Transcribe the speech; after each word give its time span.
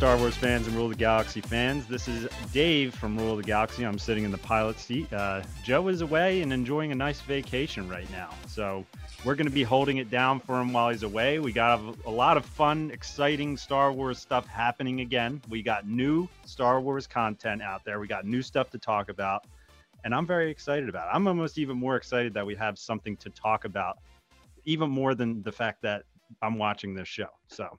Star 0.00 0.16
Wars 0.16 0.34
fans 0.34 0.66
and 0.66 0.74
Rule 0.74 0.86
of 0.86 0.92
the 0.92 0.96
Galaxy 0.96 1.42
fans. 1.42 1.86
This 1.86 2.08
is 2.08 2.26
Dave 2.54 2.94
from 2.94 3.18
Rule 3.18 3.32
of 3.32 3.36
the 3.36 3.42
Galaxy. 3.42 3.84
I'm 3.84 3.98
sitting 3.98 4.24
in 4.24 4.30
the 4.30 4.38
pilot 4.38 4.78
seat. 4.78 5.12
Uh, 5.12 5.42
Joe 5.62 5.88
is 5.88 6.00
away 6.00 6.40
and 6.40 6.54
enjoying 6.54 6.90
a 6.90 6.94
nice 6.94 7.20
vacation 7.20 7.86
right 7.86 8.10
now. 8.10 8.30
So 8.48 8.86
we're 9.26 9.34
going 9.34 9.46
to 9.46 9.52
be 9.52 9.62
holding 9.62 9.98
it 9.98 10.10
down 10.10 10.40
for 10.40 10.58
him 10.58 10.72
while 10.72 10.88
he's 10.88 11.02
away. 11.02 11.38
We 11.38 11.52
got 11.52 11.82
a 12.06 12.10
lot 12.10 12.38
of 12.38 12.46
fun, 12.46 12.90
exciting 12.90 13.58
Star 13.58 13.92
Wars 13.92 14.18
stuff 14.18 14.46
happening 14.46 15.02
again. 15.02 15.42
We 15.50 15.62
got 15.62 15.86
new 15.86 16.30
Star 16.46 16.80
Wars 16.80 17.06
content 17.06 17.60
out 17.60 17.84
there. 17.84 18.00
We 18.00 18.08
got 18.08 18.24
new 18.24 18.40
stuff 18.40 18.70
to 18.70 18.78
talk 18.78 19.10
about. 19.10 19.46
And 20.04 20.14
I'm 20.14 20.26
very 20.26 20.50
excited 20.50 20.88
about 20.88 21.08
it. 21.08 21.10
I'm 21.14 21.28
almost 21.28 21.58
even 21.58 21.76
more 21.76 21.96
excited 21.96 22.32
that 22.32 22.46
we 22.46 22.54
have 22.54 22.78
something 22.78 23.18
to 23.18 23.28
talk 23.28 23.66
about, 23.66 23.98
even 24.64 24.88
more 24.88 25.14
than 25.14 25.42
the 25.42 25.52
fact 25.52 25.82
that 25.82 26.04
I'm 26.40 26.56
watching 26.56 26.94
this 26.94 27.08
show. 27.08 27.28
So 27.48 27.78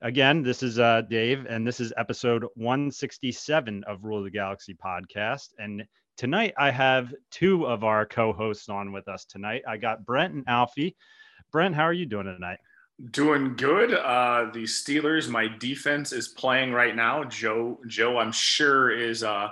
Again, 0.00 0.44
this 0.44 0.62
is 0.62 0.78
uh, 0.78 1.02
Dave, 1.10 1.44
and 1.48 1.66
this 1.66 1.80
is 1.80 1.92
episode 1.96 2.44
167 2.54 3.82
of 3.82 4.04
Rule 4.04 4.18
of 4.18 4.24
the 4.24 4.30
Galaxy 4.30 4.72
podcast. 4.72 5.48
And 5.58 5.84
tonight 6.16 6.54
I 6.56 6.70
have 6.70 7.12
two 7.32 7.66
of 7.66 7.82
our 7.82 8.06
co 8.06 8.32
hosts 8.32 8.68
on 8.68 8.92
with 8.92 9.08
us 9.08 9.24
tonight. 9.24 9.62
I 9.66 9.76
got 9.76 10.06
Brent 10.06 10.34
and 10.34 10.44
Alfie. 10.46 10.94
Brent, 11.50 11.74
how 11.74 11.82
are 11.82 11.92
you 11.92 12.06
doing 12.06 12.26
tonight? 12.26 12.58
Doing 13.10 13.56
good. 13.56 13.92
Uh, 13.92 14.50
the 14.54 14.62
Steelers, 14.64 15.28
my 15.28 15.48
defense 15.58 16.12
is 16.12 16.28
playing 16.28 16.70
right 16.70 16.94
now. 16.94 17.24
Joe, 17.24 17.80
Joe, 17.88 18.18
I'm 18.18 18.32
sure 18.32 18.92
is 18.92 19.24
uh, 19.24 19.48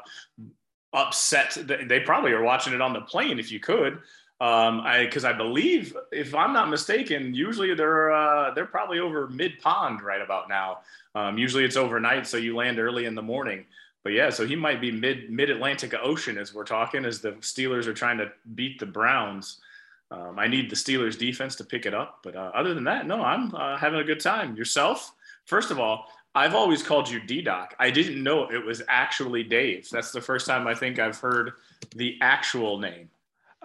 upset. 0.93 1.59
They 1.89 1.99
probably 1.99 2.31
are 2.31 2.43
watching 2.45 2.73
it 2.73 2.81
on 2.81 2.93
the 2.93 3.01
plane. 3.01 3.41
If 3.41 3.51
you 3.51 3.59
could, 3.59 3.99
um, 4.39 4.83
I 4.83 5.05
because 5.07 5.25
I 5.25 5.33
believe, 5.33 5.97
if 6.13 6.35
I'm 6.35 6.53
not 6.53 6.69
mistaken, 6.69 7.35
usually 7.35 7.75
they're 7.75 8.13
uh, 8.13 8.53
they're 8.53 8.67
probably 8.67 8.99
over 8.99 9.29
mid 9.29 9.59
pond 9.61 10.03
right 10.03 10.21
about 10.21 10.49
now. 10.49 10.81
Um, 11.15 11.39
usually 11.39 11.65
it's 11.65 11.77
overnight, 11.77 12.27
so 12.27 12.37
you 12.37 12.55
land 12.55 12.79
early 12.79 13.07
in 13.07 13.15
the 13.15 13.23
morning. 13.23 13.65
But 14.05 14.13
yeah, 14.13 14.29
so 14.29 14.47
he 14.47 14.55
might 14.55 14.81
be 14.81 14.93
mid 14.93 15.31
mid 15.31 15.49
Atlantic 15.49 15.95
Ocean 16.01 16.37
as 16.37 16.53
we're 16.53 16.65
talking, 16.65 17.07
as 17.07 17.21
the 17.21 17.33
Steelers 17.33 17.87
are 17.87 17.95
trying 17.95 18.19
to 18.19 18.31
beat 18.55 18.79
the 18.79 18.87
Browns. 18.87 19.59
Um, 20.11 20.39
I 20.39 20.47
need 20.49 20.71
the 20.71 20.77
Steelers 20.77 21.19
defense 21.19 21.57
to 21.57 21.65
pick 21.65 21.87
it 21.87 21.95
up, 21.95 22.21
but 22.23 22.37
uh, 22.37 22.53
other 22.55 22.75
than 22.75 22.85
that, 22.85 23.07
no, 23.07 23.23
I'm 23.23 23.55
uh, 23.55 23.77
having 23.79 24.01
a 24.01 24.05
good 24.05 24.21
time. 24.21 24.55
Yourself, 24.55 25.13
first 25.47 25.71
of 25.71 25.81
all, 25.81 26.07
I've 26.35 26.55
always 26.55 26.83
called 26.83 27.09
you 27.09 27.21
D 27.21 27.41
Doc. 27.41 27.75
I 27.79 27.91
didn't 27.91 28.23
know 28.23 28.51
it 28.51 28.65
was 28.65 28.83
actually 28.87 29.43
Dave. 29.45 29.89
That's 29.91 30.13
the 30.13 30.21
first 30.21 30.47
time 30.47 30.67
I 30.67 30.75
think 30.75 30.99
I've 30.99 31.19
heard 31.19 31.55
the 31.95 32.19
actual 32.21 32.79
name. 32.79 33.09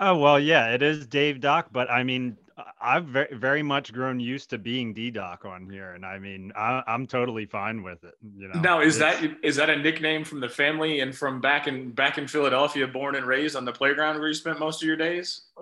Oh 0.03 0.17
well, 0.17 0.39
yeah, 0.39 0.73
it 0.73 0.81
is 0.81 1.05
Dave 1.05 1.39
Doc, 1.39 1.67
but 1.71 1.89
I 1.89 2.01
mean, 2.01 2.35
I've 2.81 3.05
very, 3.05 3.35
very 3.35 3.61
much 3.61 3.93
grown 3.93 4.19
used 4.19 4.49
to 4.49 4.57
being 4.57 4.95
D 4.95 5.11
Doc 5.11 5.45
on 5.45 5.69
here, 5.69 5.93
and 5.93 6.03
I 6.03 6.17
mean, 6.17 6.51
I, 6.55 6.81
am 6.87 7.05
totally 7.05 7.45
fine 7.45 7.83
with 7.83 8.03
it. 8.03 8.15
You 8.35 8.47
know. 8.47 8.59
Now, 8.59 8.81
is 8.81 8.99
it's, 8.99 9.21
that 9.21 9.37
is 9.43 9.55
that 9.57 9.69
a 9.69 9.77
nickname 9.77 10.23
from 10.23 10.39
the 10.39 10.49
family 10.49 11.01
and 11.01 11.15
from 11.15 11.39
back 11.39 11.67
in 11.67 11.91
back 11.91 12.17
in 12.17 12.27
Philadelphia, 12.27 12.87
born 12.87 13.15
and 13.15 13.27
raised 13.27 13.55
on 13.55 13.63
the 13.63 13.71
playground 13.71 14.17
where 14.17 14.27
you 14.27 14.33
spent 14.33 14.59
most 14.59 14.81
of 14.81 14.87
your 14.87 14.97
days? 14.97 15.43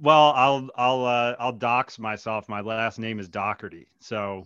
well, 0.00 0.32
I'll 0.36 0.68
I'll 0.76 1.06
uh, 1.06 1.36
I'll 1.38 1.52
dox 1.52 1.98
myself. 1.98 2.46
My 2.46 2.60
last 2.60 2.98
name 2.98 3.18
is 3.18 3.30
Doherty, 3.30 3.86
so 4.00 4.44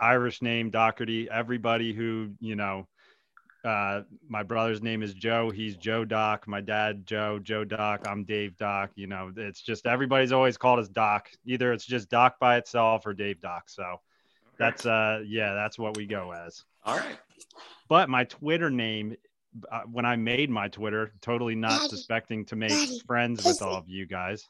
Irish 0.00 0.40
name 0.40 0.70
Doherty. 0.70 1.28
Everybody 1.30 1.92
who 1.92 2.30
you 2.40 2.56
know 2.56 2.86
uh, 3.64 4.02
my 4.28 4.42
brother's 4.42 4.82
name 4.82 5.02
is 5.02 5.14
Joe. 5.14 5.50
He's 5.50 5.76
Joe 5.76 6.04
Doc. 6.04 6.46
My 6.46 6.60
dad, 6.60 7.06
Joe, 7.06 7.38
Joe 7.38 7.64
Doc. 7.64 8.06
I'm 8.06 8.24
Dave 8.24 8.56
Doc. 8.58 8.90
You 8.94 9.06
know, 9.06 9.32
it's 9.36 9.62
just 9.62 9.86
everybody's 9.86 10.32
always 10.32 10.56
called 10.58 10.80
us 10.80 10.88
Doc. 10.88 11.30
Either 11.46 11.72
it's 11.72 11.86
just 11.86 12.10
Doc 12.10 12.38
by 12.38 12.56
itself 12.58 13.06
or 13.06 13.14
Dave 13.14 13.40
Doc. 13.40 13.64
So 13.68 14.00
that's, 14.58 14.84
uh, 14.84 15.22
yeah, 15.26 15.54
that's 15.54 15.78
what 15.78 15.96
we 15.96 16.06
go 16.06 16.32
as. 16.32 16.64
All 16.84 16.98
right. 16.98 17.16
But 17.88 18.10
my 18.10 18.24
Twitter 18.24 18.70
name, 18.70 19.16
uh, 19.72 19.82
when 19.90 20.04
I 20.04 20.16
made 20.16 20.50
my 20.50 20.68
Twitter, 20.68 21.12
totally 21.22 21.54
not 21.54 21.80
Daddy, 21.80 21.88
suspecting 21.88 22.44
to 22.46 22.56
make 22.56 22.70
Daddy, 22.70 23.00
friends 23.06 23.44
with 23.44 23.62
all 23.62 23.76
of 23.76 23.88
you 23.88 24.06
guys, 24.06 24.46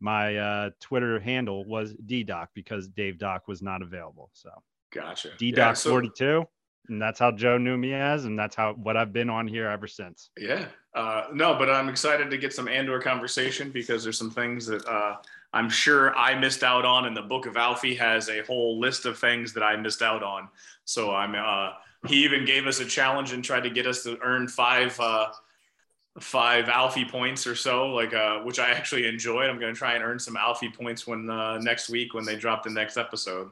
my 0.00 0.36
uh, 0.36 0.70
Twitter 0.80 1.20
handle 1.20 1.64
was 1.64 1.94
D 2.06 2.22
Doc 2.22 2.50
because 2.54 2.88
Dave 2.88 3.18
Doc 3.18 3.48
was 3.48 3.60
not 3.60 3.82
available. 3.82 4.30
So 4.32 4.50
gotcha. 4.92 5.30
D 5.36 5.50
Doc 5.50 5.58
yeah, 5.58 5.72
so- 5.74 5.90
42 5.90 6.46
and 6.88 7.00
that's 7.00 7.18
how 7.18 7.30
Joe 7.30 7.58
knew 7.58 7.76
me 7.76 7.94
as, 7.94 8.24
and 8.24 8.38
that's 8.38 8.54
how 8.54 8.74
what 8.74 8.96
I've 8.96 9.12
been 9.12 9.30
on 9.30 9.46
here 9.46 9.68
ever 9.68 9.86
since. 9.86 10.30
Yeah, 10.38 10.66
uh, 10.94 11.26
no, 11.32 11.54
but 11.54 11.70
I'm 11.70 11.88
excited 11.88 12.30
to 12.30 12.38
get 12.38 12.52
some 12.52 12.68
Andor 12.68 13.00
conversation 13.00 13.70
because 13.70 14.02
there's 14.02 14.18
some 14.18 14.30
things 14.30 14.66
that 14.66 14.86
uh, 14.86 15.16
I'm 15.52 15.68
sure 15.68 16.16
I 16.16 16.38
missed 16.38 16.62
out 16.62 16.84
on, 16.84 17.06
and 17.06 17.16
the 17.16 17.22
Book 17.22 17.46
of 17.46 17.56
Alfie 17.56 17.94
has 17.96 18.28
a 18.28 18.42
whole 18.42 18.78
list 18.78 19.06
of 19.06 19.18
things 19.18 19.52
that 19.54 19.62
I 19.62 19.76
missed 19.76 20.02
out 20.02 20.22
on. 20.22 20.48
So 20.84 21.14
I'm. 21.14 21.34
Uh, 21.34 21.72
he 22.06 22.24
even 22.24 22.44
gave 22.44 22.66
us 22.66 22.78
a 22.78 22.84
challenge 22.84 23.32
and 23.32 23.42
tried 23.42 23.62
to 23.64 23.70
get 23.70 23.86
us 23.86 24.04
to 24.04 24.18
earn 24.22 24.48
five 24.48 24.98
uh, 25.00 25.28
five 26.20 26.68
Alfie 26.68 27.04
points 27.04 27.46
or 27.46 27.54
so, 27.54 27.88
like 27.88 28.14
uh, 28.14 28.40
which 28.40 28.58
I 28.58 28.70
actually 28.70 29.06
enjoyed. 29.06 29.50
I'm 29.50 29.58
going 29.58 29.74
to 29.74 29.78
try 29.78 29.94
and 29.94 30.04
earn 30.04 30.18
some 30.18 30.36
Alfie 30.36 30.70
points 30.70 31.06
when 31.06 31.28
uh, 31.28 31.58
next 31.58 31.88
week 31.88 32.14
when 32.14 32.24
they 32.24 32.36
drop 32.36 32.62
the 32.62 32.70
next 32.70 32.96
episode. 32.96 33.50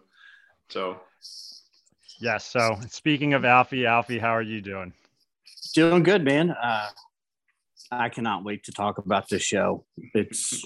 So 0.69 1.01
Yes. 2.21 2.47
So 2.47 2.79
speaking 2.89 3.35
of 3.35 3.45
Alfie, 3.45 3.87
Alfie, 3.87 4.19
how 4.19 4.31
are 4.31 4.43
you 4.43 4.61
doing? 4.61 4.93
Doing 5.75 6.03
good, 6.03 6.25
man. 6.25 6.51
Uh, 6.51 6.89
I 7.91 8.09
cannot 8.09 8.45
wait 8.45 8.65
to 8.65 8.73
talk 8.73 8.99
about 8.99 9.29
this 9.29 9.43
show. 9.43 9.85
It's 10.15 10.65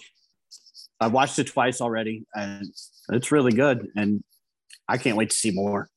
I 1.00 1.06
watched 1.06 1.38
it 1.38 1.46
twice 1.46 1.80
already, 1.80 2.24
and 2.34 2.66
it's 3.10 3.30
really 3.30 3.52
good, 3.52 3.88
and 3.96 4.22
I 4.88 4.98
can't 4.98 5.16
wait 5.16 5.30
to 5.30 5.36
see 5.36 5.50
more. 5.50 5.88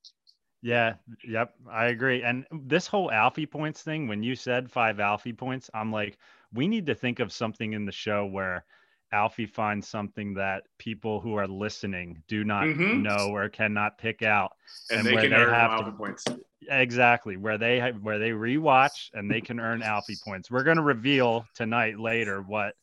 Yeah, 0.62 0.94
yep, 1.28 1.54
I 1.70 1.86
agree. 1.88 2.22
And 2.22 2.46
this 2.52 2.86
whole 2.86 3.12
Alfie 3.12 3.48
points 3.48 3.82
thing, 3.82 4.08
when 4.08 4.22
you 4.22 4.36
said 4.36 4.72
five 4.72 5.00
Alfie 5.00 5.34
points, 5.34 5.72
I'm 5.74 5.92
like, 5.92 6.18
we 6.54 6.68
need 6.68 6.86
to 6.86 6.96
think 6.96 7.20
of 7.20 7.32
something 7.32 7.74
in 7.74 7.86
the 7.86 7.92
show 7.92 8.26
where 8.28 8.64
Alfie 9.12 9.46
finds 9.46 9.88
something 9.88 10.34
that 10.36 10.64
people 10.78 11.20
who 11.20 11.36
are 11.36 11.48
listening 11.48 12.24
do 12.28 12.44
not 12.44 12.64
mm-hmm. 12.64 13.02
know 13.02 13.30
or 13.34 13.50
cannot 13.50 13.98
pick 13.98 14.22
out, 14.22 14.54
and, 14.90 15.00
and 15.00 15.08
they 15.08 15.14
where 15.14 15.24
can 15.24 15.32
they 15.32 15.38
earn 15.38 15.54
have 15.54 15.72
Alfie 15.72 15.92
to, 15.92 15.98
points. 15.98 16.26
Exactly, 16.70 17.38
where 17.38 17.58
they 17.58 17.80
have, 17.80 18.02
where 18.02 18.20
they 18.20 18.30
rewatch 18.30 19.10
and 19.14 19.30
they 19.30 19.42
can 19.42 19.60
earn 19.60 19.84
Alfie 19.84 20.18
points. 20.24 20.50
We're 20.50 20.64
going 20.64 20.78
to 20.78 20.84
reveal 20.84 21.46
tonight 21.56 22.00
later 22.00 22.42
what 22.42 22.74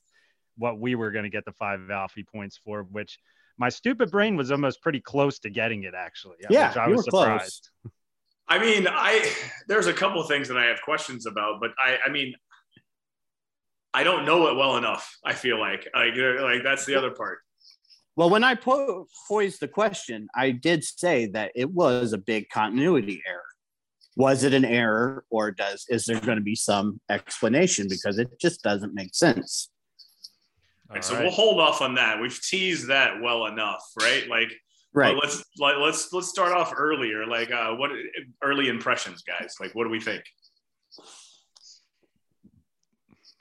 what 0.57 0.79
we 0.79 0.95
were 0.97 1.11
going 1.11 1.25
to 1.25 1.31
get 1.31 1.45
the 1.45 1.53
five 1.53 1.91
Alfie 1.91 2.25
points 2.25 2.59
for, 2.63 2.83
which 2.83 3.19
my 3.57 3.69
stupid 3.69 4.11
brain 4.11 4.37
was 4.37 4.51
almost 4.51 4.83
pretty 4.83 5.01
close 5.01 5.39
to 5.41 5.51
getting 5.51 5.85
it 5.85 5.95
actually. 5.97 6.37
Yeah, 6.51 6.75
I 6.77 6.89
was 6.89 7.05
surprised. 7.05 7.71
Close. 7.83 7.93
I 8.49 8.59
mean, 8.59 8.87
I 8.89 9.33
there's 9.69 9.87
a 9.87 9.93
couple 9.93 10.23
things 10.25 10.49
that 10.49 10.59
I 10.59 10.67
have 10.67 10.81
questions 10.83 11.27
about, 11.27 11.61
but 11.61 11.71
I 11.79 11.99
I 12.07 12.11
mean, 12.11 12.35
I 13.95 14.05
don't 14.05 14.25
know 14.25 14.49
it 14.49 14.57
well 14.57 14.77
enough. 14.77 15.17
I 15.25 15.35
feel 15.35 15.59
like 15.59 15.89
like 15.95 16.15
like 16.17 16.63
that's 16.63 16.85
the 16.85 16.95
other 16.95 17.11
part. 17.11 17.39
Well, 18.17 18.31
when 18.31 18.43
I 18.43 18.57
po- 18.57 19.07
posed 19.29 19.61
the 19.61 19.69
question, 19.69 20.29
I 20.35 20.51
did 20.51 20.83
say 20.83 21.27
that 21.27 21.53
it 21.55 21.71
was 21.71 22.13
a 22.13 22.19
big 22.19 22.49
continuity 22.49 23.23
error. 23.27 23.45
Was 24.17 24.43
it 24.43 24.53
an 24.53 24.65
error, 24.65 25.25
or 25.31 25.53
does 25.53 25.87
is 25.89 26.07
there 26.07 26.19
going 26.21 26.39
to 26.39 26.43
be 26.43 26.57
some 26.57 27.01
explanation 27.09 27.87
because 27.89 28.19
it 28.19 28.29
just 28.41 28.63
doesn't 28.63 28.93
make 28.93 29.15
sense? 29.15 29.71
Right, 30.91 31.05
so 31.05 31.15
right. 31.15 31.23
we'll 31.23 31.33
hold 31.33 31.61
off 31.61 31.81
on 31.81 31.95
that. 31.95 32.21
We've 32.21 32.41
teased 32.43 32.89
that 32.89 33.21
well 33.23 33.47
enough, 33.47 33.85
right? 34.01 34.27
Like, 34.29 34.51
right. 34.93 35.15
let's 35.15 35.45
like, 35.59 35.77
let's 35.79 36.13
let's 36.13 36.29
start 36.29 36.53
off 36.53 36.73
earlier. 36.77 37.27
Like, 37.27 37.53
uh, 37.53 37.75
what 37.75 37.91
early 38.43 38.69
impressions, 38.69 39.23
guys? 39.23 39.55
Like, 39.61 39.75
what 39.75 39.85
do 39.85 39.91
we 39.91 40.01
think? 40.01 40.25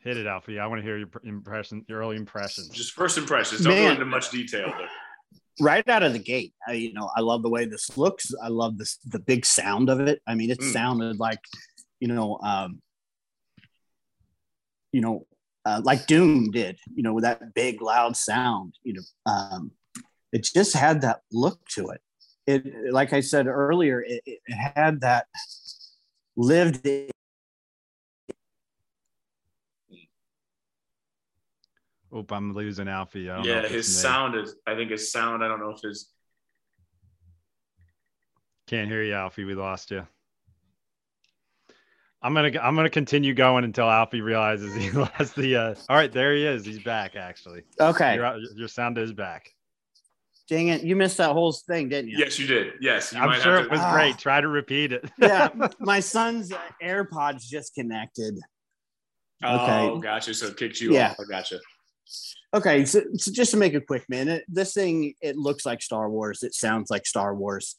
Hit 0.07 0.15
it, 0.15 0.25
Alfie. 0.25 0.57
I 0.57 0.65
want 0.67 0.79
to 0.79 0.83
hear 0.85 0.97
your 0.97 1.09
impression, 1.25 1.83
your 1.89 1.99
early 1.99 2.15
impressions. 2.15 2.69
Just 2.69 2.93
first 2.93 3.17
impressions. 3.17 3.59
Don't 3.59 3.73
Man. 3.73 3.87
go 3.87 3.91
into 3.91 4.05
much 4.05 4.31
detail. 4.31 4.67
But. 4.73 4.87
Right 5.59 5.85
out 5.89 6.01
of 6.01 6.13
the 6.13 6.19
gate, 6.19 6.53
I, 6.65 6.73
you 6.73 6.93
know, 6.93 7.09
I 7.17 7.19
love 7.19 7.43
the 7.43 7.49
way 7.49 7.65
this 7.65 7.97
looks. 7.97 8.31
I 8.41 8.47
love 8.47 8.77
this 8.77 8.99
the 9.03 9.19
big 9.19 9.45
sound 9.45 9.89
of 9.89 9.99
it. 9.99 10.21
I 10.25 10.33
mean, 10.35 10.49
it 10.49 10.61
mm. 10.61 10.71
sounded 10.71 11.19
like, 11.19 11.41
you 11.99 12.07
know, 12.07 12.39
um, 12.41 12.81
you 14.93 15.01
know, 15.01 15.27
uh, 15.65 15.81
like 15.83 16.07
Doom 16.07 16.51
did. 16.51 16.79
You 16.95 17.03
know, 17.03 17.13
with 17.13 17.25
that 17.25 17.53
big 17.53 17.81
loud 17.81 18.15
sound. 18.15 18.75
You 18.83 18.93
know, 18.93 19.01
um, 19.29 19.71
it 20.31 20.47
just 20.53 20.73
had 20.73 21.01
that 21.01 21.19
look 21.33 21.59
to 21.71 21.89
it. 21.89 22.01
It, 22.47 22.93
like 22.93 23.11
I 23.11 23.19
said 23.19 23.47
earlier, 23.47 24.01
it, 24.01 24.21
it 24.25 24.39
had 24.47 25.01
that 25.01 25.25
lived 26.37 26.81
Oop, 32.15 32.31
I'm 32.31 32.53
losing 32.53 32.87
Alfie. 32.87 33.21
yeah, 33.21 33.67
his 33.67 33.99
sound 34.01 34.35
is. 34.35 34.55
I 34.65 34.75
think 34.75 34.91
his 34.91 35.11
sound. 35.11 35.43
I 35.43 35.47
don't 35.47 35.59
know 35.59 35.71
if 35.71 35.81
his. 35.81 36.09
Can't 38.67 38.89
hear 38.89 39.03
you, 39.03 39.13
Alfie. 39.13 39.43
We 39.45 39.55
lost 39.55 39.91
you. 39.91 40.05
I'm 42.21 42.33
gonna 42.33 42.51
I'm 42.61 42.75
gonna 42.75 42.89
continue 42.89 43.33
going 43.33 43.63
until 43.63 43.89
Alfie 43.89 44.21
realizes 44.21 44.73
he 44.75 44.89
lost 44.97 45.35
the. 45.35 45.55
Uh... 45.55 45.75
All 45.89 45.95
right, 45.95 46.11
there 46.11 46.33
he 46.35 46.45
is. 46.45 46.65
He's 46.65 46.79
back. 46.81 47.15
Actually. 47.15 47.63
Okay. 47.79 48.15
Your, 48.15 48.37
your 48.55 48.67
sound 48.67 48.97
is 48.97 49.13
back. 49.13 49.49
Dang 50.49 50.69
it! 50.69 50.81
You 50.81 50.95
missed 50.95 51.17
that 51.17 51.31
whole 51.33 51.51
thing, 51.51 51.89
didn't 51.89 52.09
you? 52.09 52.17
Yes, 52.19 52.39
you 52.39 52.47
did. 52.47 52.73
Yes, 52.79 53.11
you 53.11 53.19
I'm 53.19 53.27
might 53.27 53.41
sure 53.41 53.57
have 53.57 53.65
it 53.65 53.71
was 53.71 53.81
Ah. 53.81 53.93
great. 53.93 54.17
Try 54.17 54.39
to 54.39 54.47
repeat 54.47 54.93
it. 54.93 55.03
yeah, 55.17 55.49
my 55.81 55.99
son's 55.99 56.53
AirPods 56.81 57.43
just 57.45 57.73
connected. 57.75 58.33
okay. 59.43 59.87
Oh, 59.89 59.99
gotcha. 59.99 60.33
So 60.33 60.47
it 60.47 60.55
kicked 60.57 60.79
you 60.79 60.93
Yeah. 60.93 61.11
off. 61.11 61.17
I 61.19 61.23
gotcha. 61.29 61.59
Okay, 62.53 62.85
so, 62.85 63.01
so 63.15 63.31
just 63.31 63.51
to 63.51 63.57
make 63.57 63.73
a 63.73 63.81
quick 63.81 64.05
minute, 64.09 64.45
this 64.47 64.73
thing 64.73 65.13
it 65.21 65.35
looks 65.35 65.65
like 65.65 65.81
Star 65.81 66.09
Wars. 66.09 66.43
It 66.43 66.53
sounds 66.53 66.89
like 66.89 67.05
Star 67.05 67.35
Wars. 67.35 67.75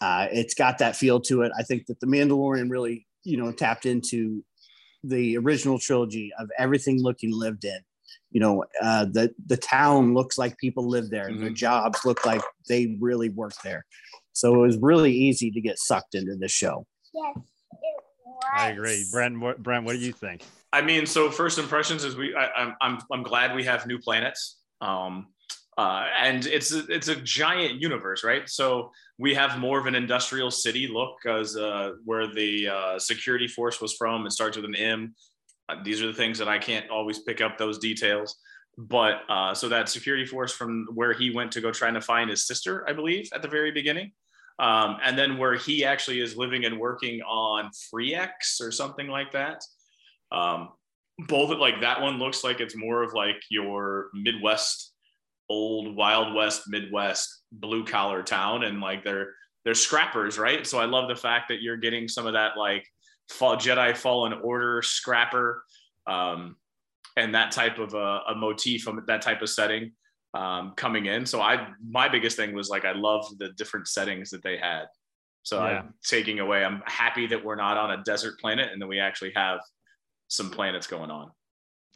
Uh, 0.00 0.26
it's 0.30 0.54
got 0.54 0.78
that 0.78 0.96
feel 0.96 1.20
to 1.22 1.42
it. 1.42 1.52
I 1.58 1.62
think 1.62 1.86
that 1.86 2.00
the 2.00 2.06
Mandalorian 2.06 2.70
really, 2.70 3.06
you 3.22 3.36
know, 3.36 3.50
tapped 3.52 3.86
into 3.86 4.44
the 5.02 5.36
original 5.38 5.78
trilogy 5.78 6.32
of 6.38 6.50
everything 6.58 7.02
looking 7.02 7.32
lived 7.32 7.64
in. 7.64 7.78
You 8.30 8.40
know, 8.40 8.64
uh, 8.82 9.06
the 9.06 9.32
the 9.46 9.56
town 9.56 10.12
looks 10.12 10.36
like 10.36 10.58
people 10.58 10.88
live 10.88 11.08
there. 11.10 11.26
Their 11.26 11.50
Mhm. 11.50 11.56
jobs 11.56 12.00
look 12.04 12.26
like 12.26 12.42
they 12.68 12.96
really 13.00 13.28
work 13.30 13.54
there. 13.62 13.86
So 14.32 14.54
it 14.54 14.58
was 14.66 14.76
really 14.78 15.12
easy 15.12 15.50
to 15.52 15.60
get 15.60 15.78
sucked 15.78 16.14
into 16.14 16.36
the 16.36 16.48
show. 16.48 16.86
Yes, 17.14 17.36
it 17.36 17.38
was. 17.38 17.44
I 18.52 18.70
agree. 18.70 19.04
Brent, 19.10 19.40
what, 19.40 19.62
Brent, 19.62 19.84
what 19.84 19.92
do 19.92 19.98
you 19.98 20.12
think? 20.12 20.42
I 20.72 20.82
mean, 20.82 21.06
so 21.06 21.30
first 21.30 21.58
impressions 21.58 22.04
is 22.04 22.16
we. 22.16 22.34
I, 22.34 22.48
I'm 22.56 22.74
I'm 22.80 22.98
I'm 23.12 23.22
glad 23.22 23.54
we 23.54 23.64
have 23.64 23.86
new 23.86 23.98
planets. 23.98 24.58
Um, 24.80 25.28
uh, 25.76 26.06
and 26.20 26.46
it's 26.46 26.72
a, 26.72 26.84
it's 26.88 27.08
a 27.08 27.16
giant 27.16 27.80
universe, 27.80 28.22
right? 28.22 28.48
So 28.48 28.92
we 29.18 29.34
have 29.34 29.58
more 29.58 29.78
of 29.78 29.86
an 29.86 29.94
industrial 29.94 30.50
city 30.50 30.86
look, 30.88 31.16
because 31.22 31.56
uh, 31.56 31.92
where 32.04 32.32
the 32.32 32.68
uh, 32.68 32.98
security 32.98 33.48
force 33.48 33.80
was 33.80 33.94
from. 33.94 34.26
It 34.26 34.32
starts 34.32 34.56
with 34.56 34.66
an 34.66 34.76
M. 34.76 35.14
Uh, 35.68 35.76
these 35.82 36.02
are 36.02 36.06
the 36.06 36.12
things 36.12 36.38
that 36.38 36.48
I 36.48 36.58
can't 36.58 36.88
always 36.90 37.20
pick 37.20 37.40
up 37.40 37.58
those 37.58 37.78
details. 37.78 38.36
But 38.76 39.20
uh, 39.28 39.54
so 39.54 39.68
that 39.68 39.88
security 39.88 40.26
force 40.26 40.52
from 40.52 40.86
where 40.92 41.12
he 41.12 41.30
went 41.30 41.52
to 41.52 41.60
go 41.60 41.70
trying 41.70 41.94
to 41.94 42.00
find 42.00 42.30
his 42.30 42.46
sister, 42.46 42.84
I 42.88 42.92
believe, 42.92 43.28
at 43.32 43.42
the 43.42 43.48
very 43.48 43.70
beginning. 43.70 44.12
Um, 44.58 44.98
and 45.02 45.18
then 45.18 45.36
where 45.36 45.56
he 45.56 45.84
actually 45.84 46.20
is 46.20 46.36
living 46.36 46.64
and 46.64 46.78
working 46.78 47.20
on 47.22 47.70
Ferrix 47.70 48.60
or 48.60 48.70
something 48.70 49.08
like 49.08 49.32
that. 49.32 49.60
Um, 50.30 50.68
both 51.28 51.56
like 51.58 51.80
that 51.80 52.00
one 52.00 52.18
looks 52.18 52.44
like 52.44 52.60
it's 52.60 52.76
more 52.76 53.02
of 53.02 53.14
like 53.14 53.40
your 53.50 54.10
Midwest, 54.14 54.92
old 55.48 55.96
Wild 55.96 56.34
West, 56.34 56.62
Midwest 56.68 57.42
blue 57.52 57.84
collar 57.84 58.22
town, 58.22 58.64
and 58.64 58.80
like 58.80 59.04
they're 59.04 59.34
they're 59.64 59.74
scrappers, 59.74 60.38
right? 60.38 60.66
So 60.66 60.78
I 60.78 60.84
love 60.84 61.08
the 61.08 61.16
fact 61.16 61.48
that 61.48 61.62
you're 61.62 61.76
getting 61.76 62.08
some 62.08 62.26
of 62.26 62.34
that 62.34 62.56
like 62.56 62.86
fall, 63.28 63.56
Jedi 63.56 63.96
Fallen 63.96 64.34
Order 64.34 64.82
scrapper, 64.82 65.64
um, 66.06 66.56
and 67.16 67.34
that 67.34 67.52
type 67.52 67.78
of 67.78 67.94
a, 67.94 68.20
a 68.28 68.34
motif 68.34 68.82
from 68.82 69.02
that 69.06 69.22
type 69.22 69.42
of 69.42 69.48
setting 69.48 69.92
um, 70.34 70.72
coming 70.76 71.06
in. 71.06 71.24
So 71.24 71.40
I 71.40 71.68
my 71.88 72.08
biggest 72.08 72.36
thing 72.36 72.54
was 72.54 72.68
like 72.68 72.84
I 72.84 72.92
love 72.92 73.26
the 73.38 73.50
different 73.50 73.88
settings 73.88 74.30
that 74.30 74.42
they 74.42 74.58
had. 74.58 74.86
So 75.42 75.58
Yeah. 75.58 75.80
I'm 75.80 75.94
taking 76.02 76.40
away. 76.40 76.64
I'm 76.64 76.82
happy 76.86 77.26
that 77.28 77.42
we're 77.42 77.54
not 77.54 77.76
on 77.76 77.92
a 77.92 78.02
desert 78.02 78.38
planet 78.40 78.70
and 78.72 78.82
that 78.82 78.86
we 78.86 78.98
actually 78.98 79.32
have 79.36 79.60
some 80.28 80.50
planets 80.50 80.86
going 80.86 81.10
on. 81.10 81.30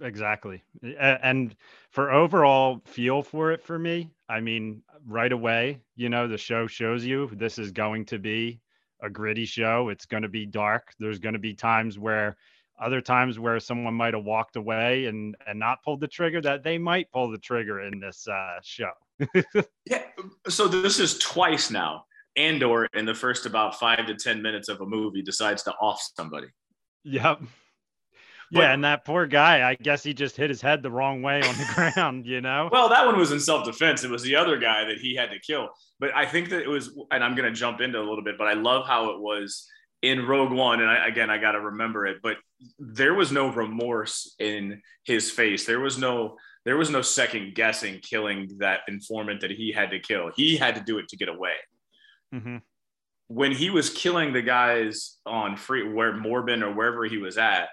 Exactly. 0.00 0.62
And 1.00 1.56
for 1.90 2.12
overall 2.12 2.82
feel 2.84 3.22
for 3.22 3.50
it 3.50 3.62
for 3.62 3.78
me, 3.78 4.10
I 4.28 4.40
mean, 4.40 4.82
right 5.04 5.32
away, 5.32 5.80
you 5.96 6.08
know, 6.08 6.28
the 6.28 6.38
show 6.38 6.68
shows 6.68 7.04
you 7.04 7.30
this 7.32 7.58
is 7.58 7.72
going 7.72 8.04
to 8.06 8.18
be 8.18 8.60
a 9.02 9.10
gritty 9.10 9.44
show. 9.44 9.88
It's 9.88 10.06
going 10.06 10.22
to 10.22 10.28
be 10.28 10.46
dark. 10.46 10.92
There's 11.00 11.18
going 11.18 11.32
to 11.32 11.40
be 11.40 11.54
times 11.54 11.98
where 11.98 12.36
other 12.80 13.00
times 13.00 13.38
where 13.38 13.58
someone 13.60 13.94
might 13.94 14.14
have 14.14 14.24
walked 14.24 14.56
away 14.56 15.06
and 15.06 15.36
and 15.46 15.58
not 15.58 15.82
pulled 15.82 16.00
the 16.00 16.08
trigger 16.08 16.40
that 16.42 16.62
they 16.62 16.78
might 16.78 17.10
pull 17.12 17.30
the 17.30 17.38
trigger 17.38 17.80
in 17.80 18.00
this 18.00 18.26
uh, 18.28 18.58
show. 18.62 18.90
Yeah. 19.86 20.02
So 20.48 20.68
this 20.68 20.98
is 20.98 21.18
twice 21.18 21.70
now. 21.70 22.04
Andor 22.36 22.86
in 22.94 23.04
the 23.04 23.14
first 23.14 23.46
about 23.46 23.78
five 23.80 24.06
to 24.06 24.14
ten 24.14 24.42
minutes 24.42 24.68
of 24.68 24.80
a 24.80 24.86
movie 24.86 25.22
decides 25.22 25.62
to 25.64 25.72
off 25.80 26.00
somebody. 26.16 26.48
Yep. 27.04 27.40
But- 28.50 28.60
yeah, 28.60 28.72
and 28.72 28.84
that 28.84 29.04
poor 29.04 29.26
guy, 29.26 29.68
I 29.68 29.74
guess 29.74 30.02
he 30.02 30.14
just 30.14 30.36
hit 30.36 30.48
his 30.48 30.62
head 30.62 30.82
the 30.82 30.90
wrong 30.90 31.20
way 31.20 31.42
on 31.42 31.54
the 31.58 31.66
ground, 31.94 32.26
you 32.26 32.40
know? 32.40 32.70
Well, 32.72 32.88
that 32.88 33.04
one 33.04 33.18
was 33.18 33.30
in 33.30 33.40
self 33.40 33.64
defense. 33.66 34.04
It 34.04 34.10
was 34.10 34.22
the 34.22 34.36
other 34.36 34.56
guy 34.56 34.84
that 34.84 34.98
he 34.98 35.14
had 35.14 35.30
to 35.30 35.38
kill. 35.38 35.68
But 36.00 36.14
I 36.16 36.24
think 36.24 36.48
that 36.50 36.62
it 36.62 36.68
was, 36.68 36.96
and 37.10 37.22
I'm 37.22 37.34
going 37.34 37.52
to 37.52 37.58
jump 37.58 37.80
into 37.82 37.98
a 37.98 38.06
little 38.06 38.24
bit, 38.24 38.38
but 38.38 38.46
I 38.46 38.54
love 38.54 38.86
how 38.86 39.10
it 39.10 39.20
was 39.20 39.68
in 40.02 40.26
Rogue 40.26 40.52
One. 40.52 40.80
And 40.80 40.90
I, 40.90 41.06
again, 41.06 41.30
I 41.30 41.38
got 41.38 41.52
to 41.52 41.60
remember 41.60 42.06
it, 42.06 42.18
but 42.22 42.36
there 42.78 43.14
was 43.14 43.32
no 43.32 43.52
remorse 43.52 44.34
in 44.38 44.82
his 45.04 45.30
face. 45.30 45.66
There 45.66 45.80
was 45.80 45.98
no, 45.98 46.36
there 46.64 46.76
was 46.76 46.90
no 46.90 47.02
second 47.02 47.54
guessing 47.54 48.00
killing 48.00 48.50
that 48.58 48.80
informant 48.88 49.40
that 49.40 49.50
he 49.50 49.72
had 49.72 49.90
to 49.90 50.00
kill. 50.00 50.30
He 50.36 50.56
had 50.56 50.74
to 50.74 50.80
do 50.80 50.98
it 50.98 51.08
to 51.08 51.16
get 51.16 51.28
away. 51.28 51.54
Mhm. 52.34 52.62
When 53.28 53.52
he 53.52 53.70
was 53.70 53.90
killing 53.90 54.32
the 54.32 54.42
guys 54.42 55.18
on 55.26 55.56
free, 55.56 55.88
where 55.88 56.12
Morbin 56.12 56.62
or 56.62 56.72
wherever 56.72 57.04
he 57.04 57.18
was 57.18 57.36
at, 57.36 57.68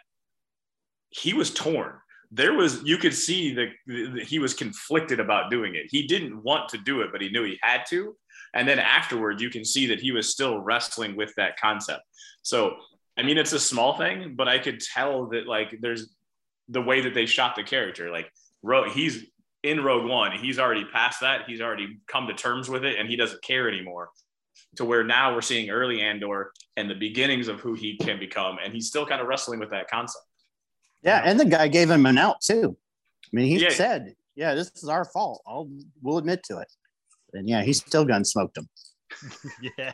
he 1.10 1.34
was 1.34 1.54
torn 1.54 2.00
there 2.32 2.54
was 2.54 2.84
you 2.84 2.98
could 2.98 3.14
see 3.14 3.54
that 3.54 4.26
he 4.28 4.40
was 4.40 4.54
conflicted 4.54 5.20
about 5.20 5.50
doing 5.50 5.76
it 5.76 5.86
he 5.90 6.06
didn't 6.08 6.42
want 6.44 6.68
to 6.70 6.78
do 6.78 7.02
it 7.02 7.12
but 7.12 7.22
he 7.22 7.30
knew 7.30 7.44
he 7.44 7.58
had 7.62 7.86
to 7.88 8.16
and 8.56 8.68
then 8.68 8.80
afterward 8.80 9.40
you 9.42 9.50
can 9.50 9.64
see 9.66 9.86
that 9.88 10.00
he 10.00 10.12
was 10.12 10.30
still 10.30 10.60
wrestling 10.60 11.16
with 11.16 11.32
that 11.38 11.60
concept 11.60 12.02
so 12.42 12.76
i 13.18 13.22
mean 13.22 13.38
it's 13.38 13.54
a 13.54 13.60
small 13.60 13.98
thing 13.98 14.34
but 14.36 14.48
i 14.48 14.58
could 14.58 14.80
tell 14.80 15.28
that 15.28 15.46
like 15.48 15.76
there's 15.82 16.16
the 16.70 16.82
way 16.82 17.02
that 17.02 17.14
they 17.14 17.26
shot 17.26 17.56
the 17.56 17.64
character 17.64 18.10
like 18.12 18.28
Ro- 18.64 18.90
he's 18.90 19.26
in 19.64 19.84
rogue 19.84 20.10
one 20.10 20.32
he's 20.32 20.58
already 20.60 20.86
past 20.86 21.20
that 21.22 21.42
he's 21.48 21.62
already 21.62 22.00
come 22.08 22.28
to 22.28 22.34
terms 22.34 22.70
with 22.70 22.84
it 22.86 22.98
and 23.00 23.08
he 23.10 23.16
doesn't 23.16 23.42
care 23.44 23.68
anymore 23.70 24.10
to 24.78 24.86
where 24.86 25.04
now 25.04 25.34
we're 25.34 25.42
seeing 25.42 25.70
early 25.70 26.02
andor 26.02 26.52
and 26.78 26.90
the 26.90 26.96
beginnings 26.96 27.48
of 27.48 27.60
who 27.60 27.74
he 27.74 27.98
can 27.98 28.18
become 28.20 28.58
and 28.64 28.74
he's 28.74 28.88
still 28.88 29.06
kind 29.06 29.22
of 29.22 29.28
wrestling 29.28 29.60
with 29.60 29.70
that 29.70 29.88
concept 29.90 30.24
Yeah, 31.04 31.22
and 31.24 31.40
the 31.40 31.46
guy 31.46 31.68
gave 31.68 31.90
him 31.92 32.06
an 32.08 32.18
out 32.18 32.42
too. 32.42 32.76
I 33.26 33.30
mean, 33.32 33.46
he 33.48 33.58
Yeah. 33.62 33.70
said, 33.70 34.16
"Yeah, 34.36 34.56
this 34.56 34.72
is 34.82 34.90
our 34.90 35.06
fault. 35.06 35.42
I'll 35.46 35.70
we'll 36.02 36.18
admit 36.18 36.42
to 36.50 36.58
it." 36.60 36.68
And 37.36 37.48
yeah, 37.48 37.62
he 37.64 37.74
still 37.74 38.06
gun 38.06 38.24
smoked 38.26 38.58
him. 38.58 38.68
yeah 39.78 39.94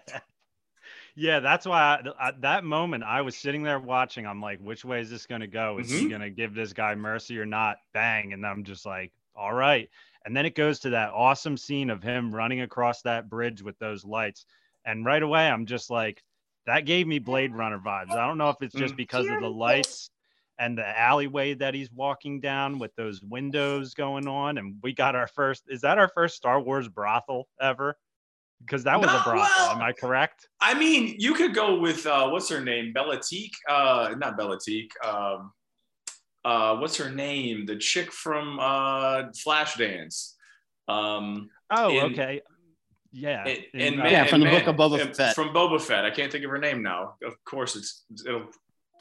yeah 1.15 1.39
that's 1.41 1.65
why 1.65 1.99
I, 2.19 2.27
at 2.29 2.41
that 2.41 2.63
moment 2.63 3.03
i 3.03 3.21
was 3.21 3.35
sitting 3.35 3.61
there 3.63 3.79
watching 3.79 4.25
i'm 4.25 4.41
like 4.41 4.59
which 4.59 4.85
way 4.85 5.01
is 5.01 5.09
this 5.09 5.25
going 5.25 5.41
to 5.41 5.47
go 5.47 5.77
is 5.79 5.89
he 5.91 6.05
Mhm. 6.05 6.09
going 6.09 6.21
to 6.21 6.29
give 6.29 6.53
this 6.55 6.71
guy 6.73 6.95
mercy 6.95 7.37
or 7.37 7.45
not 7.45 7.77
bang 7.93 8.33
and 8.33 8.45
i'm 8.45 8.63
just 8.63 8.85
like 8.85 9.11
all 9.35 9.53
right 9.53 9.89
and 10.25 10.35
then 10.35 10.45
it 10.45 10.55
goes 10.55 10.79
to 10.79 10.91
that 10.91 11.11
awesome 11.11 11.57
scene 11.57 11.89
of 11.89 12.01
him 12.01 12.33
running 12.33 12.61
across 12.61 13.01
that 13.01 13.29
bridge 13.29 13.61
with 13.61 13.77
those 13.79 14.05
lights 14.05 14.45
and 14.85 15.05
right 15.05 15.21
away 15.23 15.49
i'm 15.49 15.65
just 15.65 15.89
like 15.89 16.23
that 16.65 16.85
gave 16.85 17.05
me 17.07 17.19
blade 17.19 17.53
runner 17.53 17.79
vibes 17.79 18.11
i 18.11 18.25
don't 18.25 18.37
know 18.37 18.49
if 18.49 18.61
it's 18.61 18.75
just 18.75 18.93
Mm. 18.93 18.97
because 18.97 19.27
of 19.27 19.39
the 19.41 19.49
lights 19.49 20.09
and 20.59 20.77
the 20.77 20.99
alleyway 20.99 21.53
that 21.55 21.73
he's 21.73 21.91
walking 21.91 22.39
down 22.39 22.77
with 22.79 22.93
those 22.95 23.21
windows 23.21 23.93
going 23.93 24.27
on 24.27 24.57
and 24.57 24.75
we 24.83 24.93
got 24.93 25.15
our 25.15 25.27
first 25.27 25.63
is 25.69 25.81
that 25.81 25.97
our 25.97 26.09
first 26.13 26.35
star 26.35 26.59
wars 26.61 26.87
brothel 26.87 27.47
ever 27.59 27.95
because 28.59 28.83
that 28.83 28.99
was 28.99 29.07
No, 29.07 29.17
a 29.19 29.23
brothel 29.23 29.37
well- 29.57 29.71
am 29.71 29.81
i 29.81 29.91
correct 29.91 30.47
I 30.59 30.73
mean, 30.77 31.15
you 31.17 31.33
could 31.33 31.55
go 31.55 31.79
with 31.79 32.05
uh, 32.05 32.29
what's 32.29 32.47
her 32.49 32.61
name, 32.63 32.93
Bala-Tik. 32.93 33.51
Uh, 33.67 34.13
not 34.19 34.37
Bala-Tik. 34.37 34.91
Um, 35.03 35.51
uh, 36.45 36.75
what's 36.77 36.95
her 36.97 37.09
name? 37.09 37.65
The 37.65 37.77
chick 37.77 38.11
from 38.11 38.59
uh, 38.59 39.23
Flashdance. 39.43 40.33
Um, 40.87 41.49
Oh, 41.71 41.89
in- 41.89 42.11
okay. 42.13 42.41
Yeah. 43.11 43.43
in, 43.47 43.57
in, 43.73 43.81
in 43.81 43.99
uh, 43.99 44.03
Man- 44.03 44.11
Yeah, 44.11 44.25
from 44.25 44.41
the 44.41 44.45
Man- 44.45 44.63
book 44.63 44.67
of 44.67 44.75
Boba 44.75 45.15
Fett. 45.15 45.33
From 45.33 45.49
Boba 45.49 45.81
Fett. 45.81 46.05
I 46.05 46.11
can't 46.11 46.31
think 46.31 46.45
of 46.45 46.51
her 46.51 46.59
name 46.59 46.83
now. 46.83 47.15
Of 47.25 47.33
course, 47.43 47.75
it's 47.75 48.03
it'll. 48.27 48.45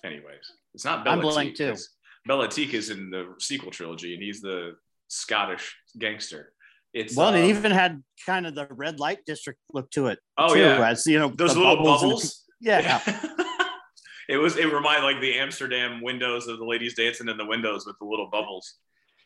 Anyways, 0.03 0.51
it's 0.75 0.85
not 0.85 1.05
Bala-Tik. 1.05 1.25
I'm 1.27 1.33
blank 1.33 1.57
too. 1.57 1.65
It's- 1.65 1.89
Bala-Tik 2.27 2.75
is 2.75 2.91
in 2.91 3.11
the 3.11 3.35
sequel 3.39 3.71
trilogy, 3.71 4.15
and 4.15 4.23
he's 4.23 4.41
the 4.43 4.77
Scottish 5.09 5.75
gangster. 5.99 6.53
It's 6.93 7.17
Well, 7.17 7.29
um, 7.29 7.37
it 7.37 7.47
even 7.49 7.71
had 7.73 8.03
kind 8.27 8.47
of 8.47 8.55
the 8.55 8.67
red 8.71 9.01
light 9.01 9.21
district 9.25 9.61
look 9.73 9.91
to 9.93 10.09
it. 10.09 10.19
oh 10.37 10.53
too, 10.55 10.61
yeah, 10.61 10.89
as 10.89 11.07
you 11.07 11.19
know 11.19 11.29
those 11.29 11.57
little 11.57 11.77
and- 11.77 11.85
bubbles. 11.85 12.45
yeah, 12.61 13.01
it 14.29 14.37
was 14.37 14.57
it 14.57 14.73
reminded 14.73 15.05
like 15.05 15.21
the 15.21 15.39
Amsterdam 15.39 16.03
windows 16.03 16.47
of 16.49 16.59
the 16.59 16.65
ladies 16.65 16.95
dancing 16.95 17.29
in 17.29 17.37
the 17.37 17.47
windows 17.47 17.87
with 17.87 17.97
the 18.01 18.05
little 18.05 18.29
bubbles. 18.31 18.75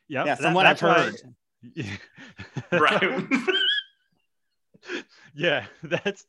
yep, 0.09 0.27
yeah. 0.27 0.35
From 0.37 0.45
that- 0.45 0.55
what 0.55 0.67
I've 0.67 0.79
that's 0.81 1.23
why- 2.71 2.79
Right. 2.79 3.19
yeah, 5.35 5.67
that's. 5.83 6.25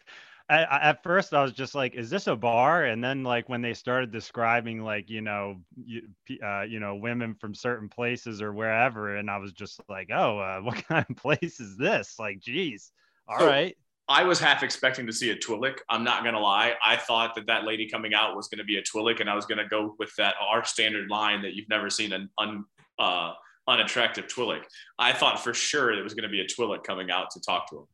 I, 0.47 0.63
I, 0.63 0.89
at 0.89 1.01
first, 1.03 1.33
I 1.33 1.41
was 1.41 1.53
just 1.53 1.73
like, 1.73 1.95
"Is 1.95 2.09
this 2.09 2.27
a 2.27 2.35
bar?" 2.35 2.85
And 2.85 3.03
then, 3.03 3.23
like, 3.23 3.49
when 3.49 3.61
they 3.61 3.73
started 3.73 4.11
describing, 4.11 4.83
like, 4.83 5.09
you 5.09 5.21
know, 5.21 5.61
you, 5.75 6.03
uh, 6.43 6.61
you 6.61 6.79
know, 6.79 6.95
women 6.95 7.33
from 7.35 7.55
certain 7.55 7.89
places 7.89 8.41
or 8.41 8.53
wherever, 8.53 9.15
and 9.15 9.29
I 9.29 9.37
was 9.37 9.53
just 9.53 9.79
like, 9.89 10.09
"Oh, 10.13 10.37
uh, 10.37 10.59
what 10.61 10.83
kind 10.87 11.05
of 11.09 11.15
place 11.17 11.59
is 11.59 11.77
this?" 11.77 12.19
Like, 12.19 12.39
geez, 12.39 12.91
all 13.27 13.39
So- 13.39 13.47
right, 13.47 13.75
I 14.07 14.23
was 14.23 14.39
half 14.39 14.61
expecting 14.61 15.07
to 15.07 15.13
see 15.13 15.31
a 15.31 15.35
Twi'lek. 15.35 15.79
I'm 15.89 16.03
not 16.03 16.23
gonna 16.23 16.39
lie. 16.39 16.75
I 16.85 16.95
thought 16.95 17.33
that 17.35 17.47
that 17.47 17.63
lady 17.63 17.89
coming 17.89 18.13
out 18.13 18.35
was 18.35 18.47
gonna 18.47 18.63
be 18.63 18.77
a 18.77 18.83
Twi'lek, 18.83 19.19
and 19.21 19.29
I 19.29 19.33
was 19.35 19.47
gonna 19.47 19.67
go 19.67 19.95
with 19.97 20.15
that 20.17 20.35
our 20.39 20.63
standard 20.63 21.09
line 21.09 21.41
that 21.41 21.55
you've 21.55 21.69
never 21.69 21.89
seen 21.89 22.13
an 22.13 22.29
un, 22.37 22.65
uh, 22.99 23.33
unattractive 23.67 24.27
Twi'lek. 24.27 24.61
I 24.99 25.11
thought 25.11 25.43
for 25.43 25.55
sure 25.55 25.91
it 25.91 26.03
was 26.03 26.13
going 26.13 26.21
to 26.21 26.29
be 26.29 26.39
a 26.41 26.45
Twi'lek 26.45 26.83
coming 26.83 27.09
out 27.09 27.31
to 27.31 27.41
talk 27.41 27.67
to 27.71 27.77
him. 27.79 27.85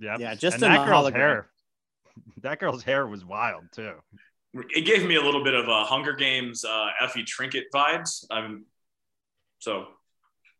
Yep. 0.00 0.18
Yeah, 0.20 0.34
just 0.34 0.54
and 0.56 0.64
in 0.64 0.72
that 0.72 0.84
girl's 0.84 1.12
hologram. 1.12 1.14
hair. 1.14 1.50
That 2.42 2.58
girl's 2.58 2.82
hair 2.82 3.06
was 3.06 3.24
wild 3.24 3.64
too. 3.72 3.94
It 4.54 4.84
gave 4.84 5.06
me 5.06 5.14
a 5.14 5.22
little 5.22 5.44
bit 5.44 5.54
of 5.54 5.68
a 5.68 5.84
Hunger 5.84 6.12
Games 6.12 6.64
uh, 6.64 6.88
Effie 7.00 7.22
Trinket 7.22 7.66
vibes. 7.72 8.24
I'm 8.30 8.66
so 9.60 9.86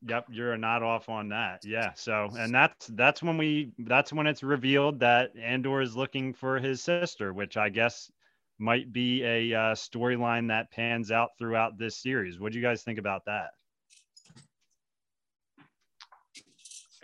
Yep, 0.04 0.26
you're 0.30 0.56
not 0.56 0.82
off 0.82 1.08
on 1.08 1.28
that. 1.28 1.64
Yeah. 1.64 1.92
So, 1.94 2.28
and 2.36 2.52
that's 2.52 2.88
that's 2.88 3.22
when 3.22 3.36
we 3.36 3.72
that's 3.78 4.12
when 4.12 4.26
it's 4.26 4.42
revealed 4.42 4.98
that 5.00 5.30
Andor 5.40 5.80
is 5.80 5.94
looking 5.94 6.34
for 6.34 6.58
his 6.58 6.82
sister, 6.82 7.32
which 7.32 7.56
I 7.56 7.68
guess 7.68 8.10
might 8.58 8.92
be 8.92 9.22
a 9.22 9.54
uh, 9.54 9.74
storyline 9.74 10.48
that 10.48 10.70
pans 10.72 11.12
out 11.12 11.30
throughout 11.38 11.78
this 11.78 11.96
series. 11.96 12.40
What 12.40 12.52
do 12.52 12.58
you 12.58 12.64
guys 12.64 12.82
think 12.82 12.98
about 12.98 13.24
that? 13.26 13.50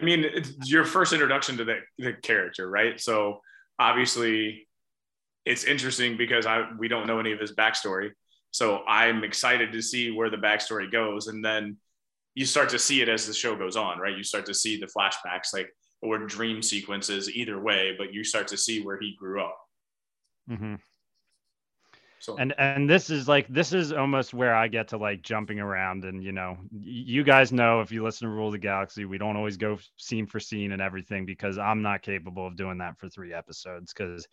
I 0.00 0.04
mean, 0.04 0.24
it's 0.24 0.70
your 0.70 0.84
first 0.84 1.12
introduction 1.12 1.56
to 1.56 1.64
the, 1.64 1.78
the 1.98 2.12
character, 2.12 2.70
right? 2.70 3.00
So 3.00 3.40
obviously, 3.78 4.68
it's 5.44 5.64
interesting 5.64 6.16
because 6.16 6.46
I 6.46 6.68
we 6.78 6.88
don't 6.88 7.06
know 7.06 7.18
any 7.18 7.32
of 7.32 7.40
his 7.40 7.54
backstory. 7.54 8.10
So 8.50 8.82
I'm 8.86 9.24
excited 9.24 9.72
to 9.72 9.82
see 9.82 10.10
where 10.10 10.30
the 10.30 10.36
backstory 10.36 10.90
goes, 10.90 11.26
and 11.26 11.44
then 11.44 11.76
you 12.34 12.44
start 12.46 12.68
to 12.70 12.78
see 12.78 13.02
it 13.02 13.08
as 13.08 13.26
the 13.26 13.34
show 13.34 13.56
goes 13.56 13.76
on, 13.76 13.98
right? 13.98 14.16
You 14.16 14.24
start 14.24 14.46
to 14.46 14.54
see 14.54 14.78
the 14.78 14.86
flashbacks, 14.86 15.52
like 15.52 15.68
or 16.00 16.18
dream 16.18 16.62
sequences, 16.62 17.30
either 17.30 17.60
way. 17.60 17.94
But 17.98 18.12
you 18.12 18.24
start 18.24 18.48
to 18.48 18.56
see 18.56 18.82
where 18.82 18.98
he 18.98 19.16
grew 19.18 19.42
up. 19.42 19.58
Mm-hmm. 20.50 20.74
So 22.20 22.36
and 22.36 22.52
and 22.58 22.90
this 22.90 23.10
is 23.10 23.28
like 23.28 23.46
this 23.48 23.72
is 23.72 23.92
almost 23.92 24.34
where 24.34 24.54
i 24.54 24.66
get 24.66 24.88
to 24.88 24.96
like 24.96 25.22
jumping 25.22 25.60
around 25.60 26.04
and 26.04 26.22
you 26.22 26.32
know 26.32 26.58
you 26.72 27.22
guys 27.22 27.52
know 27.52 27.80
if 27.80 27.92
you 27.92 28.02
listen 28.02 28.26
to 28.26 28.34
rule 28.34 28.48
of 28.48 28.52
the 28.52 28.58
galaxy 28.58 29.04
we 29.04 29.18
don't 29.18 29.36
always 29.36 29.56
go 29.56 29.78
scene 29.96 30.26
for 30.26 30.40
scene 30.40 30.72
and 30.72 30.82
everything 30.82 31.24
because 31.24 31.58
i'm 31.58 31.80
not 31.80 32.02
capable 32.02 32.46
of 32.46 32.56
doing 32.56 32.78
that 32.78 32.98
for 32.98 33.08
three 33.08 33.32
episodes 33.32 33.92
because 33.92 34.26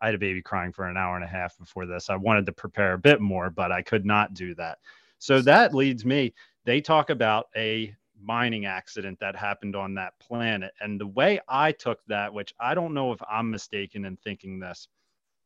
i 0.00 0.06
had 0.06 0.14
a 0.14 0.18
baby 0.18 0.40
crying 0.40 0.72
for 0.72 0.86
an 0.86 0.96
hour 0.96 1.16
and 1.16 1.24
a 1.24 1.28
half 1.28 1.58
before 1.58 1.84
this. 1.84 2.10
I 2.10 2.16
wanted 2.16 2.46
to 2.46 2.52
prepare 2.52 2.94
a 2.94 2.98
bit 2.98 3.20
more 3.20 3.50
but 3.50 3.72
i 3.72 3.82
could 3.82 4.06
not 4.06 4.34
do 4.34 4.54
that. 4.54 4.78
So 5.18 5.42
that 5.42 5.74
leads 5.74 6.04
me 6.04 6.34
they 6.64 6.80
talk 6.80 7.10
about 7.10 7.46
a 7.56 7.94
mining 8.20 8.66
accident 8.66 9.18
that 9.18 9.34
happened 9.34 9.74
on 9.74 9.94
that 9.94 10.16
planet. 10.20 10.72
And 10.80 11.00
the 11.00 11.08
way 11.08 11.40
i 11.48 11.72
took 11.72 11.98
that 12.06 12.32
which 12.32 12.54
i 12.60 12.72
don't 12.72 12.94
know 12.94 13.12
if 13.12 13.20
i'm 13.28 13.50
mistaken 13.50 14.04
in 14.04 14.16
thinking 14.18 14.60
this 14.60 14.86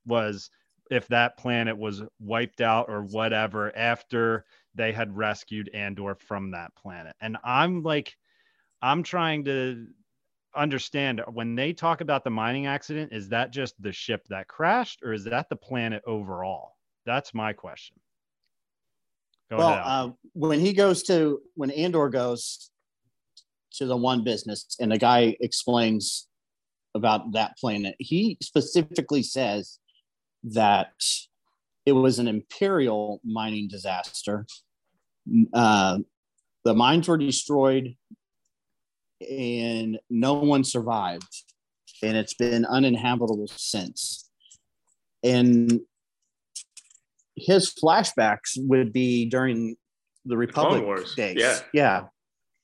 was 0.05 0.51
if 0.91 1.09
that 1.09 1.37
planet 1.37 1.77
was 1.77 2.03
wiped 2.21 2.61
out 2.61 2.89
or 2.89 3.03
whatever 3.03 3.77
after 3.77 4.45
they 4.75 4.93
had 4.93 5.17
rescued 5.17 5.71
Andor 5.75 6.15
from 6.15 6.53
that 6.53 6.75
planet. 6.75 7.15
And 7.21 7.37
I'm 7.43 7.83
like, 7.83 8.17
I'm 8.83 9.03
trying 9.03 9.45
to 9.45 9.87
understand 10.55 11.23
when 11.33 11.55
they 11.55 11.73
talk 11.73 12.01
about 12.01 12.25
the 12.25 12.31
mining 12.31 12.67
accident, 12.67 13.13
is 13.13 13.29
that 13.31 13.53
just 13.53 13.81
the 13.83 13.93
ship 13.93 14.27
that 14.29 14.49
crashed 14.49 15.01
or 15.03 15.13
is 15.13 15.25
that 15.25 15.49
the 15.49 15.57
planet 15.57 16.03
overall? 16.07 16.77
That's 17.05 17.35
my 17.35 17.53
question. 17.53 17.97
Go 19.51 19.59
well, 19.59 19.69
ahead. 19.71 19.83
Uh, 19.85 20.11
when 20.33 20.61
he 20.61 20.73
goes 20.73 21.03
to 21.05 21.41
when 21.55 21.71
Andor 21.71 22.09
goes 22.09 22.71
to 23.75 23.87
the 23.87 23.97
one 23.97 24.25
business 24.25 24.77
and 24.81 24.91
the 24.91 24.99
guy 24.99 25.37
explains 25.41 26.27
about 26.95 27.33
that 27.33 27.57
planet, 27.59 27.95
he 27.99 28.39
specifically 28.43 29.23
says 29.23 29.79
that 30.47 30.93
it 31.85 31.93
was 31.93 32.19
an 32.19 32.29
imperial 32.29 33.21
mining 33.25 33.69
disaster. 33.69 34.47
Uh, 35.53 35.99
the 36.65 36.75
mines 36.75 37.09
were 37.09 37.19
destroyed 37.19 37.95
and 39.21 39.99
no 40.11 40.35
one 40.35 40.65
survived, 40.65 41.45
and 42.03 42.17
it's 42.17 42.35
been 42.35 42.65
uninhabitable 42.65 43.49
since. 43.49 44.31
And 45.25 45.81
his 47.35 47.73
flashbacks 47.73 48.57
would 48.57 48.93
be 48.93 49.27
during 49.27 49.77
the 50.25 50.37
Republic 50.37 50.85
Wars, 50.85 51.15
days. 51.15 51.37
yeah. 51.39 51.59
yeah, 51.73 52.03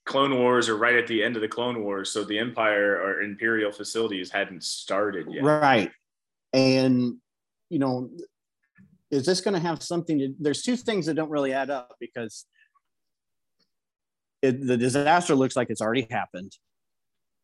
Clone 0.04 0.36
Wars 0.38 0.68
are 0.68 0.76
right 0.76 0.96
at 0.96 1.06
the 1.06 1.22
end 1.22 1.36
of 1.36 1.42
the 1.42 1.48
Clone 1.48 1.82
Wars, 1.82 2.10
so 2.10 2.24
the 2.24 2.38
Empire 2.38 3.00
or 3.00 3.22
Imperial 3.22 3.70
facilities 3.70 4.30
hadn't 4.30 4.64
started 4.64 5.26
yet. 5.30 5.44
right. 5.44 5.90
And 6.52 7.18
you 7.72 7.78
know, 7.78 8.10
is 9.10 9.24
this 9.24 9.40
going 9.40 9.54
to 9.54 9.60
have 9.60 9.82
something 9.82 10.18
to? 10.18 10.34
There's 10.38 10.62
two 10.62 10.76
things 10.76 11.06
that 11.06 11.14
don't 11.14 11.30
really 11.30 11.54
add 11.54 11.70
up 11.70 11.96
because 11.98 12.44
it, 14.42 14.66
the 14.66 14.76
disaster 14.76 15.34
looks 15.34 15.56
like 15.56 15.70
it's 15.70 15.80
already 15.80 16.06
happened. 16.10 16.52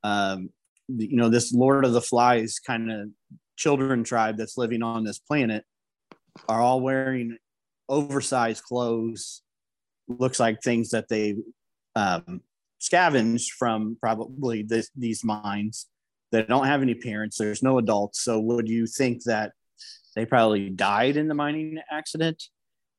Um, 0.04 0.50
you 0.88 1.16
know, 1.16 1.30
this 1.30 1.52
Lord 1.52 1.86
of 1.86 1.94
the 1.94 2.02
Flies 2.02 2.58
kind 2.58 2.92
of 2.92 3.08
children 3.56 4.04
tribe 4.04 4.36
that's 4.36 4.58
living 4.58 4.82
on 4.82 5.02
this 5.02 5.18
planet 5.18 5.64
are 6.46 6.60
all 6.60 6.80
wearing 6.80 7.38
oversized 7.88 8.64
clothes. 8.64 9.42
Looks 10.08 10.38
like 10.38 10.60
things 10.60 10.90
that 10.90 11.08
they 11.08 11.36
um, 11.96 12.42
scavenged 12.80 13.52
from 13.52 13.96
probably 13.98 14.62
this, 14.62 14.90
these 14.94 15.24
mines. 15.24 15.86
They 16.32 16.42
don't 16.42 16.66
have 16.66 16.82
any 16.82 16.94
parents. 16.94 17.38
There's 17.38 17.62
no 17.62 17.78
adults. 17.78 18.22
So 18.22 18.38
would 18.40 18.68
you 18.68 18.86
think 18.86 19.24
that 19.24 19.52
they 20.18 20.26
probably 20.26 20.68
died 20.68 21.16
in 21.16 21.28
the 21.28 21.34
mining 21.34 21.78
accident 21.90 22.42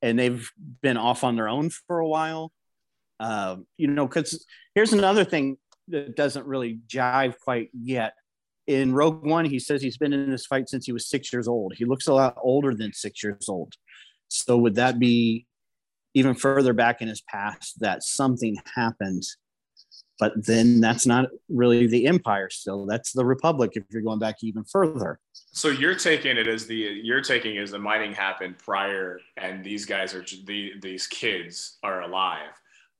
and 0.02 0.18
they've 0.18 0.50
been 0.82 0.96
off 0.96 1.26
on 1.26 1.36
their 1.36 1.50
own 1.50 1.70
for 1.70 2.00
a 2.00 2.08
while? 2.08 2.54
Um, 3.20 3.68
you 3.78 3.88
know, 3.88 4.08
because 4.08 4.46
here's 4.74 4.94
another 4.94 5.26
thing 5.26 5.58
that 5.90 6.16
doesn't 6.16 6.46
really 6.46 6.80
jive 6.88 7.36
quite 7.44 7.70
yet. 7.74 8.14
In 8.68 8.94
Rogue 8.94 9.26
One, 9.26 9.46
he 9.46 9.60
says 9.60 9.82
he's 9.82 9.98
been 9.98 10.14
in 10.14 10.30
this 10.30 10.46
fight 10.46 10.70
since 10.70 10.86
he 10.86 10.94
was 10.94 11.10
six 11.10 11.34
years 11.34 11.48
old. 11.48 11.74
He 11.76 11.86
looks 11.86 12.08
a 12.08 12.14
lot 12.14 12.38
older 12.42 12.74
than 12.74 12.94
six 12.94 13.22
years 13.24 13.50
old. 13.50 13.74
So 14.30 14.58
would 14.58 14.76
that 14.76 15.00
be 15.00 15.48
even 16.14 16.36
further 16.36 16.72
back 16.74 17.02
in 17.02 17.08
his 17.08 17.22
past 17.22 17.82
that 17.82 18.04
something 18.04 18.56
happened? 18.76 19.24
But 20.20 20.46
then 20.46 20.82
that's 20.82 21.06
not 21.06 21.30
really 21.48 21.88
the 21.88 22.06
Empire 22.06 22.50
still. 22.50 22.86
That's 22.86 23.14
the 23.14 23.26
Republic 23.26 23.72
if 23.76 23.84
you're 23.90 24.02
going 24.02 24.20
back 24.20 24.44
even 24.44 24.66
further. 24.66 25.20
So 25.34 25.70
you're 25.70 25.96
taking 25.96 26.38
it 26.38 26.48
as 26.48 26.68
the 26.68 26.76
you're 26.76 27.22
taking 27.22 27.56
it 27.56 27.62
as 27.62 27.72
the 27.72 27.80
mining 27.80 28.14
happened 28.14 28.58
prior, 28.58 29.20
and 29.38 29.64
these 29.64 29.86
guys 29.86 30.14
are 30.14 30.24
the 30.46 30.74
these 30.82 31.08
kids 31.08 31.78
are 31.84 32.02
alive. 32.02 32.52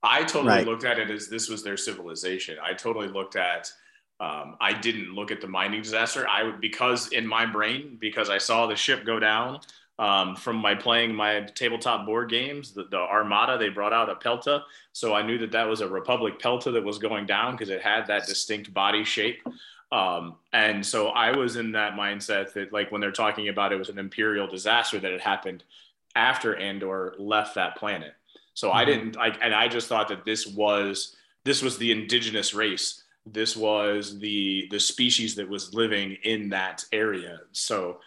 I 0.02 0.24
totally 0.24 0.48
Right. 0.48 0.66
looked 0.66 0.86
at 0.86 0.98
it 0.98 1.12
as 1.12 1.28
this 1.28 1.50
was 1.50 1.62
their 1.62 1.78
civilization. 1.78 2.58
I 2.64 2.74
totally 2.74 3.10
looked 3.10 3.36
at. 3.36 3.72
Um, 4.22 4.58
I 4.60 4.74
didn't 4.74 5.14
look 5.14 5.32
at 5.32 5.40
the 5.40 5.48
mining 5.48 5.82
disaster. 5.82 6.28
I 6.28 6.44
would 6.44 6.60
because 6.60 7.10
in 7.10 7.26
my 7.28 7.46
brain 7.46 7.98
because 8.00 8.30
I 8.30 8.38
saw 8.38 8.68
the 8.68 8.76
ship 8.76 9.06
go 9.06 9.20
down 9.20 9.60
um, 10.00 10.36
from 10.36 10.56
my 10.56 10.74
playing 10.74 11.14
my 11.14 11.42
tabletop 11.42 12.06
board 12.06 12.30
games. 12.30 12.72
The, 12.72 12.86
the 12.86 12.98
Armada 12.98 13.58
they 13.58 13.70
brought 13.70 13.94
out 13.94 14.10
a 14.10 14.16
Pelta, 14.16 14.64
so 14.94 15.14
I 15.14 15.22
knew 15.22 15.38
that 15.40 15.52
that 15.52 15.68
was 15.68 15.82
a 15.82 15.88
Republic 15.88 16.40
Pelta 16.40 16.74
that 16.74 16.84
was 16.84 16.98
going 16.98 17.26
down 17.28 17.52
because 17.52 17.70
it 17.70 17.82
had 17.82 18.08
that 18.08 18.26
distinct 18.26 18.74
body 18.74 19.04
shape. 19.04 19.42
Um, 19.92 20.36
and 20.54 20.86
so 20.86 21.10
I 21.10 21.36
was 21.36 21.56
in 21.58 21.72
that 21.74 21.94
mindset 21.94 22.54
that, 22.54 22.72
like, 22.72 22.92
when 22.92 23.02
they're 23.02 23.12
talking 23.12 23.50
about 23.50 23.74
it 23.74 23.78
was 23.78 23.90
an 23.90 24.00
imperial 24.00 24.48
disaster 24.48 25.00
that 25.00 25.12
had 25.12 25.22
happened 25.22 25.64
after 26.16 26.56
Andor 26.56 27.16
left 27.20 27.56
that 27.56 27.76
planet. 27.76 28.14
So 28.54 28.72
I 28.72 28.84
Mhm. 28.84 28.88
didn't 28.88 29.16
like, 29.16 29.38
and 29.42 29.54
I 29.54 29.68
just 29.68 29.88
thought 29.88 30.08
that 30.10 30.26
this 30.26 30.48
was 30.48 31.16
this 31.46 31.62
was 31.62 31.78
the 31.78 31.92
indigenous 31.92 32.54
race. 32.54 33.04
This 33.26 33.56
was 33.56 34.20
the 34.20 34.68
the 34.72 34.80
species 34.80 35.36
that 35.36 35.48
was 35.50 35.74
living 35.74 36.18
in 36.24 36.50
that 36.50 36.86
area. 36.92 37.40
So 37.52 38.02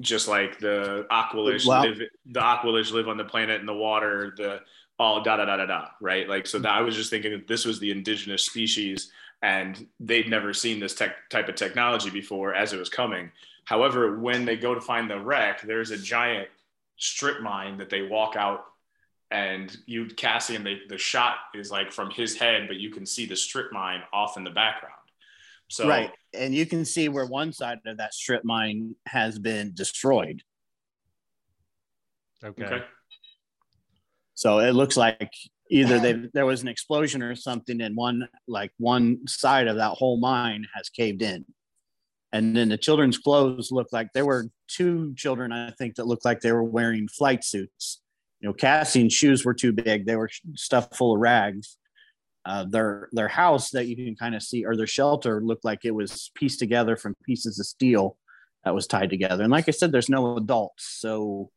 just 0.00 0.28
like 0.28 0.58
the 0.58 1.06
Aqualish 1.10 1.66
Well- 1.66 1.82
live, 1.82 1.98
the 2.26 2.40
Aqualish 2.40 2.92
live 2.92 3.08
on 3.08 3.16
the 3.16 3.24
planet 3.24 3.60
in 3.60 3.66
the 3.66 3.74
water. 3.74 4.34
The 4.36 4.60
all 4.98 5.22
da 5.22 5.36
da 5.36 5.44
da 5.44 5.56
da 5.56 5.66
da. 5.66 5.88
Right. 6.00 6.28
Like 6.28 6.46
so. 6.46 6.58
That 6.58 6.72
I 6.72 6.80
was 6.80 6.94
just 6.94 7.10
thinking 7.10 7.32
that 7.32 7.48
this 7.48 7.64
was 7.64 7.80
the 7.80 7.90
indigenous 7.90 8.44
species 8.44 9.10
and 9.42 9.86
they'd 10.00 10.28
never 10.30 10.54
seen 10.54 10.80
this 10.80 10.94
tech, 10.94 11.28
type 11.28 11.48
of 11.48 11.54
technology 11.54 12.08
before 12.08 12.54
as 12.54 12.72
it 12.72 12.78
was 12.78 12.88
coming. 12.88 13.30
However, 13.66 14.18
when 14.18 14.44
they 14.44 14.56
go 14.56 14.74
to 14.74 14.80
find 14.80 15.10
the 15.10 15.18
wreck, 15.18 15.62
there's 15.62 15.90
a 15.90 15.98
giant 15.98 16.48
strip 16.96 17.42
mine 17.42 17.76
that 17.78 17.90
they 17.90 18.02
walk 18.02 18.36
out, 18.36 18.64
and 19.30 19.76
you 19.86 20.06
Cassian, 20.06 20.64
they, 20.64 20.80
the 20.88 20.96
shot 20.96 21.36
is 21.54 21.70
like 21.70 21.92
from 21.92 22.10
his 22.10 22.38
head, 22.38 22.68
but 22.68 22.76
you 22.76 22.90
can 22.90 23.04
see 23.04 23.26
the 23.26 23.36
strip 23.36 23.72
mine 23.72 24.00
off 24.12 24.36
in 24.36 24.44
the 24.44 24.50
background. 24.50 24.93
So 25.70 25.88
right. 25.88 26.10
And 26.32 26.54
you 26.54 26.66
can 26.66 26.84
see 26.84 27.08
where 27.08 27.26
one 27.26 27.52
side 27.52 27.78
of 27.86 27.96
that 27.98 28.14
strip 28.14 28.44
mine 28.44 28.94
has 29.06 29.38
been 29.38 29.72
destroyed. 29.74 30.42
okay. 32.44 32.64
okay, 32.64 32.84
So 34.34 34.58
it 34.58 34.72
looks 34.72 34.96
like 34.96 35.30
either 35.70 35.98
they, 35.98 36.12
there 36.34 36.46
was 36.46 36.62
an 36.62 36.68
explosion 36.68 37.22
or 37.22 37.34
something, 37.34 37.80
and 37.80 37.96
one 37.96 38.28
like 38.46 38.72
one 38.78 39.26
side 39.26 39.68
of 39.68 39.76
that 39.76 39.92
whole 39.92 40.18
mine 40.18 40.66
has 40.74 40.88
caved 40.88 41.22
in. 41.22 41.44
And 42.32 42.56
then 42.56 42.68
the 42.68 42.76
children's 42.76 43.16
clothes 43.16 43.70
look 43.70 43.88
like 43.92 44.08
there 44.12 44.26
were 44.26 44.50
two 44.66 45.14
children, 45.14 45.52
I 45.52 45.70
think, 45.70 45.94
that 45.94 46.08
looked 46.08 46.24
like 46.24 46.40
they 46.40 46.50
were 46.50 46.64
wearing 46.64 47.06
flight 47.06 47.44
suits. 47.44 48.00
You 48.40 48.48
know, 48.48 48.52
Cassian's 48.52 49.12
shoes 49.14 49.44
were 49.44 49.54
too 49.54 49.72
big; 49.72 50.04
they 50.04 50.16
were 50.16 50.28
stuffed 50.56 50.96
full 50.96 51.14
of 51.14 51.20
rags. 51.20 51.78
Uh, 52.46 52.64
their 52.68 53.08
their 53.12 53.28
house 53.28 53.70
that 53.70 53.86
you 53.86 53.96
can 53.96 54.14
kind 54.16 54.34
of 54.34 54.42
see 54.42 54.64
or 54.64 54.76
their 54.76 54.86
shelter 54.86 55.40
looked 55.42 55.64
like 55.64 55.84
it 55.84 55.94
was 55.94 56.30
pieced 56.34 56.58
together 56.58 56.96
from 56.96 57.14
pieces 57.24 57.58
of 57.58 57.66
steel 57.66 58.16
that 58.64 58.74
was 58.74 58.86
tied 58.86 59.10
together. 59.10 59.42
And 59.42 59.52
like 59.52 59.68
i 59.68 59.72
said 59.72 59.92
there's 59.92 60.08
no 60.08 60.36
adults 60.36 60.84
so 61.00 61.50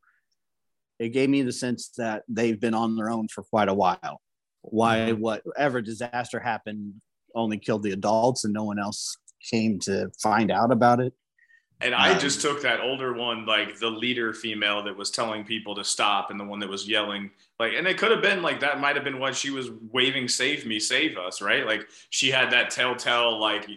it 0.99 1.09
gave 1.09 1.29
me 1.29 1.41
the 1.43 1.51
sense 1.51 1.89
that 1.97 2.23
they've 2.27 2.59
been 2.59 2.73
on 2.73 2.95
their 2.95 3.09
own 3.09 3.27
for 3.27 3.43
quite 3.43 3.69
a 3.69 3.73
while. 3.73 4.19
Why 4.61 4.97
Mm-hmm. 4.97 5.21
whatever 5.21 5.81
disaster 5.81 6.39
happened 6.39 6.95
only 7.35 7.57
killed 7.59 7.83
the 7.83 7.91
adults 7.91 8.43
and 8.45 8.53
no 8.53 8.63
one 8.63 8.79
else 8.79 9.15
came 9.51 9.79
to 9.81 10.09
find 10.21 10.49
out 10.51 10.71
about 10.71 10.99
it. 10.99 11.13
And 11.79 11.93
I 11.93 12.13
Um, 12.13 12.19
just 12.19 12.41
took 12.41 12.63
that 12.63 12.79
older 12.81 13.13
one, 13.13 13.45
like 13.45 13.77
the 13.77 13.89
leader 13.91 14.33
female 14.33 14.81
that 14.85 14.97
was 14.97 15.11
telling 15.11 15.43
people 15.43 15.75
to 15.75 15.83
stop, 15.83 16.31
and 16.31 16.39
the 16.39 16.43
one 16.43 16.59
that 16.59 16.69
was 16.69 16.89
yelling, 16.89 17.29
like, 17.59 17.73
and 17.73 17.87
it 17.87 17.97
could 17.97 18.11
have 18.11 18.21
been 18.21 18.41
like 18.41 18.59
that 18.59 18.79
might 18.79 18.95
have 18.95 19.03
been 19.03 19.19
what 19.19 19.35
she 19.35 19.49
was 19.49 19.69
waving, 19.91 20.27
"Save 20.27 20.65
me, 20.65 20.79
save 20.79 21.17
us!" 21.17 21.41
Right? 21.41 21.65
Like 21.65 21.87
she 22.09 22.29
had 22.31 22.51
that 22.51 22.69
telltale, 22.69 23.39
like 23.39 23.67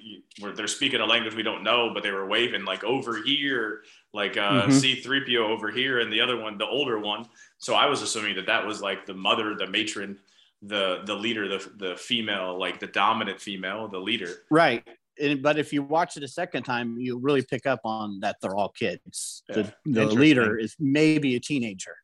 where 0.40 0.52
they're 0.52 0.66
speaking 0.66 1.00
a 1.00 1.06
language 1.06 1.34
we 1.34 1.42
don't 1.42 1.62
know, 1.62 1.90
but 1.94 2.02
they 2.02 2.10
were 2.10 2.26
waving 2.26 2.64
like 2.64 2.84
over 2.84 3.22
here, 3.22 3.82
like 4.12 4.36
uh, 4.36 4.66
Mhm. 4.66 4.72
C-3PO 4.72 5.38
over 5.38 5.70
here, 5.70 6.00
and 6.00 6.12
the 6.12 6.20
other 6.20 6.36
one, 6.36 6.58
the 6.58 6.66
older 6.66 6.98
one. 6.98 7.26
So 7.58 7.74
I 7.74 7.86
was 7.86 8.02
assuming 8.02 8.36
that 8.36 8.46
that 8.46 8.66
was 8.66 8.80
like 8.82 9.06
the 9.06 9.14
mother, 9.14 9.54
the 9.54 9.66
matron, 9.66 10.18
the 10.62 11.02
the 11.06 11.14
leader, 11.14 11.48
the 11.48 11.70
the 11.76 11.96
female, 11.96 12.58
like 12.58 12.80
the 12.80 12.86
dominant 12.86 13.40
female, 13.40 13.88
the 13.88 13.98
leader. 13.98 14.44
right 14.50 14.86
and, 15.20 15.42
but 15.42 15.58
if 15.58 15.70
you 15.72 15.82
watch 15.82 16.16
it 16.16 16.22
a 16.22 16.28
second 16.28 16.62
time 16.62 16.96
you 16.98 17.18
really 17.18 17.42
pick 17.42 17.66
up 17.66 17.80
on 17.84 18.20
that 18.20 18.36
they're 18.40 18.54
all 18.54 18.70
kids 18.70 19.42
Yeah. 19.48 19.56
the, 19.56 19.74
the 19.86 20.06
leader 20.06 20.56
is 20.56 20.76
maybe 20.78 21.34
a 21.34 21.40
teenager 21.40 21.94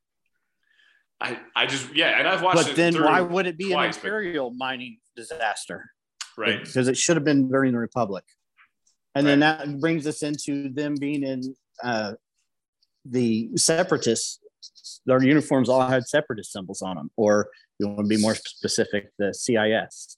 I, 1.21 1.39
I 1.55 1.67
just 1.67 1.95
yeah, 1.95 2.19
and 2.19 2.29
I've 2.29 2.43
watched 2.43 2.67
but 2.67 2.77
then 2.77 2.95
why 3.03 3.21
would 3.21 3.47
it 3.47 3.57
be 3.57 3.71
twice, 3.71 3.97
an 3.97 4.03
but- 4.03 4.07
imperial 4.07 4.51
mining 4.51 4.99
disaster 5.15 5.91
right? 6.37 6.63
because 6.63 6.89
it 6.89 6.97
should 6.97 7.17
have 7.17 7.25
been 7.25 7.49
during 7.49 7.73
the 7.73 7.79
republic 7.79 8.25
and 9.15 9.27
then 9.27 9.41
that 9.41 9.81
brings 9.81 10.07
us 10.07 10.23
into 10.23 10.69
them 10.69 10.95
being 11.01 11.23
in 11.23 11.57
uh, 11.83 12.13
the 13.07 13.49
separatists 13.57 14.41
their 15.07 15.23
uniforms 15.23 15.69
all 15.69 15.87
had 15.87 16.07
separatist 16.07 16.53
symbols 16.53 16.83
on 16.83 16.97
them 16.97 17.11
or 17.17 17.49
you 17.79 17.89
want 17.89 18.01
to 18.01 18.09
be 18.09 18.21
more 18.21 18.35
specific 18.35 19.11
the 19.19 19.33
cis 19.33 20.17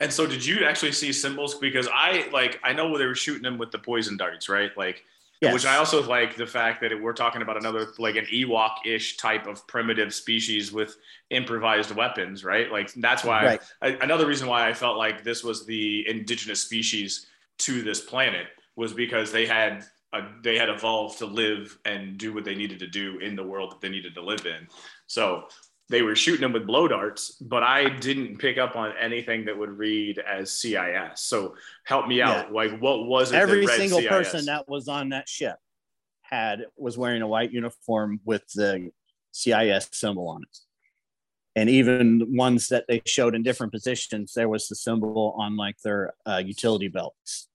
And 0.00 0.12
so, 0.12 0.26
did 0.26 0.44
you 0.44 0.64
actually 0.64 0.92
see 0.92 1.12
symbols? 1.12 1.56
Because 1.56 1.86
I 1.92 2.28
like, 2.32 2.58
I 2.64 2.72
know 2.72 2.96
they 2.96 3.04
were 3.06 3.14
shooting 3.14 3.42
them 3.42 3.58
with 3.58 3.70
the 3.70 3.78
poison 3.78 4.16
darts, 4.16 4.48
right? 4.48 4.70
Like, 4.76 5.04
Yes. 5.40 5.54
which 5.54 5.64
I 5.64 5.76
also 5.76 6.06
like 6.06 6.36
the 6.36 6.46
fact 6.46 6.82
that 6.82 6.92
we're 7.00 7.14
talking 7.14 7.40
about 7.40 7.56
another 7.56 7.86
like 7.98 8.16
an 8.16 8.26
Ewok-ish 8.26 9.16
type 9.16 9.46
of 9.46 9.66
primitive 9.66 10.12
species 10.12 10.70
with 10.70 10.96
improvised 11.30 11.92
weapons, 11.92 12.44
right? 12.44 12.70
Like 12.70 12.92
that's 12.94 13.24
why 13.24 13.44
Right. 13.46 13.60
I, 13.80 13.88
another 14.02 14.26
reason 14.26 14.48
why 14.48 14.68
I 14.68 14.74
felt 14.74 14.98
like 14.98 15.24
this 15.24 15.42
was 15.42 15.64
the 15.64 16.06
indigenous 16.08 16.60
species 16.60 17.26
to 17.60 17.82
this 17.82 18.00
planet 18.02 18.48
was 18.76 18.92
because 18.92 19.32
they 19.32 19.46
had 19.46 19.84
a, 20.12 20.20
they 20.42 20.58
had 20.58 20.68
evolved 20.68 21.18
to 21.18 21.26
live 21.26 21.78
and 21.84 22.18
do 22.18 22.34
what 22.34 22.44
they 22.44 22.54
needed 22.54 22.78
to 22.80 22.86
do 22.86 23.18
in 23.20 23.34
the 23.34 23.44
world 23.44 23.70
that 23.70 23.80
they 23.80 23.88
needed 23.88 24.14
to 24.16 24.22
live 24.22 24.44
in. 24.44 24.66
So 25.06 25.44
they 25.90 26.02
were 26.02 26.16
shooting 26.16 26.42
them 26.42 26.52
with 26.52 26.66
blow 26.66 26.88
darts, 26.88 27.32
but 27.40 27.62
I 27.62 27.88
didn't 27.88 28.38
pick 28.38 28.58
up 28.58 28.76
on 28.76 28.92
anything 28.98 29.44
that 29.46 29.58
would 29.58 29.70
read 29.70 30.18
as 30.18 30.52
CIS. 30.52 31.20
So 31.20 31.56
help 31.84 32.06
me 32.06 32.22
out. 32.22 32.52
Like, 32.52 32.78
what 32.78 33.06
was 33.06 33.30
it? 33.30 33.32
that 33.32 33.42
every 33.42 33.66
read 33.66 33.76
single 33.76 33.98
CIS? 34.00 34.08
person 34.08 34.46
that 34.46 34.68
was 34.68 34.88
on 34.88 35.10
that 35.10 35.28
ship 35.28 35.56
had 36.22 36.66
was 36.76 36.96
wearing 36.96 37.22
a 37.22 37.26
white 37.26 37.52
uniform 37.52 38.20
with 38.24 38.46
the 38.54 38.90
cis 39.32 39.88
symbol 39.92 40.28
on 40.28 40.42
it 40.42 40.58
and 41.56 41.68
even 41.68 42.36
ones 42.36 42.68
that 42.68 42.84
they 42.88 43.02
showed 43.04 43.34
in 43.34 43.42
different 43.42 43.72
positions 43.72 44.32
there 44.34 44.48
was 44.48 44.68
the 44.68 44.74
symbol 44.74 45.34
on 45.38 45.56
like 45.56 45.76
their 45.82 46.12
uh, 46.26 46.40
utility 46.44 46.88
belts 46.88 47.48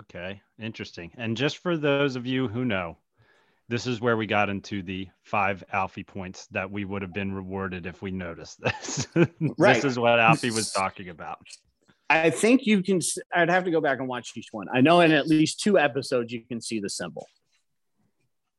Okay, 0.00 0.40
interesting. 0.58 1.12
And 1.16 1.36
just 1.36 1.58
for 1.58 1.76
those 1.76 2.16
of 2.16 2.26
you 2.26 2.48
who 2.48 2.64
know, 2.64 2.96
this 3.72 3.86
is 3.86 4.02
where 4.02 4.18
we 4.18 4.26
got 4.26 4.50
into 4.50 4.82
the 4.82 5.08
five 5.22 5.64
Alfie 5.72 6.04
points 6.04 6.46
that 6.48 6.70
we 6.70 6.84
would 6.84 7.00
have 7.00 7.14
been 7.14 7.32
rewarded 7.32 7.86
if 7.86 8.02
we 8.02 8.10
noticed 8.10 8.60
this. 8.60 9.08
Right. 9.56 9.76
This 9.76 9.92
is 9.92 9.98
what 9.98 10.20
Alfie 10.20 10.50
was 10.50 10.70
talking 10.72 11.08
about. 11.08 11.38
I 12.10 12.28
think 12.28 12.66
you 12.66 12.82
can. 12.82 13.00
I'd 13.34 13.48
have 13.48 13.64
to 13.64 13.70
go 13.70 13.80
back 13.80 13.98
and 13.98 14.08
watch 14.08 14.32
each 14.36 14.48
one. 14.52 14.66
I 14.70 14.82
know 14.82 15.00
in 15.00 15.10
at 15.12 15.26
least 15.26 15.60
two 15.60 15.78
episodes 15.78 16.30
you 16.34 16.42
can 16.42 16.60
see 16.60 16.80
the 16.80 16.90
symbol. 16.90 17.26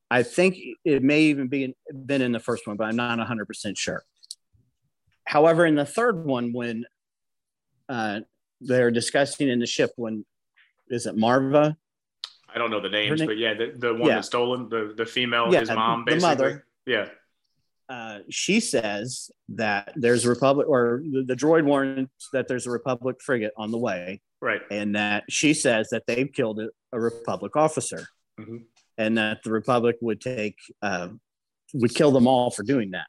I 0.10 0.24
think 0.24 0.58
it 0.84 1.04
may 1.04 1.22
even 1.26 1.48
be 1.48 1.76
been 1.94 2.24
in 2.24 2.32
the 2.32 2.40
first 2.40 2.66
one, 2.66 2.76
but 2.76 2.86
I'm 2.86 2.96
not 2.96 3.20
100 3.20 3.46
percent 3.46 3.78
sure. 3.78 4.02
However, 5.26 5.64
in 5.68 5.76
the 5.76 5.86
third 5.86 6.26
one, 6.26 6.54
when 6.54 6.86
uh, 7.88 8.22
they're 8.62 8.90
discussing 8.90 9.48
in 9.48 9.60
the 9.60 9.68
ship, 9.68 9.92
when 9.96 10.26
is 10.90 11.06
it 11.06 11.16
Maarva? 11.16 11.76
I 12.54 12.58
don't 12.60 12.70
know 12.72 12.80
the 12.80 12.90
names, 12.90 13.20
name- 13.20 13.28
but 13.28 13.38
yeah, 13.38 13.54
the, 13.54 13.74
the 13.76 13.94
one 13.94 14.10
Yeah. 14.10 14.16
that's 14.16 14.28
stolen, 14.28 14.70
the 14.70 14.94
the 14.96 15.06
female, 15.06 15.52
Yeah, 15.52 15.62
his 15.62 15.70
mom, 15.72 16.04
the 16.06 16.12
basically. 16.14 16.30
mother. 16.30 16.66
Yeah. 16.86 17.10
Uh, 17.90 18.20
she 18.30 18.60
says 18.60 19.30
that 19.50 19.92
there's 19.96 20.26
a 20.26 20.30
republic, 20.30 20.68
or 20.70 21.02
the, 21.04 21.24
the 21.24 21.36
droid 21.36 21.64
warns 21.66 22.08
that 22.32 22.48
there's 22.48 22.66
a 22.66 22.72
republic 22.72 23.22
frigate 23.22 23.52
on 23.58 23.72
the 23.72 23.78
way, 23.78 24.22
Right. 24.42 24.62
and 24.72 24.96
that 24.96 25.26
she 25.30 25.54
says 25.54 25.90
that 25.90 26.04
they've 26.08 26.32
killed 26.32 26.60
a, 26.60 26.70
a 26.92 27.00
republic 27.00 27.56
officer 27.56 28.08
Mhm. 28.40 28.66
and 28.98 29.18
that 29.18 29.44
the 29.44 29.52
republic 29.52 29.98
would 30.02 30.22
take 30.22 30.58
uh, 30.82 31.10
would 31.74 31.94
kill 31.94 32.12
them 32.12 32.28
all 32.28 32.50
for 32.52 32.64
doing 32.64 32.92
that 32.92 33.08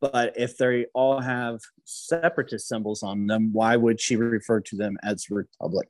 but 0.00 0.32
if 0.38 0.56
they 0.56 0.86
all 0.94 1.20
have 1.20 1.60
separatist 1.84 2.66
symbols 2.68 3.02
on 3.02 3.26
them 3.26 3.52
why 3.52 3.76
would 3.76 4.00
she 4.00 4.16
refer 4.16 4.60
to 4.60 4.76
them 4.76 4.96
as 5.02 5.28
republic 5.30 5.88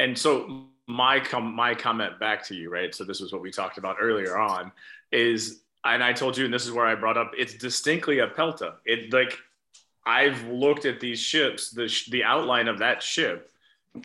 And 0.00 0.16
so 0.16 0.64
my 0.86 1.20
com- 1.20 1.54
my 1.54 1.74
comment 1.74 2.18
back 2.18 2.44
to 2.46 2.54
you, 2.54 2.70
right? 2.70 2.94
So 2.94 3.04
this 3.04 3.20
is 3.20 3.32
what 3.32 3.42
we 3.42 3.50
talked 3.50 3.76
about 3.76 3.96
earlier 4.00 4.38
on, 4.38 4.72
is 5.12 5.60
and 5.84 6.02
I 6.02 6.12
told 6.12 6.38
you, 6.38 6.46
and 6.46 6.52
this 6.52 6.66
is 6.66 6.72
where 6.72 6.86
I 6.86 6.94
brought 6.94 7.18
up, 7.18 7.32
it's 7.36 7.54
distinctly 7.54 8.20
a 8.20 8.26
Pelta. 8.26 8.74
It 8.86 9.12
like 9.12 9.38
I've 10.06 10.42
looked 10.48 10.86
at 10.86 11.00
these 11.00 11.20
ships. 11.20 11.70
The 11.70 11.86
sh- 11.86 12.08
the 12.08 12.24
outline 12.24 12.66
of 12.66 12.78
that 12.78 13.02
ship 13.02 13.50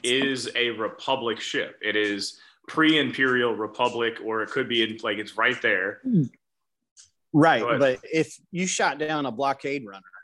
is 0.04 0.50
a 0.56 0.72
Republic 0.72 1.40
ship. 1.40 1.78
It 1.82 1.96
is 1.96 2.40
pre-imperial 2.68 3.56
Republic, 3.56 4.18
or 4.24 4.44
it 4.44 4.50
could 4.50 4.68
be 4.68 4.84
in 4.84 4.98
like 5.02 5.18
it's 5.18 5.38
right 5.38 5.62
there. 5.62 6.00
Hmm. 6.04 6.24
right 7.32 7.64
but 7.80 8.00
if 8.04 8.38
you 8.52 8.68
shot 8.68 8.98
down 8.98 9.26
a 9.26 9.32
blockade 9.32 9.86
runner 9.86 10.14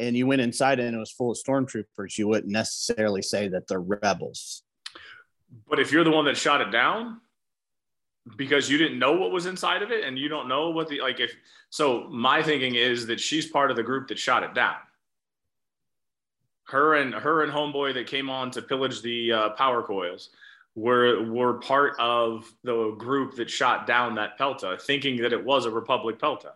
and 0.00 0.16
you 0.16 0.26
went 0.26 0.40
inside 0.40 0.80
and 0.80 0.96
it 0.96 0.98
was 0.98 1.12
full 1.12 1.30
of 1.30 1.38
stormtroopers 1.38 2.18
you 2.18 2.26
wouldn't 2.26 2.52
necessarily 2.52 3.22
say 3.22 3.48
that 3.48 3.68
they're 3.68 3.80
rebels 3.80 4.62
But 5.68 5.80
if 5.80 5.92
you're 5.92 6.04
the 6.04 6.10
one 6.10 6.24
that 6.26 6.36
shot 6.36 6.60
it 6.60 6.70
down, 6.70 7.20
because 8.36 8.70
you 8.70 8.78
didn't 8.78 8.98
know 8.98 9.12
what 9.12 9.32
was 9.32 9.46
inside 9.46 9.82
of 9.82 9.90
it, 9.90 10.04
and 10.04 10.18
you 10.18 10.28
don't 10.28 10.48
know 10.48 10.70
what 10.70 10.88
the 10.88 11.00
like 11.00 11.20
if 11.20 11.34
so, 11.70 12.08
my 12.10 12.42
thinking 12.42 12.74
is 12.74 13.06
that 13.06 13.20
she's 13.20 13.46
part 13.46 13.70
of 13.70 13.76
the 13.76 13.82
group 13.82 14.08
that 14.08 14.18
shot 14.18 14.42
it 14.42 14.54
down. 14.54 14.76
Her 16.64 16.94
and 16.94 17.14
her 17.14 17.42
and 17.42 17.52
homeboy 17.52 17.94
that 17.94 18.06
came 18.06 18.30
on 18.30 18.50
to 18.52 18.62
pillage 18.62 19.02
the 19.02 19.32
uh, 19.32 19.48
power 19.50 19.82
coils 19.82 20.30
were 20.74 21.22
were 21.30 21.54
part 21.54 21.94
of 21.98 22.52
the 22.62 22.92
group 22.92 23.34
that 23.36 23.50
shot 23.50 23.86
down 23.86 24.14
that 24.16 24.38
Pelta, 24.38 24.80
thinking 24.80 25.16
that 25.22 25.32
it 25.32 25.44
was 25.44 25.66
a 25.66 25.70
Republic 25.70 26.18
Pelta. 26.18 26.52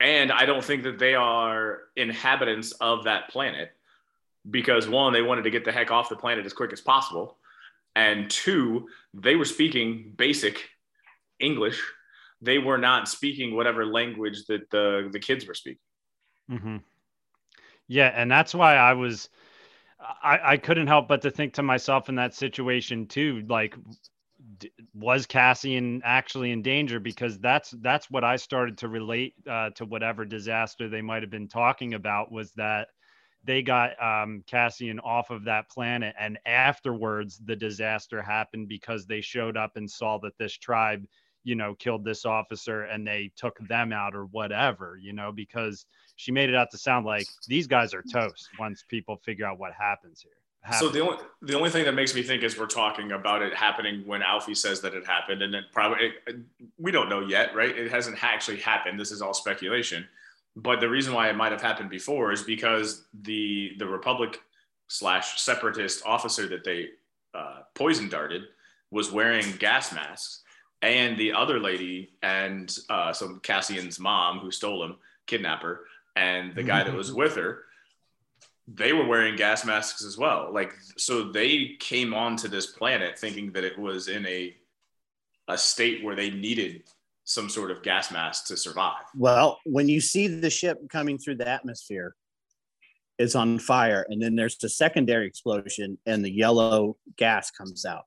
And 0.00 0.30
I 0.30 0.44
don't 0.44 0.64
think 0.64 0.82
that 0.82 0.98
they 0.98 1.14
are 1.14 1.80
inhabitants 1.96 2.72
of 2.72 3.04
that 3.04 3.30
planet 3.30 3.70
because 4.48 4.88
one, 4.88 5.12
they 5.12 5.22
wanted 5.22 5.42
to 5.42 5.50
get 5.50 5.64
the 5.64 5.72
heck 5.72 5.90
off 5.90 6.08
the 6.08 6.16
planet 6.16 6.46
as 6.46 6.52
quick 6.52 6.72
as 6.72 6.80
possible. 6.80 7.38
And 7.94 8.30
two, 8.30 8.88
they 9.14 9.36
were 9.36 9.46
speaking 9.46 10.12
basic 10.16 10.68
English. 11.38 11.82
They 12.42 12.58
were 12.58 12.78
not 12.78 13.08
speaking 13.08 13.56
whatever 13.56 13.86
language 13.86 14.44
that 14.46 14.70
the, 14.70 15.08
the 15.10 15.18
kids 15.18 15.46
were 15.46 15.54
speaking. 15.54 15.80
hmm 16.48 16.76
Yeah, 17.88 18.12
and 18.14 18.30
that's 18.30 18.54
why 18.54 18.76
I 18.76 18.92
was, 18.92 19.30
I, 19.98 20.38
I 20.44 20.56
couldn't 20.58 20.88
help 20.88 21.08
but 21.08 21.22
to 21.22 21.30
think 21.30 21.54
to 21.54 21.62
myself 21.62 22.10
in 22.10 22.16
that 22.16 22.34
situation 22.34 23.06
too, 23.06 23.42
like, 23.48 23.74
was 24.94 25.26
Cassian 25.26 26.02
actually 26.04 26.52
in 26.52 26.62
danger? 26.62 27.00
Because 27.00 27.38
that's 27.38 27.70
that's 27.80 28.10
what 28.10 28.24
I 28.24 28.36
started 28.36 28.78
to 28.78 28.88
relate 28.88 29.34
uh, 29.48 29.70
to 29.70 29.84
whatever 29.84 30.24
disaster 30.24 30.88
they 30.88 31.02
might 31.02 31.22
have 31.22 31.30
been 31.30 31.48
talking 31.48 31.94
about 31.94 32.32
was 32.32 32.52
that 32.52 32.88
they 33.44 33.62
got 33.62 33.90
um, 34.02 34.42
Cassian 34.46 34.98
off 35.00 35.30
of 35.30 35.44
that 35.44 35.70
planet, 35.70 36.14
and 36.18 36.38
afterwards 36.46 37.40
the 37.44 37.56
disaster 37.56 38.22
happened 38.22 38.68
because 38.68 39.06
they 39.06 39.20
showed 39.20 39.56
up 39.56 39.76
and 39.76 39.90
saw 39.90 40.18
that 40.18 40.36
this 40.38 40.52
tribe, 40.54 41.06
you 41.44 41.54
know, 41.54 41.74
killed 41.74 42.04
this 42.04 42.24
officer 42.24 42.82
and 42.84 43.06
they 43.06 43.30
took 43.36 43.58
them 43.68 43.92
out 43.92 44.14
or 44.14 44.26
whatever, 44.26 44.98
you 45.00 45.12
know, 45.12 45.30
because 45.32 45.86
she 46.16 46.32
made 46.32 46.48
it 46.48 46.56
out 46.56 46.70
to 46.72 46.78
sound 46.78 47.06
like 47.06 47.26
these 47.46 47.66
guys 47.66 47.94
are 47.94 48.02
toast 48.02 48.48
once 48.58 48.84
people 48.88 49.16
figure 49.16 49.46
out 49.46 49.58
what 49.58 49.72
happens 49.72 50.20
here 50.20 50.32
So 50.72 50.88
the 50.88 51.00
only 51.00 51.18
the 51.42 51.54
only 51.54 51.70
thing 51.70 51.84
that 51.84 51.92
makes 51.92 52.14
me 52.14 52.22
think 52.22 52.42
is 52.42 52.58
we're 52.58 52.66
talking 52.66 53.12
about 53.12 53.42
it 53.42 53.54
happening 53.54 54.02
when 54.06 54.22
Alfie 54.22 54.54
says 54.54 54.80
that 54.80 54.94
it 54.94 55.06
happened, 55.06 55.42
and 55.42 55.54
it 55.54 55.66
probably 55.72 56.12
it, 56.26 56.36
we 56.78 56.90
don't 56.90 57.08
know 57.08 57.20
yet, 57.20 57.54
right? 57.54 57.76
It 57.76 57.90
hasn't 57.90 58.22
actually 58.22 58.58
happened. 58.58 58.98
This 58.98 59.12
is 59.12 59.22
all 59.22 59.34
speculation. 59.34 60.06
But 60.56 60.80
the 60.80 60.88
reason 60.88 61.12
why 61.12 61.28
it 61.28 61.36
might 61.36 61.52
have 61.52 61.62
happened 61.62 61.90
before 61.90 62.32
is 62.32 62.42
because 62.42 63.04
the 63.22 63.74
the 63.78 63.86
Republic 63.86 64.40
slash 64.88 65.40
separatist 65.40 66.04
officer 66.04 66.48
that 66.48 66.64
they 66.64 66.88
uh, 67.34 67.60
poison 67.74 68.08
darted 68.08 68.42
was 68.90 69.12
wearing 69.12 69.44
gas 69.58 69.92
masks, 69.92 70.42
and 70.82 71.16
the 71.16 71.32
other 71.32 71.60
lady 71.60 72.10
and 72.22 72.76
uh, 72.90 73.12
so 73.12 73.38
Cassian's 73.42 74.00
mom 74.00 74.40
who 74.40 74.50
stole 74.50 74.82
him, 74.82 74.96
kidnapper, 75.26 75.86
and 76.16 76.56
the 76.56 76.62
guy 76.64 76.82
that 76.82 76.94
was 76.94 77.12
with 77.12 77.36
her 77.36 77.65
they 78.68 78.92
were 78.92 79.06
wearing 79.06 79.36
gas 79.36 79.64
masks 79.64 80.04
as 80.04 80.18
well. 80.18 80.50
Like 80.52 80.74
so 80.96 81.30
they 81.30 81.76
came 81.78 82.12
onto 82.12 82.48
this 82.48 82.66
planet 82.66 83.18
thinking 83.18 83.52
that 83.52 83.64
it 83.64 83.78
was 83.78 84.08
in 84.08 84.26
a 84.26 84.54
a 85.48 85.56
state 85.56 86.02
where 86.02 86.16
they 86.16 86.30
needed 86.30 86.82
some 87.24 87.48
sort 87.48 87.70
of 87.70 87.82
gas 87.82 88.10
mask 88.12 88.46
to 88.46 88.56
survive. 88.56 89.04
Well, 89.16 89.58
when 89.64 89.88
you 89.88 90.00
see 90.00 90.26
the 90.28 90.50
ship 90.50 90.78
coming 90.88 91.18
through 91.18 91.36
the 91.36 91.48
atmosphere, 91.48 92.14
it's 93.18 93.34
on 93.34 93.58
fire, 93.58 94.06
and 94.08 94.22
then 94.22 94.36
there's 94.36 94.58
the 94.58 94.68
secondary 94.68 95.26
explosion, 95.26 95.98
and 96.06 96.24
the 96.24 96.30
yellow 96.30 96.96
gas 97.16 97.50
comes 97.50 97.84
out. 97.84 98.04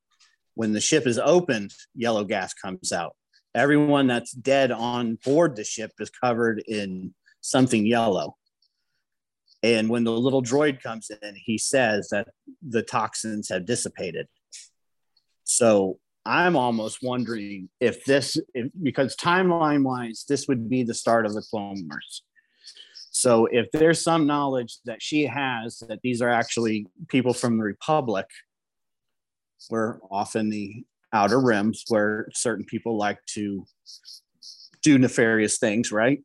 When 0.55 0.71
the 0.71 0.81
ship 0.81 1.07
is 1.07 1.17
opened, 1.17 1.73
yellow 1.95 2.23
gas 2.23 2.53
comes 2.53 2.91
out. 2.91 3.15
Everyone 3.55 4.07
that's 4.07 4.31
dead 4.31 4.71
on 4.71 5.17
board 5.25 5.55
the 5.55 5.63
ship 5.63 5.91
is 5.99 6.09
covered 6.09 6.63
in 6.67 7.13
something 7.41 7.85
yellow. 7.85 8.37
And 9.61 9.89
when 9.89 10.03
the 10.03 10.11
little 10.11 10.41
droid 10.41 10.81
comes 10.81 11.09
in, 11.21 11.35
he 11.35 11.57
says 11.57 12.09
that 12.11 12.29
the 12.67 12.81
toxins 12.81 13.49
have 13.49 13.65
dissipated. 13.65 14.27
So 15.43 15.99
I'm 16.25 16.55
almost 16.55 16.99
wondering 17.01 17.69
if 17.79 18.05
this, 18.05 18.37
if, 18.53 18.71
because 18.81 19.15
timeline 19.15 19.83
wise, 19.83 20.25
this 20.27 20.47
would 20.47 20.69
be 20.69 20.83
the 20.83 20.93
start 20.93 21.25
of 21.25 21.33
the 21.33 21.41
Clone 21.41 21.87
Wars. 21.89 22.23
So 23.11 23.47
if 23.47 23.69
there's 23.71 24.01
some 24.01 24.27
knowledge 24.27 24.77
that 24.85 25.01
she 25.01 25.25
has 25.25 25.79
that 25.89 25.99
these 26.03 26.21
are 26.21 26.29
actually 26.29 26.85
people 27.07 27.33
from 27.33 27.57
the 27.57 27.63
Republic, 27.63 28.27
we're 29.69 29.99
off 30.09 30.35
in 30.35 30.49
the 30.49 30.83
outer 31.11 31.39
rims 31.39 31.83
where 31.89 32.29
certain 32.33 32.63
people 32.63 32.97
like 32.97 33.19
to 33.33 33.65
do 34.81 34.97
nefarious 34.97 35.57
things, 35.57 35.91
right? 35.91 36.21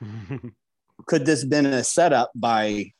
could 1.06 1.26
this 1.26 1.44
been 1.44 1.66
a 1.66 1.84
setup 1.84 2.30
by 2.34 2.92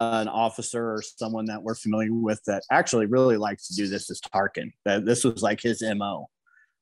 an 0.00 0.28
officer 0.28 0.92
or 0.92 1.02
someone 1.02 1.46
that 1.46 1.62
we're 1.62 1.74
familiar 1.74 2.12
with 2.12 2.42
that 2.46 2.62
actually 2.70 3.06
really 3.06 3.36
likes 3.36 3.68
to 3.68 3.74
do 3.74 3.86
this 3.86 4.10
as 4.10 4.20
Tarkin? 4.20 4.72
That 4.84 5.04
this 5.04 5.24
was 5.24 5.42
like 5.42 5.60
his 5.60 5.82
mo. 5.82 6.28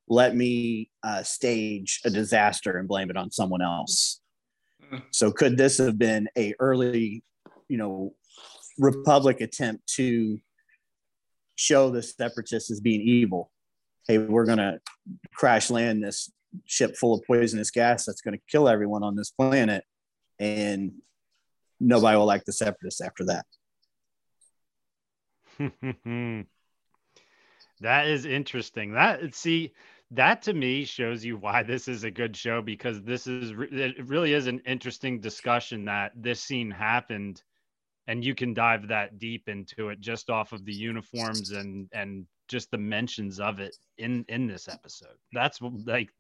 Let 0.09 0.35
me 0.37 0.91
uh, 1.03 1.23
stage 1.23 2.01
a 2.05 2.11
disaster 2.11 2.79
and 2.79 2.89
blame 2.89 3.11
it 3.11 3.17
on 3.17 3.31
someone 3.31 3.63
else. 3.63 4.21
Mm. 4.93 5.03
So 5.11 5.31
could 5.31 5.57
this 5.57 5.79
have 5.79 5.99
been 5.99 6.29
a 6.37 6.55
early, 6.59 7.23
you 7.69 7.79
know, 7.79 8.15
Republic 8.79 9.41
attempt 9.41 9.87
to 9.95 10.39
show 11.55 11.91
the 11.91 12.03
separatists 12.03 12.71
as 12.71 12.81
being 12.81 13.01
evil? 13.01 13.51
Hey, 14.09 14.19
we're 14.19 14.47
gonna 14.47 14.81
crash 15.33 15.71
land 15.71 16.03
this 16.03 16.31
ship 16.67 16.97
full 16.97 17.15
of 17.15 17.25
poisonous 17.25 17.71
gas 17.71 18.05
that's 18.05 18.21
going 18.21 18.37
to 18.37 18.43
kill 18.51 18.69
everyone 18.69 19.03
on 19.03 19.17
this 19.17 19.31
planet 19.31 19.85
and 20.43 20.93
nobody 21.79 22.17
will 22.17 22.27
like 22.27 22.45
the 22.45 22.53
separatists 22.53 23.01
after 23.01 23.25
that. 23.27 23.47
that 27.81 28.07
is 28.09 28.25
interesting. 28.27 28.95
That 28.95 29.35
see 29.37 29.73
that 30.11 30.43
to 30.43 30.53
me 30.53 30.85
shows 30.85 31.25
you 31.25 31.37
why 31.37 31.63
this 31.63 31.87
is 31.87 32.03
a 32.03 32.11
good 32.11 32.37
show 32.37 32.61
because 32.61 33.03
this 33.03 33.29
is 33.29 33.53
it 33.71 34.05
really 34.09 34.33
is 34.33 34.49
an 34.49 34.61
interesting 34.67 35.21
discussion 35.21 35.85
that 35.85 36.11
this 36.17 36.41
scene 36.41 36.73
happened 36.73 37.41
and 38.09 38.25
you 38.25 38.35
can 38.35 38.53
dive 38.53 38.89
that 38.89 39.21
deep 39.21 39.49
into 39.49 39.91
it 39.91 40.01
just 40.01 40.29
off 40.29 40.53
of 40.53 40.65
the 40.65 40.75
uniforms 40.75 41.53
and 41.53 41.89
and 41.93 42.27
just 42.49 42.69
the 42.73 42.79
mentions 42.79 43.39
of 43.39 43.61
it 43.61 43.77
in 43.97 44.25
in 44.29 44.49
this 44.49 44.67
episode. 44.67 45.17
That's 45.33 45.61
like 45.87 46.11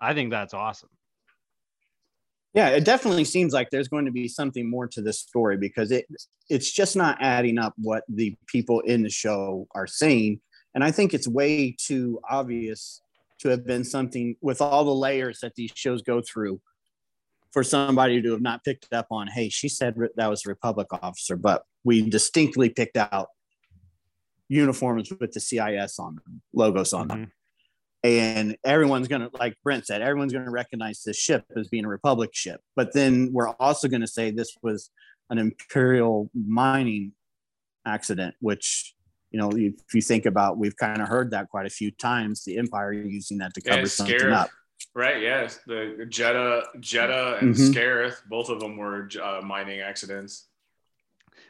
I 0.00 0.14
think 0.14 0.30
that's 0.30 0.54
awesome. 0.54 0.88
Yeah, 2.58 2.70
it 2.70 2.84
definitely 2.84 3.24
seems 3.24 3.52
like 3.52 3.70
there's 3.70 3.86
going 3.86 4.06
to 4.06 4.10
be 4.10 4.26
something 4.26 4.68
more 4.68 4.88
to 4.88 5.00
this 5.00 5.20
story 5.20 5.56
because 5.56 5.92
it 5.92 6.06
it's 6.50 6.72
just 6.72 6.96
not 6.96 7.16
adding 7.20 7.56
up 7.56 7.72
what 7.76 8.02
the 8.08 8.34
people 8.48 8.80
in 8.80 9.04
the 9.04 9.10
show 9.10 9.68
are 9.76 9.86
saying. 9.86 10.40
And 10.74 10.82
I 10.82 10.90
think 10.90 11.14
it's 11.14 11.28
way 11.28 11.76
too 11.78 12.18
obvious 12.28 13.00
to 13.42 13.48
have 13.50 13.64
been 13.64 13.84
something 13.84 14.34
with 14.40 14.60
all 14.60 14.84
the 14.84 14.92
layers 14.92 15.38
that 15.38 15.54
these 15.54 15.70
shows 15.76 16.02
go 16.02 16.20
through 16.20 16.60
for 17.52 17.62
somebody 17.62 18.20
to 18.20 18.32
have 18.32 18.42
not 18.42 18.64
picked 18.64 18.92
up 18.92 19.06
on, 19.12 19.28
hey, 19.28 19.48
she 19.50 19.68
said 19.68 19.94
that 20.16 20.26
was 20.26 20.44
a 20.44 20.48
Republic 20.48 20.88
officer, 21.00 21.36
but 21.36 21.62
we 21.84 22.10
distinctly 22.10 22.70
picked 22.70 22.96
out 22.96 23.28
uniforms 24.48 25.12
with 25.20 25.30
the 25.30 25.38
CIS 25.38 26.00
on 26.00 26.16
them, 26.16 26.42
logos 26.52 26.92
on 26.92 27.06
them. 27.06 27.18
Mm-hmm. 27.18 27.37
And 28.04 28.56
everyone's 28.64 29.08
going 29.08 29.22
to 29.22 29.30
like 29.38 29.56
brent 29.64 29.86
said 29.86 30.02
everyone's 30.02 30.32
going 30.32 30.44
to 30.44 30.50
recognize 30.50 31.02
this 31.02 31.16
ship 31.16 31.44
as 31.56 31.68
being 31.68 31.84
a 31.84 31.88
republic 31.88 32.30
ship. 32.32 32.60
But 32.76 32.92
then 32.92 33.30
we're 33.32 33.50
also 33.50 33.88
going 33.88 34.02
to 34.02 34.06
say 34.06 34.30
this 34.30 34.56
was 34.62 34.90
an 35.30 35.38
imperial 35.38 36.30
mining 36.34 37.12
accident 37.86 38.34
which 38.40 38.94
you 39.30 39.38
know 39.38 39.50
if 39.50 39.94
you 39.94 40.02
think 40.02 40.26
about 40.26 40.58
we've 40.58 40.76
kind 40.76 41.00
of 41.00 41.08
heard 41.08 41.30
that 41.30 41.48
quite 41.48 41.66
a 41.66 41.70
few 41.70 41.90
times 41.90 42.44
the 42.44 42.58
empire 42.58 42.92
using 42.92 43.38
that 43.38 43.52
to 43.54 43.60
cover 43.60 43.80
yeah, 43.80 43.86
something 43.86 44.16
Scarif, 44.18 44.32
up. 44.32 44.50
Right 44.94 45.22
yes 45.22 45.60
the 45.66 46.06
jedha 46.08 46.64
jedha 46.78 47.40
and 47.40 47.54
mm-hmm. 47.54 47.72
scarif 47.72 48.16
both 48.28 48.48
of 48.48 48.60
them 48.60 48.76
were 48.76 49.08
uh, 49.22 49.40
mining 49.42 49.80
accidents 49.80 50.48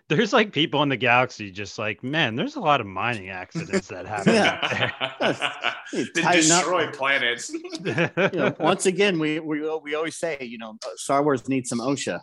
there's 0.09 0.33
like 0.33 0.53
people 0.53 0.83
in 0.83 0.89
the 0.89 0.97
galaxy 0.97 1.51
just 1.51 1.79
like, 1.79 2.03
man, 2.03 2.35
there's 2.35 2.57
a 2.57 2.61
lot 2.61 2.81
of 2.81 2.87
mining 2.87 3.29
accidents 3.29 3.89
that 3.89 4.07
happen. 4.07 4.35
yeah. 4.35 5.75
destroy 6.15 6.87
up. 6.87 6.95
planets. 6.95 7.51
you 7.85 8.09
know, 8.33 8.55
once 8.59 8.87
again, 8.87 9.19
we, 9.19 9.39
we 9.39 9.61
we 9.79 9.95
always 9.95 10.17
say, 10.17 10.39
you 10.41 10.59
know, 10.59 10.77
Star 10.97 11.23
Wars 11.23 11.49
needs 11.49 11.69
some 11.69 11.81
OSHA. 11.81 12.21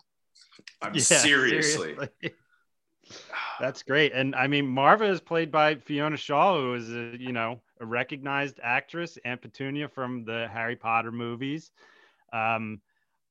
I'm 0.82 0.96
yeah, 0.96 1.02
seriously. 1.02 1.96
seriously. 1.96 2.32
That's 3.60 3.84
great. 3.84 4.14
And 4.14 4.36
I 4.36 4.48
mean, 4.48 4.66
Maarva 4.66 5.10
is 5.10 5.22
played 5.22 5.52
by 5.52 5.76
Fiona 5.76 6.18
Shaw, 6.18 6.60
who 6.60 6.74
is 6.74 6.90
a, 6.90 7.16
you 7.18 7.32
know, 7.32 7.62
a 7.80 7.86
recognized 7.86 8.60
actress, 8.64 9.18
and 9.24 9.42
Petunia 9.42 9.88
from 9.90 10.26
the 10.26 10.48
Harry 10.52 10.76
Potter 10.76 11.12
movies. 11.12 11.72
Um, 12.34 12.82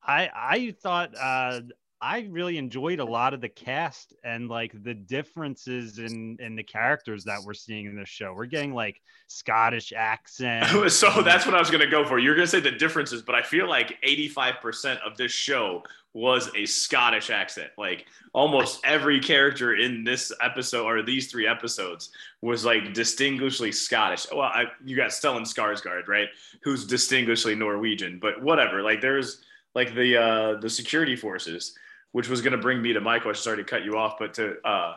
I 0.01 0.29
I 0.33 0.75
thought 0.81 1.13
uh, 1.19 1.61
I 2.01 2.27
really 2.29 2.57
enjoyed 2.57 2.99
a 2.99 3.05
lot 3.05 3.33
of 3.33 3.41
the 3.41 3.49
cast 3.49 4.13
and 4.23 4.49
like 4.49 4.71
the 4.83 4.93
differences 4.93 5.97
in 5.97 6.37
in 6.39 6.55
the 6.55 6.63
characters 6.63 7.23
that 7.23 7.39
we're 7.45 7.53
seeing 7.53 7.85
in 7.85 7.95
this 7.95 8.09
show. 8.09 8.33
We're 8.33 8.45
getting 8.45 8.73
like 8.73 9.01
Scottish 9.27 9.93
accent. 9.95 10.91
so 10.91 11.21
that's 11.21 11.45
what 11.45 11.55
I 11.55 11.59
was 11.59 11.71
gonna 11.71 11.89
go 11.89 12.05
for. 12.05 12.19
You're 12.19 12.35
gonna 12.35 12.47
say 12.47 12.59
the 12.59 12.71
differences, 12.71 13.21
but 13.21 13.33
I 13.33 13.41
feel 13.41 13.69
like 13.69 13.97
85% 14.05 14.99
of 15.05 15.15
this 15.15 15.31
show 15.31 15.83
was 16.13 16.49
a 16.55 16.65
Scottish 16.65 17.29
accent. 17.29 17.71
Like 17.77 18.05
almost 18.33 18.81
every 18.83 19.19
character 19.19 19.75
in 19.75 20.03
this 20.03 20.33
episode 20.43 20.85
or 20.85 21.01
these 21.01 21.31
three 21.31 21.47
episodes 21.47 22.11
was 22.41 22.65
like 22.65 22.93
distinguishedly 22.93 23.71
Scottish. 23.71 24.27
Well, 24.31 24.41
I, 24.41 24.65
you 24.83 24.95
got 24.97 25.11
Stellan 25.11 25.41
Skarsgård, 25.41 26.07
right? 26.07 26.27
Who's 26.61 26.85
distinguishedly 26.85 27.55
Norwegian, 27.55 28.19
but 28.19 28.41
whatever. 28.41 28.81
Like 28.81 29.01
there's 29.01 29.41
like 29.75 29.95
the 29.95 30.17
uh 30.17 30.59
the 30.59 30.69
security 30.69 31.15
forces 31.15 31.75
which 32.15 32.29
was 32.29 32.41
going 32.41 32.53
to 32.53 32.57
bring 32.57 32.81
me 32.81 32.93
to 32.93 33.01
my 33.01 33.19
question. 33.19 33.43
Sorry 33.43 33.57
to 33.57 33.65
cut 33.65 33.83
you 33.83 33.97
off, 33.97 34.17
but 34.17 34.35
to 34.35 34.55
uh, 34.65 34.95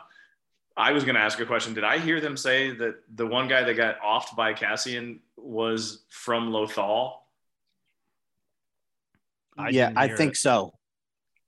I 0.77 0.93
was 0.93 1.03
going 1.03 1.15
to 1.15 1.21
ask 1.21 1.37
a 1.41 1.45
question. 1.45 1.73
Did 1.73 1.83
I 1.83 1.99
hear 1.99 2.21
them 2.21 2.37
say 2.37 2.71
that 2.77 2.95
the 3.13 3.27
one 3.27 3.49
guy 3.49 3.61
that 3.61 3.73
got 3.73 3.99
offed 3.99 4.37
by 4.37 4.53
Cassian 4.53 5.19
was 5.35 6.03
from 6.07 6.49
Lothal? 6.49 7.15
I 9.57 9.67
yeah, 9.67 9.91
I 9.97 10.07
think 10.07 10.31
it. 10.31 10.37
so. 10.37 10.75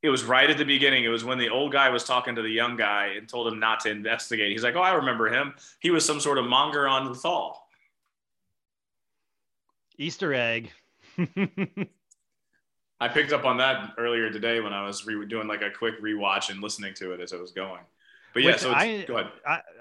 It 0.04 0.10
was 0.10 0.26
right 0.26 0.50
at 0.50 0.58
the 0.58 0.66
beginning. 0.66 1.06
It 1.06 1.08
was 1.08 1.24
when 1.24 1.38
the 1.38 1.48
old 1.48 1.72
guy 1.72 1.88
was 1.88 2.04
talking 2.04 2.36
to 2.36 2.42
the 2.42 2.50
young 2.50 2.76
guy 2.76 3.14
and 3.18 3.30
told 3.30 3.48
him 3.48 3.58
not 3.58 3.80
to 3.82 3.92
investigate. 3.92 4.52
He's 4.52 4.66
like, 4.66 4.76
"Oh, 4.76 4.82
I 4.82 4.96
remember 4.96 5.30
him. 5.30 5.54
He 5.80 5.90
was 5.90 6.04
some 6.04 6.20
sort 6.20 6.38
of 6.38 6.44
monger 6.48 6.86
on 6.86 7.08
Lothal." 7.08 7.54
Easter 9.98 10.34
egg. 10.34 10.70
I 13.02 13.08
picked 13.08 13.34
up 13.34 13.46
on 13.46 13.58
that 13.58 13.94
earlier 13.98 14.30
today 14.30 14.60
when 14.60 14.74
I 14.74 14.86
was 14.86 15.06
re- 15.06 15.26
doing 15.26 15.48
like 15.48 15.62
a 15.64 15.72
quick 15.72 16.02
rewatch 16.02 16.52
and 16.52 16.62
listening 16.62 16.94
to 16.96 17.12
it 17.14 17.20
as 17.20 17.34
it 17.34 17.42
was 17.42 17.52
going. 17.52 17.82
But 18.34 18.44
yeah, 18.44 18.52
Which 18.52 18.60
so 18.60 18.72
I, 18.72 19.04
go 19.06 19.18
ahead. 19.18 19.32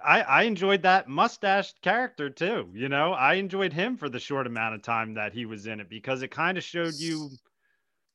I, 0.04 0.22
I 0.22 0.42
enjoyed 0.42 0.83
that 0.83 1.06
mustached 1.06 1.80
character 1.83 2.30
too. 2.30 2.68
You 2.74 2.88
know, 2.88 3.12
I 3.12 3.35
enjoyed 3.35 3.72
him 3.72 3.96
for 3.96 4.09
the 4.09 4.18
short 4.18 4.46
amount 4.46 4.74
of 4.74 4.83
time 4.83 5.14
that 5.14 5.33
he 5.33 5.46
was 5.46 5.66
in 5.66 5.78
it 5.78 5.88
because 5.88 6.22
it 6.22 6.33
kind 6.33 6.59
of 6.59 6.64
showed 6.64 6.94
you 6.94 7.30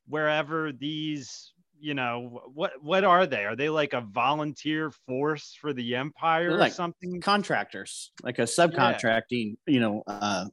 wherever 0.08 0.74
these 0.74 1.54
you 1.80 1.94
know, 1.94 2.42
what 2.54 2.72
what 2.82 3.04
are 3.04 3.28
they? 3.28 3.46
Are 3.46 3.56
they 3.56 3.70
like 3.70 3.94
a 3.94 4.02
volunteer 4.02 4.92
force 5.06 5.56
for 5.60 5.74
the 5.74 5.96
Empire 5.96 6.48
They're 6.48 6.58
or 6.58 6.60
like 6.60 6.74
something? 6.74 7.22
Contractors, 7.22 8.12
like 8.24 8.40
a 8.40 8.44
subcontracting, 8.44 9.58
you 9.68 9.80
know, 9.80 10.04
uh, 10.08 10.46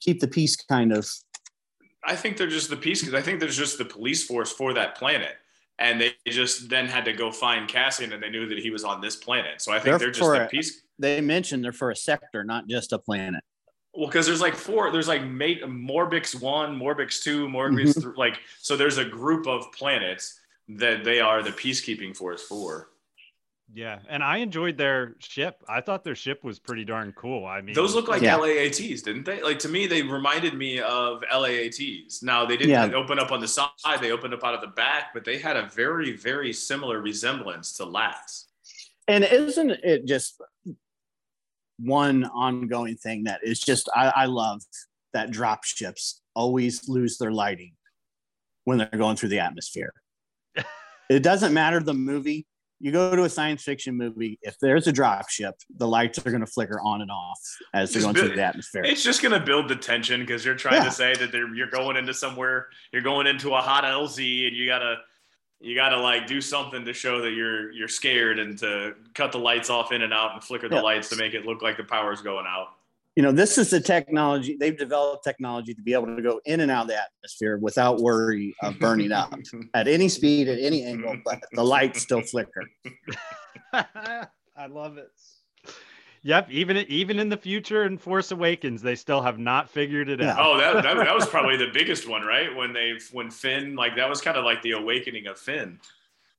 keep 0.00 0.20
the 0.20 0.28
peace 0.28 0.56
kind 0.56 0.92
of. 0.92 1.10
I 2.04 2.16
think 2.16 2.36
they're 2.36 2.46
just 2.48 2.68
the 2.70 2.76
peace 2.76 3.00
because 3.00 3.14
I 3.14 3.22
think 3.22 3.40
there's 3.40 3.56
just 3.56 3.78
the 3.78 3.84
police 3.84 4.24
force 4.24 4.50
for 4.52 4.72
that 4.74 4.96
planet. 4.96 5.36
And 5.78 6.00
they 6.00 6.14
just 6.28 6.68
then 6.68 6.86
had 6.86 7.04
to 7.06 7.12
go 7.12 7.32
find 7.32 7.68
Cassian 7.68 8.12
and 8.12 8.22
they 8.22 8.28
knew 8.28 8.46
that 8.48 8.58
he 8.58 8.70
was 8.70 8.84
on 8.84 9.00
this 9.00 9.16
planet. 9.16 9.60
So 9.62 9.72
I 9.72 9.76
think 9.76 9.98
They're 9.98 9.98
they're, 9.98 10.10
just 10.10 10.30
the 10.30 10.44
a- 10.44 10.48
peace. 10.48 10.82
They 10.98 11.20
mentioned 11.20 11.64
they're 11.64 11.72
for 11.72 11.90
a 11.90 11.96
sector, 11.96 12.44
not 12.44 12.68
just 12.68 12.92
a 12.92 12.98
planet. 12.98 13.42
Well, 13.94 14.06
because 14.06 14.26
there's 14.26 14.40
like 14.40 14.54
four, 14.54 14.90
there's 14.90 15.08
like 15.08 15.24
mate 15.24 15.62
Morbix 15.64 16.40
one, 16.40 16.78
Morbix 16.78 17.22
two, 17.22 17.46
Morbix 17.48 17.88
Mm-hmm. 17.90 18.00
three, 18.00 18.12
like 18.16 18.38
so. 18.60 18.76
There's 18.76 18.98
a 18.98 19.04
group 19.04 19.46
of 19.46 19.70
planets 19.72 20.40
that 20.68 21.04
they 21.04 21.20
are 21.20 21.42
the 21.42 21.50
peacekeeping 21.50 22.16
force 22.16 22.42
for. 22.42 22.88
Yeah, 23.74 24.00
and 24.08 24.22
I 24.22 24.38
enjoyed 24.38 24.76
their 24.76 25.16
ship. 25.18 25.62
I 25.68 25.80
thought 25.80 26.04
their 26.04 26.14
ship 26.14 26.44
was 26.44 26.58
pretty 26.58 26.84
darn 26.84 27.12
cool. 27.12 27.46
I 27.46 27.62
mean, 27.62 27.74
Those 27.74 27.94
look 27.94 28.06
like 28.06 28.20
Yeah. 28.20 28.36
LAATs, 28.36 29.02
didn't 29.02 29.24
they? 29.24 29.42
Like 29.42 29.58
to 29.60 29.68
me, 29.68 29.86
they 29.86 30.02
reminded 30.02 30.54
me 30.54 30.80
of 30.80 31.22
LAATs. 31.32 32.22
Now 32.22 32.44
they 32.44 32.56
didn't 32.58 32.70
Yeah. 32.70 32.94
open 32.94 33.18
up 33.18 33.32
on 33.32 33.40
the 33.40 33.48
side; 33.48 33.70
they 34.00 34.10
opened 34.10 34.34
up 34.34 34.44
out 34.44 34.54
of 34.54 34.60
the 34.60 34.66
back, 34.68 35.14
but 35.14 35.24
they 35.24 35.38
had 35.38 35.56
a 35.56 35.68
very, 35.68 36.12
very 36.16 36.52
similar 36.52 37.00
resemblance 37.00 37.72
to 37.74 37.84
LAATs. 37.86 38.48
And 39.08 39.24
isn't 39.24 39.70
it 39.70 40.04
just 40.06 40.40
one 41.78 42.24
ongoing 42.24 42.96
thing 42.96 43.24
that 43.24 43.40
is 43.42 43.58
just 43.58 43.88
I, 43.94 44.12
I 44.14 44.26
love 44.26 44.62
that 45.14 45.30
drop 45.30 45.64
ships 45.64 46.20
always 46.34 46.88
lose 46.88 47.18
their 47.18 47.32
lighting 47.32 47.72
when 48.64 48.78
they're 48.78 48.88
going 48.88 49.16
through 49.16 49.30
the 49.30 49.40
atmosphere. 49.40 49.92
it 51.10 51.22
doesn't 51.22 51.52
matter 51.54 51.80
the 51.80 51.94
movie. 51.94 52.46
You 52.82 52.90
go 52.90 53.14
to 53.14 53.22
a 53.22 53.28
science 53.30 53.62
fiction 53.62 53.96
movie, 53.96 54.40
if 54.42 54.58
there's 54.58 54.88
a 54.88 54.92
drop 54.92 55.30
ship, 55.30 55.54
the 55.76 55.86
lights 55.86 56.18
are 56.18 56.30
going 56.30 56.40
to 56.44 56.46
flicker 56.50 56.80
on 56.80 57.00
and 57.00 57.10
off 57.12 57.38
as 57.72 57.92
they're 57.92 58.02
going 58.02 58.12
build- 58.14 58.26
through 58.26 58.36
the 58.36 58.42
atmosphere. 58.42 58.82
It's 58.84 59.04
just 59.04 59.22
going 59.22 59.32
to 59.38 59.40
build 59.40 59.68
the 59.68 59.76
tension 59.76 60.20
because 60.20 60.44
you're 60.44 60.56
trying 60.56 60.82
Yeah. 60.82 60.84
to 60.86 60.90
say 60.90 61.14
that 61.14 61.30
they're, 61.30 61.54
you're 61.54 61.70
going 61.70 61.96
into 61.96 62.12
somewhere, 62.12 62.66
you're 62.92 63.00
going 63.02 63.28
into 63.28 63.54
a 63.54 63.60
hot 63.60 63.84
LZ, 63.84 64.48
and 64.48 64.56
you 64.56 64.66
gotta 64.66 64.96
you 65.64 65.76
gotta 65.76 65.96
like 65.96 66.26
do 66.26 66.40
something 66.40 66.84
to 66.84 66.92
show 66.92 67.20
that 67.20 67.34
you're 67.34 67.70
you're 67.70 67.86
scared 67.86 68.40
and 68.40 68.58
to 68.58 68.94
cut 69.14 69.30
the 69.30 69.38
lights 69.38 69.70
off 69.70 69.92
in 69.92 70.02
and 70.02 70.12
out 70.12 70.32
and 70.32 70.42
flicker 70.42 70.68
the 70.68 70.74
Yeah. 70.74 70.80
lights 70.82 71.08
to 71.10 71.16
make 71.16 71.34
it 71.34 71.46
look 71.46 71.62
like 71.62 71.76
the 71.76 71.84
power's 71.84 72.20
going 72.20 72.46
out. 72.48 72.66
You 73.14 73.22
know, 73.22 73.32
this 73.32 73.58
is 73.58 73.70
the 73.70 73.80
technology 73.80 74.56
they've 74.58 74.76
developed 74.76 75.22
technology 75.22 75.74
to 75.74 75.82
be 75.82 75.92
able 75.92 76.16
to 76.16 76.22
go 76.22 76.40
in 76.46 76.60
and 76.60 76.70
out 76.70 76.82
of 76.82 76.88
the 76.88 77.00
atmosphere 77.00 77.58
without 77.58 78.00
worry 78.00 78.54
of 78.62 78.78
burning 78.78 79.12
up 79.12 79.34
at 79.74 79.86
any 79.86 80.08
speed, 80.08 80.48
at 80.48 80.58
any 80.58 80.84
angle, 80.84 81.16
but 81.24 81.40
the 81.52 81.62
lights 81.62 82.00
still 82.02 82.22
flicker. 82.22 82.64
I 83.72 84.66
love 84.68 84.96
it. 84.96 85.10
Yep, 86.24 86.50
even 86.50 86.76
even 86.76 87.18
in 87.18 87.28
the 87.28 87.36
future 87.36 87.84
in 87.84 87.98
Force 87.98 88.30
Awakens, 88.30 88.80
they 88.80 88.94
still 88.94 89.20
have 89.20 89.38
not 89.38 89.68
figured 89.68 90.08
it 90.08 90.22
out. 90.22 90.38
Oh, 90.40 90.56
that, 90.56 90.82
that 90.82 90.96
that 90.96 91.14
was 91.14 91.26
probably 91.28 91.56
the 91.56 91.70
biggest 91.74 92.08
one, 92.08 92.22
right? 92.22 92.54
When 92.54 92.72
they 92.72 92.92
when 93.10 93.30
Finn 93.30 93.74
like 93.74 93.96
that 93.96 94.08
was 94.08 94.20
kind 94.20 94.36
of 94.36 94.44
like 94.44 94.62
the 94.62 94.72
awakening 94.72 95.26
of 95.26 95.38
Finn. 95.38 95.78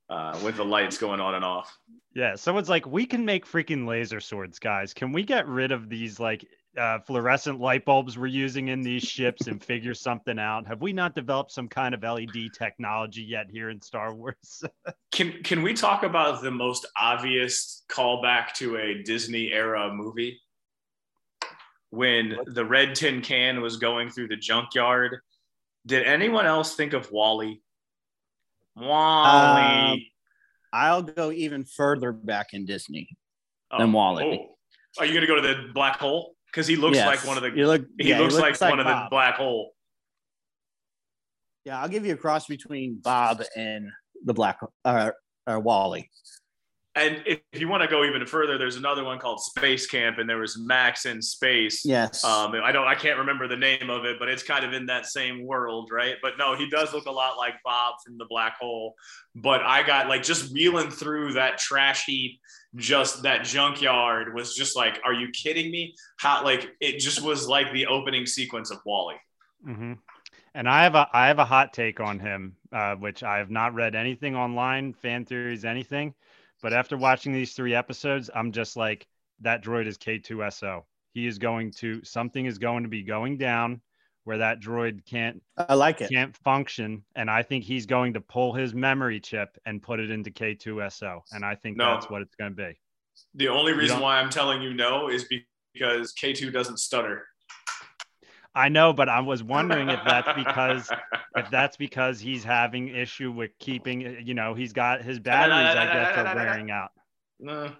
Uh, 0.09 0.37
with 0.43 0.57
the 0.57 0.65
lights 0.65 0.97
going 0.97 1.19
on 1.19 1.33
and 1.33 1.45
off. 1.45 1.79
Yeah, 2.13 2.35
someone's 2.35 2.69
like, 2.69 2.85
we 2.85 3.05
can 3.05 3.25
make 3.25 3.47
freaking 3.47 3.87
laser 3.87 4.19
swords, 4.19 4.59
guys. 4.59 4.93
Can 4.93 5.11
we 5.11 5.23
get 5.23 5.47
rid 5.47 5.71
of 5.71 5.89
these 5.89 6.19
like 6.19 6.45
uh, 6.77 6.99
fluorescent 6.99 7.59
light 7.59 7.85
bulbs 7.85 8.17
we're 8.17 8.27
using 8.27 8.69
in 8.69 8.81
these 8.81 9.03
ships 9.03 9.47
and 9.47 9.63
figure 9.63 9.93
something 9.93 10.39
out? 10.39 10.67
Have 10.67 10.81
we 10.81 10.93
not 10.93 11.15
developed 11.15 11.51
some 11.51 11.67
kind 11.67 11.93
of 11.93 12.03
LED 12.03 12.53
technology 12.57 13.23
yet 13.23 13.47
here 13.51 13.69
in 13.69 13.81
Star 13.81 14.13
Wars? 14.13 14.63
Can 15.11 15.43
can 15.43 15.61
we 15.61 15.75
talk 15.75 16.01
about 16.01 16.41
the 16.41 16.49
most 16.49 16.87
obvious 16.99 17.83
callback 17.87 18.53
to 18.55 18.77
a 18.77 19.03
Disney 19.03 19.51
era 19.51 19.93
movie? 19.93 20.41
When 21.91 22.35
the 22.47 22.65
red 22.65 22.95
tin 22.95 23.21
can 23.21 23.61
was 23.61 23.77
going 23.77 24.09
through 24.09 24.29
the 24.29 24.35
junkyard, 24.35 25.19
did 25.85 26.07
anyone 26.07 26.47
else 26.47 26.75
think 26.75 26.93
of 26.93 27.11
WALL-E? 27.11 27.61
WALL-E. 28.75 30.11
I'll 30.73 31.03
go 31.03 31.31
even 31.31 31.63
further 31.63 32.11
back 32.11 32.53
in 32.53 32.65
Disney. 32.65 33.15
Oh, 33.69 33.77
than 33.77 33.91
WALL-E. 33.91 34.23
oh. 34.23 34.55
Are 34.99 35.05
you 35.05 35.13
gonna 35.13 35.27
go 35.27 35.35
to 35.35 35.41
the 35.41 35.71
black 35.73 35.99
hole? 35.99 36.33
Because 36.53 36.67
he 36.67 36.75
looks 36.75 36.97
Yes. 36.97 37.07
like 37.07 37.25
one 37.25 37.35
of 37.35 37.43
the 37.43 37.49
look, 37.49 37.83
he 37.99 38.09
yeah, 38.09 38.19
looks 38.19 38.35
like, 38.35 38.59
one 38.61 38.79
of 38.79 38.85
the 38.85 39.07
black 39.09 39.37
hole. 39.37 39.73
Yeah, 41.65 41.81
I'll 41.81 41.89
give 41.89 42.05
you 42.05 42.13
a 42.13 42.17
cross 42.17 42.45
between 42.45 42.99
Bob 42.99 43.41
and 43.55 43.89
the 44.23 44.33
Black 44.33 44.59
uh, 44.85 45.11
uh, 45.47 45.59
WALL-E. 45.59 46.09
And 46.95 47.23
if 47.25 47.39
you 47.53 47.67
want 47.67 47.81
to 47.81 47.89
go 47.89 48.03
even 48.03 48.23
further, 48.27 48.59
there's 48.59 48.75
another 48.75 49.03
one 49.03 49.17
called 49.17 49.39
Space 49.39 49.87
Camp, 49.87 50.19
and 50.19 50.29
there 50.29 50.37
was 50.37 50.59
Max 50.59 51.07
in 51.07 51.23
space. 51.23 51.83
Yes. 51.83 52.23
Um, 52.23 52.53
I 52.63 52.71
don't, 52.71 52.87
I 52.87 52.93
can't 52.93 53.17
remember 53.17 53.47
the 53.47 53.57
name 53.57 53.89
of 53.89 54.05
it, 54.05 54.17
but 54.19 54.29
it's 54.29 54.43
kind 54.43 54.63
of 54.63 54.73
in 54.73 54.85
that 54.85 55.07
same 55.07 55.43
world, 55.43 55.89
right? 55.91 56.17
But 56.21 56.33
no, 56.37 56.55
he 56.55 56.69
does 56.69 56.93
look 56.93 57.07
a 57.07 57.11
lot 57.11 57.37
like 57.37 57.55
Bob 57.65 57.95
from 58.05 58.19
the 58.19 58.25
Black 58.25 58.57
Hole. 58.59 58.93
But 59.33 59.61
I 59.63 59.81
got 59.81 60.07
like 60.07 60.21
just 60.21 60.53
wheeling 60.53 60.91
through 60.91 61.33
that 61.33 61.57
trash 61.57 62.05
heap, 62.05 62.39
just 62.75 63.23
that 63.23 63.43
junkyard 63.43 64.35
was 64.35 64.55
just 64.55 64.75
like, 64.75 64.99
are 65.03 65.13
you 65.13 65.29
kidding 65.29 65.71
me? 65.71 65.95
How 66.17 66.43
like 66.43 66.75
it 66.79 66.99
just 66.99 67.23
was 67.23 67.47
like 67.47 67.73
the 67.73 67.87
opening 67.87 68.27
sequence 68.27 68.69
of 68.69 68.77
WALL-E. 68.85 69.15
hmm 69.65 69.93
And 70.53 70.69
I 70.69 70.83
have 70.83 70.93
a 70.93 71.09
I 71.11 71.27
have 71.27 71.39
a 71.39 71.45
hot 71.45 71.73
take 71.73 71.99
on 71.99 72.19
him, 72.19 72.55
uh, 72.71 72.93
which 72.95 73.23
I 73.23 73.39
have 73.39 73.49
not 73.49 73.73
read 73.73 73.95
anything 73.95 74.35
online, 74.35 74.93
fan 74.93 75.25
theories, 75.25 75.65
anything. 75.65 76.13
But 76.63 76.73
after 76.73 76.97
watching 76.97 77.33
these 77.33 77.53
three 77.53 77.75
episodes, 77.75 78.29
I'm 78.33 78.51
just 78.53 78.75
like, 78.77 79.05
that 79.41 79.63
droid 79.63 79.85
is 79.85 79.97
K-2SO. 79.97 80.81
He 81.13 81.27
is 81.27 81.37
going 81.37 81.71
to 81.73 82.01
something 82.03 82.45
is 82.45 82.57
going 82.57 82.83
to 82.83 82.89
be 82.89 83.03
going 83.03 83.37
down 83.37 83.81
where 84.23 84.37
that 84.37 84.61
droid 84.61 85.05
can't 85.05 85.43
I 85.57 85.73
like 85.73 85.99
it. 85.99 86.09
can't 86.09 86.35
function, 86.37 87.03
and 87.15 87.29
I 87.29 87.43
think 87.43 87.65
he's 87.65 87.85
going 87.85 88.13
to 88.13 88.21
pull 88.21 88.53
his 88.53 88.73
memory 88.73 89.19
chip 89.19 89.57
and 89.65 89.83
put 89.83 89.99
it 89.99 90.09
into 90.09 90.31
K-2SO, 90.31 91.19
and 91.33 91.43
I 91.43 91.55
think 91.55 91.75
No. 91.75 91.93
that's 91.93 92.09
what 92.09 92.21
it's 92.21 92.33
going 92.35 92.51
to 92.51 92.55
be. 92.55 92.79
The 93.35 93.49
only 93.49 93.73
reason 93.73 93.99
why 93.99 94.17
I'm 94.17 94.29
telling 94.29 94.61
you 94.61 94.73
no 94.73 95.09
is 95.09 95.25
because 95.73 96.13
K2 96.13 96.53
doesn't 96.53 96.77
stutter. 96.79 97.27
I 98.55 98.69
know, 98.69 98.93
but 98.93 99.09
I 99.09 99.19
was 99.21 99.43
wondering 99.43 99.89
if 99.89 99.99
that's 100.05 100.31
because 100.33 100.89
if 101.35 101.49
that's 101.49 101.75
because 101.77 102.19
he's 102.19 102.43
having 102.43 102.89
issue 102.89 103.31
with 103.31 103.51
keeping, 103.59 104.25
you 104.25 104.33
know, 104.33 104.53
he's 104.53 104.73
got 104.73 105.01
his 105.01 105.19
batteries, 105.19 105.75
I 105.75 105.85
guess, 105.91 106.17
are 106.17 106.35
wearing 106.35 106.69
out. 106.69 106.89
No. 107.39 107.71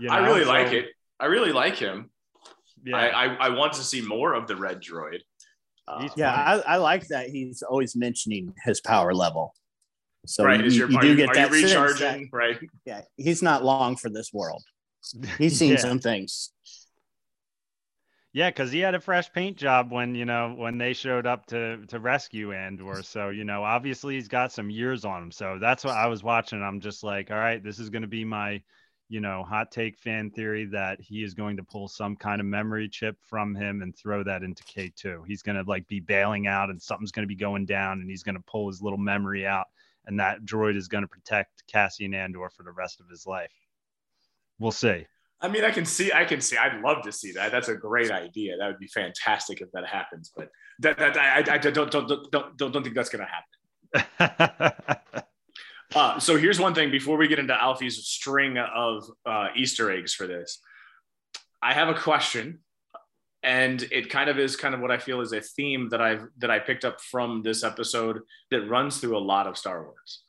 You 0.00 0.10
I 0.10 0.18
really 0.18 0.44
So, 0.44 0.48
like 0.50 0.72
it. 0.72 0.86
I 1.20 1.26
really 1.26 1.52
like 1.52 1.76
him. 1.76 2.10
Yeah, 2.84 2.96
I, 2.96 3.08
I, 3.08 3.34
I 3.34 3.48
want 3.50 3.72
to 3.74 3.82
see 3.82 4.02
more 4.02 4.34
of 4.34 4.46
the 4.46 4.56
red 4.56 4.82
droid. 4.82 5.20
Uh, 5.86 6.08
Yeah. 6.16 6.32
I, 6.32 6.74
I 6.74 6.76
like 6.76 7.06
that 7.08 7.28
he's 7.28 7.62
always 7.62 7.94
mentioning 7.94 8.52
his 8.64 8.80
power 8.80 9.14
level. 9.14 9.54
So 10.26 10.44
right. 10.44 10.62
you, 10.64 10.70
your, 10.70 10.90
you 10.90 11.00
do 11.00 11.08
you, 11.08 11.16
get 11.16 11.28
are 11.30 11.34
that 11.34 11.50
you 11.50 11.64
recharging? 11.66 12.28
that, 12.32 12.36
right. 12.36 12.58
yeah, 12.84 13.02
he's 13.16 13.42
not 13.42 13.64
long 13.64 13.96
for 13.96 14.08
this 14.08 14.32
world. 14.32 14.62
He's 15.38 15.58
seen 15.58 15.72
yeah. 15.72 15.78
some 15.78 16.00
things. 16.00 16.50
Yeah, 18.34 18.50
because 18.50 18.72
he 18.72 18.80
had 18.80 18.96
a 18.96 19.00
fresh 19.00 19.32
paint 19.32 19.56
job 19.56 19.92
when 19.92 20.16
you 20.16 20.24
know 20.24 20.54
when 20.56 20.76
they 20.76 20.92
showed 20.92 21.24
up 21.24 21.46
to 21.46 21.86
to 21.86 22.00
rescue 22.00 22.52
Andor. 22.52 23.04
So 23.04 23.28
you 23.30 23.44
know, 23.44 23.62
obviously 23.62 24.16
he's 24.16 24.26
got 24.26 24.52
some 24.52 24.70
years 24.70 25.04
on 25.04 25.22
him. 25.22 25.30
So 25.30 25.58
that's 25.60 25.84
what 25.84 25.94
I 25.94 26.08
was 26.08 26.24
watching. 26.24 26.60
I'm 26.60 26.80
just 26.80 27.04
like, 27.04 27.30
all 27.30 27.38
right, 27.38 27.62
this 27.62 27.78
is 27.78 27.90
going 27.90 28.02
to 28.02 28.08
be 28.08 28.24
my, 28.24 28.60
you 29.08 29.20
know, 29.20 29.44
hot 29.44 29.70
take 29.70 29.96
fan 29.98 30.30
theory 30.32 30.64
that 30.72 31.00
he 31.00 31.22
is 31.22 31.34
going 31.34 31.56
to 31.58 31.62
pull 31.62 31.86
some 31.86 32.16
kind 32.16 32.40
of 32.40 32.46
memory 32.48 32.88
chip 32.88 33.16
from 33.22 33.54
him 33.54 33.82
and 33.82 33.96
throw 33.96 34.24
that 34.24 34.42
into 34.42 34.64
K2. 34.64 35.22
He's 35.28 35.42
going 35.42 35.56
to 35.56 35.70
like 35.70 35.86
be 35.86 36.00
bailing 36.00 36.48
out 36.48 36.70
and 36.70 36.82
something's 36.82 37.12
going 37.12 37.28
to 37.28 37.32
be 37.32 37.36
going 37.36 37.66
down 37.66 38.00
and 38.00 38.10
he's 38.10 38.24
going 38.24 38.34
to 38.34 38.44
pull 38.48 38.66
his 38.66 38.82
little 38.82 38.98
memory 38.98 39.46
out 39.46 39.66
and 40.06 40.18
that 40.18 40.44
droid 40.44 40.76
is 40.76 40.88
going 40.88 41.04
to 41.04 41.08
protect 41.08 41.62
Cassian 41.68 42.14
Andor 42.14 42.50
for 42.50 42.64
the 42.64 42.72
rest 42.72 42.98
of 42.98 43.08
his 43.08 43.28
life. 43.28 43.52
We'll 44.58 44.72
see. 44.72 45.06
I 45.44 45.48
mean, 45.48 45.62
I 45.62 45.70
can 45.70 45.84
see, 45.84 46.10
I 46.10 46.24
can 46.24 46.40
see, 46.40 46.56
I'd 46.56 46.80
love 46.80 47.02
to 47.02 47.12
see 47.12 47.32
that. 47.32 47.52
That's 47.52 47.68
a 47.68 47.74
great 47.74 48.10
idea. 48.10 48.56
That 48.56 48.66
would 48.66 48.78
be 48.78 48.86
fantastic 48.86 49.60
if 49.60 49.70
that 49.72 49.86
happens. 49.86 50.32
But 50.34 50.48
that, 50.78 50.96
that 50.98 51.18
I, 51.18 51.54
I, 51.56 51.58
don't, 51.58 51.90
don't, 51.90 52.08
don't, 52.08 52.32
don't, 52.56 52.72
don't 52.72 52.82
think 52.82 52.94
that's 52.94 53.10
going 53.10 53.26
to 53.26 53.30
happen. 54.00 55.00
Uh, 55.94 56.18
so 56.18 56.36
here's 56.36 56.58
one 56.58 56.74
thing 56.74 56.90
before 56.90 57.16
we 57.16 57.28
get 57.28 57.38
into 57.38 57.54
Alfie's 57.54 58.04
string 58.04 58.58
of 58.58 59.04
uh, 59.24 59.48
Easter 59.54 59.92
eggs 59.92 60.12
for 60.12 60.26
this. 60.26 60.58
I 61.62 61.72
have 61.72 61.88
a 61.88 61.94
question, 61.94 62.60
and 63.44 63.80
it 63.92 64.10
kind 64.10 64.28
of 64.28 64.36
is 64.36 64.56
kind 64.56 64.74
of 64.74 64.80
what 64.80 64.90
I 64.90 64.98
feel 64.98 65.20
is 65.20 65.32
a 65.32 65.40
theme 65.40 65.90
that 65.90 66.00
I've 66.02 66.26
that 66.38 66.50
I 66.50 66.58
picked 66.58 66.84
up 66.84 67.00
from 67.00 67.42
this 67.42 67.62
episode 67.62 68.22
that 68.50 68.68
runs 68.68 68.98
through 68.98 69.16
a 69.16 69.20
lot 69.20 69.46
of 69.46 69.56
Star 69.56 69.84
Wars. 69.84 70.24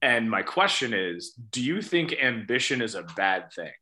And 0.00 0.30
my 0.30 0.40
question 0.40 0.94
is, 0.94 1.32
do 1.50 1.62
you 1.62 1.82
think 1.82 2.14
ambition 2.14 2.80
is 2.80 2.94
a 2.94 3.02
bad 3.02 3.52
thing? 3.52 3.72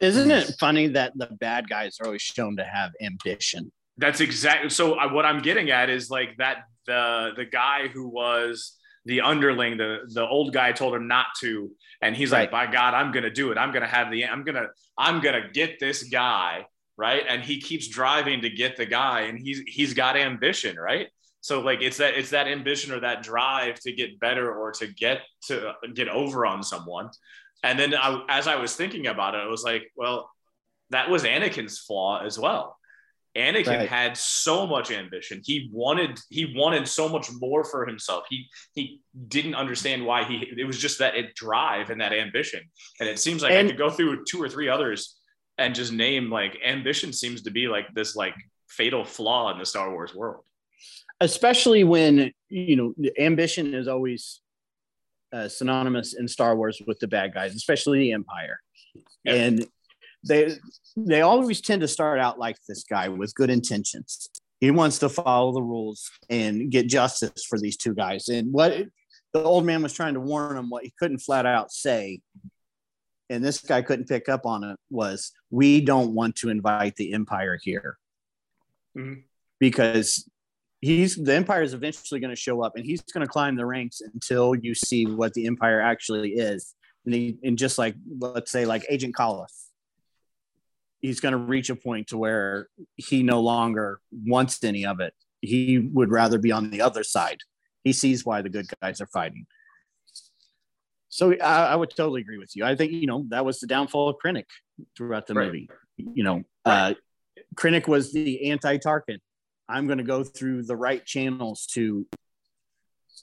Isn't 0.00 0.30
it 0.30 0.54
funny 0.60 0.88
that 0.88 1.12
the 1.16 1.26
bad 1.26 1.68
guys 1.68 1.98
are 2.00 2.06
always 2.06 2.22
shown 2.22 2.56
to 2.56 2.64
have 2.64 2.92
ambition? 3.00 3.72
That's 3.96 4.20
exactly 4.20 4.70
so. 4.70 4.94
I, 4.94 5.12
what 5.12 5.24
I'm 5.24 5.40
getting 5.40 5.70
at 5.70 5.90
is 5.90 6.08
like 6.08 6.36
that 6.38 6.58
the 6.86 7.30
the 7.36 7.44
guy 7.44 7.88
who 7.88 8.08
was 8.08 8.76
the 9.06 9.22
underling, 9.22 9.76
the 9.76 9.98
the 10.12 10.26
old 10.26 10.52
guy 10.52 10.70
told 10.70 10.94
him 10.94 11.08
not 11.08 11.26
to, 11.40 11.70
and 12.00 12.14
he's 12.14 12.30
like, 12.30 12.50
"By 12.50 12.70
God, 12.70 12.94
I'm 12.94 13.10
gonna 13.10 13.30
do 13.30 13.50
it. 13.50 13.58
I'm 13.58 13.72
gonna 13.72 13.88
have 13.88 14.10
the. 14.12 14.24
I'm 14.26 14.44
gonna 14.44 14.68
I'm 14.96 15.20
gonna 15.20 15.48
get 15.52 15.80
this 15.80 16.04
guy." 16.04 16.66
Right, 16.96 17.22
and 17.28 17.42
he 17.42 17.60
keeps 17.60 17.86
driving 17.86 18.40
to 18.42 18.50
get 18.50 18.76
the 18.76 18.86
guy, 18.86 19.22
and 19.22 19.38
he's 19.38 19.60
he's 19.66 19.94
got 19.94 20.16
ambition, 20.16 20.76
right? 20.76 21.08
So 21.40 21.60
like 21.60 21.80
it's 21.80 21.96
that 21.98 22.14
it's 22.14 22.30
that 22.30 22.48
ambition 22.48 22.92
or 22.92 23.00
that 23.00 23.22
drive 23.22 23.80
to 23.80 23.92
get 23.92 24.18
better 24.20 24.52
or 24.52 24.72
to 24.72 24.86
get 24.86 25.22
to 25.46 25.70
uh, 25.70 25.74
get 25.94 26.08
over 26.08 26.44
on 26.44 26.62
someone. 26.62 27.10
And 27.62 27.78
then 27.78 27.94
I, 27.94 28.22
as 28.28 28.46
I 28.46 28.56
was 28.56 28.74
thinking 28.74 29.06
about 29.06 29.34
it, 29.34 29.38
I 29.38 29.46
was 29.46 29.64
like, 29.64 29.90
well, 29.96 30.30
that 30.90 31.10
was 31.10 31.24
Anakin's 31.24 31.78
flaw 31.78 32.24
as 32.24 32.38
well. 32.38 32.76
Anakin 33.36 33.66
right. 33.66 33.88
had 33.88 34.16
so 34.16 34.66
much 34.66 34.90
ambition. 34.90 35.40
He 35.44 35.70
wanted 35.72 36.18
he 36.28 36.54
wanted 36.56 36.88
so 36.88 37.08
much 37.08 37.28
more 37.38 37.62
for 37.62 37.86
himself. 37.86 38.24
He 38.28 38.46
he 38.74 39.00
didn't 39.28 39.54
understand 39.54 40.04
why 40.04 40.24
he 40.24 40.36
it 40.56 40.66
was 40.66 40.78
just 40.78 40.98
that 40.98 41.14
it 41.14 41.34
drive 41.34 41.90
and 41.90 42.00
that 42.00 42.12
ambition. 42.12 42.60
And 42.98 43.08
it 43.08 43.18
seems 43.18 43.42
like 43.42 43.52
and, 43.52 43.68
I 43.68 43.70
could 43.70 43.78
go 43.78 43.90
through 43.90 44.24
two 44.24 44.42
or 44.42 44.48
three 44.48 44.68
others 44.68 45.18
and 45.56 45.74
just 45.74 45.92
name 45.92 46.30
like 46.30 46.58
ambition 46.64 47.12
seems 47.12 47.42
to 47.42 47.50
be 47.50 47.68
like 47.68 47.86
this 47.94 48.16
like 48.16 48.34
fatal 48.68 49.04
flaw 49.04 49.52
in 49.52 49.58
the 49.58 49.66
Star 49.66 49.90
Wars 49.90 50.14
world. 50.14 50.44
Especially 51.20 51.84
when 51.84 52.32
you 52.48 52.76
know 52.76 52.94
ambition 53.18 53.74
is 53.74 53.88
always 53.88 54.40
uh, 55.32 55.48
synonymous 55.48 56.14
in 56.14 56.28
Star 56.28 56.56
Wars 56.56 56.80
with 56.86 56.98
the 56.98 57.08
bad 57.08 57.34
guys, 57.34 57.54
especially 57.54 57.98
the 57.98 58.12
Empire. 58.12 58.60
And 59.26 59.66
they 60.26 60.52
they 60.96 61.20
always 61.20 61.60
tend 61.60 61.82
to 61.82 61.88
start 61.88 62.18
out 62.18 62.38
like 62.38 62.56
this 62.66 62.84
guy 62.84 63.08
with 63.08 63.34
good 63.34 63.50
intentions. 63.50 64.30
He 64.60 64.70
wants 64.70 64.98
to 65.00 65.08
follow 65.08 65.52
the 65.52 65.62
rules 65.62 66.10
and 66.28 66.70
get 66.70 66.88
justice 66.88 67.44
for 67.48 67.58
these 67.58 67.76
two 67.76 67.94
guys. 67.94 68.28
And 68.28 68.52
what 68.52 68.72
the 69.32 69.42
old 69.42 69.64
man 69.64 69.82
was 69.82 69.92
trying 69.92 70.14
to 70.14 70.20
warn 70.20 70.56
him, 70.56 70.70
what 70.70 70.84
he 70.84 70.92
couldn't 70.98 71.18
flat 71.18 71.46
out 71.46 71.70
say, 71.70 72.20
and 73.30 73.44
this 73.44 73.60
guy 73.60 73.82
couldn't 73.82 74.08
pick 74.08 74.28
up 74.28 74.46
on 74.46 74.64
it, 74.64 74.76
was 74.90 75.32
we 75.50 75.80
don't 75.80 76.14
want 76.14 76.36
to 76.36 76.48
invite 76.48 76.96
the 76.96 77.12
Empire 77.12 77.58
here. 77.62 77.98
Mm-hmm. 78.96 79.20
Because 79.60 80.28
he's 80.80 81.16
the 81.16 81.34
empire 81.34 81.62
is 81.62 81.74
eventually 81.74 82.20
going 82.20 82.34
to 82.34 82.40
show 82.40 82.62
up 82.62 82.76
and 82.76 82.84
he's 82.84 83.02
going 83.02 83.26
to 83.26 83.30
climb 83.30 83.56
the 83.56 83.66
ranks 83.66 84.00
until 84.00 84.54
you 84.54 84.74
see 84.74 85.06
what 85.06 85.34
the 85.34 85.46
empire 85.46 85.80
actually 85.80 86.32
is 86.32 86.74
and, 87.04 87.14
he, 87.14 87.36
and 87.42 87.58
just 87.58 87.78
like 87.78 87.94
let's 88.20 88.50
say 88.50 88.64
like 88.64 88.84
agent 88.88 89.14
Kallus 89.14 89.68
he's 91.00 91.20
going 91.20 91.32
to 91.32 91.38
reach 91.38 91.70
a 91.70 91.76
point 91.76 92.08
to 92.08 92.18
where 92.18 92.68
he 92.96 93.22
no 93.22 93.40
longer 93.40 94.00
wants 94.12 94.62
any 94.64 94.84
of 94.84 95.00
it. 95.00 95.14
He 95.40 95.78
would 95.78 96.10
rather 96.10 96.38
be 96.38 96.52
on 96.52 96.70
the 96.70 96.80
other 96.80 97.04
side. 97.04 97.38
He 97.84 97.92
sees 97.92 98.24
why 98.24 98.42
the 98.42 98.48
good 98.48 98.66
guys 98.82 99.00
are 99.00 99.06
fighting. 99.06 99.46
So 101.08 101.32
I, 101.40 101.66
I 101.66 101.76
would 101.76 101.90
totally 101.90 102.20
agree 102.20 102.38
with 102.38 102.54
you. 102.54 102.64
I 102.64 102.76
think 102.76 102.92
you 102.92 103.06
know 103.06 103.24
that 103.28 103.44
was 103.44 103.60
the 103.60 103.66
downfall 103.66 104.08
of 104.08 104.16
Krennic 104.24 104.44
throughout 104.96 105.26
the 105.26 105.34
right. 105.34 105.46
movie. 105.46 105.70
You 105.96 106.24
know, 106.24 106.34
right. 106.66 106.90
uh, 106.90 106.94
Krennic 107.54 107.88
was 107.88 108.12
the 108.12 108.50
anti-Tarkin. 108.50 109.18
I'm 109.68 109.86
going 109.86 109.98
to 109.98 110.04
go 110.04 110.24
through 110.24 110.64
the 110.64 110.76
right 110.76 111.04
channels 111.04 111.66
to 111.74 112.06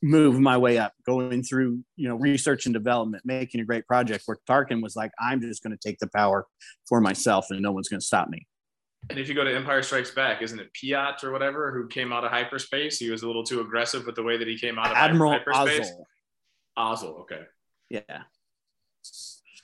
move 0.04 0.40
my 0.40 0.58
way 0.58 0.78
up, 0.78 0.94
going 1.06 1.44
through, 1.44 1.80
you 1.96 2.08
know, 2.08 2.16
research 2.16 2.66
and 2.66 2.74
development, 2.74 3.24
making 3.26 3.62
a 3.62 3.66
great 3.66 3.88
project 3.88 4.24
where 4.26 4.38
Tarkin 4.48 4.82
was 4.82 4.96
like, 4.96 5.12
I'm 5.20 5.42
just 5.42 5.64
going 5.64 5.76
to 5.76 5.90
take 5.90 6.00
the 6.00 6.08
power 6.08 6.46
for 6.88 7.02
myself 7.02 7.48
and 7.50 7.62
no 7.62 7.72
one's 7.72 7.88
going 7.88 8.00
to 8.00 8.06
stop 8.06 8.30
me. 8.30 8.46
And 9.10 9.20
if 9.20 9.30
you 9.30 9.36
go 9.36 9.44
to 9.44 9.56
Empire 9.56 9.84
Strikes 9.84 10.12
Back, 10.12 10.42
isn't 10.42 10.60
it 10.60 10.72
Piett 10.74 11.24
or 11.24 11.32
whatever 11.32 11.72
who 11.72 11.88
came 11.88 12.12
out 12.12 12.24
of 12.24 12.32
hyperspace? 12.32 12.98
He 12.98 13.10
was 13.10 13.24
a 13.24 13.28
little 13.28 13.44
too 13.44 13.62
aggressive 13.62 14.06
with 14.06 14.16
the 14.16 14.24
way 14.24 14.38
that 14.38 14.48
he 14.48 14.58
came 14.58 14.80
out 14.80 14.88
of 14.88 14.98
Admiral 14.98 15.32
hyperspace. 15.34 15.92
Ozzel. 16.78 17.04
Ozzel, 17.04 17.22
okay. 17.22 17.42
Yeah. 17.90 18.24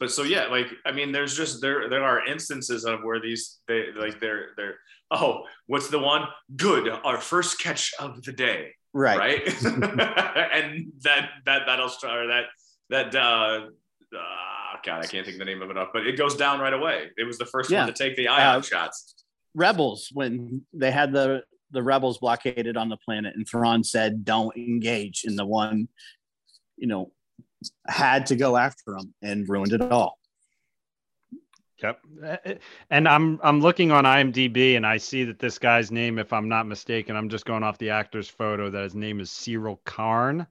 But 0.01 0.11
so 0.11 0.23
yeah, 0.23 0.47
like 0.47 0.65
I 0.83 0.91
mean, 0.91 1.11
there's 1.11 1.37
just 1.37 1.61
there 1.61 1.87
there 1.87 2.03
are 2.03 2.25
instances 2.25 2.85
of 2.85 3.03
where 3.03 3.21
these 3.21 3.59
they 3.67 3.85
like 3.95 4.19
they're 4.19 4.47
they're 4.57 4.77
oh, 5.11 5.43
what's 5.67 5.89
the 5.89 5.99
one? 5.99 6.27
Good, 6.55 6.89
our 6.89 7.19
first 7.21 7.59
catch 7.59 7.93
of 7.99 8.23
the 8.23 8.31
day. 8.31 8.71
Right. 8.93 9.45
Right? 9.45 9.63
And 10.51 10.91
that 11.03 11.29
that 11.45 11.61
that'll 11.67 11.87
start 11.87 12.27
that 12.29 12.45
that 12.89 13.15
uh, 13.15 13.67
uh 14.13 14.77
god 14.83 15.03
i 15.03 15.05
can't 15.05 15.25
think 15.25 15.37
the 15.37 15.45
name 15.45 15.61
of 15.61 15.69
it 15.69 15.77
up 15.77 15.91
but 15.93 16.05
it 16.07 16.17
goes 16.17 16.35
down 16.35 16.59
right 16.59 16.73
away. 16.73 17.11
It 17.15 17.25
was 17.25 17.37
the 17.37 17.45
first 17.45 17.69
yeah. 17.69 17.85
one 17.85 17.93
to 17.93 17.93
take 17.93 18.15
the 18.15 18.27
ion 18.27 18.59
uh, 18.59 18.61
shots. 18.63 19.13
Rebels 19.53 20.09
when 20.11 20.63
they 20.73 20.89
had 20.89 21.13
the 21.13 21.43
the 21.69 21.83
rebels 21.83 22.17
blockaded 22.17 22.75
on 22.75 22.89
the 22.89 22.97
planet 22.97 23.35
and 23.35 23.47
Thrawn 23.47 23.83
said 23.83 24.25
don't 24.25 24.57
engage 24.57 25.25
in 25.25 25.35
the 25.35 25.45
one 25.45 25.89
you 26.75 26.87
know 26.87 27.11
had 27.87 28.25
to 28.27 28.35
go 28.35 28.57
after 28.57 28.97
him 28.97 29.13
and 29.21 29.47
ruined 29.47 29.73
it 29.73 29.81
all 29.81 30.17
Yep. 31.81 31.99
And 32.89 33.07
I'm 33.07 33.39
I'm 33.43 33.59
looking 33.59 33.91
on 33.91 34.03
IMDb 34.03 34.77
and 34.77 34.85
I 34.85 34.97
see 34.97 35.23
that 35.25 35.39
this 35.39 35.57
guy's 35.57 35.91
name, 35.91 36.19
if 36.19 36.31
I'm 36.31 36.47
not 36.47 36.67
mistaken, 36.67 37.15
I'm 37.15 37.29
just 37.29 37.45
going 37.45 37.63
off 37.63 37.77
the 37.77 37.89
actor's 37.89 38.27
photo 38.27 38.69
that 38.69 38.83
his 38.83 38.95
name 38.95 39.19
is 39.19 39.29
Syril 39.29 39.79
Karn. 39.83 40.45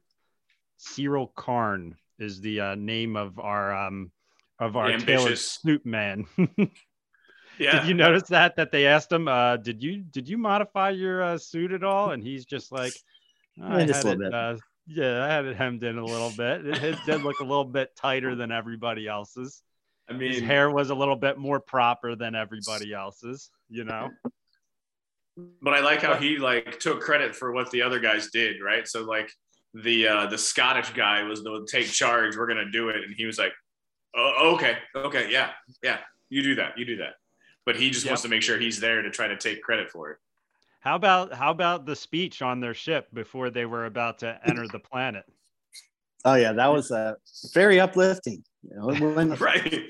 Syril 0.78 1.32
Karn 1.36 1.96
is 2.18 2.40
the 2.40 2.60
uh, 2.60 2.74
name 2.74 3.16
of 3.16 3.38
our 3.38 3.74
um 3.74 4.10
of 4.58 4.76
our 4.76 4.96
Taylor 4.98 5.36
Snoop 5.36 5.86
man. 5.86 6.26
yeah. 7.58 7.80
Did 7.80 7.88
you 7.88 7.94
notice 7.94 8.28
that 8.28 8.56
that 8.56 8.72
they 8.72 8.86
asked 8.86 9.12
him, 9.12 9.28
uh, 9.28 9.56
did 9.56 9.82
you 9.82 9.98
did 9.98 10.28
you 10.28 10.36
modify 10.36 10.90
your 10.90 11.22
uh, 11.22 11.38
suit 11.38 11.72
at 11.72 11.84
all? 11.84 12.10
And 12.10 12.22
he's 12.22 12.44
just 12.44 12.72
like, 12.72 12.94
I 13.62 13.84
just 13.84 14.02
had 14.02 14.20
it, 14.20 14.34
uh, 14.34 14.56
yeah, 14.86 15.24
I 15.24 15.28
had 15.28 15.44
it 15.44 15.56
hemmed 15.56 15.84
in 15.84 15.98
a 15.98 16.04
little 16.04 16.32
bit. 16.36 16.66
It, 16.66 16.82
it 16.82 16.98
did 17.06 17.22
look 17.22 17.40
a 17.40 17.44
little 17.44 17.64
bit 17.64 17.94
tighter 17.96 18.34
than 18.34 18.50
everybody 18.50 19.06
else's. 19.06 19.62
I 20.08 20.12
mean, 20.12 20.32
his 20.32 20.42
hair 20.42 20.70
was 20.70 20.90
a 20.90 20.94
little 20.94 21.16
bit 21.16 21.38
more 21.38 21.60
proper 21.60 22.16
than 22.16 22.34
everybody 22.34 22.92
else's, 22.92 23.50
you 23.68 23.84
know. 23.84 24.10
But 25.62 25.74
I 25.74 25.80
like 25.80 26.02
how 26.02 26.16
he 26.16 26.36
like 26.36 26.80
took 26.80 27.00
credit 27.00 27.36
for 27.36 27.52
what 27.52 27.70
the 27.70 27.82
other 27.82 28.00
guys 28.00 28.30
did, 28.30 28.56
right? 28.60 28.86
So 28.86 29.04
like 29.04 29.30
the 29.74 30.08
uh, 30.08 30.26
the 30.26 30.36
Scottish 30.36 30.90
guy 30.90 31.22
was 31.22 31.42
the 31.42 31.66
take 31.70 31.86
charge. 31.86 32.36
We're 32.36 32.48
gonna 32.48 32.70
do 32.70 32.88
it, 32.88 32.96
and 32.96 33.14
he 33.14 33.24
was 33.24 33.38
like, 33.38 33.52
oh, 34.16 34.54
"Okay, 34.54 34.76
okay, 34.96 35.30
yeah, 35.30 35.50
yeah, 35.82 35.98
you 36.28 36.42
do 36.42 36.56
that, 36.56 36.76
you 36.76 36.84
do 36.84 36.96
that." 36.96 37.14
But 37.64 37.76
he 37.76 37.90
just 37.90 38.04
yep. 38.04 38.10
wants 38.10 38.22
to 38.22 38.28
make 38.28 38.42
sure 38.42 38.58
he's 38.58 38.80
there 38.80 39.02
to 39.02 39.10
try 39.10 39.28
to 39.28 39.36
take 39.36 39.62
credit 39.62 39.90
for 39.90 40.10
it. 40.10 40.18
How 40.80 40.96
about 40.96 41.34
how 41.34 41.50
about 41.50 41.84
the 41.84 41.94
speech 41.94 42.42
on 42.42 42.60
their 42.60 42.74
ship 42.74 43.08
before 43.12 43.50
they 43.50 43.66
were 43.66 43.84
about 43.84 44.18
to 44.20 44.38
enter 44.46 44.66
the 44.66 44.78
planet? 44.78 45.24
Oh 46.24 46.34
yeah, 46.34 46.52
that 46.52 46.68
was 46.68 46.90
uh, 46.90 47.14
very 47.52 47.78
uplifting. 47.80 48.42
You 48.62 48.76
know, 48.76 49.14
when, 49.14 49.34
right. 49.36 49.82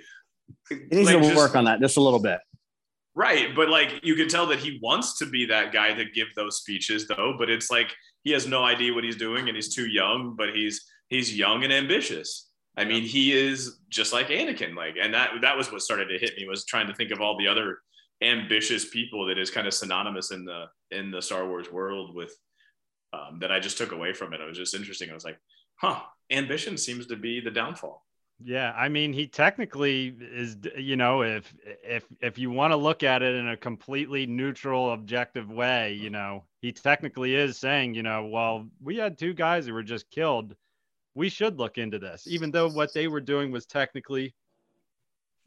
He 0.68 0.76
needs 0.90 1.06
like 1.06 1.18
to 1.18 1.22
just, 1.22 1.36
work 1.36 1.54
on 1.54 1.64
that 1.64 1.80
just 1.80 1.96
a 1.96 2.00
little 2.00 2.20
bit. 2.20 2.40
Right. 3.14 3.54
But 3.54 3.68
like 3.68 4.00
you 4.02 4.14
can 4.16 4.28
tell 4.28 4.46
that 4.46 4.58
he 4.58 4.78
wants 4.82 5.18
to 5.18 5.26
be 5.26 5.46
that 5.46 5.72
guy 5.72 5.92
to 5.94 6.04
give 6.04 6.28
those 6.34 6.58
speeches 6.58 7.06
though, 7.06 7.34
but 7.38 7.48
it's 7.48 7.70
like 7.70 7.94
he 8.22 8.32
has 8.32 8.46
no 8.46 8.64
idea 8.64 8.92
what 8.92 9.04
he's 9.04 9.16
doing 9.16 9.48
and 9.48 9.56
he's 9.56 9.74
too 9.74 9.86
young, 9.86 10.34
but 10.36 10.54
he's 10.54 10.84
he's 11.08 11.36
young 11.36 11.62
and 11.62 11.72
ambitious. 11.72 12.48
I 12.76 12.84
mean, 12.84 13.02
he 13.02 13.32
is 13.32 13.78
just 13.90 14.12
like 14.12 14.28
Anakin, 14.28 14.74
like, 14.74 14.94
and 15.00 15.12
that 15.12 15.30
that 15.42 15.56
was 15.56 15.70
what 15.70 15.82
started 15.82 16.06
to 16.08 16.18
hit 16.18 16.36
me 16.36 16.46
was 16.48 16.64
trying 16.64 16.86
to 16.86 16.94
think 16.94 17.10
of 17.10 17.20
all 17.20 17.36
the 17.36 17.46
other 17.46 17.78
ambitious 18.22 18.88
people 18.88 19.26
that 19.26 19.38
is 19.38 19.50
kind 19.50 19.66
of 19.66 19.74
synonymous 19.74 20.30
in 20.30 20.44
the 20.44 20.66
in 20.90 21.10
the 21.10 21.22
Star 21.22 21.46
Wars 21.46 21.70
world 21.70 22.14
with 22.14 22.34
um, 23.12 23.38
that 23.40 23.50
I 23.50 23.60
just 23.60 23.78
took 23.78 23.92
away 23.92 24.12
from 24.12 24.32
it. 24.32 24.40
It 24.40 24.46
was 24.46 24.58
just 24.58 24.74
interesting. 24.74 25.10
I 25.10 25.14
was 25.14 25.24
like, 25.24 25.38
huh, 25.76 26.00
ambition 26.30 26.76
seems 26.76 27.06
to 27.06 27.16
be 27.16 27.40
the 27.40 27.50
downfall. 27.50 28.04
Yeah, 28.42 28.72
I 28.74 28.88
mean, 28.88 29.12
he 29.12 29.26
technically 29.26 30.16
is, 30.18 30.56
you 30.76 30.96
know, 30.96 31.22
if 31.22 31.52
if 31.84 32.04
if 32.20 32.38
you 32.38 32.50
want 32.50 32.72
to 32.72 32.76
look 32.76 33.02
at 33.02 33.22
it 33.22 33.34
in 33.34 33.48
a 33.48 33.56
completely 33.56 34.26
neutral, 34.26 34.92
objective 34.92 35.50
way, 35.50 35.92
you 35.92 36.08
know, 36.08 36.44
he 36.62 36.72
technically 36.72 37.34
is 37.34 37.58
saying, 37.58 37.94
you 37.94 38.02
know, 38.02 38.26
well, 38.26 38.66
we 38.82 38.96
had 38.96 39.18
two 39.18 39.34
guys 39.34 39.66
who 39.66 39.74
were 39.74 39.82
just 39.82 40.10
killed. 40.10 40.54
We 41.14 41.28
should 41.28 41.58
look 41.58 41.76
into 41.76 41.98
this, 41.98 42.26
even 42.26 42.50
though 42.50 42.70
what 42.70 42.94
they 42.94 43.08
were 43.08 43.20
doing 43.20 43.52
was 43.52 43.66
technically 43.66 44.34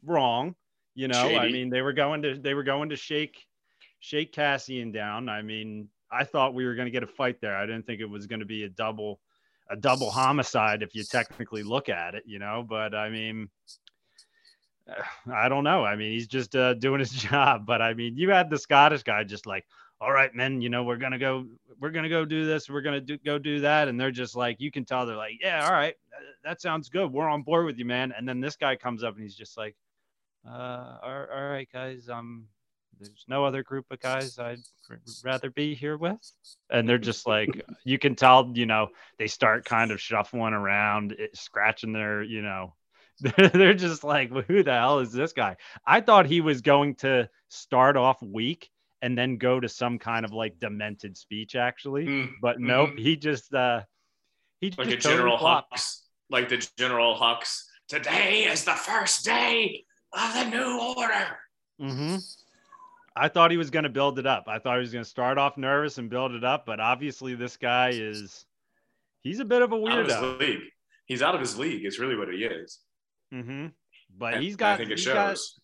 wrong. 0.04 0.54
You 0.94 1.08
know, 1.08 1.22
Shady. 1.22 1.38
I 1.38 1.50
mean, 1.50 1.70
they 1.70 1.82
were 1.82 1.92
going 1.92 2.22
to 2.22 2.38
they 2.38 2.54
were 2.54 2.62
going 2.62 2.90
to 2.90 2.96
shake 2.96 3.46
shake 4.00 4.32
Cassian 4.32 4.92
down. 4.92 5.28
I 5.28 5.42
mean, 5.42 5.88
I 6.10 6.24
thought 6.24 6.54
we 6.54 6.66
were 6.66 6.74
going 6.74 6.86
to 6.86 6.92
get 6.92 7.02
a 7.02 7.08
fight 7.08 7.40
there. 7.40 7.56
I 7.56 7.66
didn't 7.66 7.86
think 7.86 8.00
it 8.00 8.08
was 8.08 8.26
going 8.26 8.40
to 8.40 8.46
be 8.46 8.64
a 8.64 8.68
double 8.68 9.20
a 9.70 9.76
double 9.76 10.10
homicide 10.10 10.82
if 10.82 10.94
you 10.94 11.02
technically 11.04 11.62
look 11.62 11.88
at 11.88 12.14
it, 12.14 12.24
you 12.26 12.38
know. 12.38 12.64
But 12.68 12.94
I 12.94 13.10
mean, 13.10 13.48
I 15.32 15.48
don't 15.48 15.64
know. 15.64 15.84
I 15.84 15.96
mean, 15.96 16.12
he's 16.12 16.28
just 16.28 16.54
uh, 16.54 16.74
doing 16.74 17.00
his 17.00 17.10
job. 17.28 17.66
But 17.66 17.82
I 17.82 17.94
mean, 17.94 18.16
you 18.16 18.30
had 18.30 18.50
the 18.50 18.58
Scottish 18.58 19.02
guy 19.02 19.24
just 19.24 19.46
like, 19.46 19.64
all 20.00 20.12
right, 20.12 20.34
men, 20.34 20.60
you 20.60 20.68
know, 20.68 20.84
we're 20.84 20.96
gonna 20.96 21.18
go, 21.18 21.46
we're 21.80 21.90
gonna 21.90 22.08
go 22.08 22.24
do 22.24 22.44
this, 22.44 22.68
we're 22.68 22.82
gonna 22.82 23.00
do, 23.00 23.16
go 23.18 23.38
do 23.38 23.60
that, 23.60 23.88
and 23.88 23.98
they're 23.98 24.10
just 24.10 24.36
like, 24.36 24.60
you 24.60 24.70
can 24.70 24.84
tell 24.84 25.06
they're 25.06 25.16
like, 25.16 25.38
yeah, 25.40 25.64
all 25.64 25.72
right, 25.72 25.94
that 26.42 26.60
sounds 26.60 26.88
good, 26.88 27.10
we're 27.10 27.28
on 27.28 27.42
board 27.42 27.64
with 27.64 27.78
you, 27.78 27.84
man. 27.84 28.12
And 28.14 28.28
then 28.28 28.40
this 28.40 28.56
guy 28.56 28.76
comes 28.76 29.02
up 29.02 29.14
and 29.14 29.22
he's 29.22 29.36
just 29.36 29.56
like, 29.56 29.76
uh, 30.46 30.98
all, 31.02 31.26
all 31.34 31.48
right, 31.48 31.68
guys, 31.72 32.08
um, 32.08 32.46
there's 33.00 33.24
no 33.28 33.44
other 33.44 33.62
group 33.62 33.86
of 33.90 34.00
guys 34.00 34.38
I'd 34.38 34.60
rather 35.24 35.50
be 35.50 35.74
here 35.74 35.96
with. 35.96 36.18
And 36.70 36.88
they're 36.88 36.98
just 36.98 37.26
like, 37.26 37.48
you 37.84 37.98
can 37.98 38.14
tell, 38.14 38.50
you 38.54 38.66
know, 38.66 38.88
they 39.18 39.26
start 39.26 39.64
kind 39.64 39.90
of 39.90 40.00
shuffling 40.00 40.54
around, 40.54 41.12
it, 41.12 41.36
scratching 41.36 41.92
their, 41.92 42.22
you 42.22 42.42
know, 42.42 42.74
they're 43.52 43.74
just 43.74 44.04
like, 44.04 44.32
well, 44.32 44.44
who 44.46 44.62
the 44.62 44.72
hell 44.72 45.00
is 45.00 45.12
this 45.12 45.32
guy? 45.32 45.56
I 45.86 46.00
thought 46.00 46.26
he 46.26 46.40
was 46.40 46.60
going 46.60 46.96
to 46.96 47.28
start 47.48 47.96
off 47.96 48.20
weak 48.22 48.70
and 49.02 49.16
then 49.16 49.36
go 49.36 49.60
to 49.60 49.68
some 49.68 49.98
kind 49.98 50.24
of 50.24 50.32
like 50.32 50.58
demented 50.58 51.16
speech, 51.16 51.56
actually. 51.56 52.06
Mm, 52.06 52.32
But 52.40 52.60
nope, 52.60 52.90
mhm. 52.90 52.98
he 52.98 53.16
just, 53.16 53.52
uh, 53.54 53.82
he 54.60 54.72
like 54.78 54.88
just 54.88 55.06
a 55.06 55.08
General 55.10 55.38
flopped. 55.38 55.74
Hux, 55.74 56.00
like 56.30 56.48
the 56.48 56.66
General 56.78 57.16
Hux. 57.16 57.62
Today 57.88 58.44
is 58.44 58.64
the 58.64 58.72
first 58.72 59.24
day 59.24 59.84
of 60.16 60.34
the 60.34 60.44
new 60.50 60.94
order. 60.96 61.38
Mm-hmm. 61.80 62.16
I 63.16 63.28
thought 63.28 63.50
he 63.50 63.56
was 63.56 63.70
going 63.70 63.84
to 63.84 63.88
build 63.90 64.18
it 64.18 64.26
up. 64.26 64.44
I 64.48 64.58
thought 64.58 64.76
he 64.76 64.80
was 64.80 64.92
going 64.92 65.04
to 65.04 65.08
start 65.10 65.38
off 65.38 65.56
nervous 65.56 65.98
and 65.98 66.10
build 66.10 66.32
it 66.32 66.42
up, 66.44 66.66
but 66.66 66.80
obviously 66.80 67.34
this 67.34 67.56
guy 67.56 67.90
is 67.90 68.44
he's 69.22 69.38
a 69.40 69.44
bit 69.44 69.62
of 69.62 69.72
a 69.72 69.76
Out 69.76 69.98
of 70.00 70.06
his 70.06 70.14
weirdo. 70.16 70.40
league. 70.40 70.60
He's 71.06 71.22
out 71.22 71.34
of 71.34 71.40
his 71.40 71.56
league. 71.58 71.84
It's 71.84 71.98
really 71.98 72.16
what 72.16 72.28
he 72.32 72.44
is. 72.44 72.80
Mm-hmm. 73.32 73.66
But 74.18 74.34
And 74.34 74.42
he's 74.42 74.54
I 74.54 74.58
got 74.58 74.78
think 74.78 74.90
it 74.90 74.98
he's 74.98 75.06
got 75.06 75.30
shows. 75.30 75.60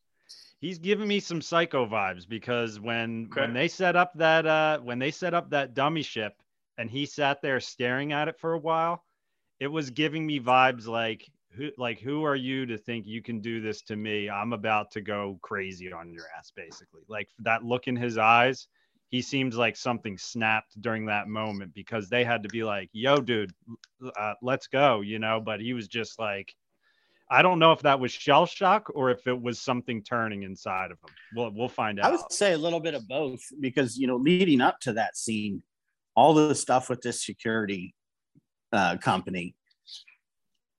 he's 0.61 0.79
giving 0.79 1.09
me 1.09 1.19
some 1.21 1.41
psycho 1.41 1.87
vibes 1.87 2.29
because 2.29 2.79
when 2.79 3.29
Okay. 3.33 3.41
when 3.43 3.53
they 3.55 3.69
set 3.69 3.97
up 3.97 4.13
that 4.17 4.47
uh 4.47 4.79
when 4.81 4.99
they 4.99 5.11
set 5.11 5.35
up 5.35 5.51
that 5.51 5.75
dummy 5.75 6.03
ship 6.03 6.35
and 6.79 6.89
he 6.91 7.05
sat 7.07 7.43
there 7.43 7.59
staring 7.61 8.13
at 8.13 8.29
it 8.29 8.39
for 8.39 8.53
a 8.55 8.59
while, 8.59 9.05
it 9.59 9.69
was 9.69 9.91
giving 9.91 10.25
me 10.27 10.39
vibes 10.41 10.87
like 10.87 11.29
who 11.57 11.71
like 11.77 12.01
who 12.01 12.25
are 12.25 12.37
you 12.37 12.67
to 12.67 12.79
think 12.79 13.07
you 13.07 13.23
can 13.23 13.41
do 13.41 13.61
this 13.61 13.83
to 13.83 13.97
me? 13.97 14.31
I'm 14.31 14.53
about 14.53 14.91
to 14.93 15.01
go 15.01 15.39
crazy 15.43 15.93
on 15.93 16.13
your 16.13 16.25
ass 16.39 16.53
basically. 16.55 17.03
Like 17.09 17.29
that 17.41 17.65
look 17.65 17.89
in 17.89 17.97
his 17.97 18.19
eyes, 18.19 18.69
he 19.09 19.21
seems 19.21 19.57
like 19.57 19.77
something 19.77 20.17
snapped 20.17 20.81
during 20.81 21.07
that 21.07 21.29
moment 21.29 21.75
because 21.75 22.09
they 22.09 22.25
had 22.25 22.43
to 22.45 22.49
be 22.49 22.63
like, 22.63 22.89
"Yo 22.93 23.21
dude, 23.21 23.53
uh, 24.17 24.35
let's 24.43 24.69
go," 24.69 25.01
you 25.01 25.19
know, 25.19 25.41
but 25.41 25.61
he 25.61 25.73
was 25.73 25.89
just 25.89 26.19
like 26.19 26.55
I 27.31 27.43
don't 27.43 27.61
know 27.61 27.73
if 27.73 27.83
that 27.83 28.01
was 28.01 28.11
shell 28.11 28.45
shock 28.45 28.91
or 28.93 29.11
if 29.11 29.27
it 29.27 29.41
was 29.41 29.61
something 29.61 30.03
turning 30.03 30.43
inside 30.43 30.91
of 30.91 30.99
him. 30.99 31.15
We'll 31.35 31.51
we'll 31.55 31.69
find 31.69 32.01
out. 32.01 32.07
I 32.07 32.11
would 32.11 32.33
say 32.33 32.53
a 32.53 32.59
little 32.59 32.81
bit 32.81 32.95
of 32.95 33.07
both 33.07 33.41
because 33.61 33.97
you 33.97 34.07
know, 34.07 34.17
leading 34.17 34.61
up 34.61 34.81
to 34.81 34.95
that 34.95 35.17
scene, 35.17 35.63
all 36.17 36.35
the 36.35 36.55
stuff 36.55 36.89
with 36.89 37.03
this 37.03 37.25
security 37.25 37.95
uh, 38.73 38.97
company, 38.97 39.55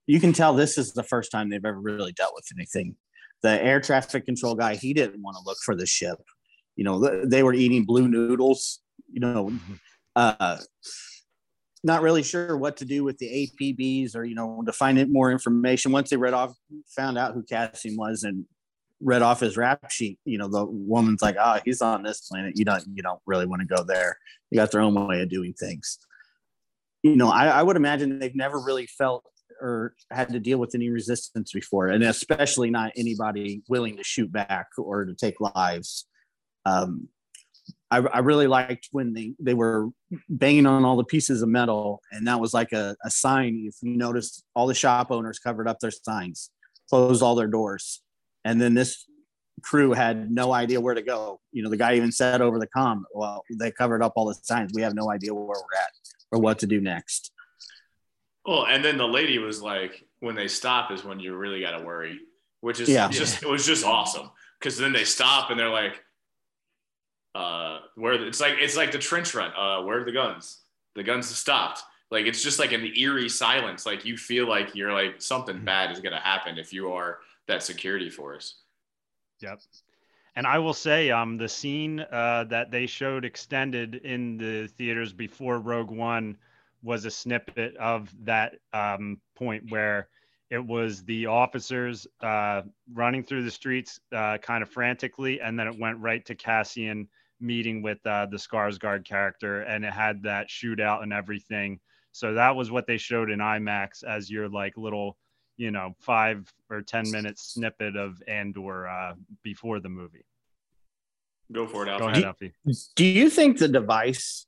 you 0.08 0.20
can 0.20 0.34
tell 0.34 0.54
this 0.54 0.78
is 0.78 0.94
the 0.94 1.04
first 1.04 1.32
time 1.32 1.50
they've 1.50 1.64
ever 1.64 1.80
really 1.80 2.12
dealt 2.12 2.34
with 2.36 2.46
anything. 2.56 2.96
The 3.44 3.64
air 3.64 3.80
traffic 3.80 4.26
control 4.26 4.56
guy, 4.56 4.76
he 4.76 4.94
didn't 4.94 5.22
want 5.22 5.38
to 5.38 5.44
look 5.46 5.58
for 5.64 5.76
the 5.76 5.86
ship. 5.86 6.18
You 6.76 6.84
know, 6.84 7.26
they 7.26 7.44
were 7.44 7.54
eating 7.54 7.86
blue 7.86 8.08
noodles. 8.08 8.80
You 9.12 9.20
know, 9.20 9.54
uh, 10.16 10.58
not 11.84 12.02
really 12.02 12.24
sure 12.24 12.58
what 12.58 12.78
to 12.78 12.86
do 12.86 13.04
with 13.04 13.18
the 13.18 13.50
APBs 13.62 14.16
or 14.16 14.24
you 14.24 14.36
know 14.36 14.62
to 14.66 14.72
find 14.72 15.00
out 15.00 15.10
more 15.10 15.32
information. 15.32 15.92
Once 15.92 16.10
they 16.10 16.18
read 16.18 16.34
off, 16.34 16.54
found 16.96 17.18
out 17.18 17.34
who 17.34 17.44
Cassian 17.44 17.96
was 17.98 18.24
and 18.24 18.46
read 19.00 19.24
off 19.24 19.40
his 19.40 19.58
rap 19.58 19.90
sheet, 19.90 20.20
you 20.26 20.38
know, 20.38 20.48
the 20.48 20.66
woman's 20.66 21.22
like, 21.22 21.36
"Ah, 21.40 21.60
he's 21.66 21.82
on 21.82 22.04
this 22.04 22.22
planet. 22.22 22.54
You 22.56 22.66
don't, 22.66 22.84
you 22.94 23.02
don't 23.02 23.20
really 23.26 23.48
want 23.48 23.62
to 23.62 23.76
go 23.76 23.84
there. 23.84 24.18
You 24.52 24.58
got 24.58 24.72
their 24.72 24.82
own 24.82 24.94
way 25.08 25.22
of 25.22 25.30
doing 25.30 25.54
things." 25.54 25.98
You 27.04 27.16
know, 27.16 27.30
I, 27.32 27.48
I 27.48 27.64
would 27.64 27.78
imagine 27.78 28.20
they've 28.20 28.36
never 28.36 28.60
really 28.60 28.86
felt 28.86 29.26
or 29.62 29.96
had 30.10 30.30
to 30.30 30.40
deal 30.40 30.58
with 30.58 30.76
any 30.76 30.90
resistance 30.90 31.52
before, 31.52 31.88
and 31.88 32.04
especially 32.04 32.70
not 32.70 32.92
anybody 32.96 33.62
willing 33.70 33.98
to 33.98 34.04
shoot 34.04 34.32
back 34.32 34.68
or 34.78 35.06
to 35.06 35.14
take 35.14 35.40
lives. 35.40 36.08
Um, 36.66 37.08
I, 37.90 37.98
I 37.98 38.20
really 38.20 38.48
liked 38.48 38.88
when 38.92 39.14
they, 39.14 39.34
they 39.40 39.54
were 39.54 39.90
banging 40.30 40.66
on 40.66 40.86
all 40.86 40.98
the 40.98 41.04
pieces 41.04 41.42
of 41.42 41.50
metal, 41.50 42.02
and 42.12 42.28
that 42.28 42.40
was 42.40 42.54
like 42.54 42.72
a, 42.72 42.96
a 43.04 43.12
sign. 43.12 43.66
If 43.68 43.76
you 43.82 43.96
noticed, 43.96 44.44
all 44.56 44.68
the 44.68 44.74
shop 44.74 45.12
owners 45.12 45.40
covered 45.40 45.68
up 45.68 45.80
their 45.80 45.92
signs, 45.92 46.50
closed 46.90 47.22
all 47.22 47.36
their 47.36 47.48
doors, 47.48 48.02
and 48.44 48.60
then 48.62 48.74
this 48.74 49.06
crew 49.62 49.94
had 49.94 50.32
no 50.32 50.54
idea 50.54 50.82
where 50.82 50.96
to 50.96 51.02
go. 51.02 51.40
You 51.52 51.64
know, 51.64 51.70
the 51.70 51.78
guy 51.78 51.96
even 51.96 52.12
said 52.12 52.42
over 52.42 52.58
the 52.60 52.68
com, 52.68 53.06
"Well, 53.14 53.44
they 53.60 53.72
covered 53.72 54.02
up 54.02 54.14
all 54.16 54.26
the 54.26 54.36
signs. 54.42 54.72
We 54.74 54.82
have 54.82 54.96
no 54.96 55.12
idea 55.12 55.34
where 55.34 55.46
we're 55.46 55.54
at 55.54 55.92
or 56.32 56.40
what 56.40 56.60
to 56.60 56.68
do 56.68 56.82
next." 56.82 57.32
Well, 58.46 58.66
and 58.66 58.84
then 58.84 58.98
the 58.98 59.08
lady 59.08 59.38
was 59.38 59.62
like, 59.62 60.04
when 60.20 60.36
they 60.36 60.48
stop 60.48 60.92
is 60.92 61.04
when 61.04 61.20
you 61.20 61.36
really 61.36 61.62
got 61.62 61.78
to 61.78 61.84
worry, 61.84 62.20
which 62.62 62.80
is 62.80 62.90
Yeah. 62.90 63.08
just, 63.10 63.44
it 63.44 63.50
was 63.50 63.66
just 63.66 63.86
awesome. 63.86 64.30
Cause 64.62 64.78
then 64.78 64.94
they 64.94 65.04
stop 65.04 65.50
and 65.50 65.60
they're 65.60 65.70
like, 65.70 66.04
uh, 67.34 67.80
where 67.96 68.14
it's 68.14 68.40
like, 68.40 68.56
it's 68.60 68.78
like 68.78 68.92
the 68.92 69.00
trench 69.00 69.34
run. 69.34 69.52
Uh, 69.58 69.84
where 69.84 70.02
are 70.02 70.04
the 70.04 70.12
guns? 70.12 70.60
The 70.96 71.04
guns 71.04 71.30
have 71.30 71.38
stopped. 71.38 71.82
Like, 72.12 72.26
it's 72.26 72.44
just 72.44 72.60
like 72.60 72.72
an 72.72 72.86
eerie 72.98 73.30
silence. 73.30 73.86
Like 73.86 74.06
you 74.06 74.18
feel 74.18 74.48
like 74.48 74.76
you're 74.76 74.94
like 74.94 75.22
something 75.22 75.64
bad 75.64 75.92
is 75.92 76.00
going 76.00 76.14
to 76.14 76.20
happen 76.20 76.58
if 76.58 76.74
you 76.74 76.92
are 76.92 77.20
that 77.48 77.64
security 77.64 78.10
force. 78.10 78.60
Yep. 79.40 79.62
And 80.36 80.46
I 80.46 80.60
will 80.60 80.74
say, 80.74 81.10
um, 81.10 81.38
the 81.38 81.50
scene 81.50 82.00
uh, 82.00 82.46
that 82.50 82.72
they 82.72 82.86
showed 82.86 83.26
extended 83.26 83.96
in 83.96 84.38
the 84.38 84.68
theaters 84.68 85.12
before 85.14 85.60
Rogue 85.60 85.92
One 85.92 86.38
was 86.84 87.06
a 87.06 87.12
snippet 87.12 87.76
of 87.78 88.10
that 88.26 88.56
um, 88.74 89.20
point 89.36 89.64
where 89.70 90.08
it 90.50 90.64
was 90.66 91.04
the 91.04 91.28
officers 91.28 92.06
uh, 92.22 92.62
running 92.94 93.24
through 93.24 93.44
the 93.44 93.52
streets 93.52 94.00
uh, 94.14 94.38
kind 94.40 94.62
of 94.62 94.70
frantically, 94.70 95.40
and 95.40 95.58
then 95.58 95.68
it 95.68 95.80
went 95.80 95.98
right 96.00 96.26
to 96.26 96.36
Cassian 96.36 97.08
meeting 97.40 97.82
with 97.82 98.06
uh, 98.06 98.26
the 98.26 98.38
Skarsgård 98.38 99.06
character, 99.06 99.62
and 99.62 99.86
it 99.86 99.94
had 99.94 100.22
that 100.24 100.50
shootout 100.50 101.04
and 101.04 101.14
everything. 101.14 101.80
So 102.12 102.34
that 102.34 102.56
was 102.56 102.70
what 102.70 102.86
they 102.86 102.98
showed 102.98 103.32
in 103.32 103.40
IMAX 103.40 104.04
as 104.04 104.30
your 104.30 104.50
like 104.50 104.76
little, 104.76 105.18
you 105.56 105.72
know, 105.72 105.96
five 106.00 106.52
or 106.70 106.82
ten 106.82 107.10
minute 107.10 107.40
snippet 107.40 107.96
of 107.96 108.22
Andor 108.28 108.88
uh, 108.88 109.14
before 109.44 109.80
the 109.80 109.90
movie. 109.90 110.26
Go 111.52 111.66
for 111.66 111.88
it, 111.88 111.98
Go 111.98 112.08
ahead, 112.08 112.24
Alfie. 112.24 112.54
Do 112.96 113.06
you 113.06 113.30
think 113.30 113.58
the 113.58 113.68
device 113.68 114.46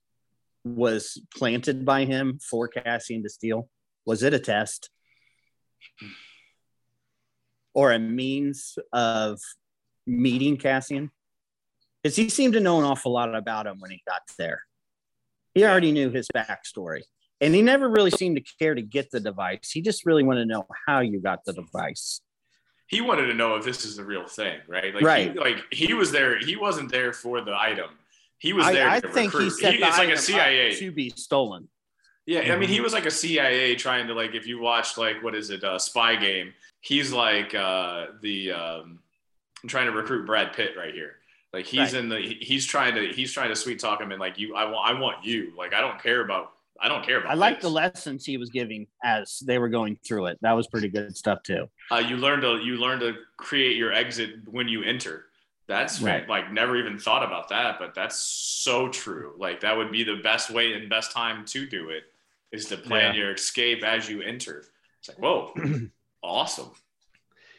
was 0.64 1.22
planted 1.36 1.86
by 1.86 2.05
him 2.05 2.39
for 2.39 2.68
Cassian 2.68 3.24
to 3.24 3.30
steal? 3.30 3.70
Was 4.05 4.24
it 4.24 4.34
a 4.34 4.39
test? 4.39 4.89
Or 7.74 7.91
a 7.91 7.99
means 7.99 8.78
of 8.91 9.39
meeting 10.05 10.57
Cassian? 10.57 11.11
Because 12.01 12.16
he 12.16 12.30
seemed 12.30 12.53
to 12.53 12.59
know 12.59 12.80
an 12.80 12.86
awful 12.86 13.11
lot 13.14 13.34
about 13.34 13.66
him 13.66 13.80
when 13.80 13.91
he 13.91 14.01
got 14.07 14.22
there. 14.38 14.61
He 15.53 15.64
already 15.64 15.91
knew 15.91 16.09
his 16.09 16.28
backstory. 16.36 17.01
And 17.41 17.53
he 17.53 17.61
never 17.61 17.89
really 17.89 18.11
seemed 18.11 18.38
to 18.38 18.43
care 18.59 18.76
to 18.76 18.82
get 18.82 19.11
the 19.11 19.20
device. 19.20 19.72
He 19.72 19.82
just 19.82 20.05
really 20.05 20.24
wanted 20.24 20.41
to 20.41 20.45
know 20.45 20.66
how 20.88 20.99
you 20.99 21.20
got 21.20 21.43
the 21.45 21.53
device. 21.53 22.22
he 22.88 23.01
wanted 23.01 23.26
to 23.28 23.34
know 23.34 23.55
if 23.55 23.66
this 23.66 23.86
is 23.86 23.95
the 23.97 24.03
real 24.03 24.28
thing, 24.28 24.59
right? 24.68 24.93
Like, 24.93 25.03
Right. 25.03 25.32
He, 25.34 25.39
like 25.39 25.57
he 25.72 25.93
was 25.93 26.11
there. 26.11 26.38
He 26.39 26.55
wasn't 26.55 26.91
there 26.91 27.11
for 27.11 27.41
the 27.41 27.55
item. 27.57 27.89
He 28.44 28.52
was 28.52 28.66
there 28.68 28.89
I, 28.89 28.98
I 28.98 29.00
think 29.00 29.32
recruit. 29.34 29.44
he 29.46 29.50
set 29.52 29.80
the 29.80 29.88
it's 29.88 29.98
like 29.98 30.10
a 30.10 30.18
CIA. 30.18 30.76
to 30.76 30.91
be 30.91 31.10
stolen. 31.12 31.70
Yeah, 32.26 32.41
I 32.54 32.58
mean, 32.58 32.68
Mhm. 32.68 32.74
he 32.74 32.82
was 32.82 32.91
like 32.91 33.06
a 33.06 33.12
CIA 33.12 33.74
trying 33.76 34.06
to 34.08 34.14
like. 34.14 34.36
If 34.36 34.46
you 34.46 34.60
watched 34.60 34.98
like 34.98 35.24
what 35.24 35.34
is 35.34 35.50
it, 35.50 35.64
uh, 35.64 35.80
Spy 35.80 36.18
Game? 36.18 36.54
He's 36.82 37.14
like 37.14 37.56
uh, 37.56 38.08
the 38.22 38.52
um, 38.52 39.00
trying 39.68 39.86
to 39.86 39.94
recruit 39.94 40.26
Brad 40.26 40.52
Pitt 40.52 40.72
right 40.78 40.94
here. 40.94 41.16
Like 41.54 41.66
he's 41.66 41.94
Right. 41.94 42.04
in 42.04 42.10
the. 42.10 42.20
He's 42.20 42.66
trying 42.66 42.96
to. 42.96 43.14
He's 43.14 43.32
trying 43.32 43.48
to 43.48 43.56
sweet 43.56 43.80
talk 43.80 44.02
him 44.02 44.12
and 44.12 44.20
like 44.20 44.38
you. 44.38 44.56
I 44.56 44.66
want. 44.66 44.89
I 44.94 45.00
want 45.00 45.24
you. 45.26 45.54
Like 45.58 45.74
I 45.74 45.80
don't 45.80 46.02
care 46.04 46.20
about. 46.20 46.52
I 46.82 46.89
don't 46.89 47.06
care 47.06 47.20
about. 47.20 47.32
I 47.32 47.36
like 47.36 47.62
the 47.62 47.70
lessons 47.70 48.26
he 48.26 48.36
was 48.36 48.50
giving 48.50 48.88
as 49.06 49.39
they 49.39 49.58
were 49.58 49.70
going 49.70 49.98
through 50.06 50.26
it. 50.26 50.38
That 50.41 50.52
was 50.52 50.68
pretty 50.68 50.89
good 50.89 51.16
stuff 51.16 51.44
too. 51.44 51.70
uh, 51.91 51.98
you 52.00 52.18
learn 52.18 52.41
to 52.41 52.58
you 52.58 52.76
learn 52.76 53.00
to 53.00 53.14
create 53.38 53.78
your 53.78 53.94
exit 53.94 54.32
when 54.48 54.68
you 54.68 54.84
enter. 54.84 55.28
That's 55.74 55.99
Right. 56.01 56.30
like 56.30 56.51
never 56.51 56.78
even 56.78 56.99
thought 56.99 57.24
about 57.24 57.49
that, 57.49 57.80
but 57.80 57.95
that's 57.95 58.15
so 58.19 58.89
true. 58.89 59.34
Like 59.39 59.61
that 59.61 59.76
would 59.76 59.91
be 59.91 60.03
the 60.03 60.17
best 60.17 60.51
way 60.51 60.74
and 60.74 60.88
best 60.88 61.11
time 61.11 61.45
to 61.45 61.65
do 61.65 61.89
it 61.89 62.03
is 62.51 62.67
to 62.67 62.78
plan 62.78 63.15
your 63.15 63.34
escape 63.34 63.84
as 63.84 64.07
you 64.07 64.21
enter. 64.21 64.65
It's 64.99 65.09
like 65.09 65.17
whoa, 65.17 65.53
awesome. 66.24 66.71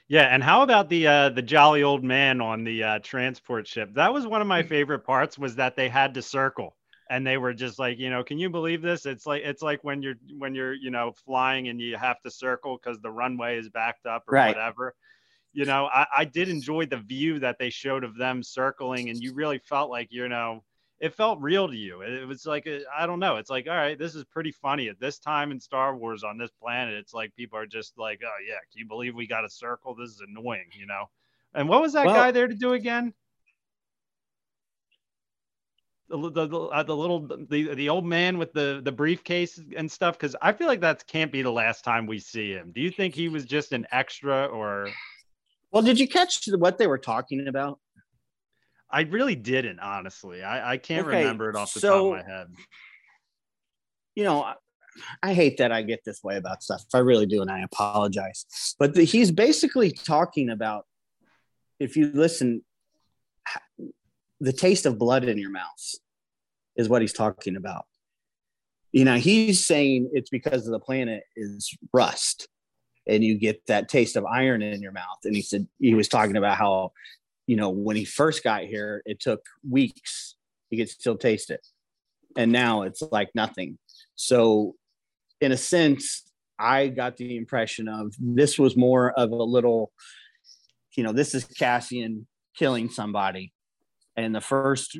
Yeah, 0.06 0.24
and 0.32 0.42
how 0.44 0.62
about 0.62 0.88
the 0.88 1.06
uh, 1.06 1.28
the 1.30 1.42
jolly 1.42 1.82
old 1.82 2.04
man 2.04 2.40
on 2.40 2.62
the 2.62 2.84
uh, 2.84 2.98
transport 3.00 3.66
ship? 3.66 3.94
That 3.94 4.12
was 4.12 4.26
one 4.26 4.40
of 4.40 4.46
my 4.46 4.62
favorite 4.62 5.00
parts. 5.00 5.38
Was 5.38 5.56
that 5.56 5.76
they 5.76 5.88
had 5.88 6.14
to 6.14 6.22
circle, 6.22 6.76
and 7.10 7.26
they 7.26 7.38
were 7.38 7.54
just 7.54 7.78
like, 7.78 7.98
you 7.98 8.10
know, 8.10 8.22
can 8.22 8.38
you 8.38 8.50
believe 8.50 8.82
this? 8.82 9.06
It's 9.06 9.26
like 9.26 9.42
it's 9.44 9.62
like 9.62 9.82
when 9.82 10.02
you're 10.02 10.16
when 10.38 10.54
you're 10.54 10.74
you 10.74 10.90
know 10.90 11.12
flying 11.24 11.68
and 11.68 11.80
you 11.80 11.96
have 11.96 12.20
to 12.22 12.30
circle 12.30 12.78
because 12.80 13.00
the 13.00 13.10
runway 13.10 13.58
is 13.58 13.68
backed 13.70 14.06
up 14.06 14.24
or 14.28 14.34
Right. 14.34 14.54
whatever. 14.54 14.94
You 15.54 15.64
know, 15.64 15.86
I, 15.86 16.06
I 16.18 16.24
did 16.24 16.48
enjoy 16.48 16.86
the 16.86 16.98
view 16.98 17.38
that 17.38 17.58
they 17.58 17.70
showed 17.70 18.04
of 18.04 18.16
them 18.16 18.42
circling, 18.42 19.08
and 19.08 19.22
you 19.22 19.32
really 19.32 19.58
felt 19.58 19.88
like 19.88 20.08
you 20.10 20.28
know 20.28 20.64
it 21.00 21.14
felt 21.14 21.40
real 21.40 21.68
to 21.68 21.76
you. 21.76 22.02
It, 22.02 22.26
was 22.26 22.44
like 22.44 22.66
I 22.66 22.80
I 22.96 23.06
don't 23.06 23.20
know. 23.20 23.36
It's 23.36 23.50
like 23.50 23.66
all 23.68 23.76
right, 23.76 23.98
this 23.98 24.14
is 24.14 24.24
pretty 24.24 24.52
funny 24.52 24.88
at 24.88 24.98
this 24.98 25.18
time 25.18 25.52
in 25.52 25.60
Star 25.60 25.96
Wars 25.96 26.24
on 26.24 26.38
this 26.38 26.50
planet. 26.60 26.94
It's 26.94 27.14
like 27.14 27.34
people 27.36 27.58
are 27.58 27.66
just 27.66 27.96
like, 27.98 28.20
oh 28.24 28.44
yeah, 28.46 28.58
can 28.72 28.80
you 28.80 28.86
believe 28.86 29.14
we 29.14 29.26
got 29.26 29.44
a 29.44 29.50
circle? 29.50 29.94
This 29.94 30.10
is 30.10 30.22
annoying, 30.28 30.66
you 30.72 30.86
know. 30.86 31.08
And 31.54 31.68
what 31.68 31.80
was 31.80 31.92
that 31.92 32.06
Well- 32.06 32.14
guy 32.16 32.30
there 32.32 32.48
to 32.48 32.54
do 32.54 32.72
again? 32.72 33.14
the 36.08 36.30
the, 36.30 36.58
uh, 36.58 36.82
the 36.82 36.96
little 36.96 37.20
the 37.20 37.74
the 37.74 37.88
old 37.88 38.04
man 38.04 38.38
with 38.38 38.52
the 38.52 38.80
the 38.84 38.92
briefcase 38.92 39.60
and 39.76 39.90
stuff? 39.90 40.16
Because 40.16 40.36
I 40.42 40.52
feel 40.52 40.66
like 40.66 40.80
that 40.80 41.06
can't 41.06 41.32
be 41.32 41.42
the 41.42 41.52
last 41.52 41.84
time 41.84 42.06
we 42.06 42.18
see 42.18 42.52
him. 42.52 42.72
Do 42.72 42.80
you 42.80 42.90
think 42.90 43.14
he 43.14 43.28
was 43.28 43.44
just 43.44 43.72
an 43.72 43.86
extra, 43.90 44.46
or 44.46 44.88
Well, 45.74 45.82
did 45.82 45.98
you 45.98 46.06
catch 46.06 46.46
what 46.56 46.78
they 46.78 46.86
were 46.86 46.98
talking 46.98 47.48
about? 47.48 47.80
I 48.88 49.00
really 49.02 49.34
didn't, 49.34 49.80
honestly. 49.80 50.44
I 50.44 50.74
I 50.74 50.76
can't 50.76 51.04
Okay, 51.04 51.18
remember 51.18 51.50
it 51.50 51.56
off 51.56 51.74
the 51.74 51.80
so- 51.80 52.12
top 52.12 52.20
of 52.20 52.26
my 52.26 52.32
head. 52.32 52.46
You 54.14 54.22
know, 54.22 54.42
I, 54.44 54.54
I 55.20 55.34
hate 55.34 55.56
that 55.58 55.72
I 55.72 55.82
get 55.82 56.04
this 56.04 56.22
way 56.22 56.36
about 56.36 56.62
stuff. 56.62 56.84
I 56.94 56.98
really 56.98 57.26
do, 57.26 57.42
and 57.42 57.50
I 57.50 57.62
apologize. 57.62 58.46
But 58.78 58.94
the, 58.94 59.02
he's 59.02 59.32
basically 59.32 59.90
talking 59.90 60.48
about 60.48 60.86
if 61.80 61.96
you 61.96 62.12
listen, 62.14 62.62
the 64.40 64.52
taste 64.52 64.86
of 64.86 64.96
blood 64.96 65.24
in 65.24 65.38
your 65.38 65.50
mouth 65.50 65.94
is 66.76 66.88
what 66.88 67.02
he's 67.02 67.12
talking 67.12 67.56
about. 67.56 67.86
You 68.92 69.04
know, 69.04 69.16
he's 69.16 69.66
saying 69.66 70.10
it's 70.12 70.30
because 70.30 70.68
of 70.68 70.72
the 70.72 70.78
planet 70.78 71.24
is 71.34 71.76
rust, 71.92 72.46
and 73.06 73.22
you 73.22 73.36
get 73.36 73.66
that 73.66 73.88
taste 73.88 74.16
of 74.16 74.24
iron 74.24 74.62
in 74.62 74.82
your 74.82 74.92
mouth. 74.92 75.18
And 75.24 75.34
he 75.34 75.42
said 75.42 75.66
he 75.78 75.94
was 75.94 76.08
talking 76.08 76.36
about 76.36 76.56
how, 76.56 76.92
you 77.46 77.56
know, 77.56 77.70
when 77.70 77.96
he 77.96 78.04
first 78.04 78.42
got 78.42 78.62
here, 78.62 79.02
it 79.04 79.20
took 79.20 79.44
weeks. 79.68 80.36
He 80.70 80.78
could 80.78 80.88
still 80.88 81.16
taste 81.16 81.50
it, 81.50 81.64
and 82.36 82.50
now 82.50 82.82
it's 82.82 83.02
like 83.12 83.30
nothing. 83.34 83.78
So, 84.16 84.74
in 85.40 85.52
a 85.52 85.56
sense, 85.56 86.22
I 86.58 86.88
got 86.88 87.16
the 87.16 87.36
impression 87.36 87.88
of 87.88 88.14
this 88.18 88.58
was 88.58 88.76
more 88.76 89.12
of 89.12 89.30
a 89.30 89.36
little, 89.36 89.92
you 90.96 91.02
know, 91.04 91.12
this 91.12 91.34
is 91.34 91.44
Cassian 91.44 92.26
killing 92.56 92.88
somebody. 92.88 93.52
And 94.16 94.34
the 94.34 94.40
first 94.40 94.98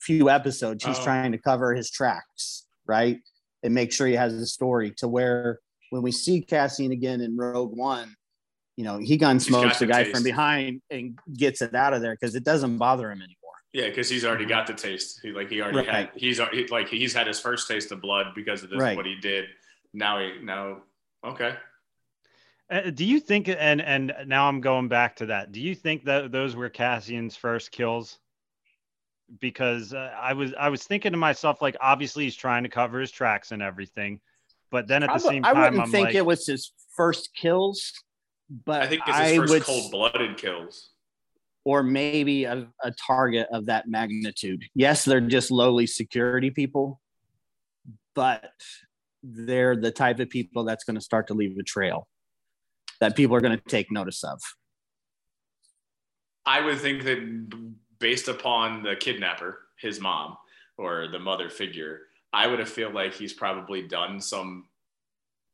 few 0.00 0.30
episodes, 0.30 0.84
he's 0.84 0.98
Oh. 0.98 1.04
trying 1.04 1.32
to 1.32 1.38
cover 1.38 1.74
his 1.74 1.90
tracks, 1.90 2.66
right? 2.86 3.20
And 3.62 3.74
make 3.74 3.92
sure 3.92 4.06
he 4.06 4.14
has 4.14 4.32
a 4.34 4.46
story 4.46 4.90
to 4.98 5.08
where 5.08 5.60
when 5.94 6.02
we 6.02 6.10
see 6.10 6.40
Cassian 6.40 6.90
again 6.90 7.20
in 7.20 7.36
Rogue 7.36 7.76
One, 7.76 8.16
you 8.76 8.82
know, 8.82 8.98
he 8.98 9.16
gun 9.16 9.38
smokes 9.38 9.78
the 9.78 9.86
the 9.86 9.92
guy 9.92 10.02
taste. 10.02 10.16
from 10.16 10.24
behind 10.24 10.82
and 10.90 11.16
gets 11.32 11.62
it 11.62 11.72
out 11.72 11.94
of 11.94 12.02
there 12.02 12.14
because 12.14 12.34
it 12.34 12.42
doesn't 12.42 12.78
bother 12.78 13.12
him 13.12 13.18
anymore. 13.22 13.36
Yeah, 13.72 13.88
because 13.90 14.08
he's 14.08 14.24
already 14.24 14.44
got 14.44 14.66
the 14.66 14.74
taste. 14.74 15.20
He 15.22 15.30
like 15.30 15.48
he 15.48 15.62
already 15.62 15.78
Right. 15.78 15.88
had. 15.88 16.10
He's 16.16 16.40
already 16.40 16.66
like 16.66 16.88
he's 16.88 17.14
had 17.14 17.28
his 17.28 17.38
first 17.38 17.68
taste 17.68 17.92
of 17.92 18.00
blood 18.00 18.26
because 18.34 18.64
of 18.64 18.70
this 18.70 18.80
Right. 18.80 18.96
what 18.96 19.06
he 19.06 19.14
did. 19.14 19.44
Now 19.92 20.18
he 20.18 20.42
now 20.42 20.82
okay. 21.24 21.54
Uh, 22.68 22.90
do 22.90 23.04
you 23.04 23.20
think 23.20 23.48
and 23.48 23.80
and 23.80 24.12
now 24.26 24.48
I'm 24.48 24.60
going 24.60 24.88
back 24.88 25.14
to 25.16 25.26
that. 25.26 25.52
Do 25.52 25.60
you 25.60 25.76
think 25.76 26.04
that 26.06 26.32
those 26.32 26.56
were 26.56 26.68
Cassian's 26.68 27.36
first 27.36 27.70
kills? 27.70 28.18
Because 29.40 29.94
uh, 29.94 30.12
I 30.20 30.32
was 30.32 30.52
I 30.58 30.68
was 30.68 30.82
thinking 30.82 31.12
to 31.12 31.18
myself 31.18 31.62
like 31.62 31.76
obviously 31.80 32.24
he's 32.24 32.34
trying 32.36 32.64
to 32.64 32.68
cover 32.68 32.98
his 33.00 33.12
tracks 33.12 33.52
and 33.52 33.62
everything, 33.62 34.20
but 34.74 34.88
then 34.88 35.04
at 35.04 35.06
the 35.06 35.14
I, 35.14 35.18
same 35.18 35.44
I 35.44 35.52
wouldn't 35.52 35.80
I'm 35.80 35.88
think 35.88 36.06
like 36.08 36.14
it 36.16 36.26
was 36.26 36.48
his 36.48 36.72
first 36.96 37.30
kills, 37.32 37.92
but 38.50 38.82
I 38.82 38.88
think 38.88 39.02
it's 39.06 39.16
his 39.16 39.32
I 39.32 39.36
first 39.36 39.52
would, 39.52 39.62
cold 39.62 39.92
blooded 39.92 40.36
kills. 40.36 40.90
or 41.64 41.84
maybe 41.84 42.42
a, 42.42 42.66
a 42.82 42.90
target 42.90 43.46
of 43.52 43.66
that 43.66 43.86
magnitude. 43.86 44.64
Yes, 44.74 45.04
they're 45.04 45.20
just 45.20 45.52
lowly 45.52 45.86
security 45.86 46.50
people, 46.50 47.00
but 48.16 48.50
they're 49.22 49.76
the 49.76 49.92
type 49.92 50.18
of 50.18 50.28
people 50.28 50.64
that's 50.64 50.82
going 50.82 50.96
to 50.96 51.00
start 51.00 51.28
to 51.28 51.34
leave 51.34 51.56
a 51.56 51.62
trail 51.62 52.08
that 52.98 53.14
people 53.14 53.36
are 53.36 53.40
going 53.40 53.56
to 53.56 53.64
take 53.68 53.92
notice 53.92 54.24
of. 54.24 54.40
I 56.44 56.60
would 56.60 56.78
think 56.78 57.04
that 57.04 57.20
based 58.00 58.26
upon 58.26 58.82
the 58.82 58.96
kidnapper, 58.96 59.60
his 59.78 60.00
mom 60.00 60.36
or 60.76 61.06
the 61.06 61.20
mother 61.20 61.48
figure, 61.48 62.00
I 62.34 62.46
would 62.46 62.58
have 62.58 62.68
feel 62.68 62.90
like 62.90 63.14
he's 63.14 63.32
probably 63.32 63.82
done 63.82 64.20
some 64.20 64.66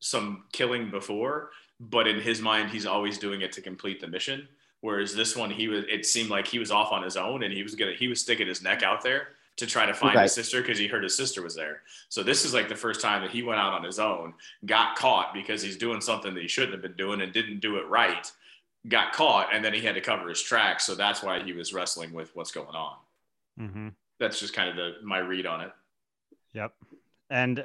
some 0.01 0.45
killing 0.53 0.91
before, 0.91 1.51
but 1.79 2.07
in 2.09 2.21
his 2.21 2.41
mind, 2.41 2.71
he's 2.71 2.87
always 2.87 3.19
doing 3.19 3.43
it 3.43 3.53
to 3.53 3.61
complete 3.61 4.01
the 4.01 4.07
mission. 4.09 4.49
Whereas 4.81 5.15
this 5.15 5.37
one, 5.37 5.51
he 5.51 5.69
was 5.69 5.85
it 5.89 6.07
seemed 6.07 6.31
like 6.31 6.47
he 6.47 6.59
was 6.59 6.71
off 6.71 6.91
on 6.93 7.03
his 7.03 7.17
own 7.17 7.43
and 7.43 7.53
he 7.53 7.63
was 7.63 7.75
gonna 7.75 7.93
he 7.95 8.09
was 8.09 8.21
sticking 8.21 8.47
his 8.49 8.63
neck 8.63 8.83
out 8.83 9.03
there 9.03 9.29
to 9.57 9.67
try 9.67 9.85
to 9.85 9.93
find 9.93 10.15
Right. 10.15 10.23
his 10.23 10.33
sister 10.33 10.63
because 10.63 10.79
he 10.79 10.87
heard 10.87 11.03
his 11.03 11.15
sister 11.15 11.43
was 11.43 11.55
there. 11.55 11.83
So 12.09 12.23
this 12.23 12.47
is 12.47 12.55
like 12.55 12.69
the 12.71 12.77
first 12.77 13.03
time 13.03 13.21
that 13.21 13.31
he 13.31 13.43
went 13.43 13.61
out 13.61 13.75
on 13.75 13.83
his 13.85 13.99
own, 13.99 14.33
got 14.65 14.97
caught 14.97 15.35
because 15.35 15.61
he's 15.61 15.77
doing 15.77 16.01
something 16.01 16.33
that 16.33 16.41
he 16.41 16.49
shouldn't 16.49 16.73
have 16.73 16.81
been 16.83 16.95
doing 16.97 17.21
and 17.21 17.31
didn't 17.33 17.61
do 17.61 17.77
it 17.77 17.87
right 17.89 18.31
got 18.89 19.13
caught 19.13 19.53
and 19.55 19.63
then 19.63 19.75
he 19.75 19.83
had 19.83 19.95
to 19.95 20.01
cover 20.01 20.27
his 20.31 20.41
tracks 20.41 20.87
so 20.87 20.95
that's 20.95 21.23
why 21.23 21.43
he 21.43 21.53
was 21.53 21.75
wrestling 21.75 22.15
with 22.15 22.35
what's 22.35 22.51
going 22.51 22.75
on 22.75 22.97
Mhm. 23.61 23.95
that's 24.19 24.41
just 24.41 24.55
kind 24.55 24.71
of 24.71 24.77
the 24.77 24.95
my 25.07 25.19
read 25.19 25.45
on 25.45 25.61
it 25.61 25.71
Yep. 26.55 26.73
And 27.31 27.65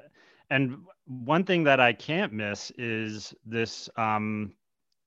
and 0.50 0.78
one 1.08 1.44
thing 1.44 1.64
that 1.64 1.80
I 1.80 1.94
can't 1.94 2.34
miss 2.34 2.72
is 2.78 3.34
this 3.46 3.90
um 3.98 4.54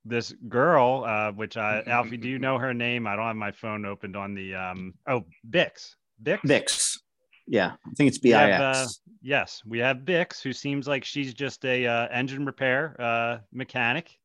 this 0.05 0.33
girl, 0.49 1.05
uh, 1.07 1.33
which 1.33 1.57
I 1.57 1.83
Alfie, 1.87 2.17
do 2.17 2.29
you 2.29 2.39
know 2.39 2.59
her 2.59 2.73
name? 2.75 3.07
I 3.07 3.17
don't 3.17 3.27
have 3.27 3.37
my 3.37 3.53
phone 3.53 3.85
opened 3.85 4.17
on 4.17 4.35
the 4.35 4.55
um 4.55 4.95
oh 5.07 5.25
Bix. 5.51 5.95
Bix. 6.23 6.41
Bix. 6.45 6.99
Yeah, 7.47 7.73
I 7.87 7.91
think 7.95 8.09
it's 8.09 8.21
We 8.23 8.31
BIX. 8.31 8.37
have, 8.37 8.61
uh, 8.61 8.87
yes, 9.23 9.63
we 9.65 9.79
have 9.79 9.99
Bix, 9.99 10.43
who 10.43 10.53
seems 10.53 10.87
like 10.87 11.03
she's 11.03 11.33
just 11.33 11.65
a 11.65 11.87
uh, 11.87 12.09
engine 12.09 12.45
repair 12.45 12.95
uh, 13.01 13.39
mechanic, 13.53 14.18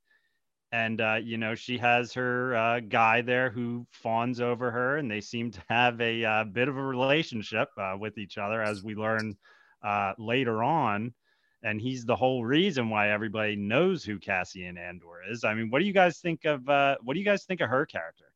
and 0.73 1.01
uh, 1.01 1.19
you 1.23 1.37
know 1.37 1.53
she 1.55 1.77
has 1.77 2.13
her 2.13 2.55
uh, 2.57 2.79
guy 2.81 3.21
there 3.21 3.51
who 3.51 3.85
fawns 3.91 4.41
over 4.41 4.71
her, 4.71 4.97
and 4.97 5.09
they 5.09 5.21
seem 5.21 5.51
to 5.51 5.61
have 5.69 6.01
a 6.01 6.25
uh, 6.25 6.43
bit 6.45 6.67
of 6.67 6.75
a 6.75 6.83
relationship 6.83 7.69
uh, 7.77 7.95
with 7.97 8.17
each 8.17 8.39
other, 8.39 8.61
as 8.61 8.83
we 8.83 8.95
learn 8.95 9.37
uh, 9.83 10.13
later 10.17 10.63
on. 10.63 11.13
And 11.61 11.79
he's 11.79 12.05
the 12.05 12.15
whole 12.15 12.43
reason 12.43 12.89
why 12.89 13.11
everybody 13.11 13.55
knows 13.55 14.03
who 14.03 14.19
Cassian 14.19 14.77
Andor 14.77 15.21
is. 15.31 15.45
I 15.45 15.53
mean, 15.53 15.69
what 15.69 15.79
do 15.79 15.85
you 15.85 15.93
guys 15.93 16.19
think 16.19 16.43
of? 16.43 16.67
Uh, 16.67 16.97
what 17.03 17.13
do 17.13 17.19
you 17.19 17.25
guys 17.25 17.45
think 17.45 17.61
of 17.61 17.69
her 17.69 17.85
character? 17.85 18.32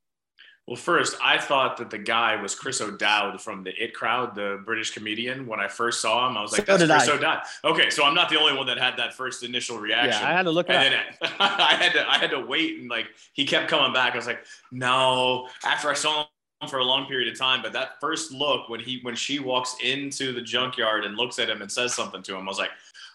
Well 0.67 0.75
first 0.75 1.15
i 1.23 1.37
thought 1.37 1.77
that 1.77 1.89
the 1.89 1.97
guy 1.97 2.39
was 2.41 2.53
chris 2.53 2.81
o'dowd 2.81 3.41
from 3.41 3.63
the 3.63 3.71
it 3.81 3.93
crowd 3.93 4.35
the 4.35 4.61
british 4.65 4.91
comedian 4.91 5.47
when 5.47 5.59
i 5.59 5.67
first 5.67 6.01
saw 6.01 6.27
him 6.27 6.37
i 6.37 6.41
was 6.41 6.51
like 6.51 6.65
So 6.67 6.77
that's 6.77 7.05
chris 7.05 7.09
I. 7.09 7.17
o'dowd 7.17 7.41
okay 7.63 7.89
so 7.89 8.03
i'm 8.03 8.13
not 8.13 8.29
the 8.29 8.37
only 8.39 8.55
one 8.55 8.67
that 8.67 8.77
had 8.77 8.97
that 8.97 9.13
first 9.13 9.43
initial 9.43 9.77
reaction 9.79 10.21
yeah, 10.21 10.29
I 10.29 10.33
had 10.33 10.43
to 10.43 10.51
look 10.51 10.69
at 10.69 10.91
it 10.91 10.93
up. 10.93 11.05
and 11.21 11.29
then 11.31 11.37
I 11.39 11.73
had 11.75 11.93
to 11.93 12.09
I 12.09 12.17
had 12.17 12.29
to 12.31 12.39
wait 12.41 12.79
and 12.79 12.89
like 12.89 13.07
he 13.33 13.45
kept 13.45 13.69
coming 13.69 13.93
back. 13.93 14.13
I 14.13 14.17
was 14.17 14.27
like, 14.27 14.43
no. 14.71 15.47
After 15.65 15.89
I 15.89 15.93
saw 15.93 16.25
him 16.61 16.69
for 16.69 16.79
a 16.79 16.83
long 16.83 17.05
period 17.05 17.31
of 17.31 17.37
time, 17.37 17.61
but 17.61 17.73
that 17.73 17.99
first 18.01 18.31
look 18.31 18.69
when 18.69 18.79
he 18.79 18.99
when 19.03 19.15
she 19.15 19.39
walks 19.39 19.75
into 19.83 20.33
the 20.33 20.41
junkyard 20.41 21.05
and 21.05 21.15
looks 21.15 21.39
at 21.39 21.49
him 21.49 21.61
and 21.61 21.71
says 21.71 21.93
something 21.93 22.21
to 22.23 22.35
him, 22.35 22.41
I 22.43 22.47
was 22.47 22.57
like, 22.59 22.71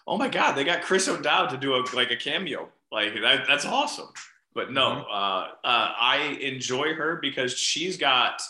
oh 0.07 0.17
my 0.17 0.27
god, 0.27 0.53
they 0.53 0.63
got 0.63 0.81
Chris 0.81 1.07
O'Dowd 1.07 1.49
to 1.49 1.57
do 1.57 1.75
a 1.75 1.83
like 1.93 2.11
a 2.11 2.15
cameo. 2.15 2.69
Like 2.91 3.13
that, 3.21 3.45
that's 3.47 3.65
awesome. 3.65 4.07
But 4.53 4.71
no, 4.71 4.81
Mm-hmm. 4.81 5.11
uh, 5.11 5.67
uh, 5.67 5.93
I 5.99 6.37
enjoy 6.41 6.93
her 6.93 7.17
because 7.21 7.57
she's 7.57 7.97
got. 7.97 8.41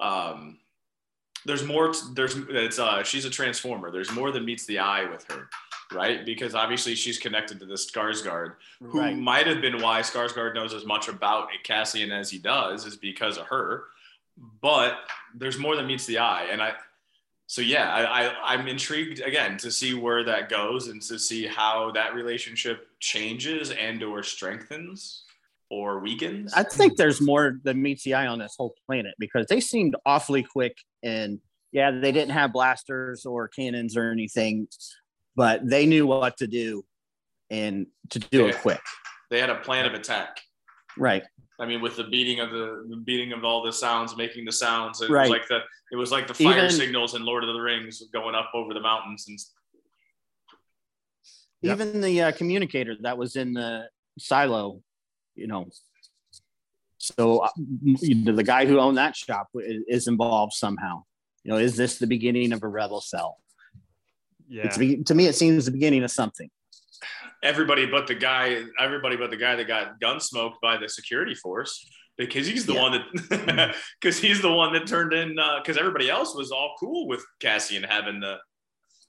Um, 0.00 0.58
there's 1.46 1.64
more. 1.64 1.92
There's 2.14 2.36
it's 2.48 2.78
uh, 2.78 3.02
she's 3.02 3.24
a 3.24 3.30
transformer. 3.30 3.90
There's 3.90 4.12
more 4.12 4.30
than 4.30 4.44
meets 4.44 4.64
the 4.66 4.78
eye 4.78 5.04
with 5.10 5.24
her, 5.30 5.48
right? 5.92 6.24
Because 6.24 6.54
obviously 6.54 6.94
she's 6.94 7.18
connected 7.18 7.58
to 7.60 7.66
the 7.66 7.74
Skarsgård, 7.74 8.54
who 8.80 9.00
Right. 9.00 9.16
might 9.16 9.46
have 9.46 9.60
been 9.60 9.82
why 9.82 10.00
Skarsgård 10.00 10.54
knows 10.54 10.72
as 10.72 10.86
much 10.86 11.08
about 11.08 11.48
Cassian 11.64 12.12
as 12.12 12.30
he 12.30 12.38
does 12.38 12.86
is 12.86 12.96
because 12.96 13.36
of 13.36 13.46
her. 13.48 13.84
But 14.62 14.98
there's 15.34 15.58
more 15.58 15.76
than 15.76 15.86
meets 15.86 16.06
the 16.06 16.18
eye, 16.18 16.44
and 16.50 16.62
I. 16.62 16.74
So 17.46 17.60
yeah, 17.60 17.92
I, 17.92 18.26
I 18.28 18.54
I'm 18.54 18.66
intrigued 18.66 19.20
again 19.20 19.58
to 19.58 19.70
see 19.70 19.92
where 19.92 20.24
that 20.24 20.48
goes 20.48 20.88
and 20.88 21.02
to 21.02 21.18
see 21.18 21.46
how 21.46 21.90
that 21.90 22.14
relationship 22.14 22.88
changes 23.00 23.70
and 23.70 24.02
or 24.02 24.22
strengthens 24.22 25.23
or 25.70 26.00
weakens. 26.00 26.52
I 26.54 26.62
think 26.62 26.96
there's 26.96 27.20
more 27.20 27.58
than 27.64 27.80
meets 27.82 28.04
the 28.04 28.14
eye 28.14 28.26
on 28.26 28.38
this 28.38 28.54
whole 28.56 28.74
planet 28.86 29.14
because 29.18 29.46
they 29.48 29.60
seemed 29.60 29.96
awfully 30.06 30.42
quick 30.42 30.76
and 31.02 31.40
yeah, 31.72 31.90
they 31.90 32.12
didn't 32.12 32.30
have 32.32 32.52
blasters 32.52 33.26
or 33.26 33.48
cannons 33.48 33.96
or 33.96 34.10
anything, 34.10 34.68
but 35.34 35.60
they 35.68 35.86
knew 35.86 36.06
what 36.06 36.36
to 36.36 36.46
do 36.46 36.84
and 37.50 37.86
to 38.10 38.18
do 38.20 38.46
it 38.46 38.56
quick. 38.58 38.80
they 39.30 39.40
had 39.40 39.50
a 39.50 39.56
plan 39.56 39.84
of 39.86 39.92
attack. 39.94 40.40
Right. 40.96 41.24
I 41.60 41.66
mean, 41.66 41.80
with 41.80 41.96
the 41.96 42.04
beating 42.04 42.40
of 42.40 42.50
the, 42.50 42.84
the 42.88 42.96
beating 42.96 43.32
of 43.32 43.44
all 43.44 43.62
the 43.64 43.72
sounds, 43.72 44.16
making 44.16 44.44
the 44.44 44.52
sounds, 44.52 45.00
it 45.00 45.10
Right. 45.10 45.22
was 45.22 45.30
like 45.30 45.48
the 45.48 45.60
it 45.92 45.96
was 45.96 46.10
like 46.12 46.26
the 46.26 46.34
fire 46.34 46.58
Even- 46.58 46.70
signals 46.70 47.14
in 47.14 47.24
Lord 47.24 47.42
of 47.44 47.52
the 47.52 47.60
Rings 47.60 48.02
going 48.12 48.34
up 48.34 48.50
over 48.54 48.72
the 48.74 48.80
mountains 48.80 49.26
and 49.28 49.38
Yep. 51.62 51.80
Even 51.80 52.00
the 52.02 52.20
uh, 52.22 52.32
communicator 52.32 52.94
that 53.00 53.16
was 53.16 53.36
in 53.36 53.54
the 53.54 53.88
silo, 54.18 54.82
you 55.34 55.46
know. 55.46 55.68
So 56.98 57.40
uh, 57.40 57.48
you 57.82 58.14
know, 58.16 58.34
the 58.34 58.42
guy 58.44 58.66
who 58.66 58.78
owned 58.78 58.96
that 58.96 59.14
shop 59.16 59.48
is, 59.54 59.82
is 59.88 60.06
involved 60.08 60.52
somehow. 60.54 61.02
You 61.42 61.52
know, 61.52 61.58
is 61.58 61.76
this 61.76 61.98
the 61.98 62.06
beginning 62.06 62.52
of 62.52 62.62
a 62.62 62.68
rebel 62.68 63.00
cell? 63.00 63.36
Yeah. 64.48 64.62
It's 64.66 64.76
to 65.08 65.14
me, 65.14 65.26
it 65.26 65.34
seems 65.34 65.66
the 65.66 65.70
beginning 65.70 66.02
of 66.04 66.10
something. 66.10 66.50
everybody 67.42 67.86
but 67.86 68.06
the 68.06 68.14
guy, 68.14 68.62
everybody 68.78 69.16
but 69.16 69.30
the 69.30 69.36
guy 69.36 69.54
that 69.56 69.66
got 69.66 70.00
gun 70.00 70.20
smoked 70.20 70.60
by 70.62 70.76
the 70.78 70.88
security 70.88 71.34
force 71.34 71.86
because 72.16 72.46
he's 72.46 72.64
the 72.64 72.74
Yeah. 72.74 72.82
one 72.82 72.92
that 73.30 73.74
because 74.00 74.18
he's 74.18 74.40
the 74.40 74.52
one 74.52 74.72
that 74.72 74.86
turned 74.86 75.12
in 75.12 75.36
because 75.58 75.76
everybody 75.76 76.08
else 76.08 76.34
was 76.34 76.50
all 76.52 76.74
cool 76.80 77.06
with 77.08 77.24
Cassian 77.40 77.82
having 77.82 78.20
the 78.20 78.38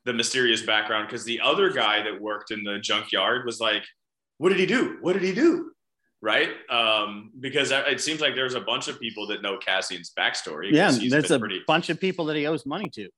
the 0.05 0.13
mysterious 0.13 0.61
background 0.61 1.07
because 1.07 1.23
the 1.25 1.39
other 1.41 1.69
guy 1.71 2.03
that 2.03 2.19
worked 2.21 2.51
in 2.51 2.63
the 2.63 2.77
junkyard 2.79 3.45
was 3.45 3.59
like, 3.59 3.83
"What 4.37 4.49
did 4.49 4.59
he 4.59 4.65
do? 4.65 4.97
What 5.01 5.13
did 5.13 5.23
he 5.23 5.33
do?" 5.33 5.71
Right? 6.25 6.49
Um, 6.71 7.29
because 7.39 7.69
it 7.69 8.01
seems 8.01 8.19
like 8.19 8.33
there's 8.33 8.55
a 8.55 8.59
bunch 8.61 8.87
of 8.87 8.99
people 8.99 9.27
that 9.27 9.43
know 9.43 9.59
Cassian's 9.59 10.11
backstory. 10.17 10.71
Yeah, 10.71 10.91
he's 10.91 11.11
there's 11.11 11.29
a 11.29 11.37
pretty 11.37 11.61
bunch 11.67 11.91
of 11.91 11.99
people 11.99 12.25
that 12.25 12.35
he 12.35 12.47
owes 12.47 12.65
money 12.65 12.89
to. 12.95 13.09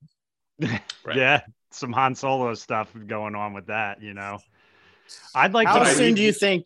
Right. 0.59 1.15
Yeah, 1.15 1.39
some 1.71 1.93
Han 1.93 2.15
Solo 2.15 2.53
stuff 2.55 2.91
going 3.07 3.33
on 3.33 3.53
with 3.53 3.67
that. 3.67 4.01
You 4.01 4.13
know, 4.13 4.39
I'd 5.33 5.53
like 5.53 5.69
How 5.69 5.79
to. 5.79 5.85
Soon 5.85 6.15
do 6.15 6.21
you 6.21 6.33
think 6.33 6.65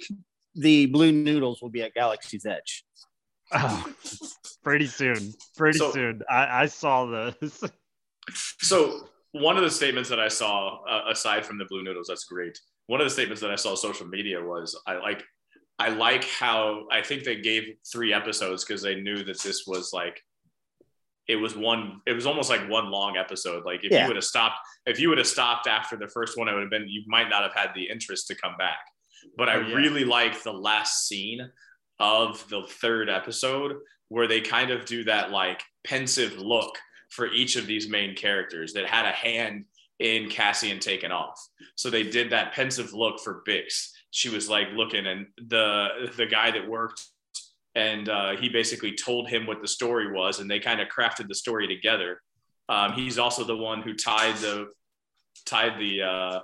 the 0.56 0.88
blue 0.88 1.12
noodles 1.12 1.62
will 1.62 1.70
be 1.70 1.84
at 1.84 1.94
Galaxy's 1.94 2.48
Edge? 2.48 2.86
Oh, 3.52 3.86
pretty 4.64 4.88
soon. 4.88 5.36
Pretty 5.56 5.78
So- 5.78 5.92
soon. 5.92 6.24
I, 6.28 6.64
I 6.64 6.66
saw 6.66 7.06
this. 7.06 7.64
So 8.62 9.08
one 9.32 9.58
of 9.58 9.64
the 9.64 9.70
statements 9.70 10.08
that 10.10 10.20
I 10.20 10.28
saw, 10.28 10.84
uh, 10.86 11.10
aside 11.10 11.46
from 11.46 11.58
the 11.58 11.66
blue 11.66 11.84
noodles, 11.84 12.08
that's 12.08 12.24
great. 12.26 12.58
One 12.88 13.02
of 13.02 13.06
the 13.06 13.10
statements 13.12 13.42
that 13.42 13.52
I 13.52 13.56
saw 13.56 13.72
on 13.72 13.78
social 13.78 14.08
media 14.08 14.42
was, 14.42 14.80
I 14.88 14.98
like, 14.98 15.24
I 15.82 15.90
like 15.90 16.24
how 16.26 16.86
I 16.92 17.02
think 17.02 17.24
they 17.24 17.38
gave 17.42 17.64
three 17.92 18.14
episodes 18.14 18.64
because 18.64 18.82
they 18.82 18.96
knew 19.02 19.24
that 19.24 19.40
this 19.42 19.66
was 19.68 19.92
like, 19.94 20.22
it 21.28 21.36
was 21.38 21.56
one, 21.56 22.02
it 22.06 22.14
was 22.14 22.26
almost 22.26 22.50
like 22.50 22.70
one 22.70 22.92
long 22.92 23.18
episode. 23.18 23.64
Like 23.66 23.84
if 23.84 23.92
Yeah. 23.92 24.02
you 24.02 24.08
would 24.08 24.16
have 24.18 24.24
stopped, 24.26 24.56
if 24.86 25.00
you 25.00 25.10
would 25.10 25.18
have 25.18 25.28
stopped 25.28 25.68
after 25.68 25.96
the 25.98 26.08
first 26.08 26.38
one, 26.38 26.48
it 26.48 26.54
would 26.54 26.62
have 26.64 26.70
been, 26.70 26.88
you 26.90 27.04
might 27.08 27.30
not 27.30 27.44
have 27.44 27.54
had 27.54 27.70
the 27.76 27.90
interest 27.90 28.28
to 28.28 28.36
come 28.36 28.56
back. 28.58 28.80
But 29.38 29.50
I 29.50 29.56
Oh, 29.56 29.60
yeah. 29.62 29.76
really 29.76 30.04
like 30.04 30.42
the 30.44 30.54
last 30.54 31.08
scene 31.08 31.42
of 32.00 32.48
the 32.50 32.64
third 32.64 33.10
episode 33.10 33.76
where 34.10 34.28
they 34.28 34.42
kind 34.42 34.72
of 34.72 34.86
do 34.86 35.04
that 35.06 35.32
like 35.32 35.62
pensive 35.84 36.38
look 36.38 36.78
for 37.10 37.28
each 37.28 37.56
of 37.56 37.66
these 37.68 37.88
main 37.90 38.16
characters 38.16 38.74
that 38.74 38.86
had 38.86 39.06
a 39.06 39.12
hand 39.12 39.66
in 40.00 40.30
Cassian 40.30 40.80
taking 40.80 41.12
off. 41.12 41.40
So 41.76 41.90
they 41.90 42.04
did 42.04 42.32
that 42.32 42.54
pensive 42.54 42.94
look 42.94 43.20
for 43.20 43.44
Bix. 43.48 43.92
She 44.12 44.30
was 44.30 44.50
like 44.50 44.68
looking, 44.74 45.08
and 45.08 45.28
the 45.38 46.12
the 46.16 46.26
guy 46.26 46.52
that 46.52 46.68
worked, 46.68 47.06
and 47.76 48.08
uh, 48.10 48.36
he 48.36 48.50
basically 48.50 48.96
told 48.96 49.30
him 49.30 49.46
what 49.46 49.62
the 49.62 49.68
story 49.68 50.12
was, 50.12 50.40
and 50.40 50.50
they 50.50 50.60
kind 50.60 50.82
of 50.82 50.88
crafted 50.90 51.28
the 51.28 51.36
story 51.36 51.68
together. 51.68 52.22
Um, 52.70 52.94
he's 52.94 53.18
also 53.18 53.44
the 53.44 53.58
one 53.58 53.82
who 53.82 53.94
tied 53.94 54.36
the 54.38 54.68
tied 55.46 55.80
the 55.80 56.02
uh, 56.02 56.40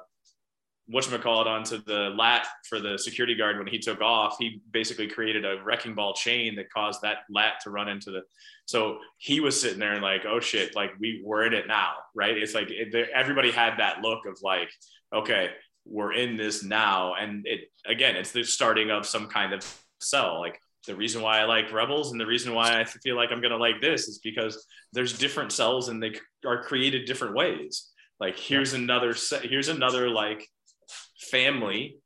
whatchamacallit 0.94 1.46
onto 1.46 1.84
the 1.84 2.14
lat 2.18 2.48
for 2.68 2.80
the 2.80 2.98
security 2.98 3.36
guard 3.36 3.58
when 3.58 3.68
he 3.68 3.80
took 3.80 4.02
off. 4.02 4.38
He 4.40 4.62
basically 4.72 5.08
created 5.08 5.46
a 5.46 5.62
wrecking 5.64 5.96
ball 5.96 6.14
chain 6.14 6.56
that 6.56 6.72
caused 6.72 7.02
that 7.02 7.20
lat 7.30 7.56
to 7.64 7.70
run 7.70 7.90
into 7.90 8.12
the. 8.12 8.22
So 8.66 9.00
he 9.18 9.40
was 9.40 9.60
sitting 9.60 9.80
there 9.80 9.94
and 9.94 10.02
like, 10.02 10.26
oh 10.26 10.40
shit, 10.40 10.76
like 10.76 10.92
we 11.00 11.22
we're 11.26 11.46
in 11.46 11.54
it 11.54 11.68
now, 11.68 11.94
right? 12.16 12.38
It's 12.38 12.54
like 12.54 12.70
it, 12.70 12.94
everybody 13.14 13.52
had 13.52 13.78
that 13.78 14.02
look 14.02 14.26
of 14.26 14.38
like, 14.42 14.70
okay, 15.14 15.52
we're 15.90 16.14
in 16.14 16.38
this 16.38 16.64
now, 16.64 17.16
and 17.16 17.46
it 17.46 17.72
again, 17.86 18.16
it's 18.16 18.32
the 18.32 18.44
starting 18.44 18.92
of 18.92 19.06
some 19.06 19.28
kind 19.28 19.54
of 19.54 19.64
cell. 20.00 20.40
Like 20.40 20.60
the 20.86 20.96
reason 20.96 21.22
why 21.22 21.40
I 21.40 21.46
like 21.46 21.72
Rebels 21.72 22.12
and 22.12 22.20
the 22.20 22.26
reason 22.26 22.54
why 22.54 22.80
I 22.80 22.86
feel 22.86 23.16
like 23.16 23.32
I'm 23.32 23.42
gonna 23.42 23.58
like 23.58 23.82
this 23.82 24.08
is 24.08 24.20
because 24.20 24.66
there's 24.94 25.18
different 25.18 25.52
cells 25.52 25.90
and 25.90 26.02
they 26.02 26.14
are 26.46 26.64
created 26.64 27.06
different 27.06 27.36
ways. 27.36 27.92
Like 28.20 28.38
here's 28.38 28.74
another 28.74 29.14
set, 29.14 29.46
here's 29.46 29.70
another 29.70 30.10
like 30.10 30.48
family 31.20 31.98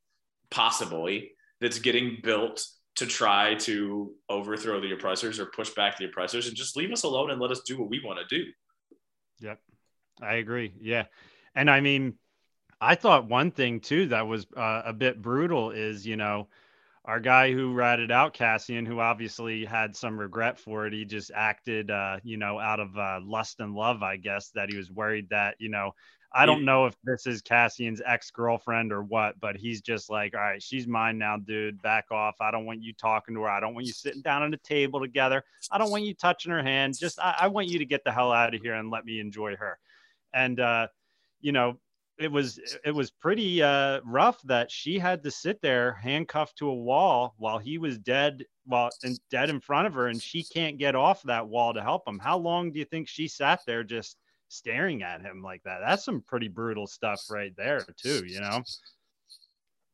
possibly 0.50 1.32
that's 1.60 1.78
getting 1.78 2.18
built 2.22 2.64
to 2.94 3.06
try 3.06 3.54
to 3.54 4.12
overthrow 4.28 4.80
the 4.80 4.92
oppressors 4.92 5.40
or 5.40 5.46
push 5.46 5.70
back 5.70 5.96
the 5.96 6.04
oppressors 6.04 6.46
and 6.46 6.56
just 6.56 6.76
leave 6.76 6.92
us 6.92 7.04
alone 7.04 7.30
and 7.30 7.40
let 7.40 7.50
us 7.50 7.62
do 7.62 7.78
what 7.78 7.88
we 7.88 8.02
want 8.04 8.18
to 8.18 8.36
do. 8.36 8.50
Yep. 9.40 9.58
I 10.20 10.34
agree. 10.34 10.74
Yeah. 10.80 11.04
And 11.54 11.70
I 11.70 11.80
mean, 11.80 12.14
I 12.82 12.96
thought 12.96 13.28
one 13.28 13.52
thing 13.52 13.78
too 13.78 14.06
that 14.08 14.26
was 14.26 14.44
uh, 14.56 14.82
a 14.84 14.92
bit 14.92 15.22
brutal 15.22 15.70
is, 15.70 16.04
you 16.04 16.16
know, 16.16 16.48
our 17.04 17.20
guy 17.20 17.52
who 17.52 17.72
ratted 17.72 18.10
out 18.10 18.34
Cassian, 18.34 18.84
who 18.86 18.98
obviously 18.98 19.64
had 19.64 19.94
some 19.94 20.18
regret 20.18 20.58
for 20.58 20.86
it, 20.86 20.92
he 20.92 21.04
just 21.04 21.30
acted, 21.32 21.92
uh, 21.92 22.18
you 22.24 22.36
know, 22.36 22.58
out 22.58 22.80
of 22.80 22.96
uh, 22.98 23.20
lust 23.22 23.60
and 23.60 23.74
love, 23.74 24.02
I 24.02 24.16
guess, 24.16 24.50
that 24.56 24.68
he 24.68 24.76
was 24.76 24.90
worried 24.90 25.28
that, 25.30 25.54
you 25.58 25.68
know, 25.68 25.92
I 26.34 26.46
don't 26.46 26.64
know 26.64 26.86
if 26.86 26.96
this 27.04 27.26
is 27.26 27.42
Cassian's 27.42 28.00
ex 28.04 28.30
girlfriend 28.30 28.90
or 28.90 29.02
what, 29.02 29.38
but 29.38 29.54
he's 29.54 29.82
just 29.82 30.10
like, 30.10 30.34
all 30.34 30.40
right, 30.40 30.62
she's 30.62 30.86
mine 30.86 31.18
now, 31.18 31.36
dude. 31.36 31.82
Back 31.82 32.06
off. 32.10 32.36
I 32.40 32.50
don't 32.50 32.64
want 32.64 32.82
you 32.82 32.94
talking 32.94 33.34
to 33.34 33.42
her. 33.42 33.50
I 33.50 33.60
don't 33.60 33.74
want 33.74 33.86
you 33.86 33.92
sitting 33.92 34.22
down 34.22 34.42
at 34.42 34.54
a 34.54 34.56
table 34.56 34.98
together. 34.98 35.44
I 35.70 35.78
don't 35.78 35.90
want 35.90 36.04
you 36.04 36.14
touching 36.14 36.50
her 36.50 36.62
hand. 36.62 36.98
Just, 36.98 37.20
I, 37.20 37.36
I 37.40 37.46
want 37.48 37.68
you 37.68 37.78
to 37.80 37.84
get 37.84 38.02
the 38.02 38.12
hell 38.12 38.32
out 38.32 38.54
of 38.54 38.62
here 38.62 38.74
and 38.74 38.90
let 38.90 39.04
me 39.04 39.20
enjoy 39.20 39.56
her. 39.56 39.78
And, 40.32 40.58
uh, 40.58 40.88
you 41.42 41.52
know, 41.52 41.76
it 42.18 42.30
was 42.30 42.60
it 42.84 42.94
was 42.94 43.10
pretty 43.10 43.62
uh, 43.62 44.00
rough 44.04 44.40
that 44.42 44.70
she 44.70 44.98
had 44.98 45.22
to 45.24 45.30
sit 45.30 45.60
there 45.62 45.94
handcuffed 45.94 46.56
to 46.58 46.68
a 46.68 46.74
wall 46.74 47.34
while 47.38 47.58
he 47.58 47.78
was 47.78 47.98
dead 47.98 48.44
while 48.66 48.90
and 49.02 49.18
dead 49.30 49.50
in 49.50 49.60
front 49.60 49.86
of 49.86 49.94
her 49.94 50.08
and 50.08 50.22
she 50.22 50.42
can't 50.42 50.78
get 50.78 50.94
off 50.94 51.22
that 51.22 51.46
wall 51.46 51.74
to 51.74 51.82
help 51.82 52.06
him. 52.06 52.18
How 52.18 52.38
long 52.38 52.70
do 52.70 52.78
you 52.78 52.84
think 52.84 53.08
she 53.08 53.28
sat 53.28 53.60
there 53.66 53.82
just 53.82 54.18
staring 54.48 55.02
at 55.02 55.22
him 55.22 55.42
like 55.42 55.62
that? 55.64 55.78
That's 55.84 56.04
some 56.04 56.20
pretty 56.20 56.48
brutal 56.48 56.86
stuff 56.86 57.22
right 57.30 57.54
there 57.56 57.84
too 57.96 58.24
you 58.26 58.40
know? 58.40 58.62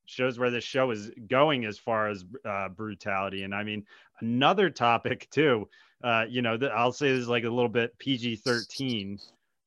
Shows 0.06 0.38
where 0.38 0.50
this 0.50 0.64
show 0.64 0.90
is 0.90 1.10
going 1.28 1.66
as 1.66 1.78
far 1.78 2.08
as 2.08 2.24
uh, 2.44 2.68
brutality. 2.70 3.44
And 3.44 3.54
i 3.54 3.62
mean 3.62 3.84
another 4.20 4.70
topic 4.70 5.28
too 5.30 5.68
uh, 6.02 6.24
you 6.28 6.42
know 6.42 6.56
th- 6.56 6.72
i'll 6.74 6.92
say 6.92 7.10
this 7.12 7.22
is 7.22 7.28
like 7.28 7.44
a 7.44 7.50
little 7.50 7.68
bit 7.68 7.96
pg-13 7.98 9.20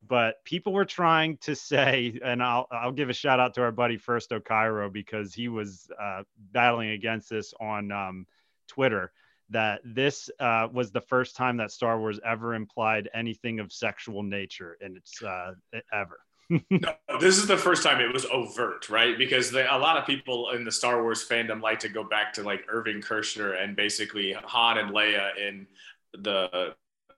but 0.07 0.43
people 0.43 0.73
were 0.73 0.85
trying 0.85 1.37
to 1.37 1.55
say, 1.55 2.19
and 2.23 2.41
I'll 2.41 2.67
I'll 2.71 2.91
give 2.91 3.09
a 3.09 3.13
shout 3.13 3.39
out 3.39 3.53
to 3.55 3.61
our 3.61 3.71
buddy 3.71 3.97
First 3.97 4.33
Cairo 4.45 4.89
because 4.89 5.33
he 5.33 5.47
was 5.47 5.89
uh, 5.99 6.23
battling 6.51 6.89
against 6.89 7.29
this 7.29 7.53
on 7.59 7.91
um, 7.91 8.25
Twitter. 8.67 9.11
That 9.49 9.81
this 9.83 10.29
uh, 10.39 10.69
was 10.71 10.91
the 10.91 11.01
first 11.01 11.35
time 11.35 11.57
that 11.57 11.71
Star 11.71 11.99
Wars 11.99 12.19
ever 12.25 12.55
implied 12.55 13.09
anything 13.13 13.59
of 13.59 13.71
sexual 13.71 14.23
nature 14.23 14.77
in 14.79 14.95
its 14.95 15.21
uh, 15.21 15.53
ever. 15.91 16.19
no, 16.69 16.95
this 17.19 17.37
is 17.37 17.47
the 17.47 17.57
first 17.57 17.83
time 17.83 18.01
it 18.01 18.11
was 18.11 18.25
overt, 18.25 18.89
right? 18.89 19.17
Because 19.17 19.51
they, 19.51 19.65
a 19.65 19.77
lot 19.77 19.97
of 19.97 20.05
people 20.05 20.51
in 20.51 20.63
the 20.63 20.71
Star 20.71 21.03
Wars 21.03 21.25
fandom 21.27 21.61
like 21.61 21.79
to 21.79 21.89
go 21.89 22.03
back 22.03 22.33
to 22.33 22.43
like 22.43 22.65
Irving 22.69 23.01
Kershner 23.01 23.61
and 23.61 23.75
basically 23.75 24.33
Han 24.33 24.77
and 24.77 24.91
Leia 24.91 25.37
in 25.37 25.67
the 26.13 26.73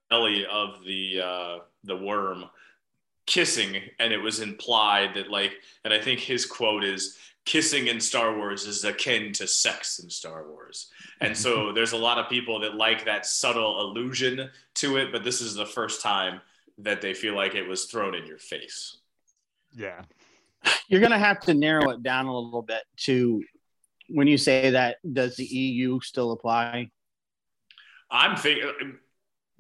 belly 0.10 0.46
of 0.52 0.84
the 0.86 1.22
uh, 1.24 1.58
the 1.84 1.96
worm 1.96 2.46
kissing 3.26 3.82
and 4.00 4.12
it 4.12 4.18
was 4.18 4.40
implied 4.40 5.14
that 5.14 5.30
like 5.30 5.54
and 5.86 5.94
i 5.94 6.00
think 6.00 6.20
his 6.20 6.46
quote 6.46 6.84
is 6.84 7.18
kissing 7.46 7.88
in 7.88 8.00
star 8.00 8.36
wars 8.38 8.66
is 8.66 8.84
akin 8.84 9.32
to 9.32 9.48
sex 9.48 10.00
in 10.00 10.10
star 10.10 10.48
wars 10.50 10.90
and 11.22 11.36
so 11.36 11.72
there's 11.76 11.94
a 11.94 11.98
lot 11.98 12.18
of 12.18 12.30
people 12.30 12.60
that 12.60 12.76
like 12.76 13.06
that 13.06 13.26
subtle 13.26 13.82
allusion 13.82 14.50
to 14.74 14.98
it 14.98 15.12
but 15.12 15.24
this 15.24 15.42
is 15.42 15.54
the 15.54 15.66
first 15.66 16.02
time 16.02 16.42
that 16.78 17.02
they 17.02 17.14
feel 17.14 17.36
like 17.36 17.56
it 17.56 17.68
was 17.68 17.86
thrown 17.86 18.16
in 18.16 18.26
your 18.26 18.38
face 18.40 18.98
Yeah. 19.76 20.02
You're 20.88 21.02
going 21.02 21.12
to 21.12 21.18
have 21.18 21.40
to 21.42 21.54
narrow 21.54 21.90
it 21.90 22.04
down 22.04 22.26
a 22.26 22.38
little 22.38 22.62
bit 22.62 22.84
to 22.98 23.44
when 24.10 24.28
you 24.28 24.38
say 24.38 24.70
that, 24.70 24.98
does 25.12 25.36
the 25.36 25.46
EU 25.46 26.00
still 26.02 26.32
apply? 26.32 26.90
i'm 28.12 28.36
thinking 28.38 28.98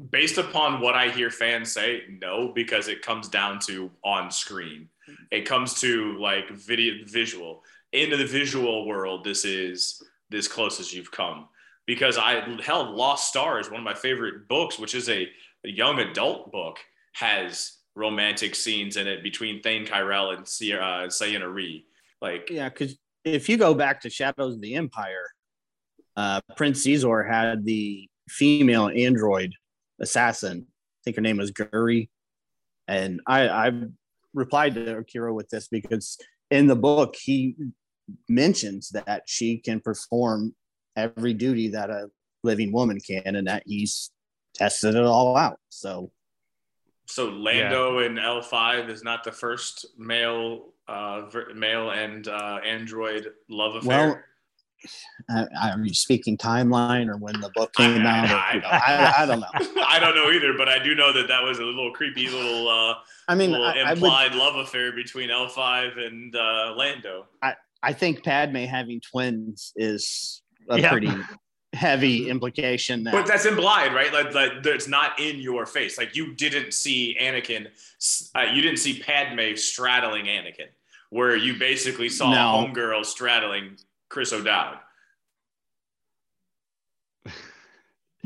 based 0.09 0.37
upon 0.37 0.81
what 0.81 0.95
i 0.95 1.09
hear 1.09 1.29
fans 1.29 1.71
say 1.71 2.03
no 2.21 2.51
because 2.53 2.87
it 2.87 3.01
comes 3.01 3.27
down 3.29 3.59
to 3.59 3.91
on 4.03 4.31
screen. 4.31 4.89
It 5.31 5.45
comes 5.45 5.79
to 5.81 6.17
like 6.17 6.49
video 6.51 7.05
visual. 7.05 7.63
Into 7.91 8.17
the 8.17 8.25
visual 8.25 8.87
world 8.87 9.23
this 9.23 9.45
is 9.45 10.01
this 10.29 10.47
close 10.47 10.79
as 10.79 10.93
you've 10.93 11.11
come. 11.11 11.47
Because 11.85 12.17
i 12.17 12.41
hell 12.61 12.95
lost 12.95 13.29
stars 13.29 13.69
one 13.69 13.79
of 13.79 13.85
my 13.85 13.93
favorite 13.93 14.47
books 14.47 14.79
which 14.79 14.95
is 14.95 15.09
a, 15.09 15.27
a 15.65 15.69
young 15.69 15.99
adult 15.99 16.51
book 16.51 16.79
has 17.13 17.77
romantic 17.95 18.55
scenes 18.55 18.97
in 18.97 19.05
it 19.05 19.21
between 19.21 19.61
thane 19.61 19.85
kyrell 19.85 20.35
and 20.35 20.47
Sierra, 20.47 21.03
uh, 21.03 21.07
Ciena 21.07 21.53
Ree. 21.53 21.85
like 22.21 22.49
Yeah, 22.49 22.69
because 22.69 22.97
if 23.23 23.47
you 23.47 23.57
go 23.57 23.73
back 23.73 24.01
to 24.01 24.09
Shadows 24.09 24.55
of 24.55 24.61
the 24.61 24.75
Empire, 24.75 25.29
uh, 26.17 26.41
Prince 26.57 26.85
Xizor 26.85 27.29
had 27.29 27.63
the 27.63 28.09
female 28.27 28.89
android 28.89 29.53
assassin. 29.99 30.65
I 30.67 30.99
think 31.03 31.15
her 31.17 31.21
name 31.21 31.37
was 31.37 31.51
Guri. 31.51 32.09
And 32.87 33.21
I, 33.27 33.47
I 33.47 33.71
replied 34.33 34.75
to 34.75 34.97
Akira 34.97 35.33
with 35.33 35.49
this 35.49 35.67
because 35.67 36.17
in 36.51 36.67
the 36.67 36.75
book, 36.75 37.15
he 37.15 37.55
mentions 38.27 38.89
that 38.89 39.23
she 39.25 39.57
can 39.57 39.79
perform 39.79 40.53
every 40.95 41.33
duty 41.33 41.69
that 41.69 41.89
a 41.89 42.09
living 42.43 42.71
woman 42.71 42.99
can 42.99 43.35
and 43.35 43.47
that 43.47 43.63
he's 43.65 44.11
tested 44.53 44.95
it 44.95 45.03
all 45.03 45.37
out. 45.37 45.59
So, 45.69 46.11
So 47.05 47.29
Lando 47.29 47.99
in 47.99 48.19
L 48.19 48.41
five 48.41 48.89
is 48.89 49.03
not 49.03 49.23
the 49.23 49.31
first 49.31 49.85
male, 49.97 50.73
uh, 50.87 51.27
ver- 51.27 51.53
male 51.55 51.91
and 51.91 52.27
uh, 52.27 52.59
android 52.65 53.29
love 53.49 53.75
affair. 53.75 54.07
Well, 54.07 54.19
uh, 55.33 55.45
are 55.61 55.79
you 55.83 55.93
speaking 55.93 56.37
timeline 56.37 57.07
or 57.07 57.17
when 57.17 57.39
the 57.41 57.49
book 57.55 57.73
came 57.73 58.05
I- 58.05 58.09
out? 58.19 58.31
or, 58.31 58.35
I- 58.35 58.53
you 58.55 58.61
know, 58.61 58.67
I, 58.69 59.13
I 59.19 59.25
don't 59.25 59.39
know. 59.39 59.81
I 59.87 59.99
don't 59.99 60.15
know 60.15 60.31
either, 60.31 60.53
but 60.57 60.69
I 60.69 60.81
do 60.83 60.95
know 60.95 61.11
that 61.13 61.27
that 61.27 61.43
was 61.43 61.59
a 61.59 61.63
little 61.63 61.91
creepy 61.91 62.27
little, 62.29 62.67
uh, 62.69 62.95
I 63.27 63.35
mean, 63.35 63.51
little 63.51 63.65
I, 63.65 63.73
I 63.79 63.83
would 63.89 63.91
implied 63.99 64.35
love 64.35 64.55
affair 64.55 64.91
between 64.91 65.29
L5 65.29 65.97
and 66.05 66.35
uh, 66.35 66.73
Lando. 66.75 67.25
I 67.41 67.53
I 67.85 67.91
think 67.93 68.23
Padme 68.23 68.57
having 68.65 69.01
twins 69.01 69.73
is 69.75 70.41
a 70.69 70.79
Yeah. 70.79 70.89
pretty 70.91 71.11
heavy 71.73 72.29
implication. 72.29 73.03
That, 73.03 73.11
But 73.13 73.27
that's 73.27 73.45
implied, 73.45 73.93
right? 73.93 74.13
Like, 74.13 74.33
like 74.33 74.51
it's 74.65 74.87
not 74.87 75.19
in 75.19 75.39
your 75.41 75.65
face. 75.65 75.97
Like 75.97 76.15
you 76.15 76.33
didn't 76.35 76.73
see 76.73 77.17
Anakin, 77.19 77.67
uh, 78.35 78.51
you 78.53 78.61
didn't 78.61 78.77
see 78.77 78.99
Padme 79.01 79.55
straddling 79.55 80.25
Anakin, 80.27 80.67
where 81.09 81.35
you 81.35 81.57
basically 81.57 82.07
saw 82.09 82.31
No. 82.31 82.67
homegirl 82.67 83.05
straddling 83.05 83.77
Chris 84.13 84.31
O'Dowd. 84.31 84.77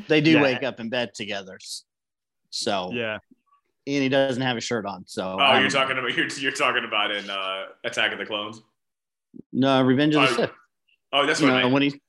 they 0.09 0.19
do 0.19 0.31
Yeah. 0.31 0.41
wake 0.41 0.63
up 0.63 0.81
in 0.81 0.89
bed 0.89 1.13
together. 1.15 1.57
So 2.49 2.91
Yeah. 2.93 3.13
and 3.15 4.03
he 4.03 4.09
doesn't 4.09 4.41
have 4.41 4.57
a 4.57 4.61
shirt 4.61 4.85
on. 4.85 5.05
So 5.07 5.37
Oh, 5.39 5.43
I 5.43 5.61
you're 5.61 5.69
talking 5.69 5.97
about 5.97 6.13
you're, 6.17 6.27
you're 6.27 6.51
talking 6.51 6.83
about 6.83 7.11
in 7.11 7.29
uh, 7.29 7.67
Attack 7.85 8.11
of 8.11 8.19
the 8.19 8.25
Clones. 8.25 8.61
no 9.53 9.81
Revenge 9.81 10.15
of 10.15 10.23
the 10.23 10.27
Oh, 10.27 10.35
Sith. 10.35 10.51
Oh, 11.13 11.25
that's 11.25 11.39
You 11.39 11.47
what 11.47 11.55
I 11.55 11.61
know, 11.61 11.69
when 11.69 11.83
he, 11.83 12.01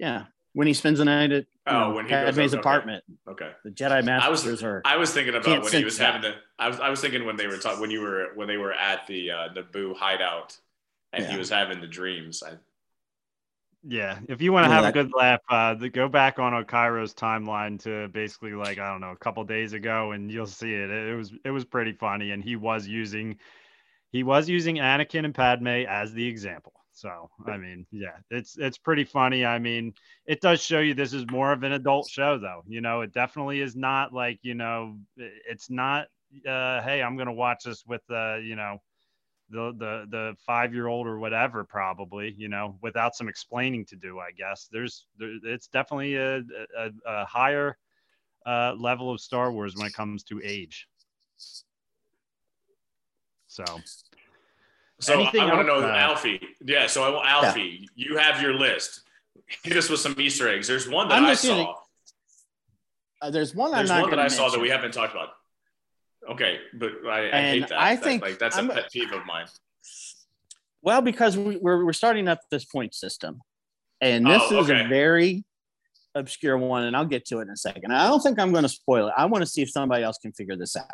yeah, 0.00 0.24
when 0.54 0.66
he 0.66 0.72
spends 0.72 0.98
the 0.98 1.04
night 1.04 1.30
at 1.32 1.42
you 1.42 1.46
Oh, 1.66 1.72
know, 1.90 1.90
when 1.96 2.04
he 2.06 2.10
goes 2.12 2.24
Padme's 2.36 2.54
up, 2.54 2.60
okay. 2.60 2.68
apartment, 2.68 3.04
Okay. 3.28 3.50
the 3.64 3.70
Jedi 3.70 3.90
I 3.90 3.96
was 3.98 4.06
Masters 4.06 4.62
are. 4.62 4.80
I 4.86 4.96
was 4.96 5.12
thinking 5.12 5.34
about 5.34 5.62
when 5.64 5.72
he 5.74 5.84
was 5.84 5.96
sense 5.96 6.06
having 6.06 6.22
the. 6.22 6.36
I 6.58 6.68
was 6.68 6.80
I 6.80 6.88
was 6.88 7.00
thinking 7.02 7.26
when 7.26 7.36
they 7.36 7.48
were 7.48 7.58
talking 7.58 7.80
when 7.82 7.90
you 7.90 8.00
were 8.00 8.28
when 8.34 8.48
they 8.48 8.56
were 8.56 8.72
at 8.72 9.06
the 9.08 9.30
uh, 9.32 9.48
Naboo 9.52 9.94
hideout, 9.96 10.56
and 11.12 11.26
he 11.26 11.36
was 11.36 11.50
having 11.50 11.80
the 11.80 11.86
dreams. 11.88 12.42
I, 12.42 12.52
Yeah, 13.88 14.18
if 14.28 14.42
you 14.42 14.52
want 14.52 14.64
to 14.64 14.68
Yeah, 14.70 14.74
have 14.74 14.84
that- 14.84 14.96
a 15.00 15.04
good 15.04 15.12
laugh, 15.14 15.40
uh, 15.48 15.74
the, 15.74 15.88
go 15.88 16.08
back 16.08 16.38
on 16.40 16.52
Okairo's 16.54 17.14
timeline 17.14 17.80
to 17.82 18.08
basically 18.08 18.52
like 18.52 18.78
I 18.78 18.90
don't 18.90 19.00
know 19.00 19.12
a 19.12 19.16
couple 19.16 19.44
days 19.44 19.74
ago, 19.74 20.10
and 20.12 20.30
you'll 20.30 20.46
see 20.46 20.74
it. 20.74 20.90
It, 20.90 21.14
was 21.14 21.32
it 21.44 21.50
was 21.50 21.64
pretty 21.64 21.92
funny, 21.92 22.32
and 22.32 22.42
he 22.42 22.56
was 22.56 22.86
using 22.88 23.38
he 24.12 24.22
was 24.24 24.48
using 24.48 24.76
Anakin 24.76 25.24
and 25.24 25.34
Padme 25.34 25.68
as 25.88 26.12
the 26.12 26.26
example. 26.26 26.72
So 26.92 27.30
I 27.46 27.58
mean, 27.58 27.86
yeah, 27.92 28.16
it's 28.30 28.56
it's 28.58 28.78
pretty 28.78 29.04
funny. 29.04 29.44
I 29.44 29.58
mean, 29.58 29.94
it 30.26 30.40
does 30.40 30.62
show 30.62 30.80
you 30.80 30.94
this 30.94 31.12
is 31.12 31.24
more 31.30 31.52
of 31.52 31.62
an 31.62 31.72
adult 31.72 32.08
show, 32.08 32.38
though. 32.38 32.62
You 32.66 32.80
know, 32.80 33.02
it 33.02 33.12
definitely 33.12 33.60
is 33.60 33.76
not 33.76 34.12
like 34.12 34.40
you 34.42 34.54
know, 34.54 34.96
it's 35.16 35.70
not. 35.70 36.08
Uh, 36.46 36.82
hey, 36.82 37.02
I'm 37.02 37.16
gonna 37.16 37.32
watch 37.32 37.64
this 37.64 37.84
with 37.86 38.02
uh, 38.10 38.36
you 38.36 38.56
know 38.56 38.82
the 39.50 39.72
the 39.78 40.06
the 40.10 40.36
five 40.44 40.74
year 40.74 40.88
old 40.88 41.06
or 41.06 41.18
whatever 41.18 41.64
probably 41.64 42.34
you 42.36 42.48
know 42.48 42.76
without 42.82 43.14
some 43.14 43.28
explaining 43.28 43.84
to 43.84 43.94
do 43.94 44.18
i 44.18 44.30
guess 44.36 44.68
there's 44.72 45.06
there, 45.18 45.30
it's 45.44 45.68
definitely 45.68 46.16
a, 46.16 46.38
a, 46.38 46.90
a 47.06 47.24
higher 47.24 47.76
uh, 48.44 48.74
level 48.78 49.10
of 49.10 49.20
star 49.20 49.52
wars 49.52 49.76
when 49.76 49.86
it 49.86 49.92
comes 49.92 50.24
to 50.24 50.40
age 50.44 50.88
so 53.46 53.64
so 54.98 55.12
Anything 55.12 55.42
I 55.42 55.54
want 55.54 55.60
to 55.60 55.80
know 55.80 55.86
uh, 55.86 55.92
Alfie. 55.92 56.40
Yeah. 56.64 56.86
So 56.86 57.04
I 57.04 57.10
want 57.10 57.28
Alfie. 57.28 57.88
You 57.94 58.16
have 58.16 58.40
your 58.40 58.54
list. 58.54 59.02
Hit 59.62 59.76
us 59.76 59.90
with 59.90 60.00
some 60.00 60.14
Easter 60.18 60.48
eggs. 60.48 60.66
There's 60.66 60.88
one 60.88 61.08
that 61.08 61.18
I'm 61.18 61.26
I 61.26 61.34
saw. 61.34 61.74
Uh, 63.20 63.30
there's 63.30 63.54
one 63.54 63.72
There's 63.72 63.90
I'm 63.90 63.96
not 63.96 64.02
one 64.02 64.10
that 64.10 64.16
gonna 64.16 64.26
I 64.26 64.28
saw 64.28 64.48
that 64.48 64.60
we 64.60 64.68
haven't 64.68 64.92
talked 64.92 65.12
about. 65.12 65.30
Okay, 66.30 66.58
but 66.74 66.92
I, 67.08 67.28
I 67.38 67.42
hate 67.42 67.68
that. 67.68 67.78
I 67.80 67.94
That- 67.94 68.04
think 68.04 68.22
like 68.22 68.38
that's 68.38 68.56
I'm- 68.56 68.70
a 68.70 68.74
pet 68.74 68.90
peeve 68.92 69.12
of 69.12 69.24
mine. 69.26 69.46
Well, 70.82 71.02
because 71.02 71.36
we, 71.36 71.56
we're 71.56 71.84
we're 71.84 71.92
starting 71.92 72.28
up 72.28 72.40
this 72.50 72.64
point 72.64 72.94
system, 72.94 73.40
and 74.00 74.26
this 74.26 74.42
Oh, 74.50 74.60
is 74.60 74.70
a 74.70 74.84
very 74.88 75.44
obscure 76.14 76.56
one, 76.56 76.84
and 76.84 76.96
I'll 76.96 77.04
get 77.06 77.24
to 77.26 77.38
it 77.38 77.42
in 77.42 77.50
a 77.50 77.56
second. 77.56 77.92
I 77.92 78.06
don't 78.08 78.20
think 78.20 78.38
I'm 78.38 78.52
going 78.52 78.62
to 78.62 78.68
spoil 78.68 79.08
it. 79.08 79.14
I 79.16 79.24
want 79.26 79.42
to 79.42 79.46
see 79.46 79.62
if 79.62 79.70
somebody 79.70 80.02
else 80.04 80.18
can 80.18 80.32
figure 80.32 80.56
this 80.56 80.76
out. 80.76 80.86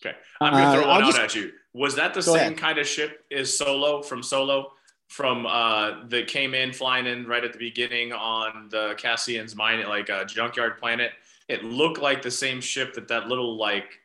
Okay, 0.00 0.16
I'm 0.40 0.52
gonna 0.52 0.66
Uh, 0.66 0.72
throw 0.74 0.80
one 0.88 0.90
I'll 1.02 1.02
out 1.02 1.06
just- 1.12 1.18
at 1.18 1.34
you. 1.34 1.52
Was 1.74 1.94
that 1.96 2.14
the 2.14 2.22
same 2.22 2.34
ahead. 2.36 2.58
kind 2.58 2.78
of 2.78 2.86
ship 2.88 3.24
as 3.30 3.56
Solo 3.56 4.02
from 4.02 4.22
Solo, 4.22 4.72
from 5.08 5.46
uh, 5.46 6.04
that 6.08 6.26
came 6.28 6.54
in 6.54 6.72
flying 6.72 7.06
in 7.06 7.26
right 7.26 7.44
at 7.44 7.52
the 7.52 7.58
beginning 7.58 8.12
on 8.12 8.68
the 8.70 8.94
Cassian's 8.98 9.54
mine, 9.54 9.84
like 9.86 10.08
a 10.08 10.24
junkyard 10.24 10.78
planet? 10.78 11.12
It 11.48 11.64
looked 11.64 11.98
like 11.98 12.22
the 12.22 12.30
same 12.30 12.60
ship 12.60 12.94
that 12.94 13.08
that 13.08 13.28
little 13.28 13.56
like 13.56 14.00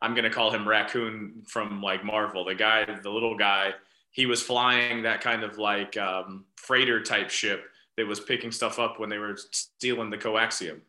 I'm 0.00 0.14
gonna 0.14 0.30
call 0.30 0.50
him 0.50 0.66
Raccoon 0.68 1.42
from 1.46 1.82
like 1.82 2.04
Marvel, 2.04 2.44
the 2.44 2.54
guy, 2.54 2.84
the 3.02 3.10
little 3.10 3.36
guy. 3.36 3.74
He 4.10 4.26
was 4.26 4.42
flying 4.42 5.02
that 5.02 5.20
kind 5.20 5.44
of 5.44 5.58
like 5.58 5.96
um, 5.96 6.44
freighter 6.56 7.02
type 7.02 7.30
ship 7.30 7.64
that 7.96 8.06
was 8.06 8.20
picking 8.20 8.50
stuff 8.52 8.78
up 8.78 8.98
when 8.98 9.10
they 9.10 9.18
were 9.18 9.36
stealing 9.50 10.08
the 10.10 10.16
coaxium. 10.18 10.80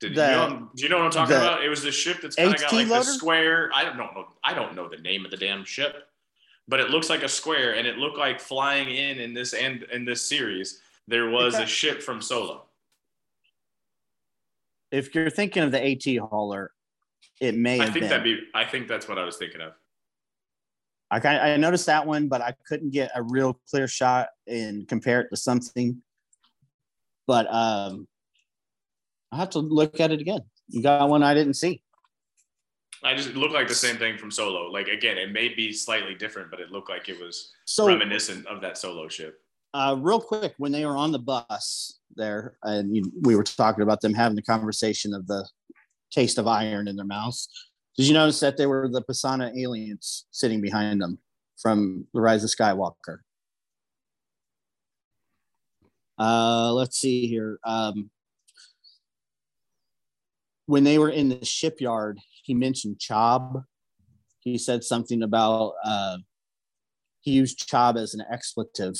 Did 0.00 0.14
The- 0.14 0.22
you 0.26 0.30
know, 0.30 0.68
do 0.74 0.82
you 0.82 0.88
know 0.88 0.96
what 0.98 1.06
I'm 1.06 1.10
talking 1.10 1.34
about? 1.36 1.64
It 1.64 1.68
was 1.68 1.82
the 1.82 1.90
ship 1.92 2.18
that's 2.22 2.36
kind 2.36 2.48
of 2.54 2.60
got 2.60 2.70
like 2.72 2.88
the 2.88 2.94
square. 3.18 3.70
I 3.74 3.84
don't 3.84 3.96
know. 3.96 4.28
I 4.44 4.54
don't 4.54 4.74
know 4.74 4.88
the 4.88 4.98
name 4.98 5.24
of 5.24 5.30
the 5.30 5.36
damn 5.36 5.64
ship, 5.64 6.08
but 6.68 6.80
it 6.80 6.90
looks 6.90 7.08
like 7.10 7.22
a 7.22 7.28
square, 7.28 7.74
and 7.76 7.86
it 7.86 7.96
looked 7.96 8.18
like 8.18 8.40
flying 8.40 8.88
in 8.88 9.18
in 9.18 9.34
this 9.34 9.54
end 9.54 9.84
in 9.90 10.04
this 10.04 10.22
series. 10.26 10.80
There 11.08 11.28
was 11.30 11.54
a 11.54 11.66
ship 11.66 12.02
from 12.02 12.20
Solo. 12.22 12.63
If 14.94 15.12
you're 15.12 15.28
thinking 15.28 15.64
of 15.64 15.72
the 15.72 15.84
AT 15.84 16.28
hauler, 16.30 16.70
it 17.40 17.56
may 17.56 17.80
I 17.80 17.86
think 17.86 17.94
been. 18.00 18.08
that'd 18.10 18.22
be. 18.22 18.38
I 18.54 18.64
think 18.64 18.86
that's 18.86 19.08
what 19.08 19.18
I 19.18 19.24
was 19.24 19.36
thinking 19.36 19.60
of. 19.60 19.72
I 21.10 21.18
kind 21.18 21.40
I 21.40 21.56
noticed 21.56 21.86
that 21.86 22.06
one, 22.06 22.28
but 22.28 22.40
I 22.40 22.54
couldn't 22.66 22.90
get 22.90 23.10
a 23.14 23.22
real 23.22 23.60
clear 23.68 23.88
shot 23.88 24.28
and 24.46 24.86
compare 24.86 25.20
it 25.20 25.28
to 25.30 25.36
something. 25.36 26.00
But 27.26 27.52
um, 27.52 28.06
I 29.32 29.36
have 29.38 29.50
to 29.50 29.58
look 29.58 29.98
at 29.98 30.12
it 30.12 30.20
again. 30.20 30.42
You 30.68 30.80
got 30.80 31.08
one 31.08 31.24
I 31.24 31.34
didn't 31.34 31.54
see. 31.54 31.82
I 33.02 33.14
just 33.14 33.34
looked 33.34 33.52
like 33.52 33.68
the 33.68 33.74
same 33.74 33.96
thing 33.96 34.16
from 34.16 34.30
Solo. 34.30 34.70
Like 34.70 34.86
again, 34.86 35.18
it 35.18 35.32
may 35.32 35.48
be 35.48 35.72
slightly 35.72 36.14
different, 36.14 36.52
but 36.52 36.60
it 36.60 36.70
looked 36.70 36.88
like 36.88 37.08
it 37.08 37.20
was 37.20 37.52
So 37.64 37.88
reminiscent 37.88 38.46
of 38.46 38.60
that 38.60 38.78
Solo 38.78 39.08
ship. 39.08 39.43
Uh, 39.74 39.96
real 39.98 40.20
quick, 40.20 40.54
when 40.58 40.70
they 40.70 40.86
were 40.86 40.96
on 40.96 41.10
the 41.10 41.18
bus 41.18 41.98
there, 42.14 42.56
and 42.62 42.94
you, 42.94 43.02
we 43.22 43.34
were 43.34 43.42
talking 43.42 43.82
about 43.82 44.00
them 44.00 44.14
having 44.14 44.36
the 44.36 44.42
conversation 44.42 45.12
of 45.12 45.26
the 45.26 45.46
taste 46.12 46.38
of 46.38 46.46
iron 46.46 46.86
in 46.86 46.94
their 46.94 47.04
mouths. 47.04 47.48
Did 47.96 48.06
you 48.06 48.14
notice 48.14 48.38
that 48.40 48.56
they 48.56 48.66
were 48.66 48.88
the 48.88 49.02
Pisana 49.02 49.52
aliens 49.56 50.26
sitting 50.30 50.60
behind 50.60 51.02
them 51.02 51.18
from 51.60 52.06
the 52.14 52.20
Rise 52.20 52.44
of 52.44 52.50
Skywalker? 52.50 53.18
Uh, 56.18 56.72
let's 56.72 56.96
see 56.96 57.26
here. 57.26 57.58
Um, 57.64 58.10
when 60.66 60.84
they 60.84 60.98
were 60.98 61.10
in 61.10 61.28
the 61.28 61.44
shipyard, 61.44 62.20
he 62.44 62.54
mentioned 62.54 63.00
Chob. 63.00 63.64
He 64.38 64.56
said 64.56 64.84
something 64.84 65.22
about 65.22 65.74
uh, 65.84 66.18
he 67.22 67.32
used 67.32 67.68
Chob 67.68 67.96
as 67.96 68.14
an 68.14 68.22
expletive 68.30 68.94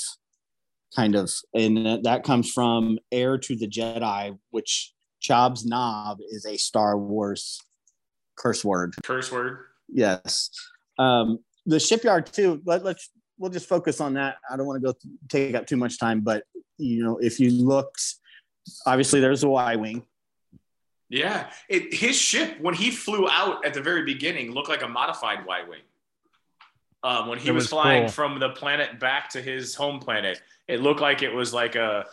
kind 0.95 1.15
of 1.15 1.31
and 1.53 1.85
that- 1.85 2.03
that 2.03 2.23
comes 2.23 2.51
from 2.51 2.97
heir 3.11 3.37
to 3.37 3.55
the 3.55 3.67
jedi 3.67 4.37
which 4.51 4.93
chob's 5.19 5.65
knob 5.65 6.19
is 6.29 6.45
a 6.45 6.57
star 6.57 6.97
wars 6.97 7.61
curse 8.37 8.63
word 8.63 8.93
Curse 9.03 9.31
word. 9.31 9.59
yes 9.89 10.49
um 10.99 11.39
the 11.65 11.79
shipyard 11.79 12.25
too 12.27 12.61
let, 12.65 12.83
let's 12.83 13.09
we'll 13.37 13.51
just 13.51 13.67
focus 13.67 13.99
on 13.99 14.13
that 14.13 14.37
i 14.49 14.55
don't 14.55 14.65
want 14.67 14.81
to 14.81 14.85
go 14.87 14.93
th- 14.93 15.13
take 15.29 15.55
up 15.55 15.65
too 15.67 15.77
much 15.77 15.99
time 15.99 16.21
but 16.21 16.43
you 16.77 17.03
know 17.03 17.17
if 17.17 17.39
you 17.39 17.49
looked 17.51 18.15
obviously 18.85 19.19
there's 19.19 19.43
a 19.43 19.49
y-wing 19.49 20.03
Yeah, 21.09 21.49
it, 21.69 21.93
his 21.93 22.15
ship 22.15 22.57
when 22.61 22.73
he 22.73 22.89
flew 22.89 23.27
out 23.29 23.63
at 23.65 23.73
the 23.73 23.81
very 23.81 24.03
beginning 24.03 24.51
looked 24.51 24.69
like 24.69 24.81
a 24.81 24.87
modified 24.87 25.45
Y-wing. 25.45 25.81
Um, 27.03 27.27
when 27.29 27.37
he 27.37 27.51
was, 27.51 27.65
was 27.65 27.69
flying 27.69 28.03
cool. 28.05 28.11
from 28.11 28.39
the 28.39 28.49
planet 28.49 28.99
back 28.99 29.29
to 29.29 29.39
his 29.41 29.75
home 29.75 29.99
planet, 29.99 30.41
it 30.67 30.81
looked 30.81 31.01
like 31.01 31.21
it 31.21 31.33
was 31.33 31.53
like 31.53 31.75
a, 31.75 32.05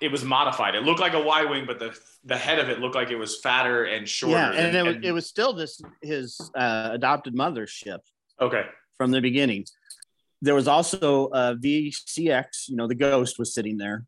it 0.00 0.12
was 0.12 0.24
modified. 0.24 0.74
It 0.74 0.82
looked 0.82 1.00
like 1.00 1.14
a 1.14 1.20
Y-wing, 1.20 1.64
but 1.66 1.78
the 1.78 1.98
the 2.24 2.36
head 2.36 2.58
of 2.58 2.68
it 2.68 2.80
looked 2.80 2.94
like 2.94 3.10
it 3.10 3.16
was 3.16 3.38
fatter 3.40 3.84
and 3.84 4.06
shorter. 4.08 4.34
yeah 4.36 4.50
and, 4.52 4.76
it, 4.76 4.82
was, 4.84 4.96
and- 4.96 5.04
it 5.04 5.12
was 5.12 5.26
still 5.26 5.52
this 5.52 5.80
his 6.02 6.38
uh, 6.54 6.90
adopted 6.92 7.34
mother's 7.34 7.70
ship 7.70 8.00
okay. 8.40 8.64
from 8.98 9.12
the 9.12 9.20
beginning 9.20 9.64
there 10.42 10.54
was 10.54 10.66
also 10.68 11.26
a 11.28 11.54
vcx 11.56 12.44
you 12.68 12.76
know 12.76 12.86
the 12.88 12.94
ghost 12.94 13.38
was 13.38 13.54
sitting 13.54 13.78
there 13.78 14.04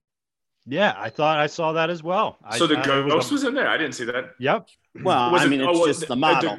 yeah 0.66 0.92
i 0.98 1.08
thought 1.08 1.38
i 1.38 1.46
saw 1.46 1.72
that 1.72 1.88
as 1.88 2.02
well 2.02 2.36
I 2.44 2.58
So 2.58 2.66
the 2.66 2.74
thought 2.74 2.88
it 3.06 3.08
ghost 3.08 3.30
a- 3.30 3.34
was 3.34 3.44
in 3.44 3.54
there. 3.54 3.68
I 3.68 3.78
didn't 3.78 3.94
see 3.94 4.04
that. 4.06 4.32
yep 4.40 4.68
well 5.02 5.30
Was 5.30 5.42
i 5.42 5.44
it- 5.44 5.48
mean 5.48 5.60
it's 5.60 5.78
oh, 5.78 5.86
just 5.86 6.00
the- 6.00 6.06
the 6.06 6.16
model 6.16 6.58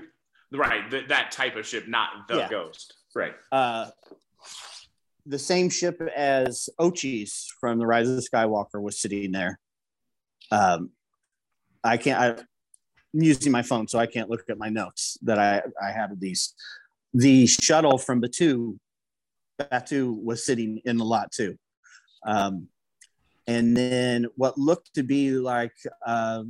the- 0.52 0.58
right, 0.58 0.90
th- 0.90 1.08
that 1.10 1.32
type 1.32 1.58
of 1.58 1.68
ship, 1.68 1.88
not 1.88 2.10
the 2.30 2.38
Yeah. 2.38 2.50
ghost. 2.50 2.94
Right. 3.14 3.34
uh, 3.52 3.90
the 5.32 5.40
same 5.40 5.70
ship 5.70 6.02
as 6.14 6.70
Ochi's 6.78 7.52
from 7.60 7.80
the 7.80 7.88
Rise 7.88 8.10
of 8.10 8.18
the 8.18 8.22
Skywalker 8.22 8.82
was 8.82 9.00
sitting 9.00 9.32
there. 9.32 9.58
Um, 10.52 10.92
I 11.84 11.96
can't. 11.96 12.20
I, 12.20 12.28
I'm 13.14 13.22
using 13.22 13.52
my 13.52 13.62
phone, 13.62 13.88
so 13.88 13.98
I 13.98 14.08
can't 14.08 14.30
look 14.30 14.44
at 14.50 14.58
my 14.58 14.70
notes 14.70 15.18
that 15.24 15.40
I 15.40 15.62
I 15.82 15.92
have 15.92 16.12
of 16.12 16.20
these. 16.20 16.54
The 17.14 17.48
shuttle 17.48 17.98
from 17.98 18.22
Batuu, 18.22 18.78
Batuu 19.60 20.22
was 20.22 20.46
sitting 20.46 20.82
in 20.84 20.98
the 20.98 21.06
lot 21.06 21.32
too. 21.32 21.58
Um, 22.26 22.68
and 23.48 23.76
then 23.76 24.28
what 24.36 24.58
looked 24.58 24.94
to 24.96 25.04
be 25.04 25.32
like 25.32 25.76
uh, 26.06 26.44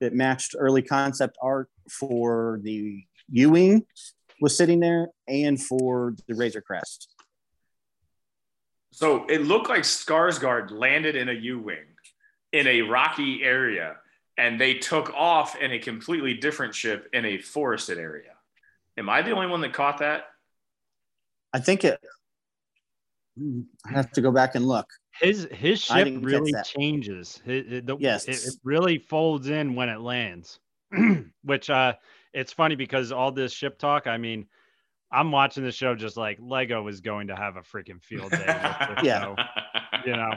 it 0.00 0.14
matched 0.14 0.56
early 0.58 0.82
concept 0.82 1.38
art 1.40 1.70
for 1.88 2.60
the 2.62 3.04
U-wing 3.30 3.86
was 4.40 4.56
sitting 4.56 4.80
there, 4.80 5.08
and 5.28 5.62
for 5.62 6.14
the 6.26 6.34
Razor 6.34 6.60
Crest. 6.60 7.15
So 8.92 9.26
it 9.26 9.42
looked 9.42 9.68
like 9.68 9.82
Skarsgård 9.82 10.70
landed 10.70 11.16
in 11.16 11.28
a 11.28 11.32
U-wing 11.32 11.84
in 12.52 12.66
a 12.66 12.82
rocky 12.82 13.42
area, 13.42 13.96
and 14.38 14.60
they 14.60 14.74
took 14.74 15.12
off 15.14 15.56
in 15.60 15.72
a 15.72 15.78
completely 15.78 16.34
different 16.34 16.74
ship 16.74 17.08
in 17.12 17.24
a 17.24 17.38
forested 17.38 17.98
area. 17.98 18.32
Am 18.96 19.08
I 19.10 19.20
the 19.22 19.32
only 19.32 19.48
one 19.48 19.60
that 19.60 19.72
caught 19.74 19.98
that? 19.98 20.24
I 21.52 21.58
think 21.60 21.84
it. 21.84 22.00
I 23.38 23.90
have 23.92 24.10
to 24.12 24.22
go 24.22 24.30
back 24.30 24.54
and 24.54 24.64
look. 24.66 24.86
His 25.20 25.46
his 25.50 25.80
ship 25.80 26.08
really 26.22 26.52
changes. 26.64 27.40
It, 27.44 27.72
it- 27.72 27.86
the- 27.86 27.96
Yes. 27.98 28.24
it, 28.26 28.36
it 28.46 28.54
really 28.64 28.98
folds 28.98 29.48
in 29.48 29.74
when 29.74 29.88
it 29.90 30.00
lands, 30.00 30.58
which 31.42 31.68
uh, 31.68 31.94
it's 32.32 32.52
funny 32.52 32.76
because 32.76 33.12
all 33.12 33.32
this 33.32 33.52
ship 33.52 33.78
talk. 33.78 34.06
I 34.06 34.16
mean, 34.16 34.46
I'm 35.10 35.30
watching 35.32 35.62
the 35.64 35.72
show 35.72 35.94
just 35.94 36.16
like 36.16 36.38
Lego 36.40 36.86
is 36.88 37.00
going 37.00 37.28
to 37.28 37.36
have 37.36 37.56
a 37.56 37.62
freaking 37.62 38.02
field 38.02 38.30
day. 38.32 38.38
with 38.46 38.88
this 38.96 39.04
Yeah. 39.04 39.20
show, 39.20 39.36
you 40.04 40.16
know. 40.16 40.32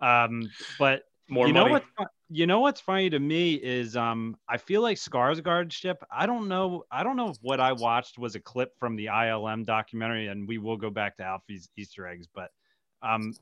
Um, 0.00 0.50
but 0.78 1.04
More 1.28 1.46
you 1.46 1.52
know 1.52 1.62
money. 1.62 1.72
what's 1.74 1.86
fu- 1.96 2.04
you 2.28 2.46
know 2.46 2.58
what's 2.60 2.80
funny 2.80 3.08
to 3.10 3.18
me 3.20 3.54
is 3.54 3.96
um 3.96 4.36
I 4.48 4.56
feel 4.58 4.82
like 4.82 4.96
Skarsgård 4.98 5.70
ship. 5.72 6.02
I 6.10 6.26
don't 6.26 6.48
know. 6.48 6.84
I 6.90 7.02
don't 7.04 7.16
know 7.16 7.30
if 7.30 7.36
what 7.40 7.60
I 7.60 7.72
watched 7.72 8.18
was 8.18 8.34
a 8.34 8.40
clip 8.40 8.76
from 8.78 8.96
the 8.96 9.06
ILM 9.06 9.64
documentary, 9.64 10.26
and 10.26 10.46
we 10.48 10.58
will 10.58 10.76
go 10.76 10.90
back 10.90 11.16
to 11.18 11.22
Alfie's 11.24 11.68
Easter 11.76 12.06
eggs, 12.06 12.26
but 12.32 12.50
um 13.02 13.32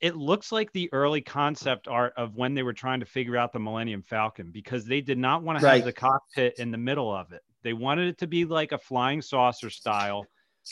it 0.00 0.16
looks 0.16 0.50
like 0.50 0.72
the 0.72 0.88
early 0.92 1.20
concept 1.20 1.86
art 1.88 2.12
of 2.16 2.34
when 2.36 2.54
they 2.54 2.62
were 2.62 2.72
trying 2.72 3.00
to 3.00 3.06
figure 3.06 3.36
out 3.36 3.52
the 3.52 3.60
Millennium 3.60 4.02
Falcon 4.02 4.50
because 4.50 4.84
they 4.84 5.00
did 5.00 5.18
not 5.18 5.42
want 5.42 5.58
to 5.58 5.64
Right. 5.64 5.76
have 5.76 5.84
the 5.84 5.92
cockpit 5.92 6.58
in 6.58 6.70
the 6.72 6.78
middle 6.78 7.14
of 7.14 7.32
it. 7.32 7.42
They 7.62 7.72
wanted 7.72 8.08
it 8.08 8.18
to 8.18 8.26
be 8.26 8.44
like 8.44 8.72
a 8.72 8.78
flying 8.78 9.22
saucer 9.22 9.70
style, 9.70 10.26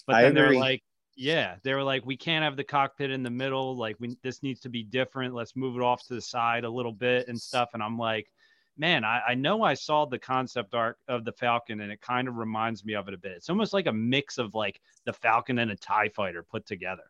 but 0.06 0.16
I 0.16 0.22
then 0.22 0.34
they're 0.34 0.54
like, 0.54 0.82
yeah, 1.16 1.56
they 1.62 1.74
were 1.74 1.82
like, 1.82 2.04
we 2.04 2.16
can't 2.16 2.44
have 2.44 2.56
the 2.56 2.64
cockpit 2.64 3.10
in 3.10 3.22
the 3.22 3.30
middle. 3.30 3.76
Like, 3.76 3.96
we 3.98 4.16
this 4.22 4.42
needs 4.42 4.60
to 4.60 4.68
be 4.68 4.82
different. 4.82 5.34
Let's 5.34 5.56
move 5.56 5.76
it 5.76 5.82
off 5.82 6.06
to 6.06 6.14
the 6.14 6.20
side 6.20 6.64
a 6.64 6.70
little 6.70 6.92
bit 6.92 7.28
and 7.28 7.40
stuff. 7.40 7.70
And 7.72 7.82
I'm 7.82 7.98
like, 7.98 8.30
man, 8.76 9.04
I, 9.04 9.22
I 9.28 9.34
know 9.34 9.62
I 9.62 9.74
saw 9.74 10.04
the 10.04 10.18
concept 10.18 10.74
art 10.74 10.98
of 11.08 11.24
the 11.24 11.32
Falcon, 11.32 11.80
and 11.80 11.90
it 11.90 12.00
kind 12.00 12.28
of 12.28 12.36
reminds 12.36 12.84
me 12.84 12.94
of 12.94 13.08
it 13.08 13.14
a 13.14 13.18
bit. 13.18 13.32
It's 13.32 13.50
almost 13.50 13.72
like 13.72 13.86
a 13.86 13.92
mix 13.92 14.38
of 14.38 14.54
like 14.54 14.80
the 15.04 15.12
Falcon 15.12 15.58
and 15.58 15.70
a 15.70 15.76
Tie 15.76 16.10
Fighter 16.10 16.42
put 16.42 16.66
together. 16.66 17.04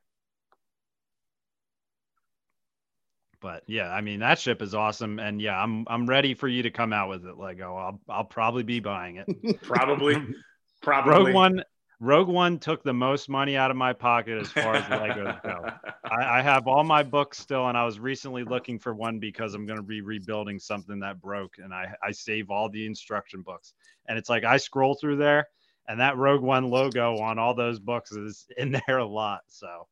But 3.40 3.62
yeah, 3.66 3.90
I 3.90 4.00
mean 4.00 4.20
that 4.20 4.38
ship 4.38 4.62
is 4.62 4.74
awesome, 4.74 5.18
and 5.18 5.40
yeah, 5.40 5.60
I'm 5.60 5.84
I'm 5.88 6.06
ready 6.06 6.34
for 6.34 6.48
you 6.48 6.62
to 6.62 6.70
come 6.70 6.92
out 6.92 7.08
with 7.08 7.24
it, 7.26 7.36
Lego. 7.36 7.76
I'll 7.76 8.00
I'll 8.08 8.24
probably 8.24 8.62
be 8.62 8.80
buying 8.80 9.16
it. 9.16 9.62
Probably. 9.62 10.16
Probably. 10.82 11.12
Rogue 11.12 11.34
One, 11.34 11.64
Rogue 12.00 12.28
One 12.28 12.58
took 12.58 12.82
the 12.82 12.92
most 12.92 13.28
money 13.28 13.56
out 13.56 13.70
of 13.70 13.76
my 13.76 13.92
pocket 13.92 14.38
as 14.38 14.48
far 14.52 14.76
as 14.76 14.84
Legos 14.84 15.42
go. 15.42 15.70
I, 16.04 16.38
I 16.38 16.42
have 16.42 16.68
all 16.68 16.84
my 16.84 17.02
books 17.02 17.38
still, 17.38 17.68
and 17.68 17.76
I 17.76 17.84
was 17.84 17.98
recently 17.98 18.44
looking 18.44 18.78
for 18.78 18.94
one 18.94 19.18
because 19.18 19.54
I'm 19.54 19.66
going 19.66 19.78
to 19.78 19.82
be 19.82 20.02
rebuilding 20.02 20.58
something 20.58 21.00
that 21.00 21.20
broke, 21.20 21.54
and 21.58 21.72
I 21.72 21.94
I 22.02 22.12
save 22.12 22.50
all 22.50 22.68
the 22.68 22.86
instruction 22.86 23.42
books, 23.42 23.72
and 24.08 24.18
it's 24.18 24.28
like 24.28 24.44
I 24.44 24.58
scroll 24.58 24.94
through 24.94 25.16
there, 25.16 25.48
and 25.88 26.00
that 26.00 26.18
Rogue 26.18 26.42
One 26.42 26.68
logo 26.68 27.18
on 27.18 27.38
all 27.38 27.54
those 27.54 27.80
books 27.80 28.12
is 28.12 28.46
in 28.56 28.78
there 28.86 28.98
a 28.98 29.06
lot. 29.06 29.40
So, 29.48 29.88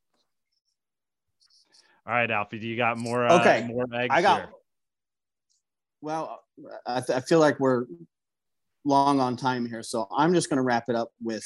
all 2.07 2.12
right, 2.14 2.30
Alfie, 2.30 2.59
do 2.59 2.66
you 2.68 2.76
got 2.76 2.98
more? 2.98 3.26
Uh, 3.26 3.40
Okay, 3.40 3.66
more 3.66 3.86
eggs 3.94 4.14
I 4.14 4.22
got. 4.22 4.40
here? 4.40 4.48
Well, 6.02 6.40
I, 6.86 7.00
th- 7.00 7.16
I 7.16 7.20
feel 7.20 7.38
like 7.38 7.59
we're 7.59 7.86
long 8.84 9.20
on 9.20 9.36
time 9.36 9.66
here, 9.66 9.82
so 9.82 10.07
I'm 10.14 10.34
just 10.34 10.50
going 10.50 10.59
to 10.59 10.62
wrap 10.62 10.88
it 10.88 10.96
up 10.96 11.11
with. 11.22 11.44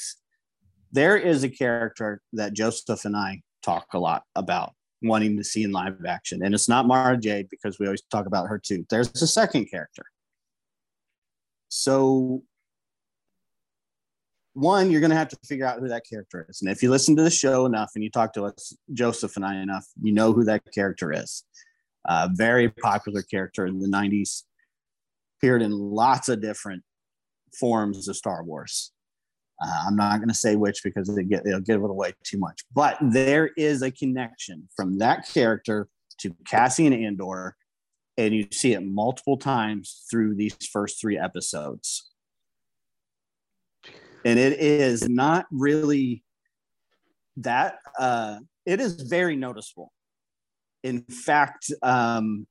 There 0.91 1.15
is 1.17 1.43
a 1.43 1.49
character 1.49 2.21
that 2.33 2.53
Joseph 2.53 3.05
and 3.05 3.15
I 3.15 3.41
talk 3.63 3.85
a 3.93 3.99
lot 3.99 4.23
about 4.35 4.73
wanting 5.01 5.37
to 5.37 5.43
see 5.43 5.63
in 5.63 5.71
live 5.71 6.03
action, 6.05 6.43
and 6.43 6.53
it's 6.53 6.67
not 6.67 6.87
Mara 6.87 7.15
Jade 7.17 7.47
because 7.49 7.79
we 7.79 7.85
always 7.85 8.01
talk 8.11 8.25
about 8.25 8.47
her 8.49 8.59
too. 8.59 8.85
There's 8.89 9.09
a 9.21 9.27
second 9.27 9.65
character. 9.71 10.03
So, 11.69 12.43
one, 14.59 14.91
you're 14.91 15.01
going 15.01 15.11
to 15.11 15.17
have 15.17 15.29
to 15.29 15.37
figure 15.45 15.65
out 15.65 15.79
who 15.79 15.87
that 15.87 16.03
character 16.09 16.45
is, 16.49 16.61
and 16.61 16.69
if 16.69 16.83
you 16.83 16.89
listen 16.89 17.15
to 17.15 17.23
the 17.23 17.29
show 17.29 17.65
enough 17.65 17.91
and 17.95 18.03
you 18.03 18.09
talk 18.09 18.33
to 18.33 18.45
us, 18.45 18.75
Joseph 18.93 19.35
and 19.35 19.45
I 19.45 19.55
enough, 19.55 19.85
you 20.01 20.11
know 20.11 20.33
who 20.33 20.43
that 20.45 20.63
character 20.73 21.11
is. 21.11 21.43
Uh, 22.07 22.29
very 22.33 22.69
popular 22.69 23.21
character 23.21 23.65
in 23.65 23.79
the 23.79 23.87
90s 23.87 24.43
appeared 25.37 25.61
in 25.61 25.71
lots 25.71 26.29
of 26.29 26.41
different 26.41 26.83
forms 27.57 28.07
of 28.07 28.15
Star 28.15 28.43
Wars. 28.43 28.91
Uh, 29.61 29.83
I'm 29.87 29.95
not 29.95 30.17
going 30.17 30.29
to 30.29 30.33
say 30.33 30.55
which 30.55 30.81
because 30.83 31.07
they'll 31.07 31.59
give 31.59 31.83
it 31.83 31.89
away 31.89 32.13
too 32.23 32.37
much. 32.37 32.61
But 32.73 32.97
there 33.01 33.51
is 33.57 33.81
a 33.81 33.91
connection 33.91 34.69
from 34.75 34.97
that 34.99 35.27
character 35.27 35.87
to 36.19 36.35
Cassian 36.45 36.93
Andor, 36.93 37.55
and 38.17 38.33
you 38.33 38.47
see 38.51 38.73
it 38.73 38.81
multiple 38.81 39.37
times 39.37 40.05
through 40.09 40.35
these 40.35 40.55
first 40.71 40.99
three 40.99 41.17
episodes. 41.17 42.08
And 44.25 44.37
it 44.37 44.59
is 44.59 45.07
not 45.07 45.45
really 45.51 46.23
that, 47.37 47.79
uh, 47.97 48.39
it 48.65 48.79
is 48.79 49.01
very 49.01 49.35
noticeable. 49.35 49.91
In 50.83 51.01
fact, 51.03 51.71
um, 51.81 52.47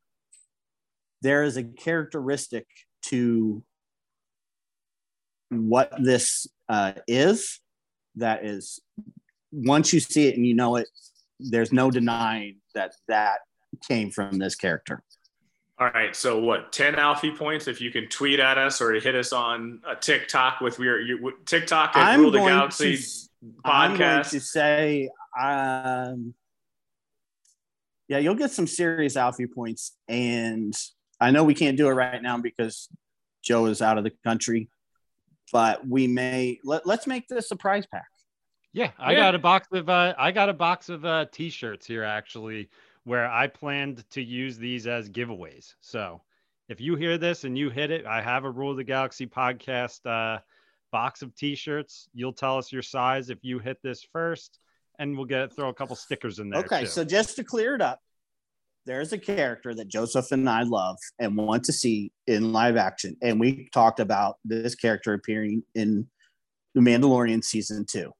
there 1.22 1.42
is 1.42 1.56
a 1.56 1.64
characteristic 1.64 2.66
to 3.06 3.62
what 5.50 5.92
this 5.98 6.46
uh, 6.68 6.92
is 7.06 7.60
that 8.16 8.44
is 8.44 8.80
once 9.52 9.92
you 9.92 10.00
see 10.00 10.28
it 10.28 10.36
and 10.36 10.46
you 10.46 10.54
know 10.54 10.76
it 10.76 10.86
there's 11.40 11.72
no 11.72 11.90
denying 11.90 12.56
that 12.74 12.92
that 13.06 13.38
came 13.86 14.10
from 14.10 14.38
this 14.38 14.54
character 14.54 15.02
All 15.80 15.88
right. 15.90 16.14
So 16.16 16.40
what? 16.40 16.72
Ten 16.72 16.96
Alfie 16.96 17.30
points 17.30 17.68
if 17.68 17.80
you 17.80 17.90
can 17.92 18.08
tweet 18.08 18.40
at 18.40 18.58
us 18.58 18.80
or 18.80 18.92
hit 18.94 19.14
us 19.14 19.32
on 19.32 19.80
a 19.86 19.94
TikTok 19.94 20.60
with 20.60 20.78
your, 20.78 21.00
your 21.00 21.32
TikTok 21.44 21.96
at 21.96 22.08
i'm 22.08 22.20
Rule 22.20 22.30
the 22.32 22.38
going 22.38 22.50
Galaxy 22.50 22.96
to 22.96 23.02
i'm 23.64 23.96
going 23.96 24.18
podcast. 24.20 24.30
to 24.30 24.40
say 24.40 25.08
um 25.40 26.34
yeah 28.08 28.18
you'll 28.18 28.34
get 28.34 28.50
some 28.50 28.66
serious 28.66 29.16
alfie 29.16 29.46
points 29.46 29.96
and 30.08 30.74
i 31.20 31.30
know 31.30 31.44
we 31.44 31.54
can't 31.54 31.76
do 31.76 31.86
it 31.86 31.92
right 31.92 32.20
now 32.20 32.36
because 32.38 32.88
joe 33.44 33.66
is 33.66 33.80
out 33.80 33.96
of 33.98 34.02
the 34.02 34.12
country 34.24 34.68
but 35.52 35.86
we 35.86 36.08
may 36.08 36.58
let, 36.64 36.84
let's 36.84 37.06
make 37.06 37.28
this 37.28 37.52
a 37.52 37.56
prize 37.56 37.86
pack 37.86 38.08
Yeah, 38.72 38.90
I 38.98 39.12
Yeah. 39.12 39.18
got 39.20 39.34
a 39.36 39.38
box 39.38 39.68
of 39.72 39.88
uh, 39.88 40.14
I 40.18 40.32
got 40.32 40.48
a 40.48 40.52
box 40.52 40.88
of 40.88 41.04
uh, 41.04 41.26
t-shirts 41.30 41.86
here 41.86 42.02
actually, 42.04 42.68
where 43.08 43.26
I 43.30 43.46
planned 43.46 44.04
to 44.10 44.22
use 44.22 44.58
these 44.58 44.86
as 44.86 45.08
giveaways. 45.08 45.72
So 45.80 46.20
if 46.68 46.78
you 46.78 46.94
hear 46.94 47.16
this 47.16 47.44
and 47.44 47.56
you 47.56 47.70
hit 47.70 47.90
it, 47.90 48.04
I 48.04 48.20
have 48.20 48.44
a 48.44 48.50
Rule 48.50 48.72
of 48.72 48.76
the 48.76 48.84
Galaxy 48.84 49.26
podcast 49.26 50.04
uh, 50.04 50.40
box 50.92 51.22
of 51.22 51.34
t-shirts. 51.34 52.10
You'll 52.12 52.34
tell 52.34 52.58
us 52.58 52.70
your 52.70 52.82
size 52.82 53.30
if 53.30 53.38
you 53.40 53.60
hit 53.60 53.78
this 53.82 54.06
first, 54.12 54.58
and 54.98 55.16
we'll 55.16 55.24
get 55.24 55.56
throw 55.56 55.70
a 55.70 55.74
couple 55.74 55.96
stickers 55.96 56.38
in 56.38 56.50
there. 56.50 56.60
Okay, 56.60 56.80
too. 56.82 56.86
so 56.86 57.02
just 57.02 57.36
to 57.36 57.44
clear 57.44 57.74
it 57.74 57.80
up, 57.80 57.98
there's 58.84 59.14
a 59.14 59.18
character 59.18 59.72
that 59.74 59.88
Joseph 59.88 60.30
and 60.30 60.46
I 60.46 60.64
love 60.64 60.98
and 61.18 61.34
want 61.34 61.64
to 61.64 61.72
see 61.72 62.12
in 62.26 62.52
live 62.52 62.76
action. 62.76 63.16
And 63.22 63.40
we 63.40 63.70
talked 63.72 64.00
about 64.00 64.36
this 64.44 64.74
character 64.74 65.14
appearing 65.14 65.62
in 65.74 66.06
The 66.74 66.82
Mandalorian 66.82 67.42
season 67.42 67.86
two. 67.88 68.12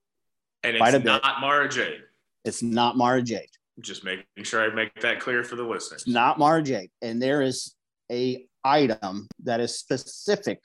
and 0.62 0.78
quite 0.78 0.94
a 0.94 0.96
it's 0.96 1.04
bit. 1.04 1.22
not 1.22 1.42
Mara 1.42 1.68
Jade. 1.68 2.00
It's 2.46 2.62
not 2.62 2.96
Mara 2.96 3.20
Jade. 3.20 3.50
Just 3.80 4.04
making 4.04 4.24
sure 4.42 4.60
I 4.60 4.74
make 4.74 4.92
that 5.00 5.20
clear 5.20 5.44
for 5.44 5.56
the 5.56 5.62
listeners. 5.62 6.02
It's 6.02 6.08
not 6.08 6.38
Mara 6.38 6.62
Jade. 6.62 6.90
And 7.00 7.22
there 7.22 7.42
is 7.42 7.74
a 8.10 8.46
item 8.64 9.28
that 9.44 9.60
is 9.60 9.78
specific 9.78 10.60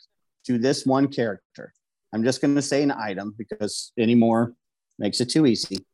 to 0.46 0.58
this 0.58 0.86
one 0.86 1.08
character. 1.08 1.74
I'm 2.14 2.24
just 2.24 2.42
going 2.42 2.56
to 2.56 2.62
say 2.62 2.84
an 2.84 2.92
item 2.92 3.34
because 3.38 3.92
any 3.98 4.16
more 4.16 4.54
makes 5.00 5.22
it 5.22 5.30
too 5.30 5.46
easy. 5.46 5.86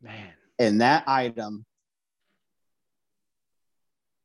man, 0.00 0.32
and 0.58 0.80
that 0.80 1.04
item 1.06 1.64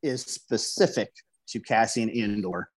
is 0.02 0.22
specific 0.22 1.12
to 1.48 1.60
Cassian 1.60 2.10
Andor 2.10 2.70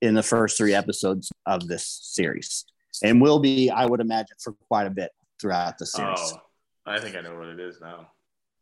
in 0.00 0.14
the 0.14 0.22
first 0.22 0.56
three 0.56 0.74
episodes 0.74 1.30
of 1.46 1.68
this 1.68 1.86
series, 2.02 2.64
and 3.02 3.20
will 3.20 3.38
be, 3.38 3.70
I 3.70 3.86
would 3.86 4.00
imagine, 4.00 4.36
for 4.42 4.54
quite 4.68 4.86
a 4.86 4.90
bit 4.90 5.10
throughout 5.40 5.78
the 5.78 5.86
series. 5.86 6.18
Oh, 6.18 6.40
I 6.86 6.98
think 6.98 7.16
I 7.16 7.20
know 7.20 7.36
what 7.36 7.48
it 7.48 7.60
is 7.60 7.80
now. 7.80 8.12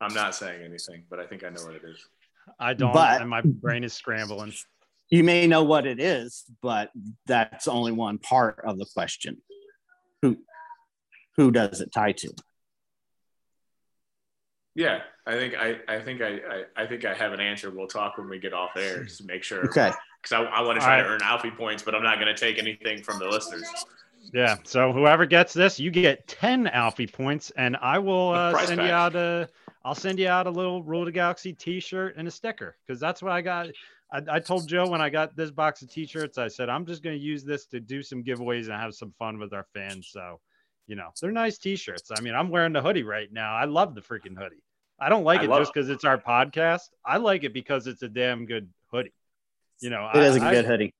I'm 0.00 0.14
not 0.14 0.34
saying 0.34 0.62
anything, 0.62 1.04
but 1.10 1.18
I 1.18 1.26
think 1.26 1.44
I 1.44 1.48
know 1.48 1.64
what 1.64 1.74
it 1.74 1.82
is. 1.84 2.04
I 2.58 2.74
don't, 2.74 2.92
But- 2.92 3.20
and 3.20 3.30
my 3.30 3.42
brain 3.42 3.84
is 3.84 3.92
scrambling. 3.92 4.52
You 5.10 5.24
may 5.24 5.46
know 5.46 5.64
what 5.64 5.86
it 5.86 6.00
is, 6.00 6.44
but 6.60 6.90
that's 7.26 7.66
only 7.66 7.92
one 7.92 8.18
part 8.18 8.60
of 8.64 8.78
the 8.78 8.86
question. 8.92 9.38
Who 10.20 10.36
who 11.36 11.50
does 11.50 11.80
it 11.80 11.92
tie 11.92 12.12
to? 12.12 12.30
Yeah, 14.74 15.00
I 15.26 15.32
think 15.32 15.54
I, 15.54 15.78
I 15.88 16.00
think 16.00 16.20
I, 16.20 16.26
I, 16.28 16.82
I 16.82 16.86
think 16.86 17.04
I 17.04 17.14
have 17.14 17.32
an 17.32 17.40
answer. 17.40 17.70
We'll 17.70 17.86
talk 17.88 18.18
when 18.18 18.28
we 18.28 18.38
get 18.38 18.52
off 18.52 18.70
air 18.76 19.04
to 19.04 19.24
make 19.24 19.42
sure. 19.42 19.64
Okay. 19.64 19.90
Because 20.22 20.32
I, 20.32 20.42
I 20.42 20.60
want 20.62 20.78
to 20.78 20.84
try 20.84 20.98
All 20.98 21.04
to 21.04 21.10
earn 21.10 21.20
Alfie 21.22 21.50
points, 21.50 21.82
but 21.82 21.94
I'm 21.94 22.02
not 22.02 22.20
going 22.20 22.32
to 22.32 22.40
take 22.40 22.58
anything 22.58 23.02
from 23.02 23.18
the 23.18 23.26
listeners. 23.26 23.66
Yeah. 24.32 24.56
So 24.64 24.92
whoever 24.92 25.26
gets 25.26 25.52
this, 25.52 25.80
you 25.80 25.90
get 25.90 26.28
10 26.28 26.66
Alfie 26.68 27.06
points, 27.06 27.50
and 27.56 27.76
I 27.76 27.98
will 27.98 28.30
uh, 28.30 28.52
prize 28.52 28.68
send 28.68 28.80
you 28.82 28.88
out 28.88 29.16
a. 29.16 29.48
I'll 29.84 29.94
send 29.94 30.18
you 30.18 30.28
out 30.28 30.46
a 30.46 30.50
little 30.50 30.82
Rule 30.82 31.00
of 31.02 31.06
the 31.06 31.12
Galaxy 31.12 31.52
T-shirt 31.52 32.16
and 32.16 32.26
a 32.28 32.30
sticker 32.30 32.76
because 32.86 33.00
that's 33.00 33.22
what 33.22 33.32
I 33.32 33.40
got. 33.40 33.68
I, 34.12 34.22
I 34.30 34.38
told 34.40 34.66
Joe 34.68 34.88
when 34.88 35.00
I 35.00 35.08
got 35.10 35.36
this 35.36 35.50
box 35.50 35.82
of 35.82 35.90
T-shirts, 35.90 36.38
I 36.38 36.48
said 36.48 36.68
I'm 36.68 36.84
just 36.86 37.02
going 37.02 37.16
to 37.16 37.22
use 37.22 37.44
this 37.44 37.66
to 37.66 37.80
do 37.80 38.02
some 38.02 38.24
giveaways 38.24 38.64
and 38.64 38.72
have 38.72 38.94
some 38.94 39.12
fun 39.18 39.38
with 39.38 39.52
our 39.52 39.66
fans. 39.74 40.08
So, 40.10 40.40
you 40.86 40.96
know, 40.96 41.10
they're 41.20 41.30
nice 41.30 41.58
T-shirts. 41.58 42.10
I 42.16 42.20
mean, 42.20 42.34
I'm 42.34 42.48
wearing 42.50 42.72
the 42.72 42.82
hoodie 42.82 43.02
right 43.04 43.32
now. 43.32 43.54
I 43.54 43.64
love 43.66 43.94
the 43.94 44.00
freaking 44.00 44.36
hoodie. 44.36 44.62
I 45.00 45.08
don't 45.08 45.24
like 45.24 45.40
I 45.40 45.44
it 45.44 45.48
just 45.48 45.72
because 45.72 45.88
it's 45.90 46.04
our 46.04 46.18
podcast. 46.18 46.88
I 47.04 47.18
like 47.18 47.44
it 47.44 47.52
because 47.54 47.86
it's 47.86 48.02
a 48.02 48.08
damn 48.08 48.46
good 48.46 48.68
hoodie. 48.90 49.12
You 49.80 49.90
know, 49.90 50.10
it 50.12 50.20
is 50.22 50.36
a 50.36 50.40
good 50.40 50.64
hoodie. 50.64 50.92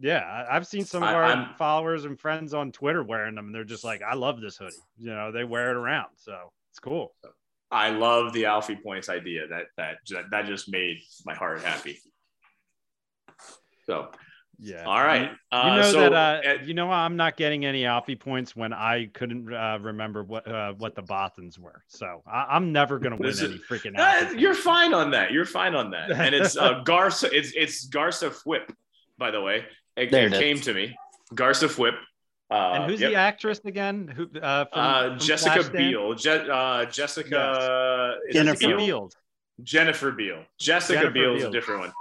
yeah, 0.00 0.20
I- 0.20 0.56
I've 0.56 0.66
seen 0.66 0.86
some 0.86 1.02
of 1.02 1.10
our 1.10 1.24
I'm- 1.24 1.54
followers 1.58 2.06
and 2.06 2.18
friends 2.18 2.54
on 2.54 2.72
Twitter 2.72 3.02
wearing 3.04 3.34
them, 3.34 3.46
and 3.46 3.54
they're 3.54 3.62
just 3.64 3.84
like, 3.84 4.00
"I 4.02 4.14
love 4.14 4.40
this 4.40 4.56
hoodie." 4.56 4.74
You 4.96 5.10
know, 5.10 5.32
they 5.32 5.44
wear 5.44 5.70
it 5.70 5.76
around, 5.76 6.08
so 6.16 6.50
it's 6.70 6.78
cool. 6.78 7.14
I 7.72 7.90
love 7.90 8.32
the 8.32 8.44
Alfie 8.46 8.76
points 8.76 9.08
idea. 9.08 9.48
That 9.48 9.64
that 9.76 9.96
that 10.30 10.46
just 10.46 10.70
made 10.70 10.98
my 11.24 11.34
heart 11.34 11.62
happy. 11.62 11.98
So 13.86 14.10
Yeah. 14.58 14.84
all 14.84 15.02
right, 15.02 15.22
You, 15.22 15.28
you 15.28 15.58
uh, 15.58 15.76
know 15.76 15.82
so, 15.92 16.00
that 16.10 16.12
uh, 16.12 16.48
uh, 16.50 16.54
you 16.64 16.74
know 16.74 16.90
I'm 16.90 17.16
not 17.16 17.36
getting 17.36 17.64
any 17.64 17.84
Alfie 17.84 18.14
points 18.16 18.54
when 18.54 18.72
I 18.72 19.06
couldn't 19.12 19.52
uh, 19.52 19.78
remember 19.80 20.22
what 20.22 20.46
uh, 20.46 20.74
what 20.74 20.94
the 20.94 21.02
Bothans 21.02 21.58
were. 21.58 21.82
So 21.88 22.22
I, 22.30 22.46
I'm 22.50 22.72
never 22.72 22.98
gonna 22.98 23.16
win 23.16 23.30
is- 23.30 23.42
any 23.42 23.58
freaking. 23.58 23.98
Uh, 23.98 24.02
Alfie 24.02 24.38
you're 24.38 24.52
points. 24.52 24.64
fine 24.64 24.94
on 24.94 25.10
that. 25.12 25.32
You're 25.32 25.46
fine 25.46 25.74
on 25.74 25.90
that. 25.90 26.10
And 26.12 26.34
it's 26.34 26.56
uh, 26.56 26.82
Garsa. 26.86 27.28
It's 27.32 27.52
it's 27.56 27.88
Garsa 27.88 28.32
Whip, 28.46 28.70
by 29.18 29.30
the 29.30 29.40
way. 29.40 29.64
It, 29.96 30.10
There 30.10 30.26
it 30.26 30.32
it 30.32 30.34
is. 30.34 30.38
came 30.38 30.58
to 30.60 30.74
me. 30.74 30.96
Garsa 31.34 31.76
Whip. 31.78 31.94
Uh, 32.52 32.72
And 32.74 32.90
who's 32.90 33.00
yep. 33.00 33.10
the 33.10 33.16
actress 33.16 33.60
again? 33.64 34.08
Who? 34.08 34.24
Uh, 34.38 34.64
from, 34.66 34.68
uh, 34.74 35.08
from 35.10 35.18
Jessica 35.18 35.58
Flashdance? 35.60 35.72
Biel. 35.72 36.14
Je- 36.14 36.48
uh, 36.50 36.84
Jessica. 36.86 38.16
is 38.28 38.30
it 38.30 38.38
Jennifer 38.38 38.54
Jessica 38.60 38.76
Biel? 38.76 38.86
Biel. 38.86 39.10
Jennifer 39.62 40.12
Biel. 40.12 40.44
Jessica 40.58 40.98
Jennifer 41.00 41.12
Biel 41.12 41.36
is 41.36 41.44
a 41.44 41.50
different 41.50 41.80
one. 41.80 41.92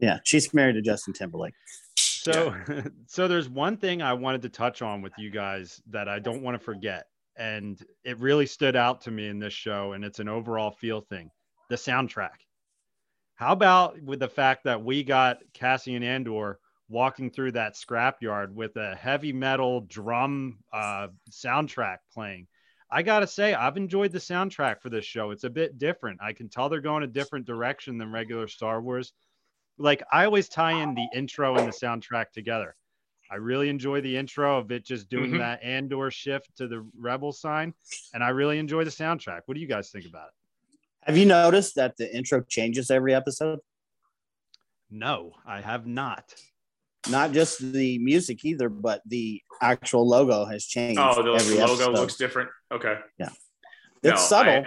Yeah, 0.00 0.18
she's 0.24 0.52
married 0.54 0.74
to 0.74 0.82
Justin 0.82 1.12
Timberlake. 1.14 1.54
So, 1.96 2.54
so 3.06 3.26
there's 3.28 3.48
one 3.48 3.76
thing 3.76 4.02
I 4.02 4.12
wanted 4.12 4.42
to 4.42 4.48
touch 4.48 4.82
on 4.82 5.02
with 5.02 5.12
you 5.18 5.30
guys 5.30 5.80
that 5.90 6.08
I 6.08 6.18
don't 6.18 6.42
want 6.42 6.54
to 6.56 6.64
forget, 6.64 7.06
and 7.36 7.80
it 8.04 8.18
really 8.18 8.46
stood 8.46 8.76
out 8.76 9.00
to 9.02 9.10
me 9.10 9.28
in 9.28 9.38
this 9.38 9.52
show, 9.54 9.92
and 9.92 10.04
it's 10.04 10.18
an 10.20 10.28
overall 10.28 10.70
feel 10.70 11.00
thing: 11.00 11.30
the 11.70 11.76
soundtrack. 11.76 12.36
How 13.34 13.52
about 13.52 14.00
with 14.02 14.20
the 14.20 14.28
fact 14.28 14.64
that 14.64 14.82
we 14.82 15.02
got 15.02 15.38
Cassian 15.54 16.02
Andor 16.02 16.58
walking 16.88 17.30
through 17.30 17.52
that 17.52 17.74
scrapyard 17.74 18.52
with 18.52 18.76
a 18.76 18.94
heavy 18.96 19.32
metal 19.32 19.82
drum 19.82 20.58
uh, 20.72 21.08
soundtrack 21.30 21.98
playing? 22.12 22.46
I 22.90 23.02
gotta 23.02 23.26
say, 23.26 23.52
I've 23.52 23.76
enjoyed 23.76 24.12
the 24.12 24.18
soundtrack 24.18 24.80
for 24.80 24.88
this 24.88 25.04
show. 25.04 25.30
It's 25.30 25.44
a 25.44 25.50
bit 25.50 25.78
different. 25.78 26.20
I 26.22 26.32
can 26.32 26.48
tell 26.48 26.68
they're 26.68 26.80
going 26.80 27.02
a 27.02 27.06
different 27.06 27.46
direction 27.46 27.98
than 27.98 28.10
regular 28.10 28.48
Star 28.48 28.80
Wars 28.80 29.12
like 29.80 30.02
I 30.10 30.24
always 30.24 30.48
tie 30.48 30.72
in 30.82 30.94
the 30.94 31.06
intro 31.14 31.56
and 31.56 31.68
the 31.68 31.72
soundtrack 31.72 32.32
together. 32.32 32.74
I 33.30 33.36
really 33.36 33.68
enjoy 33.68 34.00
the 34.00 34.16
intro 34.16 34.58
of 34.58 34.72
it 34.72 34.84
just 34.84 35.08
doing 35.08 35.32
Mhm. 35.32 35.38
that 35.38 35.62
Andor 35.62 36.10
shift 36.10 36.56
to 36.56 36.66
the 36.66 36.84
rebel 36.98 37.30
sign, 37.30 37.74
and 38.14 38.24
I 38.24 38.30
really 38.30 38.58
enjoy 38.58 38.82
the 38.84 38.90
soundtrack. 38.90 39.42
What 39.46 39.54
do 39.54 39.60
you 39.60 39.68
guys 39.68 39.90
think 39.90 40.06
about 40.06 40.28
it? 40.28 40.78
Have 41.02 41.16
you 41.16 41.26
noticed 41.26 41.76
that 41.76 41.96
the 41.96 42.12
intro 42.16 42.40
changes 42.42 42.90
every 42.90 43.14
episode? 43.14 43.60
No, 44.90 45.34
I 45.46 45.60
have 45.60 45.86
not. 45.86 46.34
Not 47.10 47.32
just 47.32 47.60
the 47.72 47.98
music 47.98 48.44
either, 48.44 48.68
but 48.68 49.02
the 49.06 49.40
actual 49.62 50.06
logo 50.06 50.44
has 50.44 50.64
changed. 50.66 51.00
Oh, 51.00 51.14
the, 51.22 51.30
logo 51.30 51.72
episode. 51.74 51.92
looks 51.92 52.16
different. 52.16 52.50
Okay. 52.72 52.96
Yeah. 53.18 53.28
It's 54.02 54.12
No, 54.12 54.16
subtle. 54.16 54.64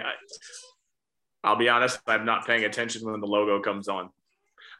I, 1.44 1.50
will 1.50 1.56
be 1.58 1.68
honest. 1.68 2.00
I'm 2.06 2.24
not 2.24 2.46
paying 2.46 2.64
attention 2.64 3.10
when 3.10 3.20
the 3.20 3.26
logo 3.26 3.60
comes 3.60 3.88
on. 3.88 4.10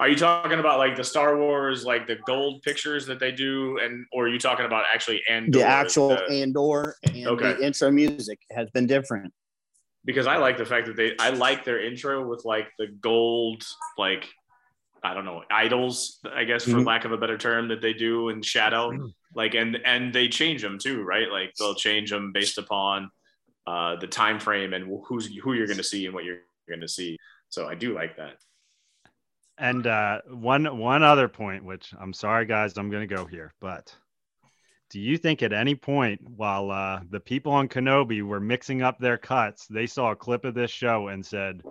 Are 0.00 0.08
you 0.08 0.16
talking 0.16 0.58
about 0.58 0.78
like 0.78 0.96
the 0.96 1.04
Star 1.04 1.36
Wars, 1.38 1.84
like 1.84 2.06
the 2.06 2.16
gold 2.26 2.62
pictures 2.62 3.06
that 3.06 3.20
they 3.20 3.30
do, 3.30 3.78
and 3.78 4.06
or 4.12 4.24
are 4.24 4.28
you 4.28 4.38
talking 4.38 4.64
about 4.66 4.84
actually 4.92 5.22
Andor? 5.28 5.58
the 5.58 5.64
actual 5.64 6.08
the- 6.08 6.24
Andor 6.30 6.96
and 7.04 7.26
Okay. 7.26 7.52
the 7.52 7.64
intro 7.66 7.90
music 7.90 8.40
has 8.50 8.68
been 8.70 8.86
different. 8.86 9.32
because 10.04 10.26
I 10.26 10.38
like 10.38 10.56
the 10.58 10.64
fact 10.66 10.86
that 10.88 10.96
they 10.96 11.14
I 11.20 11.30
like 11.30 11.64
their 11.64 11.80
intro 11.84 12.26
with 12.26 12.44
like 12.44 12.66
the 12.78 12.88
gold 12.88 13.62
like 13.96 14.26
I 15.02 15.14
don't 15.14 15.24
know 15.24 15.42
idols 15.50 16.20
I 16.24 16.44
guess 16.44 16.64
for 16.64 16.78
Mhm. 16.78 16.86
lack 16.86 17.04
of 17.04 17.12
a 17.12 17.16
better 17.18 17.36
term 17.38 17.68
that 17.68 17.80
they 17.80 17.92
do 17.92 18.28
in 18.28 18.42
shadow 18.42 18.92
Mhm. 18.92 19.12
like 19.34 19.54
and 19.54 19.76
and 19.84 20.12
they 20.14 20.28
change 20.28 20.62
them 20.62 20.78
too 20.78 21.02
right 21.02 21.30
like 21.30 21.54
they'll 21.58 21.74
change 21.74 22.10
them 22.10 22.32
based 22.32 22.58
upon 22.58 23.10
uh 23.66 23.96
the 23.96 24.06
time 24.06 24.38
frame 24.38 24.72
and 24.74 24.84
who's 25.06 25.26
who 25.42 25.52
you're 25.54 25.66
going 25.66 25.76
to 25.78 25.84
see 25.84 26.06
and 26.06 26.14
what 26.14 26.24
you're 26.24 26.42
going 26.68 26.80
to 26.80 26.88
see 26.88 27.18
so 27.48 27.68
I 27.68 27.74
do 27.74 27.94
like 27.94 28.16
that 28.16 28.36
And 29.58 29.86
uh, 29.86 30.22
one 30.28 30.78
one 30.78 31.02
other 31.02 31.28
point, 31.28 31.62
which 31.64 31.92
I'm 32.00 32.12
sorry, 32.14 32.46
guys, 32.46 32.76
I'm 32.76 32.90
going 32.90 33.06
to 33.06 33.14
go 33.14 33.26
here, 33.26 33.52
but 33.60 33.94
do 34.90 34.98
you 34.98 35.16
think 35.18 35.42
at 35.42 35.52
any 35.52 35.74
point 35.74 36.20
while 36.22 36.70
uh, 36.70 37.00
the 37.10 37.20
people 37.20 37.52
on 37.52 37.68
Kenobi 37.68 38.22
were 38.22 38.40
mixing 38.40 38.82
up 38.82 38.98
their 38.98 39.18
cuts, 39.18 39.66
they 39.66 39.86
saw 39.86 40.10
a 40.10 40.16
clip 40.16 40.44
of 40.44 40.54
this 40.54 40.70
show 40.70 41.08
and 41.08 41.24
said, 41.24 41.62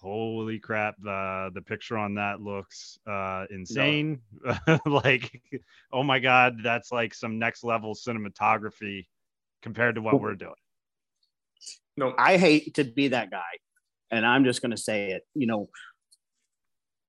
"Holy 0.00 0.58
crap! 0.58 0.96
The 0.98 1.50
the 1.54 1.62
picture 1.62 1.98
on 1.98 2.14
that 2.14 2.40
looks 2.40 2.98
uh, 3.06 3.46
insane! 3.50 4.20
like, 4.86 5.42
oh 5.92 6.02
my 6.02 6.18
god, 6.18 6.58
that's 6.62 6.90
like 6.90 7.14
some 7.14 7.38
next 7.38 7.64
level 7.64 7.94
cinematography 7.94 9.06
compared 9.62 9.96
to 9.96 10.00
what 10.00 10.20
we're 10.20 10.34
doing." 10.34 10.54
no 11.96 12.14
I 12.16 12.38
hate 12.38 12.74
to 12.74 12.84
be 12.84 13.08
that 13.08 13.30
guy, 13.30 13.52
and 14.10 14.24
I'm 14.26 14.44
just 14.44 14.62
going 14.62 14.70
to 14.70 14.76
say 14.76 15.10
it. 15.10 15.26
You 15.34 15.46
know, 15.46 15.68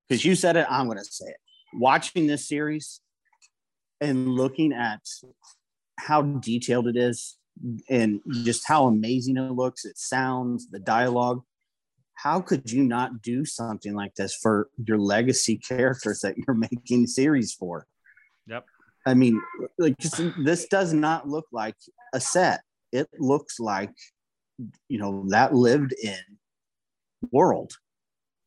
because 0.07 0.25
you 0.25 0.35
said 0.35 0.57
it, 0.57 0.67
I'm 0.69 0.85
going 0.85 0.97
to 0.97 1.05
say 1.05 1.27
it. 1.27 1.37
Watching 1.73 2.27
this 2.27 2.47
series 2.47 2.99
and 4.01 4.27
looking 4.27 4.73
at 4.73 4.99
how 5.97 6.21
detailed 6.21 6.87
it 6.87 6.97
is, 6.97 7.37
and 7.89 8.19
just 8.43 8.67
how 8.67 8.87
amazing 8.87 9.37
it 9.37 9.51
looks, 9.51 9.85
it 9.85 9.97
sounds, 9.97 10.69
the 10.69 10.79
dialogue. 10.79 11.43
How 12.21 12.41
could 12.41 12.71
you 12.71 12.83
not 12.83 13.21
do 13.21 13.45
something 13.45 13.93
like 13.93 14.15
this 14.15 14.35
for 14.35 14.69
your 14.85 14.99
legacy 14.99 15.57
characters 15.57 16.19
that 16.21 16.35
you're 16.37 16.55
making 16.71 17.07
series 17.07 17.53
for? 17.53 17.87
Yep. 18.47 18.65
I 19.05 19.13
mean, 19.15 19.41
like 19.79 19.97
just, 19.97 20.21
this 20.43 20.67
does 20.67 20.93
not 20.93 21.27
look 21.27 21.45
like 21.51 21.75
a 22.13 22.19
set. 22.19 22.61
It 22.91 23.07
looks 23.17 23.59
like 23.59 23.93
you 24.87 24.99
know 24.99 25.25
that 25.29 25.55
lived 25.55 25.93
in 26.03 26.19
world. 27.31 27.73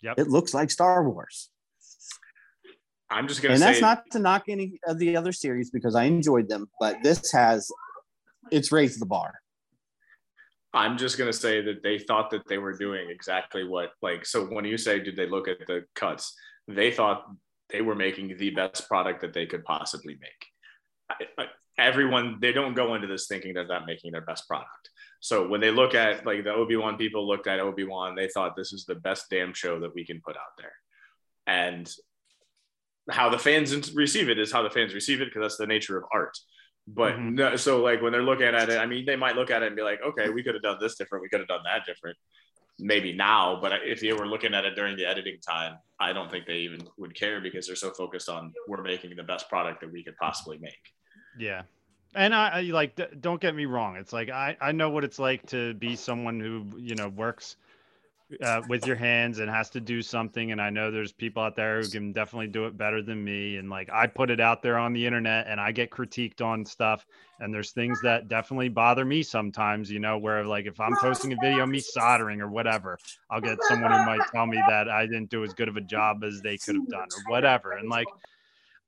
Yep. 0.03 0.19
It 0.19 0.29
looks 0.29 0.55
like 0.55 0.71
Star 0.71 1.09
Wars, 1.09 1.51
I'm 3.11 3.29
just 3.29 3.43
going 3.43 3.51
to 3.51 3.55
and 3.55 3.61
say 3.61 3.67
that's 3.67 3.81
not 3.81 4.03
to 4.13 4.19
knock 4.19 4.45
any 4.49 4.79
of 4.87 4.99
the 4.99 5.17
other 5.17 5.33
series 5.33 5.71
because 5.71 5.95
I 5.95 6.05
enjoyed 6.05 6.49
them, 6.49 6.69
but 6.81 7.03
this 7.03 7.31
has 7.33 7.71
it's 8.51 8.73
raised 8.73 9.01
the 9.01 9.07
bar. 9.07 9.35
I'm 10.75 10.99
just 10.99 11.17
gonna 11.17 11.33
say 11.33 11.61
that 11.63 11.83
they 11.83 11.99
thought 11.99 12.31
that 12.31 12.47
they 12.49 12.59
were 12.59 12.77
doing 12.77 13.09
exactly 13.09 13.65
what 13.65 13.91
like 14.03 14.27
so 14.27 14.47
when 14.47 14.65
you 14.65 14.77
say 14.77 14.99
did 14.99 15.17
they 15.17 15.29
look 15.29 15.49
at 15.49 15.67
the 15.67 15.85
cuts, 15.95 16.35
they 16.69 16.91
thought 16.91 17.25
they 17.71 17.81
were 17.81 17.95
making 17.95 18.37
the 18.37 18.51
best 18.51 18.89
product 18.89 19.21
that 19.23 19.33
they 19.33 19.47
could 19.47 19.65
possibly 19.65 20.19
make. 20.21 20.47
I, 21.11 21.43
I, 21.43 21.47
everyone 21.79 22.39
they 22.41 22.53
don't 22.53 22.75
go 22.75 22.95
into 22.95 23.07
this 23.07 23.27
thinking 23.27 23.55
they're 23.55 23.67
not 23.67 23.87
making 23.87 24.13
their 24.13 24.21
best 24.21 24.49
product. 24.49 24.91
So 25.21 25.49
when 25.49 25.61
they 25.61 25.71
look 25.71 25.95
at 25.95 26.27
like 26.27 26.45
the 26.45 26.53
Obi-Wan 26.53 26.97
people 26.97 27.27
looked 27.27 27.47
at 27.47 27.61
Obi-Wan, 27.61 28.15
they 28.15 28.29
thought 28.29 28.57
this 28.57 28.73
is 28.73 28.85
the 28.85 28.97
best 28.97 29.27
damn 29.31 29.55
show 29.55 29.81
that 29.81 29.95
we 29.95 30.05
can 30.05 30.21
put 30.25 30.37
out 30.37 30.57
there. 30.59 30.73
And 31.47 31.91
how 33.11 33.29
the 33.29 33.39
fans 33.39 33.93
receive 33.95 34.29
it 34.29 34.39
is 34.39 34.53
how 34.53 34.63
the 34.63 34.71
fans 34.71 34.95
receive 34.95 35.21
it 35.21 35.27
because 35.27 35.43
that's 35.43 35.57
the 35.57 35.67
nature 35.67 35.97
of 35.97 36.05
art. 36.13 36.37
But 36.87 37.15
Mhm. 37.15 37.33
no, 37.35 37.57
so 37.57 37.81
like 37.83 38.03
when 38.03 38.13
they're 38.13 38.23
looking 38.23 38.47
at 38.47 38.69
it, 38.69 38.79
I 38.79 38.87
mean, 38.87 39.07
they 39.07 39.17
might 39.17 39.37
look 39.37 39.51
at 39.51 39.63
it 39.63 39.67
and 39.69 39.77
be 39.77 39.83
like, 39.83 40.01
okay, 40.03 40.29
we 40.29 40.43
could 40.43 40.55
have 40.55 40.63
done 40.63 40.79
this 40.81 40.97
different. 40.97 41.23
We 41.23 41.29
could 41.29 41.41
have 41.41 41.49
done 41.49 41.63
that 41.65 41.87
different. 41.87 42.17
Maybe 42.79 43.13
now, 43.13 43.59
but 43.61 43.73
if 43.85 44.03
you 44.03 44.17
were 44.17 44.27
looking 44.27 44.53
at 44.53 44.65
it 44.65 44.75
during 44.75 44.97
the 44.97 45.07
editing 45.07 45.39
time, 45.41 45.79
I 46.01 46.13
don't 46.13 46.31
think 46.31 46.45
they 46.47 46.59
even 46.59 46.87
would 46.99 47.15
care 47.15 47.41
because 47.41 47.67
they're 47.67 47.77
so 47.77 47.91
focused 47.93 48.29
on 48.29 48.53
we're 48.69 48.83
making 48.83 49.15
the 49.17 49.23
best 49.23 49.49
product 49.49 49.81
that 49.81 49.93
we 49.93 50.03
could 50.03 50.17
possibly 50.17 50.59
make. 50.59 50.93
Yeah. 51.39 51.63
And 52.17 52.35
I, 52.35 52.49
I 52.49 52.61
like, 52.63 52.97
d- 52.97 53.07
don't 53.21 53.41
get 53.41 53.55
me 53.55 53.67
wrong. 53.67 53.97
It's 53.97 54.13
like, 54.13 54.29
I, 54.29 54.57
I 54.61 54.73
know 54.73 54.91
what 54.91 55.05
it's 55.05 55.19
like 55.19 55.47
to 55.47 55.75
be 55.75 55.97
someone 55.97 56.39
who, 56.41 56.67
you 56.77 56.97
know, 56.97 57.09
works 57.09 57.57
uh, 58.43 58.63
with 58.69 58.87
your 58.87 58.97
hands 58.97 59.39
and 59.39 59.51
has 59.51 59.71
to 59.71 59.81
do 59.81 60.03
something. 60.03 60.53
And 60.53 60.61
I 60.61 60.71
know 60.71 60.91
there's 60.91 61.13
people 61.13 61.43
out 61.43 61.57
there 61.57 61.81
who 61.81 61.89
can 61.89 62.13
definitely 62.13 62.49
do 62.49 62.67
it 62.67 62.77
better 62.77 63.03
than 63.03 63.23
me. 63.23 63.57
And 63.57 63.71
like 63.71 63.91
I 63.93 64.07
put 64.07 64.31
it 64.31 64.41
out 64.41 64.63
there 64.63 64.79
on 64.79 64.93
the 64.93 65.05
internet 65.05 65.47
and 65.49 65.61
I 65.61 65.73
get 65.73 65.91
critiqued 65.91 66.41
on 66.41 66.65
stuff. 66.65 67.07
And 67.41 67.53
there's 67.53 67.73
things 67.73 68.01
that 68.03 68.29
definitely 68.29 68.69
bother 68.69 69.05
me 69.05 69.23
sometimes, 69.23 69.91
you 69.91 69.99
know, 69.99 70.19
where 70.19 70.45
like 70.45 70.67
if 70.67 70.81
I'm 70.81 70.95
posting 71.01 71.33
a 71.33 71.37
video 71.43 71.65
of 71.65 71.69
me 71.69 71.81
soldering 71.81 72.41
or 72.41 72.49
whatever, 72.49 72.99
I'll 73.31 73.41
get 73.41 73.59
someone 73.65 73.91
who 73.91 74.05
might 74.05 74.27
tell 74.33 74.47
me 74.47 74.61
that 74.69 74.89
I 74.89 75.07
didn't 75.07 75.31
do 75.31 75.45
as 75.45 75.53
good 75.53 75.69
of 75.69 75.77
a 75.77 75.83
job 75.83 76.25
as 76.25 76.41
they 76.41 76.57
could 76.57 76.77
have 76.77 76.89
done 76.89 77.09
or 77.17 77.33
whatever. 77.33 77.73
And 77.73 77.89
like 77.89 78.07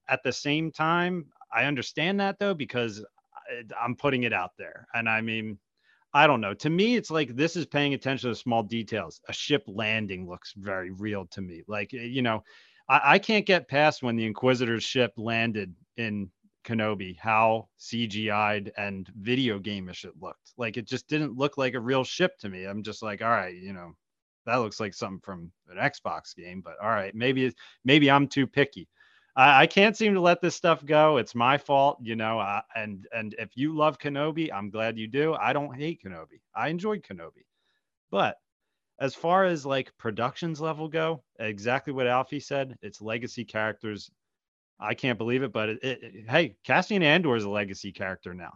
at 0.09 0.23
the 0.23 0.33
same 0.33 0.71
time, 0.71 1.27
I 1.53 1.65
understand 1.65 2.21
that 2.21 2.39
though, 2.39 2.55
because 2.55 3.05
I'm 3.81 3.95
putting 3.97 4.25
it 4.25 4.33
out 4.33 4.53
there. 4.59 4.87
And 4.95 5.09
I 5.09 5.21
mean, 5.21 5.59
I 6.17 6.27
don't 6.27 6.41
know. 6.41 6.55
To 6.55 6.71
me, 6.71 6.97
it's 6.97 7.11
like 7.11 7.37
this 7.37 7.57
is 7.57 7.67
paying 7.67 7.93
attention 7.93 8.31
to 8.31 8.35
small 8.35 8.63
details. 8.63 9.21
A 9.29 9.35
ship 9.35 9.63
landing 9.67 10.27
looks 10.27 10.55
very 10.57 10.91
real 10.91 11.27
to 11.27 11.43
me. 11.43 11.63
Like, 11.69 11.93
eh, 11.93 12.05
you 12.05 12.23
know, 12.23 12.43
I, 12.89 13.01
I 13.05 13.19
can't 13.19 13.45
get 13.45 13.69
past 13.69 14.03
when 14.03 14.17
the 14.17 14.25
Inquisitor's 14.25 14.83
ship 14.83 15.13
landed 15.19 15.75
in 15.99 16.31
Kenobi, 16.65 17.19
how 17.19 17.69
CGI'd 17.79 18.73
and 18.79 19.07
video 19.21 19.59
gameish 19.59 20.07
it 20.07 20.15
looked. 20.19 20.55
Like 20.57 20.79
it 20.79 20.87
just 20.87 21.07
didn't 21.07 21.37
look 21.37 21.59
like 21.59 21.75
a 21.75 21.81
real 21.81 22.03
ship 22.03 22.39
to 22.39 22.49
me. 22.49 22.65
I'm 22.65 22.83
just 22.83 23.03
like, 23.03 23.21
all 23.21 23.29
right, 23.29 23.55
you 23.55 23.75
know, 23.75 23.93
that 24.47 24.57
looks 24.57 24.81
like 24.81 24.95
something 24.95 25.21
from 25.23 25.53
an 25.69 25.77
Xbox 25.77 26.35
game, 26.35 26.63
but 26.63 26.77
all 26.83 26.89
right, 26.89 27.15
maybe 27.15 27.53
maybe 27.85 28.11
I'm 28.11 28.27
too 28.27 28.47
picky. 28.47 28.89
I, 29.37 29.63
I 29.63 29.67
can't 29.67 29.97
seem 29.97 30.15
to 30.15 30.21
let 30.21 30.41
this 30.41 30.57
stuff 30.57 30.85
go. 30.85 31.19
It's 31.19 31.35
my 31.35 31.59
fault, 31.59 31.99
you 32.03 32.17
know. 32.17 32.41
Uh, 32.41 32.63
and 32.75 33.07
and 33.15 33.35
if 33.39 33.51
you 33.55 33.77
love 33.77 33.99
Kenobi, 33.99 34.51
I'm 34.53 34.71
glad 34.71 34.99
you 34.99 35.07
do. 35.07 35.35
I 35.35 35.53
don't 35.53 35.75
hate 35.75 36.03
Kenobi. 36.03 36.41
I 36.55 36.69
enjoyed 36.69 37.03
Kenobi, 37.03 37.45
but 38.11 38.37
as 38.99 39.15
far 39.15 39.45
as 39.45 39.67
like 39.67 39.97
productions 39.99 40.61
level 40.61 40.89
go, 40.89 41.23
exactly 41.39 41.93
what 41.93 42.07
Alfie 42.07 42.41
said. 42.41 42.77
It's 42.83 43.03
legacy 43.03 43.45
characters. 43.45 44.11
I 44.81 44.95
can't 44.95 45.19
believe 45.19 45.43
it, 45.43 45.53
but 45.53 45.71
it, 45.71 45.79
it, 45.83 46.25
hey, 46.29 46.57
Cassian 46.65 47.03
Andor 47.03 47.37
is 47.37 47.45
a 47.45 47.51
legacy 47.51 47.93
character 47.93 48.35
now. 48.35 48.53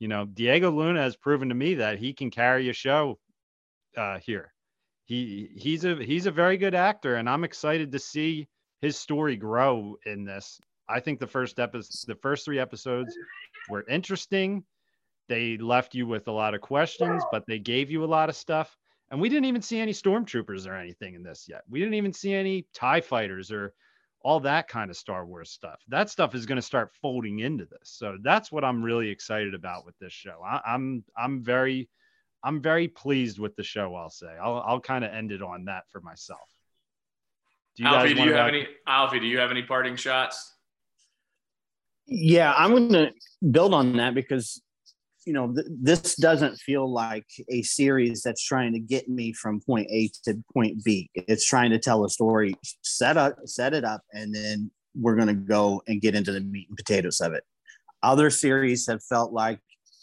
You 0.00 0.08
know, 0.08 0.26
Diego 0.26 0.70
Luna 0.70 1.00
has 1.00 1.16
proven 1.16 1.48
to 1.48 1.54
me 1.54 1.74
that 1.74 1.98
he 1.98 2.12
can 2.12 2.30
carry 2.30 2.68
a 2.68 2.72
show 2.72 3.18
uh, 3.96 4.18
here. 4.18 4.52
He 5.04 5.50
he's 5.56 5.84
a 5.84 5.96
he's 5.96 6.26
a 6.26 6.30
very 6.30 6.56
good 6.56 6.74
actor, 6.74 7.16
and 7.16 7.28
I'm 7.28 7.44
excited 7.44 7.92
to 7.92 7.98
see 7.98 8.48
his 8.82 8.98
story 8.98 9.36
grow 9.36 9.96
in 10.04 10.24
this. 10.24 10.60
I 10.88 11.00
think 11.00 11.20
the 11.20 11.26
first 11.26 11.58
episode, 11.58 12.12
the 12.12 12.20
first 12.20 12.44
three 12.44 12.58
episodes 12.58 13.16
were 13.70 13.84
interesting. 13.88 14.64
They 15.28 15.56
left 15.56 15.94
you 15.94 16.06
with 16.06 16.28
a 16.28 16.32
lot 16.32 16.54
of 16.54 16.60
questions, 16.60 17.22
but 17.30 17.46
they 17.46 17.60
gave 17.60 17.90
you 17.90 18.04
a 18.04 18.06
lot 18.06 18.28
of 18.28 18.36
stuff. 18.36 18.76
And 19.10 19.20
we 19.20 19.28
didn't 19.28 19.44
even 19.44 19.62
see 19.62 19.78
any 19.78 19.92
stormtroopers 19.92 20.66
or 20.66 20.74
anything 20.74 21.14
in 21.14 21.22
this 21.22 21.46
yet. 21.48 21.62
We 21.70 21.78
didn't 21.78 21.94
even 21.94 22.12
see 22.12 22.34
any 22.34 22.66
TIE 22.74 23.00
fighters 23.00 23.52
or 23.52 23.72
all 24.24 24.40
that 24.40 24.68
kind 24.68 24.90
of 24.90 24.96
Star 24.96 25.24
Wars 25.24 25.50
stuff. 25.50 25.80
That 25.88 26.10
stuff 26.10 26.34
is 26.34 26.46
going 26.46 26.56
to 26.56 26.62
start 26.62 26.92
folding 27.00 27.40
into 27.40 27.66
this. 27.66 27.90
So 27.90 28.18
that's 28.22 28.50
what 28.50 28.64
I'm 28.64 28.82
really 28.82 29.08
excited 29.08 29.54
about 29.54 29.84
with 29.86 29.96
this 29.98 30.12
show. 30.12 30.40
I, 30.44 30.60
I'm 30.66 31.04
I'm 31.16 31.42
very 31.42 31.88
I'm 32.42 32.60
very 32.60 32.88
pleased 32.88 33.38
with 33.38 33.54
the 33.56 33.62
show. 33.62 33.94
I'll 33.94 34.10
say 34.10 34.34
I'll 34.42 34.62
I'll 34.66 34.80
kind 34.80 35.04
of 35.04 35.12
end 35.12 35.30
it 35.30 35.42
on 35.42 35.66
that 35.66 35.84
for 35.90 36.00
myself. 36.00 36.48
Do 37.76 37.84
you 37.84 37.88
Alfie, 37.88 38.14
do 38.14 38.22
you 38.22 38.34
have 38.34 38.48
any 38.48 38.66
Alfie, 38.86 39.20
do 39.20 39.26
you 39.26 39.38
have 39.38 39.50
any 39.50 39.62
parting 39.62 39.96
shots? 39.96 40.54
Yeah, 42.06 42.52
I'm 42.56 42.70
going 42.70 42.92
to 42.92 43.12
build 43.50 43.72
on 43.72 43.96
that 43.96 44.14
because 44.14 44.60
you 45.24 45.32
know 45.32 45.54
th- 45.54 45.66
this 45.70 46.16
doesn't 46.16 46.56
feel 46.58 46.92
like 46.92 47.26
a 47.48 47.62
series 47.62 48.22
that's 48.22 48.44
trying 48.44 48.72
to 48.74 48.78
get 48.78 49.08
me 49.08 49.32
from 49.32 49.60
point 49.60 49.88
A 49.90 50.10
to 50.24 50.42
point 50.52 50.84
B. 50.84 51.10
It's 51.14 51.46
trying 51.46 51.70
to 51.70 51.78
tell 51.78 52.04
a 52.04 52.10
story, 52.10 52.54
set 52.82 53.16
up, 53.16 53.36
set 53.46 53.72
it 53.72 53.84
up, 53.84 54.02
and 54.12 54.34
then 54.34 54.70
we're 54.94 55.16
going 55.16 55.28
to 55.28 55.34
go 55.34 55.82
and 55.86 56.02
get 56.02 56.14
into 56.14 56.32
the 56.32 56.40
meat 56.40 56.68
and 56.68 56.76
potatoes 56.76 57.20
of 57.20 57.32
it. 57.32 57.44
Other 58.02 58.28
series 58.28 58.86
have 58.88 59.02
felt 59.02 59.32
like, 59.32 59.60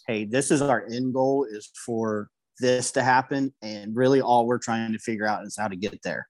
hey, 0.07 0.25
this 0.25 0.49
is 0.49 0.63
our 0.63 0.87
end 0.87 1.13
goal 1.13 1.45
is 1.47 1.69
for 1.85 2.29
this 2.59 2.91
to 2.93 3.03
happen, 3.03 3.53
and 3.61 3.95
really 3.95 4.21
all 4.21 4.47
we're 4.47 4.57
trying 4.57 4.93
to 4.93 4.99
figure 4.99 5.27
out 5.27 5.45
is 5.45 5.55
how 5.59 5.67
to 5.67 5.75
get 5.75 6.01
there 6.01 6.27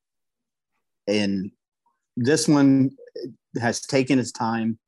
and 1.10 1.52
this 2.16 2.48
one 2.48 2.92
has 3.60 3.82
taken 3.82 4.20
its 4.20 4.32
time. 4.32 4.80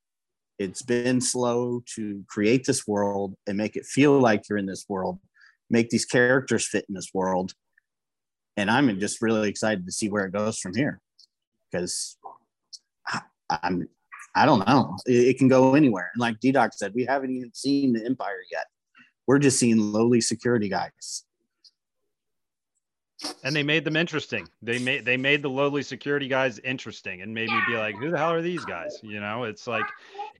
It's 0.60 0.84
been 0.84 1.20
slow 1.22 1.84
to 1.96 2.24
create 2.28 2.66
this 2.66 2.88
world 2.88 3.34
and 3.48 3.58
make 3.58 3.76
it 3.76 3.86
feel 3.86 4.20
like 4.20 4.48
you're 4.48 4.60
in 4.60 4.68
this 4.68 4.86
world 4.88 5.20
make 5.72 5.90
these 5.90 6.06
characters 6.06 6.68
fit 6.68 6.86
in 6.88 6.94
this 6.94 7.10
world. 7.14 7.54
And 8.58 8.70
i'm 8.70 9.00
just 9.00 9.22
really 9.22 9.50
excited 9.50 9.86
to 9.86 9.92
see 9.92 10.10
where 10.10 10.26
it 10.26 10.34
goes 10.34 10.60
from 10.60 10.76
here 10.76 11.00
because 11.72 12.18
i'm 13.50 13.88
i 14.36 14.46
don't 14.46 14.68
know. 14.68 14.98
It, 15.08 15.30
it 15.30 15.38
can 15.38 15.48
go 15.48 15.74
anywhere. 15.74 16.12
And 16.14 16.22
like 16.22 16.40
d-doc 16.40 16.74
said 16.76 16.92
we 16.94 17.06
haven't 17.06 17.32
even 17.32 17.52
seen 17.54 17.94
the 17.94 18.06
empire 18.06 18.44
yet. 18.52 18.66
We're 19.26 19.40
just 19.40 19.58
seeing 19.58 19.78
lowly 19.78 20.20
security 20.20 20.68
guys 20.68 21.24
and 23.44 23.56
they 23.56 23.64
made 23.64 23.84
them 23.86 23.96
interesting. 23.96 24.48
They 24.62 24.80
made 24.80 25.06
they 25.06 25.18
made 25.18 25.42
the 25.42 25.50
lowly 25.50 25.84
security 25.84 26.28
guys 26.28 26.60
interesting 26.60 27.22
and 27.22 27.34
made 27.34 27.50
me 27.50 27.60
be 27.68 27.76
like, 27.76 27.96
who 27.96 28.12
the 28.12 28.18
hell 28.18 28.32
are 28.32 28.42
these 28.42 28.66
guys? 28.66 29.00
You 29.02 29.20
know, 29.20 29.44
it's 29.44 29.68
like 29.68 29.86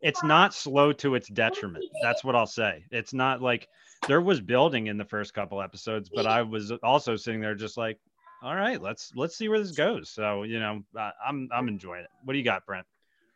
it's 0.02 0.24
not 0.24 0.54
slow 0.54 0.92
to 0.94 1.16
its 1.16 1.28
detriment. 1.28 1.86
That's 2.02 2.24
what 2.24 2.36
I'll 2.36 2.48
say. 2.48 2.84
It's 2.92 3.14
not 3.14 3.42
like 3.42 3.68
there 4.08 4.22
was 4.22 4.42
building 4.42 4.88
in 4.88 4.98
the 4.98 5.06
first 5.06 5.34
couple 5.34 5.62
episodes, 5.62 6.10
but 6.14 6.26
I 6.26 6.42
was 6.42 6.72
also 6.84 7.16
sitting 7.16 7.42
there 7.42 7.56
just 7.56 7.78
like, 7.78 8.00
all 8.44 8.56
right, 8.56 8.82
let's 8.82 9.12
let's 9.16 9.36
see 9.36 9.48
where 9.50 9.60
this 9.60 9.72
goes. 9.72 10.10
So 10.10 10.44
you 10.44 10.60
know, 10.60 10.84
I'm 11.26 11.50
I'm 11.52 11.68
enjoying 11.68 12.02
it. 12.02 12.10
What 12.24 12.34
do 12.34 12.40
you 12.40 12.46
got, 12.46 12.66
Brent? 12.66 12.86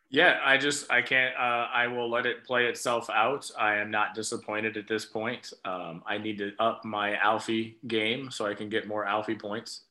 Yeah, 0.08 0.38
I 0.44 0.56
just 0.56 0.90
I 0.90 1.02
can't. 1.02 1.34
Uh, 1.36 1.66
I 1.72 1.88
will 1.88 2.08
let 2.08 2.26
it 2.26 2.44
play 2.44 2.66
itself 2.66 3.10
out. 3.10 3.50
I 3.58 3.76
am 3.76 3.90
not 3.90 4.14
disappointed 4.14 4.76
at 4.76 4.86
this 4.86 5.04
point. 5.04 5.52
Um, 5.64 6.02
I 6.06 6.18
need 6.18 6.38
to 6.38 6.52
up 6.60 6.84
my 6.84 7.16
Alfie 7.16 7.78
game 7.86 8.30
so 8.30 8.46
I 8.46 8.54
can 8.54 8.68
get 8.68 8.86
more 8.86 9.04
Alfie 9.04 9.34
points. 9.34 9.82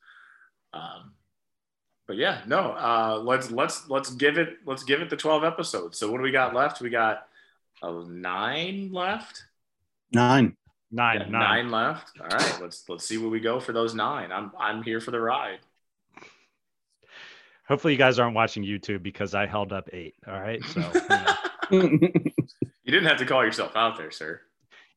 Um, 0.74 1.12
but 2.08 2.16
yeah, 2.16 2.42
no. 2.48 2.72
Uh, 2.74 3.20
let's 3.22 3.52
let's 3.52 3.90
let's 3.90 4.12
give 4.12 4.38
it 4.38 4.58
let's 4.66 4.84
give 4.84 5.02
it 5.02 5.10
the 5.10 5.18
twelve 5.18 5.44
episodes. 5.44 5.98
So 5.98 6.10
what 6.10 6.18
do 6.18 6.24
we 6.24 6.32
got 6.32 6.54
left? 6.54 6.80
We 6.80 6.90
got 6.90 7.28
uh, 7.84 8.04
nine 8.08 8.92
left. 8.94 9.44
Nine. 10.14 10.56
Nine, 10.92 11.22
yeah, 11.22 11.30
nine. 11.30 11.32
Nine 11.32 11.72
left. 11.72 12.12
All 12.22 12.28
right. 12.28 12.62
Let's 12.62 12.88
let's 12.88 13.06
see 13.06 13.18
where 13.18 13.30
we 13.30 13.42
go 13.42 13.60
for 13.60 13.74
those 13.74 13.94
nine. 13.94 14.32
I'm 14.32 14.54
I'm 14.58 14.82
here 14.82 15.02
for 15.02 15.12
the 15.12 15.20
ride. 15.20 15.60
Hopefully, 17.68 17.94
you 17.94 18.00
guys 18.00 18.20
aren't 18.20 18.36
watching 18.36 18.64
YouTube 18.64 19.02
because 19.02 19.34
I 19.34 19.48
held 19.48 19.74
up 19.74 19.90
eight. 19.92 20.16
All 20.28 20.40
right. 20.40 20.64
So 20.66 20.82
you, 21.72 21.82
know. 21.82 22.00
you 22.84 22.92
didn't 22.92 23.06
have 23.06 23.18
to 23.18 23.26
call 23.26 23.44
yourself 23.44 23.76
out 23.76 23.98
there, 23.98 24.12
sir. 24.12 24.42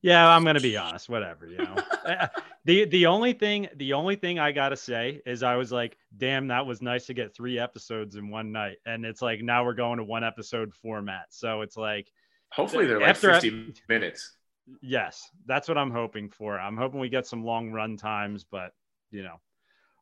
Yeah, 0.01 0.29
I'm 0.29 0.45
gonna 0.45 0.61
be 0.61 0.77
honest. 0.77 1.09
Whatever, 1.09 1.47
you 1.47 1.57
know. 1.57 1.75
Uh, 2.05 2.27
the 2.65 2.85
the 2.85 3.07
only 3.07 3.33
thing 3.33 3.67
the 3.75 3.93
only 3.93 4.15
thing 4.15 4.39
I 4.39 4.51
gotta 4.51 4.77
say 4.77 5.21
is 5.25 5.43
I 5.43 5.55
was 5.55 5.71
like, 5.71 5.97
damn, 6.17 6.47
that 6.47 6.65
was 6.65 6.81
nice 6.81 7.07
to 7.07 7.13
get 7.13 7.35
three 7.35 7.59
episodes 7.59 8.15
in 8.15 8.29
one 8.29 8.51
night, 8.51 8.77
and 8.85 9.05
it's 9.05 9.21
like 9.21 9.41
now 9.41 9.65
we're 9.65 9.73
going 9.73 9.97
to 9.97 10.03
one 10.03 10.23
episode 10.23 10.73
format. 10.73 11.25
So 11.31 11.61
it's 11.61 11.75
like, 11.75 12.09
hopefully 12.51 12.85
they're 12.85 13.01
like 13.01 13.17
50 13.17 13.73
minutes. 13.89 14.37
Yes, 14.81 15.27
that's 15.45 15.67
what 15.67 15.77
I'm 15.77 15.91
hoping 15.91 16.29
for. 16.29 16.57
I'm 16.57 16.77
hoping 16.77 16.99
we 16.99 17.09
get 17.09 17.27
some 17.27 17.43
long 17.43 17.71
run 17.71 17.97
times, 17.97 18.45
but 18.49 18.71
you 19.11 19.23
know, 19.23 19.41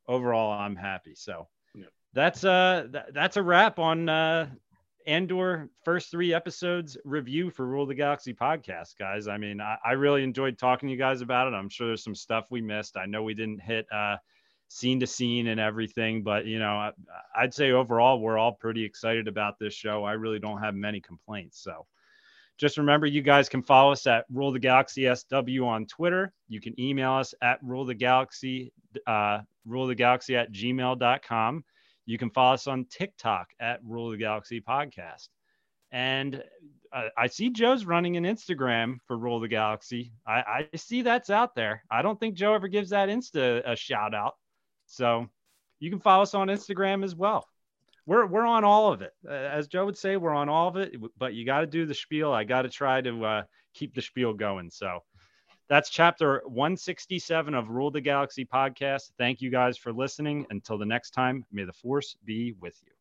overall, 0.08 0.52
I'm 0.52 0.76
happy. 0.76 1.16
So 1.16 1.48
that's 2.18 2.44
uh 2.44 2.88
th- 2.92 3.06
that's 3.14 3.38
a 3.38 3.44
wrap 3.44 3.78
on 3.78 4.10
uh 4.10 4.50
Andor 5.06 5.70
first 5.86 6.10
three 6.12 6.34
episodes 6.34 6.98
review 7.06 7.50
for 7.52 7.66
Rule 7.66 7.84
of 7.84 7.90
the 7.90 7.96
Galaxy 7.96 8.34
podcast, 8.34 8.98
guys. 9.00 9.30
I 9.30 9.38
mean, 9.38 9.62
I, 9.62 9.78
I, 9.86 9.92
really 9.94 10.22
enjoyed 10.22 10.58
talking 10.58 10.90
to 10.90 10.92
you 10.92 11.00
guys 11.00 11.22
about 11.22 11.48
it. 11.48 11.56
I'm 11.56 11.70
sure 11.70 11.88
there's 11.88 12.04
some 12.04 12.14
stuff 12.14 12.48
we 12.50 12.60
missed. 12.60 12.98
I 12.98 13.06
know 13.06 13.24
we 13.24 13.34
didn't 13.34 13.62
hit 13.62 13.86
uh, 13.90 14.18
scene 14.68 15.00
to 15.00 15.08
scene 15.08 15.48
and 15.48 15.62
everything, 15.62 16.24
but 16.24 16.46
you 16.46 16.60
know, 16.60 16.72
I, 16.72 16.92
I'd 17.34 17.54
say 17.54 17.72
overall 17.72 18.20
we're 18.20 18.38
all 18.38 18.52
pretty 18.52 18.84
excited 18.84 19.30
about 19.30 19.60
this 19.60 19.74
show. 19.74 20.04
I 20.04 20.14
really 20.14 20.40
don't 20.40 20.62
have 20.62 20.76
many 20.76 21.00
complaints. 21.00 21.64
So 21.64 21.86
just 22.58 22.78
remember, 22.78 23.06
you 23.06 23.22
guys 23.22 23.48
can 23.48 23.62
follow 23.62 23.94
us 23.94 24.08
at 24.08 24.26
Rule 24.30 24.52
the 24.52 24.60
Galaxy 24.60 25.08
SW 25.16 25.64
on 25.64 25.86
Twitter. 25.86 26.34
You 26.50 26.60
can 26.60 26.78
email 26.78 27.14
us 27.14 27.34
at 27.42 27.64
Rule 27.64 27.86
the 27.86 27.96
Galaxy, 27.96 28.74
uh, 29.06 29.40
Rule 29.66 29.88
the 29.88 29.96
Galaxy 29.96 30.36
at 30.36 30.52
gmail.com. 30.52 31.64
You 32.08 32.18
can 32.18 32.30
follow 32.30 32.54
us 32.54 32.68
on 32.68 32.86
TikTok 32.86 33.50
at 33.60 33.82
Rule 33.84 34.08
of 34.08 34.14
the 34.14 34.18
Galaxy 34.18 34.62
Podcast. 34.62 35.28
And 35.92 36.42
uh, 36.94 37.10
I 37.18 37.28
see 37.28 37.50
Joe's 37.50 37.86
running 37.86 38.16
an 38.16 38.24
Instagram 38.24 38.96
for 39.06 39.18
Rule 39.18 39.36
of 39.36 39.42
the 39.42 39.50
Galaxy. 39.50 40.14
I, 40.26 40.68
I 40.74 40.78
see 40.78 41.02
that's 41.02 41.30
out 41.30 41.54
there. 41.54 41.84
I 41.92 42.02
don't 42.02 42.18
think 42.18 42.36
Joe 42.36 42.54
ever 42.54 42.70
gives 42.70 42.92
that 42.92 43.10
Insta 43.10 43.62
a 43.70 43.76
shout 43.76 44.16
out. 44.16 44.36
So 44.86 45.28
you 45.80 45.90
can 45.90 46.00
follow 46.00 46.24
us 46.24 46.34
on 46.34 46.48
Instagram 46.48 47.04
as 47.04 47.14
well. 47.14 47.46
We're, 48.06 48.26
we're 48.26 48.46
on 48.46 48.64
all 48.64 48.94
of 48.94 49.02
it. 49.02 49.12
Uh, 49.28 49.34
as 49.34 49.68
Joe 49.68 49.86
would 49.86 49.98
say, 49.98 50.16
we're 50.16 50.34
on 50.34 50.48
all 50.48 50.70
of 50.70 50.78
it, 50.78 50.96
but 51.18 51.34
you 51.34 51.46
got 51.46 51.60
to 51.60 51.68
do 51.68 51.86
the 51.86 51.94
spiel. 51.94 52.32
I 52.32 52.46
got 52.46 52.62
to 52.62 52.70
try 52.70 53.02
to 53.02 53.26
uh, 53.26 53.44
keep 53.74 53.94
the 53.94 54.02
spiel 54.02 54.34
going. 54.34 54.70
So 54.70 55.04
that's 55.70 55.90
chapter 55.90 56.42
167 56.46 57.54
of 57.54 57.70
Rule 57.70 57.92
the 57.92 58.02
Galaxy 58.02 58.46
podcast. 58.46 59.12
Thank 59.18 59.42
you 59.42 59.50
guys 59.50 59.78
for 59.78 59.94
listening. 59.94 60.46
Until 60.50 60.78
the 60.78 60.86
next 60.86 61.12
time, 61.12 61.46
may 61.52 61.66
the 61.66 61.74
force 61.74 62.16
be 62.26 62.54
with 62.60 62.80
you. 62.86 62.97